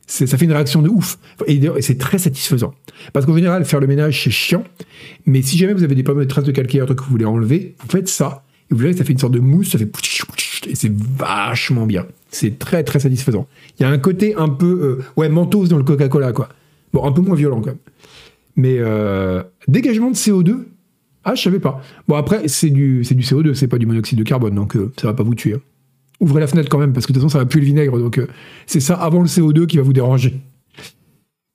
Ça 0.08 0.38
fait 0.38 0.46
une 0.46 0.54
réaction 0.54 0.82
de 0.82 0.88
ouf. 0.88 1.20
Et 1.48 1.60
c'est 1.82 1.98
très 1.98 2.18
satisfaisant. 2.18 2.74
Parce 3.12 3.26
qu'en 3.26 3.36
général, 3.36 3.66
faire 3.66 3.82
le 3.82 3.88
ménage, 3.88 4.24
c'est 4.24 4.32
chiant. 4.32 4.64
Mais 5.26 5.42
si 5.42 5.58
jamais 5.58 5.74
vous 5.74 5.84
avez 5.84 5.96
des 5.96 6.04
problèmes 6.04 6.26
de 6.26 6.30
traces 6.30 6.46
de 6.46 6.54
calcaire, 6.54 6.86
que 6.86 7.04
vous 7.04 7.10
voulez 7.10 7.26
enlever, 7.26 7.76
vous 7.82 7.90
faites 7.90 8.08
ça. 8.08 8.46
Et 8.72 8.74
vous 8.74 8.80
verrez 8.80 8.94
que 8.94 9.00
ça 9.00 9.04
fait 9.04 9.12
une 9.12 9.20
sorte 9.20 9.34
de 9.34 9.42
mousse, 9.42 9.72
ça 9.72 9.78
fait... 9.78 9.92
Et 10.70 10.76
c'est 10.76 10.92
vachement 10.94 11.86
bien. 11.86 12.06
C'est 12.30 12.60
très, 12.60 12.84
très 12.84 13.00
satisfaisant. 13.00 13.48
Il 13.80 13.84
y 13.84 13.86
a 13.86 13.90
un 13.90 13.98
côté 13.98 14.36
un 14.36 14.50
peu... 14.50 14.66
euh, 15.00 15.04
ouais, 15.16 15.30
mentos 15.30 15.68
dans 15.68 15.78
le 15.78 15.84
Coca-Cola, 15.84 16.34
quoi. 16.34 16.50
Bon, 16.94 17.06
un 17.06 17.12
peu 17.12 17.22
moins 17.22 17.36
violent, 17.36 17.60
quand 17.62 17.68
même. 17.72 17.78
Mais 18.56 18.78
euh, 18.80 19.44
dégagement 19.68 20.10
de 20.12 20.16
CO2 20.16 20.66
Ah, 21.24 21.36
je 21.36 21.42
savais 21.44 21.60
pas. 21.60 21.82
Bon, 22.08 22.16
après, 22.16 22.48
c'est 22.48 22.70
du, 22.70 23.04
c'est 23.04 23.16
du 23.16 23.24
CO2, 23.24 23.54
c'est 23.54 23.68
pas 23.68 23.78
du 23.78 23.86
monoxyde 23.86 24.18
de 24.18 24.24
carbone, 24.24 24.56
donc 24.56 24.76
euh, 24.76 24.92
ça 25.00 25.08
va 25.08 25.14
pas 25.14 25.24
vous 25.24 25.36
tuer. 25.36 25.54
hein. 25.56 25.62
Ouvrez 26.20 26.40
la 26.42 26.48
fenêtre 26.48 26.68
quand 26.70 26.80
même, 26.80 26.94
parce 26.94 27.06
que 27.06 27.14
de 27.14 27.20
toute 27.20 27.24
façon, 27.30 27.38
ça 27.38 27.44
va 27.44 27.46
puer 27.46 27.60
le 27.60 27.66
vinaigre. 27.68 27.98
Donc, 28.00 28.18
euh, 28.18 28.28
c'est 28.66 28.80
ça 28.80 28.96
avant 28.96 29.22
le 29.22 29.28
CO2 29.28 29.68
qui 29.68 29.78
va 29.78 29.84
vous 29.84 29.94
déranger. 29.94 30.40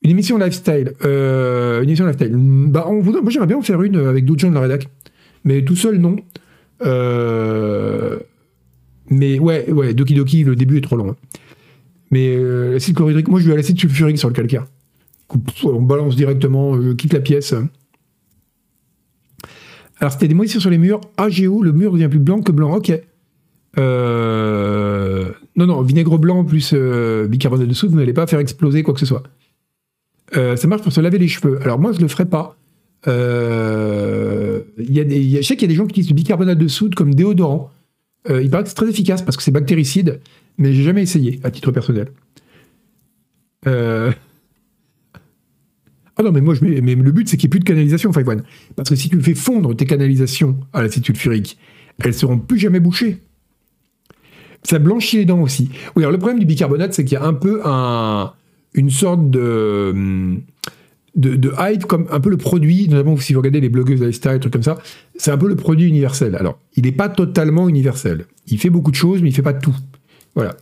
Une 0.04 0.10
émission 0.10 0.38
lifestyle. 0.38 0.92
Une 1.04 1.82
émission 1.84 2.06
lifestyle. 2.06 2.32
Bah, 2.36 2.84
on 2.88 3.00
voudrait- 3.00 3.22
moi, 3.22 3.30
j'aimerais 3.30 3.46
bien 3.48 3.56
en 3.58 3.62
faire 3.62 3.82
une 3.82 3.96
avec 3.96 4.24
d'autres 4.24 4.40
gens 4.40 4.48
de 4.50 4.54
la 4.54 4.60
rédac. 4.60 4.88
Mais 5.44 5.62
tout 5.64 5.76
seul, 5.76 5.96
non. 5.98 6.16
Euh, 6.84 8.18
mais 9.12 9.38
ouais, 9.38 9.70
ouais, 9.70 9.94
Doki 9.94 10.14
Doki, 10.14 10.42
le 10.44 10.56
début 10.56 10.78
est 10.78 10.82
trop 10.82 10.96
long. 10.96 11.10
hein. 11.10 11.16
Mais 12.10 12.34
euh, 12.34 12.72
l'acide 12.72 12.94
chlorhydrique, 12.96 13.28
moi 13.28 13.40
je 13.40 13.46
vais 13.46 13.52
à 13.52 13.56
l'acide 13.56 13.78
sulfurique 13.78 14.18
sur 14.18 14.28
le 14.28 14.34
calcaire. 14.34 14.66
On 15.64 15.80
balance 15.80 16.14
directement, 16.16 16.80
je 16.80 16.92
quitte 16.92 17.14
la 17.14 17.20
pièce. 17.20 17.54
Alors 19.98 20.12
c'était 20.12 20.28
des 20.28 20.34
moisissures 20.34 20.60
sur 20.60 20.70
les 20.70 20.78
murs. 20.78 21.00
AGO, 21.16 21.62
le 21.62 21.72
mur 21.72 21.92
devient 21.92 22.08
plus 22.08 22.18
blanc 22.18 22.42
que 22.42 22.52
blanc. 22.52 22.74
Ok. 22.76 22.92
Euh, 23.78 25.30
non, 25.56 25.66
non, 25.66 25.80
vinaigre 25.80 26.18
blanc 26.18 26.44
plus 26.44 26.72
euh, 26.74 27.26
bicarbonate 27.28 27.68
de 27.68 27.72
soude, 27.72 27.90
vous 27.90 27.96
n'allez 27.96 28.12
pas 28.12 28.26
faire 28.26 28.40
exploser 28.40 28.82
quoi 28.82 28.92
que 28.92 29.00
ce 29.00 29.06
soit. 29.06 29.22
ça 30.34 30.66
marche 30.66 30.82
pour 30.82 30.92
se 30.92 31.00
laver 31.00 31.18
les 31.18 31.28
cheveux. 31.28 31.60
Alors 31.62 31.78
moi, 31.78 31.92
je 31.92 32.00
le 32.00 32.08
ferai 32.08 32.26
pas. 32.26 32.56
je 33.06 34.62
sais 35.42 35.56
qu'il 35.56 35.62
y 35.62 35.64
a 35.64 35.68
des 35.68 35.74
gens 35.74 35.84
qui 35.86 35.92
utilisent 35.92 36.10
le 36.10 36.14
bicarbonate 36.16 36.58
de 36.58 36.68
soude 36.68 36.94
comme 36.94 37.14
déodorant. 37.14 37.70
Il 38.28 38.50
paraît 38.50 38.62
que 38.62 38.68
c'est 38.68 38.74
très 38.74 38.88
efficace 38.88 39.22
parce 39.22 39.36
que 39.36 39.42
c'est 39.42 39.50
bactéricide 39.50 40.20
mais 40.58 40.72
j'ai 40.72 40.82
jamais 40.82 41.02
essayé 41.02 41.40
à 41.42 41.50
titre 41.50 41.72
personnel. 41.72 42.08
Euh... 43.66 44.12
Ah 46.18 46.22
non, 46.22 46.30
mais 46.30 46.42
moi, 46.42 46.54
le 46.60 47.10
but, 47.10 47.26
c'est 47.26 47.38
qu'il 47.38 47.48
n'y 47.48 47.48
ait 47.48 47.56
plus 47.56 47.60
de 47.60 47.64
canalisation, 47.64 48.12
Five. 48.12 48.42
Parce 48.76 48.90
que 48.90 48.94
si 48.94 49.08
tu 49.08 49.18
fais 49.22 49.34
fondre 49.34 49.74
tes 49.74 49.86
canalisations 49.86 50.58
à 50.74 50.82
l'acide 50.82 51.06
sulfurique, 51.06 51.56
elles 52.04 52.12
seront 52.12 52.38
plus 52.38 52.58
jamais 52.58 52.80
bouchées. 52.80 53.22
Ça 54.62 54.78
blanchit 54.78 55.16
les 55.16 55.24
dents 55.24 55.40
aussi. 55.40 55.70
Oui, 55.96 56.02
alors 56.02 56.12
le 56.12 56.18
problème 56.18 56.38
du 56.38 56.44
bicarbonate, 56.44 56.92
c'est 56.92 57.06
qu'il 57.06 57.14
y 57.14 57.20
a 57.20 57.24
un 57.24 57.32
peu 57.32 57.62
un, 57.64 58.34
une 58.74 58.90
sorte 58.90 59.30
de, 59.30 60.36
de, 61.14 61.36
de, 61.36 61.52
hype, 61.58 61.84
comme 61.84 62.06
un 62.10 62.20
peu 62.20 62.30
le 62.30 62.36
produit, 62.36 62.88
notamment 62.88 63.16
si 63.18 63.32
vous 63.32 63.40
regardez 63.40 63.60
les 63.60 63.68
blogueuses 63.68 64.00
lifestyle, 64.00 64.38
trucs 64.40 64.52
comme 64.52 64.62
ça, 64.62 64.78
c'est 65.16 65.30
un 65.30 65.38
peu 65.38 65.48
le 65.48 65.56
produit 65.56 65.88
universel. 65.88 66.36
Alors, 66.36 66.58
il 66.76 66.84
n'est 66.84 66.92
pas 66.92 67.08
totalement 67.08 67.68
universel. 67.68 68.24
Il 68.48 68.58
fait 68.58 68.70
beaucoup 68.70 68.90
de 68.90 68.96
choses, 68.96 69.20
mais 69.20 69.28
il 69.28 69.32
ne 69.32 69.36
fait 69.36 69.42
pas 69.42 69.52
tout. 69.52 69.76
Voilà. 70.34 70.56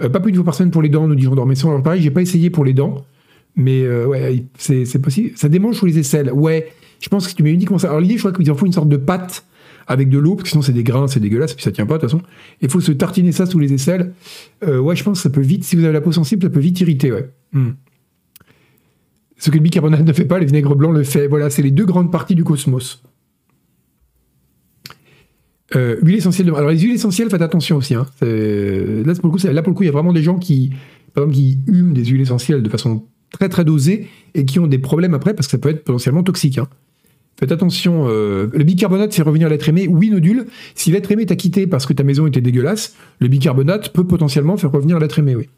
Euh, 0.00 0.08
pas 0.08 0.20
plus 0.20 0.32
de 0.32 0.36
fois 0.36 0.44
par 0.44 0.54
semaine 0.54 0.70
pour 0.70 0.82
les 0.82 0.88
dents, 0.88 1.06
nous 1.06 1.14
disons 1.14 1.34
Dormesson. 1.34 1.70
Alors 1.70 1.82
pareil, 1.82 2.02
j'ai 2.02 2.10
pas 2.10 2.22
essayé 2.22 2.50
pour 2.50 2.64
les 2.64 2.72
dents, 2.72 3.04
mais 3.56 3.82
euh, 3.82 4.06
ouais, 4.06 4.44
c'est 4.56 5.00
possible. 5.00 5.30
Ça 5.36 5.48
démange 5.48 5.76
sous 5.76 5.86
les 5.86 5.98
aisselles. 5.98 6.32
Ouais, 6.32 6.68
je 7.00 7.08
pense 7.08 7.28
que 7.28 7.34
tu 7.34 7.42
mets 7.42 7.52
uniquement 7.52 7.78
ça. 7.78 7.88
Alors 7.88 8.00
l'idée, 8.00 8.14
je 8.14 8.20
crois 8.20 8.32
qu'ils 8.32 8.50
en 8.50 8.54
font 8.54 8.66
une 8.66 8.72
sorte 8.72 8.88
de 8.88 8.96
pâte 8.96 9.44
avec 9.88 10.10
de 10.10 10.18
l'eau, 10.18 10.34
parce 10.34 10.44
que 10.44 10.50
sinon 10.50 10.62
c'est 10.62 10.72
des 10.72 10.84
grains, 10.84 11.08
c'est 11.08 11.18
dégueulasse, 11.18 11.54
puis 11.54 11.64
ça 11.64 11.72
tient 11.72 11.86
pas 11.86 11.94
de 11.94 12.02
toute 12.02 12.10
façon. 12.10 12.22
Il 12.60 12.68
faut 12.70 12.80
se 12.80 12.92
tartiner 12.92 13.32
ça 13.32 13.46
sous 13.46 13.58
les 13.58 13.72
aisselles. 13.72 14.12
Euh, 14.66 14.78
ouais, 14.78 14.94
je 14.94 15.02
pense 15.02 15.18
que 15.18 15.22
ça 15.22 15.30
peut 15.30 15.40
vite, 15.40 15.64
si 15.64 15.76
vous 15.76 15.84
avez 15.84 15.94
la 15.94 16.02
peau 16.02 16.12
sensible, 16.12 16.42
ça 16.42 16.50
peut 16.50 16.60
vite 16.60 16.78
irriter, 16.80 17.10
ouais. 17.10 17.30
Hmm. 17.52 17.70
Ce 19.38 19.50
que 19.50 19.56
le 19.56 19.62
bicarbonate 19.62 20.04
ne 20.04 20.12
fait 20.12 20.24
pas, 20.24 20.38
le 20.38 20.46
vinaigre 20.46 20.74
blanc 20.74 20.90
le 20.90 21.04
fait. 21.04 21.28
Voilà, 21.28 21.48
c'est 21.48 21.62
les 21.62 21.70
deux 21.70 21.86
grandes 21.86 22.10
parties 22.10 22.34
du 22.34 22.44
cosmos. 22.44 23.02
Euh, 25.76 25.96
huile 26.02 26.16
essentielle 26.16 26.48
de... 26.48 26.52
Alors 26.52 26.70
les 26.70 26.78
huiles 26.78 26.94
essentielles, 26.94 27.30
faites 27.30 27.42
attention 27.42 27.76
aussi. 27.76 27.94
Hein. 27.94 28.06
Là, 28.20 29.14
pour 29.14 29.28
le 29.28 29.30
coup, 29.74 29.82
il 29.82 29.86
y 29.86 29.88
a 29.88 29.92
vraiment 29.92 30.12
des 30.12 30.22
gens 30.22 30.38
qui, 30.38 30.72
par 31.14 31.28
qui 31.28 31.58
hument 31.66 31.92
des 31.92 32.04
huiles 32.04 32.22
essentielles 32.22 32.62
de 32.62 32.68
façon 32.68 33.04
très 33.30 33.48
très 33.48 33.64
dosée 33.64 34.08
et 34.34 34.44
qui 34.44 34.58
ont 34.58 34.66
des 34.66 34.78
problèmes 34.78 35.14
après 35.14 35.34
parce 35.34 35.46
que 35.46 35.52
ça 35.52 35.58
peut 35.58 35.68
être 35.68 35.84
potentiellement 35.84 36.22
toxique. 36.22 36.58
Hein. 36.58 36.68
Faites 37.38 37.52
attention. 37.52 38.06
Euh, 38.08 38.48
le 38.52 38.64
bicarbonate, 38.64 39.12
c'est 39.12 39.22
revenir 39.22 39.46
à 39.46 39.50
l'être 39.50 39.68
aimé. 39.68 39.86
Oui, 39.88 40.10
nodule. 40.10 40.46
Si 40.74 40.90
l'être 40.90 41.12
aimé 41.12 41.26
t'a 41.26 41.36
quitté 41.36 41.68
parce 41.68 41.86
que 41.86 41.92
ta 41.92 42.02
maison 42.02 42.26
était 42.26 42.40
dégueulasse, 42.40 42.96
le 43.20 43.28
bicarbonate 43.28 43.92
peut 43.92 44.04
potentiellement 44.04 44.56
faire 44.56 44.72
revenir 44.72 44.98
l'être 44.98 45.18
aimé, 45.20 45.36
oui. 45.36 45.48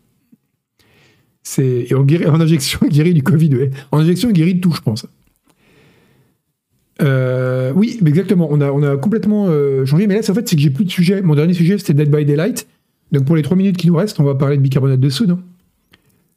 C'est 1.43 1.89
en, 1.95 2.41
injection, 2.41 2.81
guérit 2.89 3.15
du 3.15 3.23
Covid, 3.23 3.55
oui. 3.55 3.71
En 3.93 3.99
injection, 3.99 4.31
guérit 4.31 4.55
de 4.55 4.61
tout, 4.61 4.73
je 4.73 4.81
pense. 4.81 5.07
Euh, 7.03 7.73
oui, 7.75 7.99
exactement. 8.05 8.49
On 8.51 8.61
a, 8.61 8.71
on 8.71 8.83
a 8.83 8.97
complètement 8.97 9.47
euh, 9.49 9.87
changé. 9.87 10.07
Mais 10.07 10.15
là, 10.15 10.21
en 10.29 10.35
fait, 10.35 10.49
c'est 10.49 10.57
que 10.57 10.63
j'ai 10.63 10.71
plus 10.71 10.85
de 10.85 10.91
sujet. 10.91 11.23
Mon 11.23 11.35
dernier 11.35 11.55
sujet, 11.55 11.79
c'était 11.79 11.95
Dead 11.95 12.15
by 12.15 12.25
Daylight. 12.25 12.67
Donc, 13.13 13.25
pour 13.25 13.37
les 13.37 13.43
3 13.43 13.57
minutes 13.57 13.77
qui 13.77 13.87
nous 13.87 13.97
restent, 13.97 14.21
on 14.21 14.25
va 14.25 14.35
parler 14.35 14.57
de 14.57 14.63
bicarbonate 14.63 15.01
de 15.01 15.09
soude. 15.09 15.31
Hein. 15.31 15.41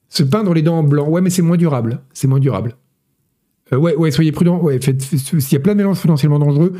Se 0.09 0.23
peindre 0.23 0.53
les 0.53 0.61
dents 0.61 0.79
en 0.79 0.83
blanc. 0.83 1.09
Ouais, 1.09 1.21
mais 1.21 1.29
c'est 1.29 1.41
moins 1.41 1.57
durable. 1.57 1.99
C'est 2.13 2.27
moins 2.27 2.39
durable. 2.39 2.75
Euh, 3.73 3.77
ouais, 3.77 3.95
ouais, 3.95 4.11
soyez 4.11 4.31
prudents. 4.31 4.61
Ouais, 4.61 4.79
s'il 4.81 5.53
y 5.53 5.55
a 5.55 5.59
plein 5.59 5.73
de 5.73 5.77
mélanges 5.77 6.01
potentiellement 6.01 6.39
dangereux, 6.39 6.73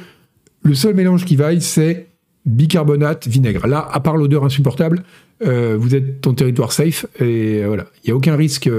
le 0.64 0.74
seul 0.76 0.96
mélange 0.96 1.26
qui 1.26 1.36
vaille, 1.36 1.62
c'est 1.62 2.08
bicarbonate, 2.46 3.28
vinaigre. 3.28 3.68
Là, 3.68 3.88
à 3.92 4.00
part 4.00 4.18
l'odeur 4.18 4.44
insupportable, 4.44 5.04
vous 5.42 5.94
êtes 5.94 6.26
en 6.26 6.34
territoire 6.34 6.72
safe 6.72 7.06
et 7.20 7.66
voilà, 7.66 7.86
il 8.04 8.08
n'y 8.08 8.12
a 8.12 8.16
aucun 8.16 8.36
risque. 8.38 8.70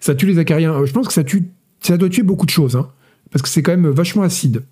ça 0.00 0.14
tue 0.14 0.26
les 0.26 0.38
acariens. 0.38 0.84
Je 0.84 0.92
pense 0.92 1.08
que 1.08 1.14
ça 1.80 1.96
doit 1.96 2.08
tuer 2.10 2.22
beaucoup 2.22 2.44
de 2.44 2.50
choses. 2.50 2.76
Hein 2.76 2.90
parce 3.30 3.42
que 3.42 3.48
c'est 3.48 3.62
quand 3.62 3.72
même 3.72 3.88
vachement 3.88 4.22
acide. 4.22 4.62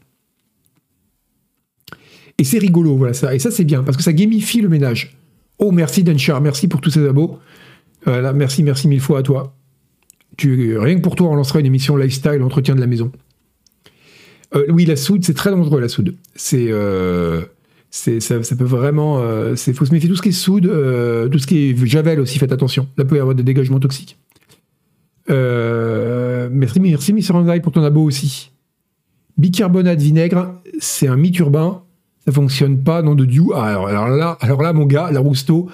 Et 2.39 2.45
c'est 2.45 2.59
rigolo, 2.59 2.97
voilà. 2.97 3.13
Et 3.35 3.39
ça, 3.39 3.51
c'est 3.51 3.65
bien, 3.65 3.83
parce 3.83 3.97
que 3.97 4.03
ça 4.03 4.13
gamifie 4.13 4.61
le 4.61 4.69
ménage. 4.69 5.17
Oh, 5.59 5.73
merci 5.73 6.05
Denchar, 6.05 6.41
merci 6.41 6.69
pour 6.69 6.81
tous 6.81 6.91
ces 6.91 7.07
abos. 7.07 7.39
Merci, 8.07 8.63
merci 8.63 8.89
mille 8.89 9.01
fois 9.01 9.21
à 9.21 9.23
toi. 9.23 9.55
Tu, 10.37 10.79
rien 10.79 10.97
que 10.97 11.01
pour 11.01 11.17
toi, 11.17 11.29
on 11.29 11.35
lancera 11.35 11.59
une 11.61 11.67
émission 11.67 11.97
lifestyle, 11.97 12.43
entretien 12.43 12.77
de 12.77 12.81
la 12.81 12.87
maison. 12.87 13.11
Euh, 14.55 14.67
oui, 14.71 14.85
la 14.85 14.97
soude, 14.97 15.25
c'est 15.25 15.35
très 15.35 15.51
dangereux, 15.51 15.81
la 15.81 15.89
soude. 15.89 16.15
C'est. 16.35 16.69
Euh, 18.09 18.21
ça, 18.21 18.43
ça, 18.43 18.57
peut 18.57 18.65
vraiment. 18.65 19.19
Euh, 19.21 19.57
faut 19.57 19.85
se 19.85 19.93
méfier. 19.93 20.09
Tout 20.09 20.17
ce 20.17 20.23
qui 20.23 20.29
est 20.29 20.33
soude, 20.33 20.71
tout 21.33 21.39
ce 21.39 21.47
qui 21.47 21.71
est 21.71 21.87
javel 21.87 22.21
aussi, 22.21 22.39
faites 22.39 22.53
attention. 22.53 22.89
Là, 22.97 23.05
peut 23.05 23.17
y 23.17 23.21
avoir 23.21 23.35
des 23.35 23.43
dégagements 23.43 23.81
toxiques. 23.81 24.19
Euh, 25.31 26.49
merci, 26.51 26.81
merci 26.81 27.13
Miss 27.13 27.31
pour 27.63 27.73
ton 27.73 27.83
abo 27.83 28.03
aussi. 28.03 28.51
Bicarbonate 29.37 30.01
vinaigre, 30.01 30.55
c'est 30.81 31.07
un 31.07 31.17
mythe 31.17 31.39
urbain. 31.39 31.83
Ça 32.27 32.33
fonctionne 32.33 32.83
pas, 32.83 33.03
non 33.03 33.15
de 33.15 33.25
Dieu. 33.25 33.45
Ah, 33.55 33.67
alors, 33.67 34.09
là, 34.09 34.37
alors 34.41 34.63
là, 34.63 34.73
mon 34.73 34.85
gars, 34.85 35.11
la 35.11 35.21
Rousteau, 35.21 35.69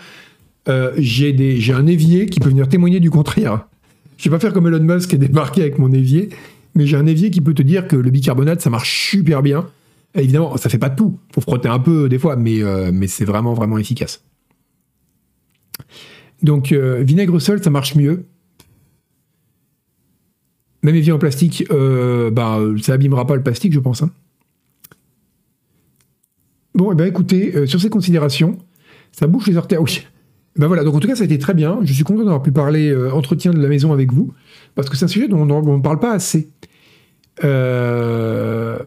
euh, 0.68 0.92
j'ai 0.98 1.72
un 1.72 1.86
évier 1.86 2.26
qui 2.26 2.40
peut 2.40 2.48
venir 2.48 2.68
témoigner 2.68 3.00
du 3.00 3.10
contraire. 3.10 3.66
Je 4.16 4.28
vais 4.28 4.36
pas 4.36 4.40
faire 4.40 4.52
comme 4.52 4.66
Elon 4.68 4.80
Musk 4.80 5.10
qui 5.10 5.16
est 5.16 5.18
débarqué 5.18 5.62
avec 5.62 5.78
mon 5.78 5.92
évier, 5.92 6.28
mais 6.74 6.86
j'ai 6.86 6.96
un 6.96 7.06
évier 7.06 7.30
qui 7.30 7.40
peut 7.40 7.54
te 7.54 7.62
dire 7.62 7.88
que 7.88 7.96
le 7.96 8.10
bicarbonate, 8.10 8.60
ça 8.60 8.70
marche 8.70 9.10
super 9.10 9.42
bien. 9.42 9.66
Évidemment, 10.22 10.56
ça 10.56 10.68
fait 10.68 10.78
pas 10.78 10.90
tout. 10.90 11.18
Faut 11.34 11.40
frotter 11.40 11.68
un 11.68 11.78
peu 11.78 12.08
des 12.08 12.18
fois, 12.18 12.36
mais, 12.36 12.62
euh, 12.62 12.90
mais 12.92 13.06
c'est 13.06 13.24
vraiment, 13.24 13.54
vraiment 13.54 13.78
efficace. 13.78 14.24
Donc, 16.42 16.72
euh, 16.72 17.02
vinaigre 17.02 17.38
seul, 17.40 17.62
ça 17.62 17.70
marche 17.70 17.94
mieux. 17.94 18.26
Même 20.82 20.94
évier 20.94 21.12
en 21.12 21.18
plastique, 21.18 21.64
euh, 21.70 22.30
bah, 22.30 22.58
ça 22.82 22.92
abîmera 22.92 23.26
pas 23.26 23.36
le 23.36 23.42
plastique, 23.42 23.72
je 23.72 23.80
pense. 23.80 24.02
Hein. 24.02 24.10
Bon, 26.74 26.90
et 26.90 26.94
eh 26.94 26.96
ben 26.96 27.06
écoutez, 27.06 27.66
sur 27.66 27.80
ces 27.80 27.88
considérations, 27.88 28.58
ça 29.12 29.26
bouche 29.28 29.46
les 29.46 29.56
artères. 29.56 29.80
Oui. 29.80 30.02
Ben 30.56 30.66
voilà, 30.66 30.84
donc 30.84 30.94
en 30.94 31.00
tout 31.00 31.08
cas, 31.08 31.14
ça 31.14 31.22
a 31.22 31.24
été 31.24 31.38
très 31.38 31.54
bien. 31.54 31.78
Je 31.82 31.92
suis 31.92 32.04
content 32.04 32.24
d'avoir 32.24 32.42
pu 32.42 32.52
parler 32.52 32.94
entretien 33.12 33.52
de 33.52 33.60
la 33.60 33.68
maison 33.68 33.92
avec 33.92 34.12
vous, 34.12 34.34
parce 34.74 34.90
que 34.90 34.96
c'est 34.96 35.04
un 35.04 35.08
sujet 35.08 35.28
dont 35.28 35.48
on 35.48 35.76
ne 35.76 35.82
parle 35.82 36.00
pas 36.00 36.12
assez. 36.12 36.50
Euh, 37.42 38.78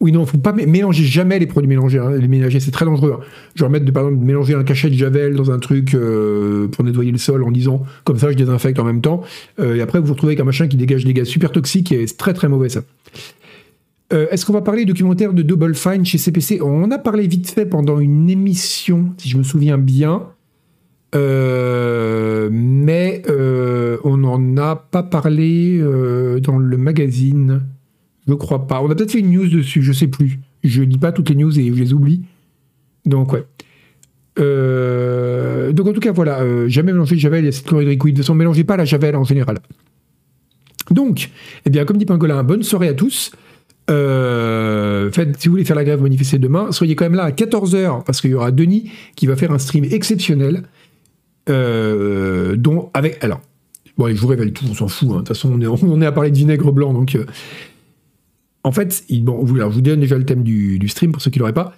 oui, 0.00 0.12
non, 0.12 0.26
faut 0.26 0.36
pas 0.36 0.52
mélanger 0.52 1.04
jamais 1.04 1.38
les 1.38 1.46
produits 1.46 1.68
mélangés. 1.68 1.98
Hein, 1.98 2.10
les 2.10 2.28
ménager, 2.28 2.60
c'est 2.60 2.70
très 2.70 2.84
dangereux. 2.84 3.20
Genre 3.54 3.70
mettre, 3.70 3.90
par 3.92 4.06
exemple, 4.06 4.22
mélanger 4.22 4.52
un 4.54 4.62
cachet 4.62 4.90
de 4.90 4.94
javel 4.94 5.36
dans 5.36 5.50
un 5.50 5.58
truc 5.58 5.94
euh, 5.94 6.68
pour 6.68 6.84
nettoyer 6.84 7.12
le 7.12 7.18
sol 7.18 7.42
en 7.42 7.50
disant 7.50 7.82
comme 8.04 8.18
ça 8.18 8.30
je 8.30 8.36
désinfecte 8.36 8.78
en 8.78 8.84
même 8.84 9.00
temps. 9.00 9.22
Euh, 9.58 9.76
et 9.76 9.80
après, 9.80 9.98
vous 9.98 10.04
vous 10.06 10.12
retrouvez 10.12 10.32
avec 10.32 10.40
un 10.40 10.44
machin 10.44 10.68
qui 10.68 10.76
dégage 10.76 11.06
des 11.06 11.14
gaz 11.14 11.26
super 11.26 11.50
toxiques 11.50 11.92
et 11.92 12.06
c'est 12.06 12.18
très 12.18 12.34
très 12.34 12.48
mauvais 12.48 12.68
ça. 12.68 12.82
Euh, 14.12 14.26
est-ce 14.30 14.44
qu'on 14.44 14.52
va 14.52 14.60
parler 14.60 14.84
documentaire 14.84 15.32
de 15.32 15.40
Double 15.42 15.74
Fine 15.74 16.04
chez 16.04 16.18
CPC 16.18 16.60
On 16.62 16.84
en 16.84 16.90
a 16.90 16.98
parlé 16.98 17.26
vite 17.26 17.50
fait 17.50 17.64
pendant 17.64 17.98
une 17.98 18.28
émission, 18.28 19.14
si 19.16 19.30
je 19.30 19.38
me 19.38 19.44
souviens 19.44 19.78
bien. 19.78 20.24
mais 21.14 23.22
on 24.04 24.18
n'en 24.18 24.56
a 24.58 24.76
pas 24.76 25.02
parlé 25.02 25.80
dans 26.42 26.58
le 26.58 26.76
magazine. 26.76 27.62
Je 28.26 28.34
crois 28.34 28.66
pas. 28.66 28.80
On 28.82 28.90
a 28.90 28.94
peut-être 28.94 29.12
fait 29.12 29.20
une 29.20 29.30
news 29.30 29.48
dessus, 29.48 29.82
je 29.82 29.92
sais 29.92 30.08
plus. 30.08 30.40
Je 30.64 30.82
lis 30.82 30.98
pas 30.98 31.12
toutes 31.12 31.28
les 31.28 31.36
news 31.36 31.58
et 31.58 31.66
je 31.66 31.78
les 31.78 31.92
oublie. 31.92 32.22
Donc 33.04 33.32
ouais. 33.32 33.44
Euh, 34.38 35.72
donc 35.72 35.86
en 35.86 35.92
tout 35.92 36.00
cas 36.00 36.12
voilà, 36.12 36.40
euh, 36.40 36.68
jamais 36.68 36.92
mélanger 36.92 37.16
javel 37.16 37.44
et 37.44 37.46
l'acide 37.46 37.66
chlorhydrique. 37.66 38.02
De 38.02 38.10
toute 38.10 38.18
façon, 38.18 38.34
mélangez 38.34 38.64
pas 38.64 38.76
la 38.76 38.84
javel 38.84 39.16
en 39.16 39.24
général. 39.24 39.58
Donc, 40.90 41.30
eh 41.64 41.70
bien, 41.70 41.84
comme 41.84 41.96
dit 41.96 42.06
Pangolin, 42.06 42.42
bonne 42.44 42.62
soirée 42.62 42.88
à 42.88 42.94
tous. 42.94 43.32
Euh, 43.90 45.10
faites, 45.12 45.40
si 45.40 45.48
vous 45.48 45.52
voulez 45.52 45.64
faire 45.64 45.76
la 45.76 45.84
grève, 45.84 46.02
manifester 46.02 46.38
demain. 46.38 46.72
Soyez 46.72 46.96
quand 46.96 47.04
même 47.04 47.14
là 47.14 47.24
à 47.24 47.30
14h 47.30 48.04
parce 48.04 48.20
qu'il 48.20 48.30
y 48.30 48.34
aura 48.34 48.50
Denis 48.50 48.90
qui 49.14 49.26
va 49.26 49.36
faire 49.36 49.52
un 49.52 49.58
stream 49.58 49.84
exceptionnel. 49.84 50.62
dont 51.48 52.90
avec 52.92 53.22
alors 53.22 53.40
bon 53.96 54.08
je 54.08 54.20
vous 54.20 54.26
révèle 54.26 54.52
tout 54.52 54.64
on 54.68 54.74
s'en 54.74 54.88
fout 54.88 55.08
hein. 55.08 55.12
de 55.12 55.18
toute 55.18 55.28
façon 55.28 55.52
on 55.54 55.60
est, 55.60 55.66
on 55.66 56.02
est, 56.02 56.06
à 56.06 56.10
parler 56.10 56.32
de 56.32 56.36
vinaigre 56.36 56.72
blanc 56.72 56.92
donc 56.92 57.16
en 58.66 58.72
fait, 58.72 59.04
il, 59.08 59.22
bon, 59.22 59.46
je 59.46 59.62
vous 59.62 59.80
donne 59.80 60.00
déjà 60.00 60.18
le 60.18 60.24
thème 60.24 60.42
du, 60.42 60.88
stream 60.88 61.12
pour 61.12 61.22
ceux 61.22 61.30
qui 61.30 61.38
l'auraient 61.38 61.52
pas. 61.52 61.76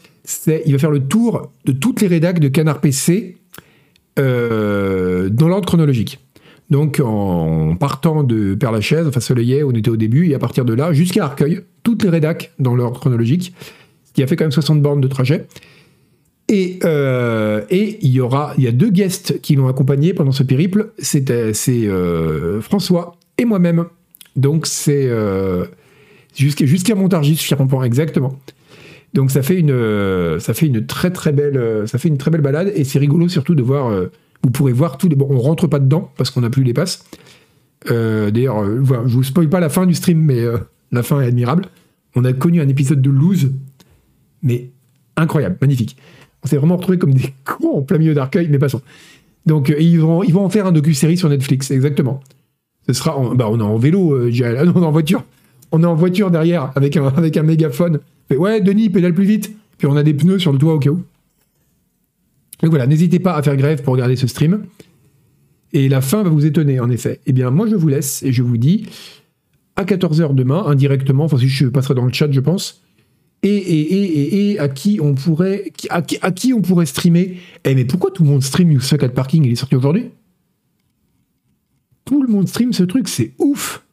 Il 0.64 0.72
va 0.72 0.78
faire 0.78 0.90
le 0.90 1.00
tour 1.00 1.52
de 1.66 1.72
toutes 1.72 2.00
les 2.00 2.06
rédacs 2.06 2.40
de 2.40 2.48
Canard 2.48 2.80
PC 2.80 3.36
euh, 4.18 5.28
dans 5.28 5.48
l'ordre 5.48 5.66
chronologique. 5.66 6.18
Donc 6.70 6.98
en 7.04 7.76
partant 7.76 8.24
de 8.24 8.54
Père 8.54 8.72
Lachaise, 8.72 9.06
enfin 9.06 9.20
Soleillet, 9.20 9.62
on 9.64 9.72
était 9.72 9.90
au 9.90 9.98
début, 9.98 10.30
et 10.30 10.34
à 10.34 10.38
partir 10.38 10.64
de 10.64 10.72
là, 10.72 10.94
jusqu'à 10.94 11.26
Arcueil, 11.26 11.60
toutes 11.82 12.04
les 12.04 12.08
rédacs 12.08 12.52
dans 12.58 12.74
l'ordre 12.74 12.98
chronologique, 12.98 13.52
qui 14.14 14.22
a 14.22 14.26
fait 14.26 14.36
quand 14.36 14.44
même 14.44 14.52
60 14.52 14.80
bornes 14.80 15.02
de 15.02 15.08
trajet. 15.08 15.46
Et, 16.48 16.78
euh, 16.84 17.66
et 17.68 17.98
il 18.00 18.12
y 18.12 18.20
aura, 18.22 18.54
il 18.56 18.64
y 18.64 18.66
a 18.66 18.72
deux 18.72 18.88
guests 18.88 19.42
qui 19.42 19.56
l'ont 19.56 19.68
accompagné 19.68 20.14
pendant 20.14 20.32
ce 20.32 20.42
périple. 20.42 20.92
C'est 20.96 21.30
euh, 21.30 21.52
c'est, 21.52 22.62
François 22.62 23.16
et 23.36 23.44
moi-même. 23.44 23.84
Donc 24.36 24.66
c'est 24.66 25.10
jusqu'à 26.38 26.66
jusqu'à 26.66 26.94
Montargis, 26.94 27.36
Firempan, 27.36 27.82
exactement. 27.82 28.38
Donc 29.14 29.30
ça 29.30 29.42
fait 29.42 29.58
une 29.58 29.70
euh, 29.70 30.38
ça 30.38 30.54
fait 30.54 30.66
une 30.66 30.86
très 30.86 31.10
très 31.10 31.32
belle 31.32 31.56
euh, 31.56 31.86
ça 31.86 31.98
fait 31.98 32.08
une 32.08 32.18
très 32.18 32.30
belle 32.30 32.42
balade 32.42 32.72
et 32.74 32.84
c'est 32.84 32.98
rigolo 32.98 33.28
surtout 33.28 33.54
de 33.54 33.62
voir. 33.62 33.88
euh, 33.88 34.10
vous 34.42 34.50
pourrez 34.50 34.72
voir 34.72 34.98
tous 34.98 35.08
les 35.08 35.16
bon 35.16 35.26
on 35.30 35.38
rentre 35.38 35.66
pas 35.66 35.80
dedans 35.80 36.12
parce 36.16 36.30
qu'on 36.30 36.42
n'a 36.42 36.50
plus 36.50 36.62
les 36.62 36.74
passes. 36.74 37.04
D'ailleurs, 37.86 38.64
je 38.64 39.14
vous 39.14 39.22
spoil 39.22 39.48
pas 39.48 39.60
la 39.60 39.68
fin 39.68 39.86
du 39.86 39.94
stream, 39.94 40.18
mais 40.18 40.44
la 40.92 41.02
fin 41.02 41.20
est 41.20 41.26
admirable. 41.26 41.66
On 42.14 42.24
a 42.24 42.32
connu 42.32 42.60
un 42.60 42.68
épisode 42.68 43.00
de 43.00 43.10
Lose, 43.10 43.52
mais 44.42 44.70
incroyable, 45.16 45.56
magnifique. 45.60 45.96
On 46.44 46.48
s'est 46.48 46.56
vraiment 46.56 46.76
retrouvés 46.76 46.98
comme 46.98 47.14
des 47.14 47.32
cons 47.44 47.78
en 47.78 47.82
plein 47.82 47.98
milieu 47.98 48.14
d'Arcueil, 48.14 48.48
mais 48.50 48.58
passons. 48.58 48.82
Donc, 49.46 49.74
ils, 49.78 49.98
vont, 49.98 50.22
ils 50.22 50.34
vont 50.34 50.44
en 50.44 50.50
faire 50.50 50.66
un 50.66 50.72
docu-série 50.72 51.16
sur 51.16 51.28
Netflix, 51.28 51.70
exactement. 51.70 52.20
Ce 52.86 52.92
sera 52.94 53.16
bah, 53.34 53.48
on 53.50 53.58
est 53.58 53.62
en 53.62 53.76
vélo, 53.76 54.14
euh, 54.14 54.64
non, 54.64 54.72
on 54.76 54.82
est 54.82 54.86
en 54.86 54.92
voiture. 54.92 55.22
On 55.72 55.82
est 55.82 55.86
en 55.86 55.94
voiture 55.94 56.30
derrière, 56.30 56.72
avec 56.76 56.96
un, 56.96 57.06
avec 57.08 57.36
un 57.36 57.42
mégaphone. 57.42 58.00
Fait, 58.28 58.36
ouais, 58.36 58.60
Denis, 58.60 58.90
pédale 58.90 59.14
plus 59.14 59.24
vite. 59.26 59.54
Puis 59.76 59.86
on 59.86 59.96
a 59.96 60.02
des 60.02 60.14
pneus 60.14 60.38
sur 60.38 60.52
le 60.52 60.58
toit 60.58 60.74
au 60.74 60.78
cas 60.78 60.90
où. 60.90 61.02
Donc 62.62 62.70
voilà, 62.70 62.86
n'hésitez 62.86 63.18
pas 63.20 63.34
à 63.36 63.42
faire 63.42 63.56
grève 63.56 63.82
pour 63.82 63.92
regarder 63.92 64.16
ce 64.16 64.26
stream. 64.26 64.64
Et 65.72 65.88
la 65.88 66.00
fin 66.00 66.22
va 66.22 66.30
vous 66.30 66.46
étonner, 66.46 66.80
en 66.80 66.90
effet. 66.90 67.20
Eh 67.26 67.32
bien, 67.32 67.50
moi, 67.50 67.66
je 67.68 67.76
vous 67.76 67.88
laisse 67.88 68.22
et 68.22 68.32
je 68.32 68.42
vous 68.42 68.56
dis 68.56 68.86
à 69.76 69.84
14h 69.84 70.34
demain, 70.34 70.64
indirectement, 70.66 71.24
enfin, 71.24 71.38
si 71.38 71.48
je 71.48 71.66
passerai 71.66 71.94
dans 71.94 72.04
le 72.06 72.12
chat, 72.12 72.32
je 72.32 72.40
pense. 72.40 72.82
Et, 73.44 73.48
et, 73.54 73.80
et, 73.94 74.50
et, 74.52 74.58
à 74.58 74.68
qui 74.68 74.98
on 75.00 75.14
pourrait 75.14 75.70
qui- 75.76 75.86
à, 75.90 76.02
qui, 76.02 76.18
à 76.22 76.32
qui 76.32 76.52
on 76.52 76.60
pourrait 76.60 76.86
streamer? 76.86 77.36
Eh 77.64 77.74
mais 77.76 77.84
pourquoi 77.84 78.10
tout 78.10 78.24
le 78.24 78.28
monde 78.30 78.42
stream 78.42 78.72
You 78.72 78.80
Suck 78.80 79.04
at 79.04 79.10
Parking? 79.10 79.44
Il 79.44 79.52
est 79.52 79.56
sorti 79.56 79.76
aujourd'hui 79.76 80.06
Tout 82.04 82.20
le 82.22 82.28
monde 82.28 82.48
stream 82.48 82.72
ce 82.72 82.82
truc, 82.82 83.06
c'est 83.08 83.32
ouf 83.38 83.84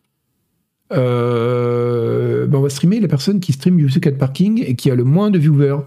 Euh, 0.93 2.45
ben 2.45 2.59
on 2.59 2.61
va 2.61 2.69
streamer 2.69 2.99
la 2.99 3.07
personne 3.07 3.39
qui 3.39 3.53
stream 3.53 3.89
Suck 3.89 4.07
at 4.07 4.11
Parking 4.13 4.63
et 4.65 4.75
qui 4.75 4.91
a 4.91 4.95
le 4.95 5.03
moins 5.03 5.31
de 5.31 5.39
viewers. 5.39 5.79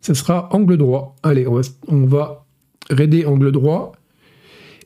Ça 0.00 0.14
sera 0.14 0.48
angle 0.54 0.76
droit. 0.76 1.16
Allez, 1.22 1.46
on 1.46 2.06
va, 2.06 2.46
raider 2.90 3.26
angle 3.26 3.52
droit. 3.52 3.92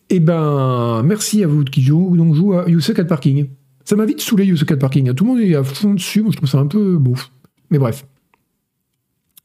Et 0.09 0.21
ben, 0.21 1.03
merci 1.05 1.43
à 1.45 1.47
vous 1.47 1.65
qui 1.65 1.83
jouez, 1.83 2.17
donc 2.17 2.35
joue 2.35 2.55
à 2.55 2.67
at 2.67 3.05
Parking. 3.05 3.49
Ça 3.85 3.97
m'a 3.97 4.05
vite 4.05 4.21
saoulé 4.21 4.51
at 4.51 4.77
Parking. 4.77 5.09
hein. 5.09 5.15
Tout 5.15 5.25
le 5.25 5.31
monde 5.31 5.41
est 5.41 5.55
à 5.55 5.65
fond 5.65 5.95
dessus. 5.95 6.23
Moi, 6.23 6.31
je 6.33 6.37
trouve 6.37 6.49
ça 6.49 6.59
un 6.59 6.67
peu 6.67 6.99
beauf. 6.99 7.31
Mais 7.71 7.79
bref. 7.79 8.07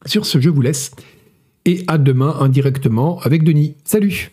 Sur 0.05 0.25
ce, 0.25 0.39
je 0.39 0.49
vous 0.49 0.61
laisse. 0.61 0.91
Et 1.65 1.83
à 1.87 1.97
demain 1.97 2.35
indirectement 2.39 3.19
avec 3.21 3.43
Denis. 3.43 3.75
Salut 3.83 4.31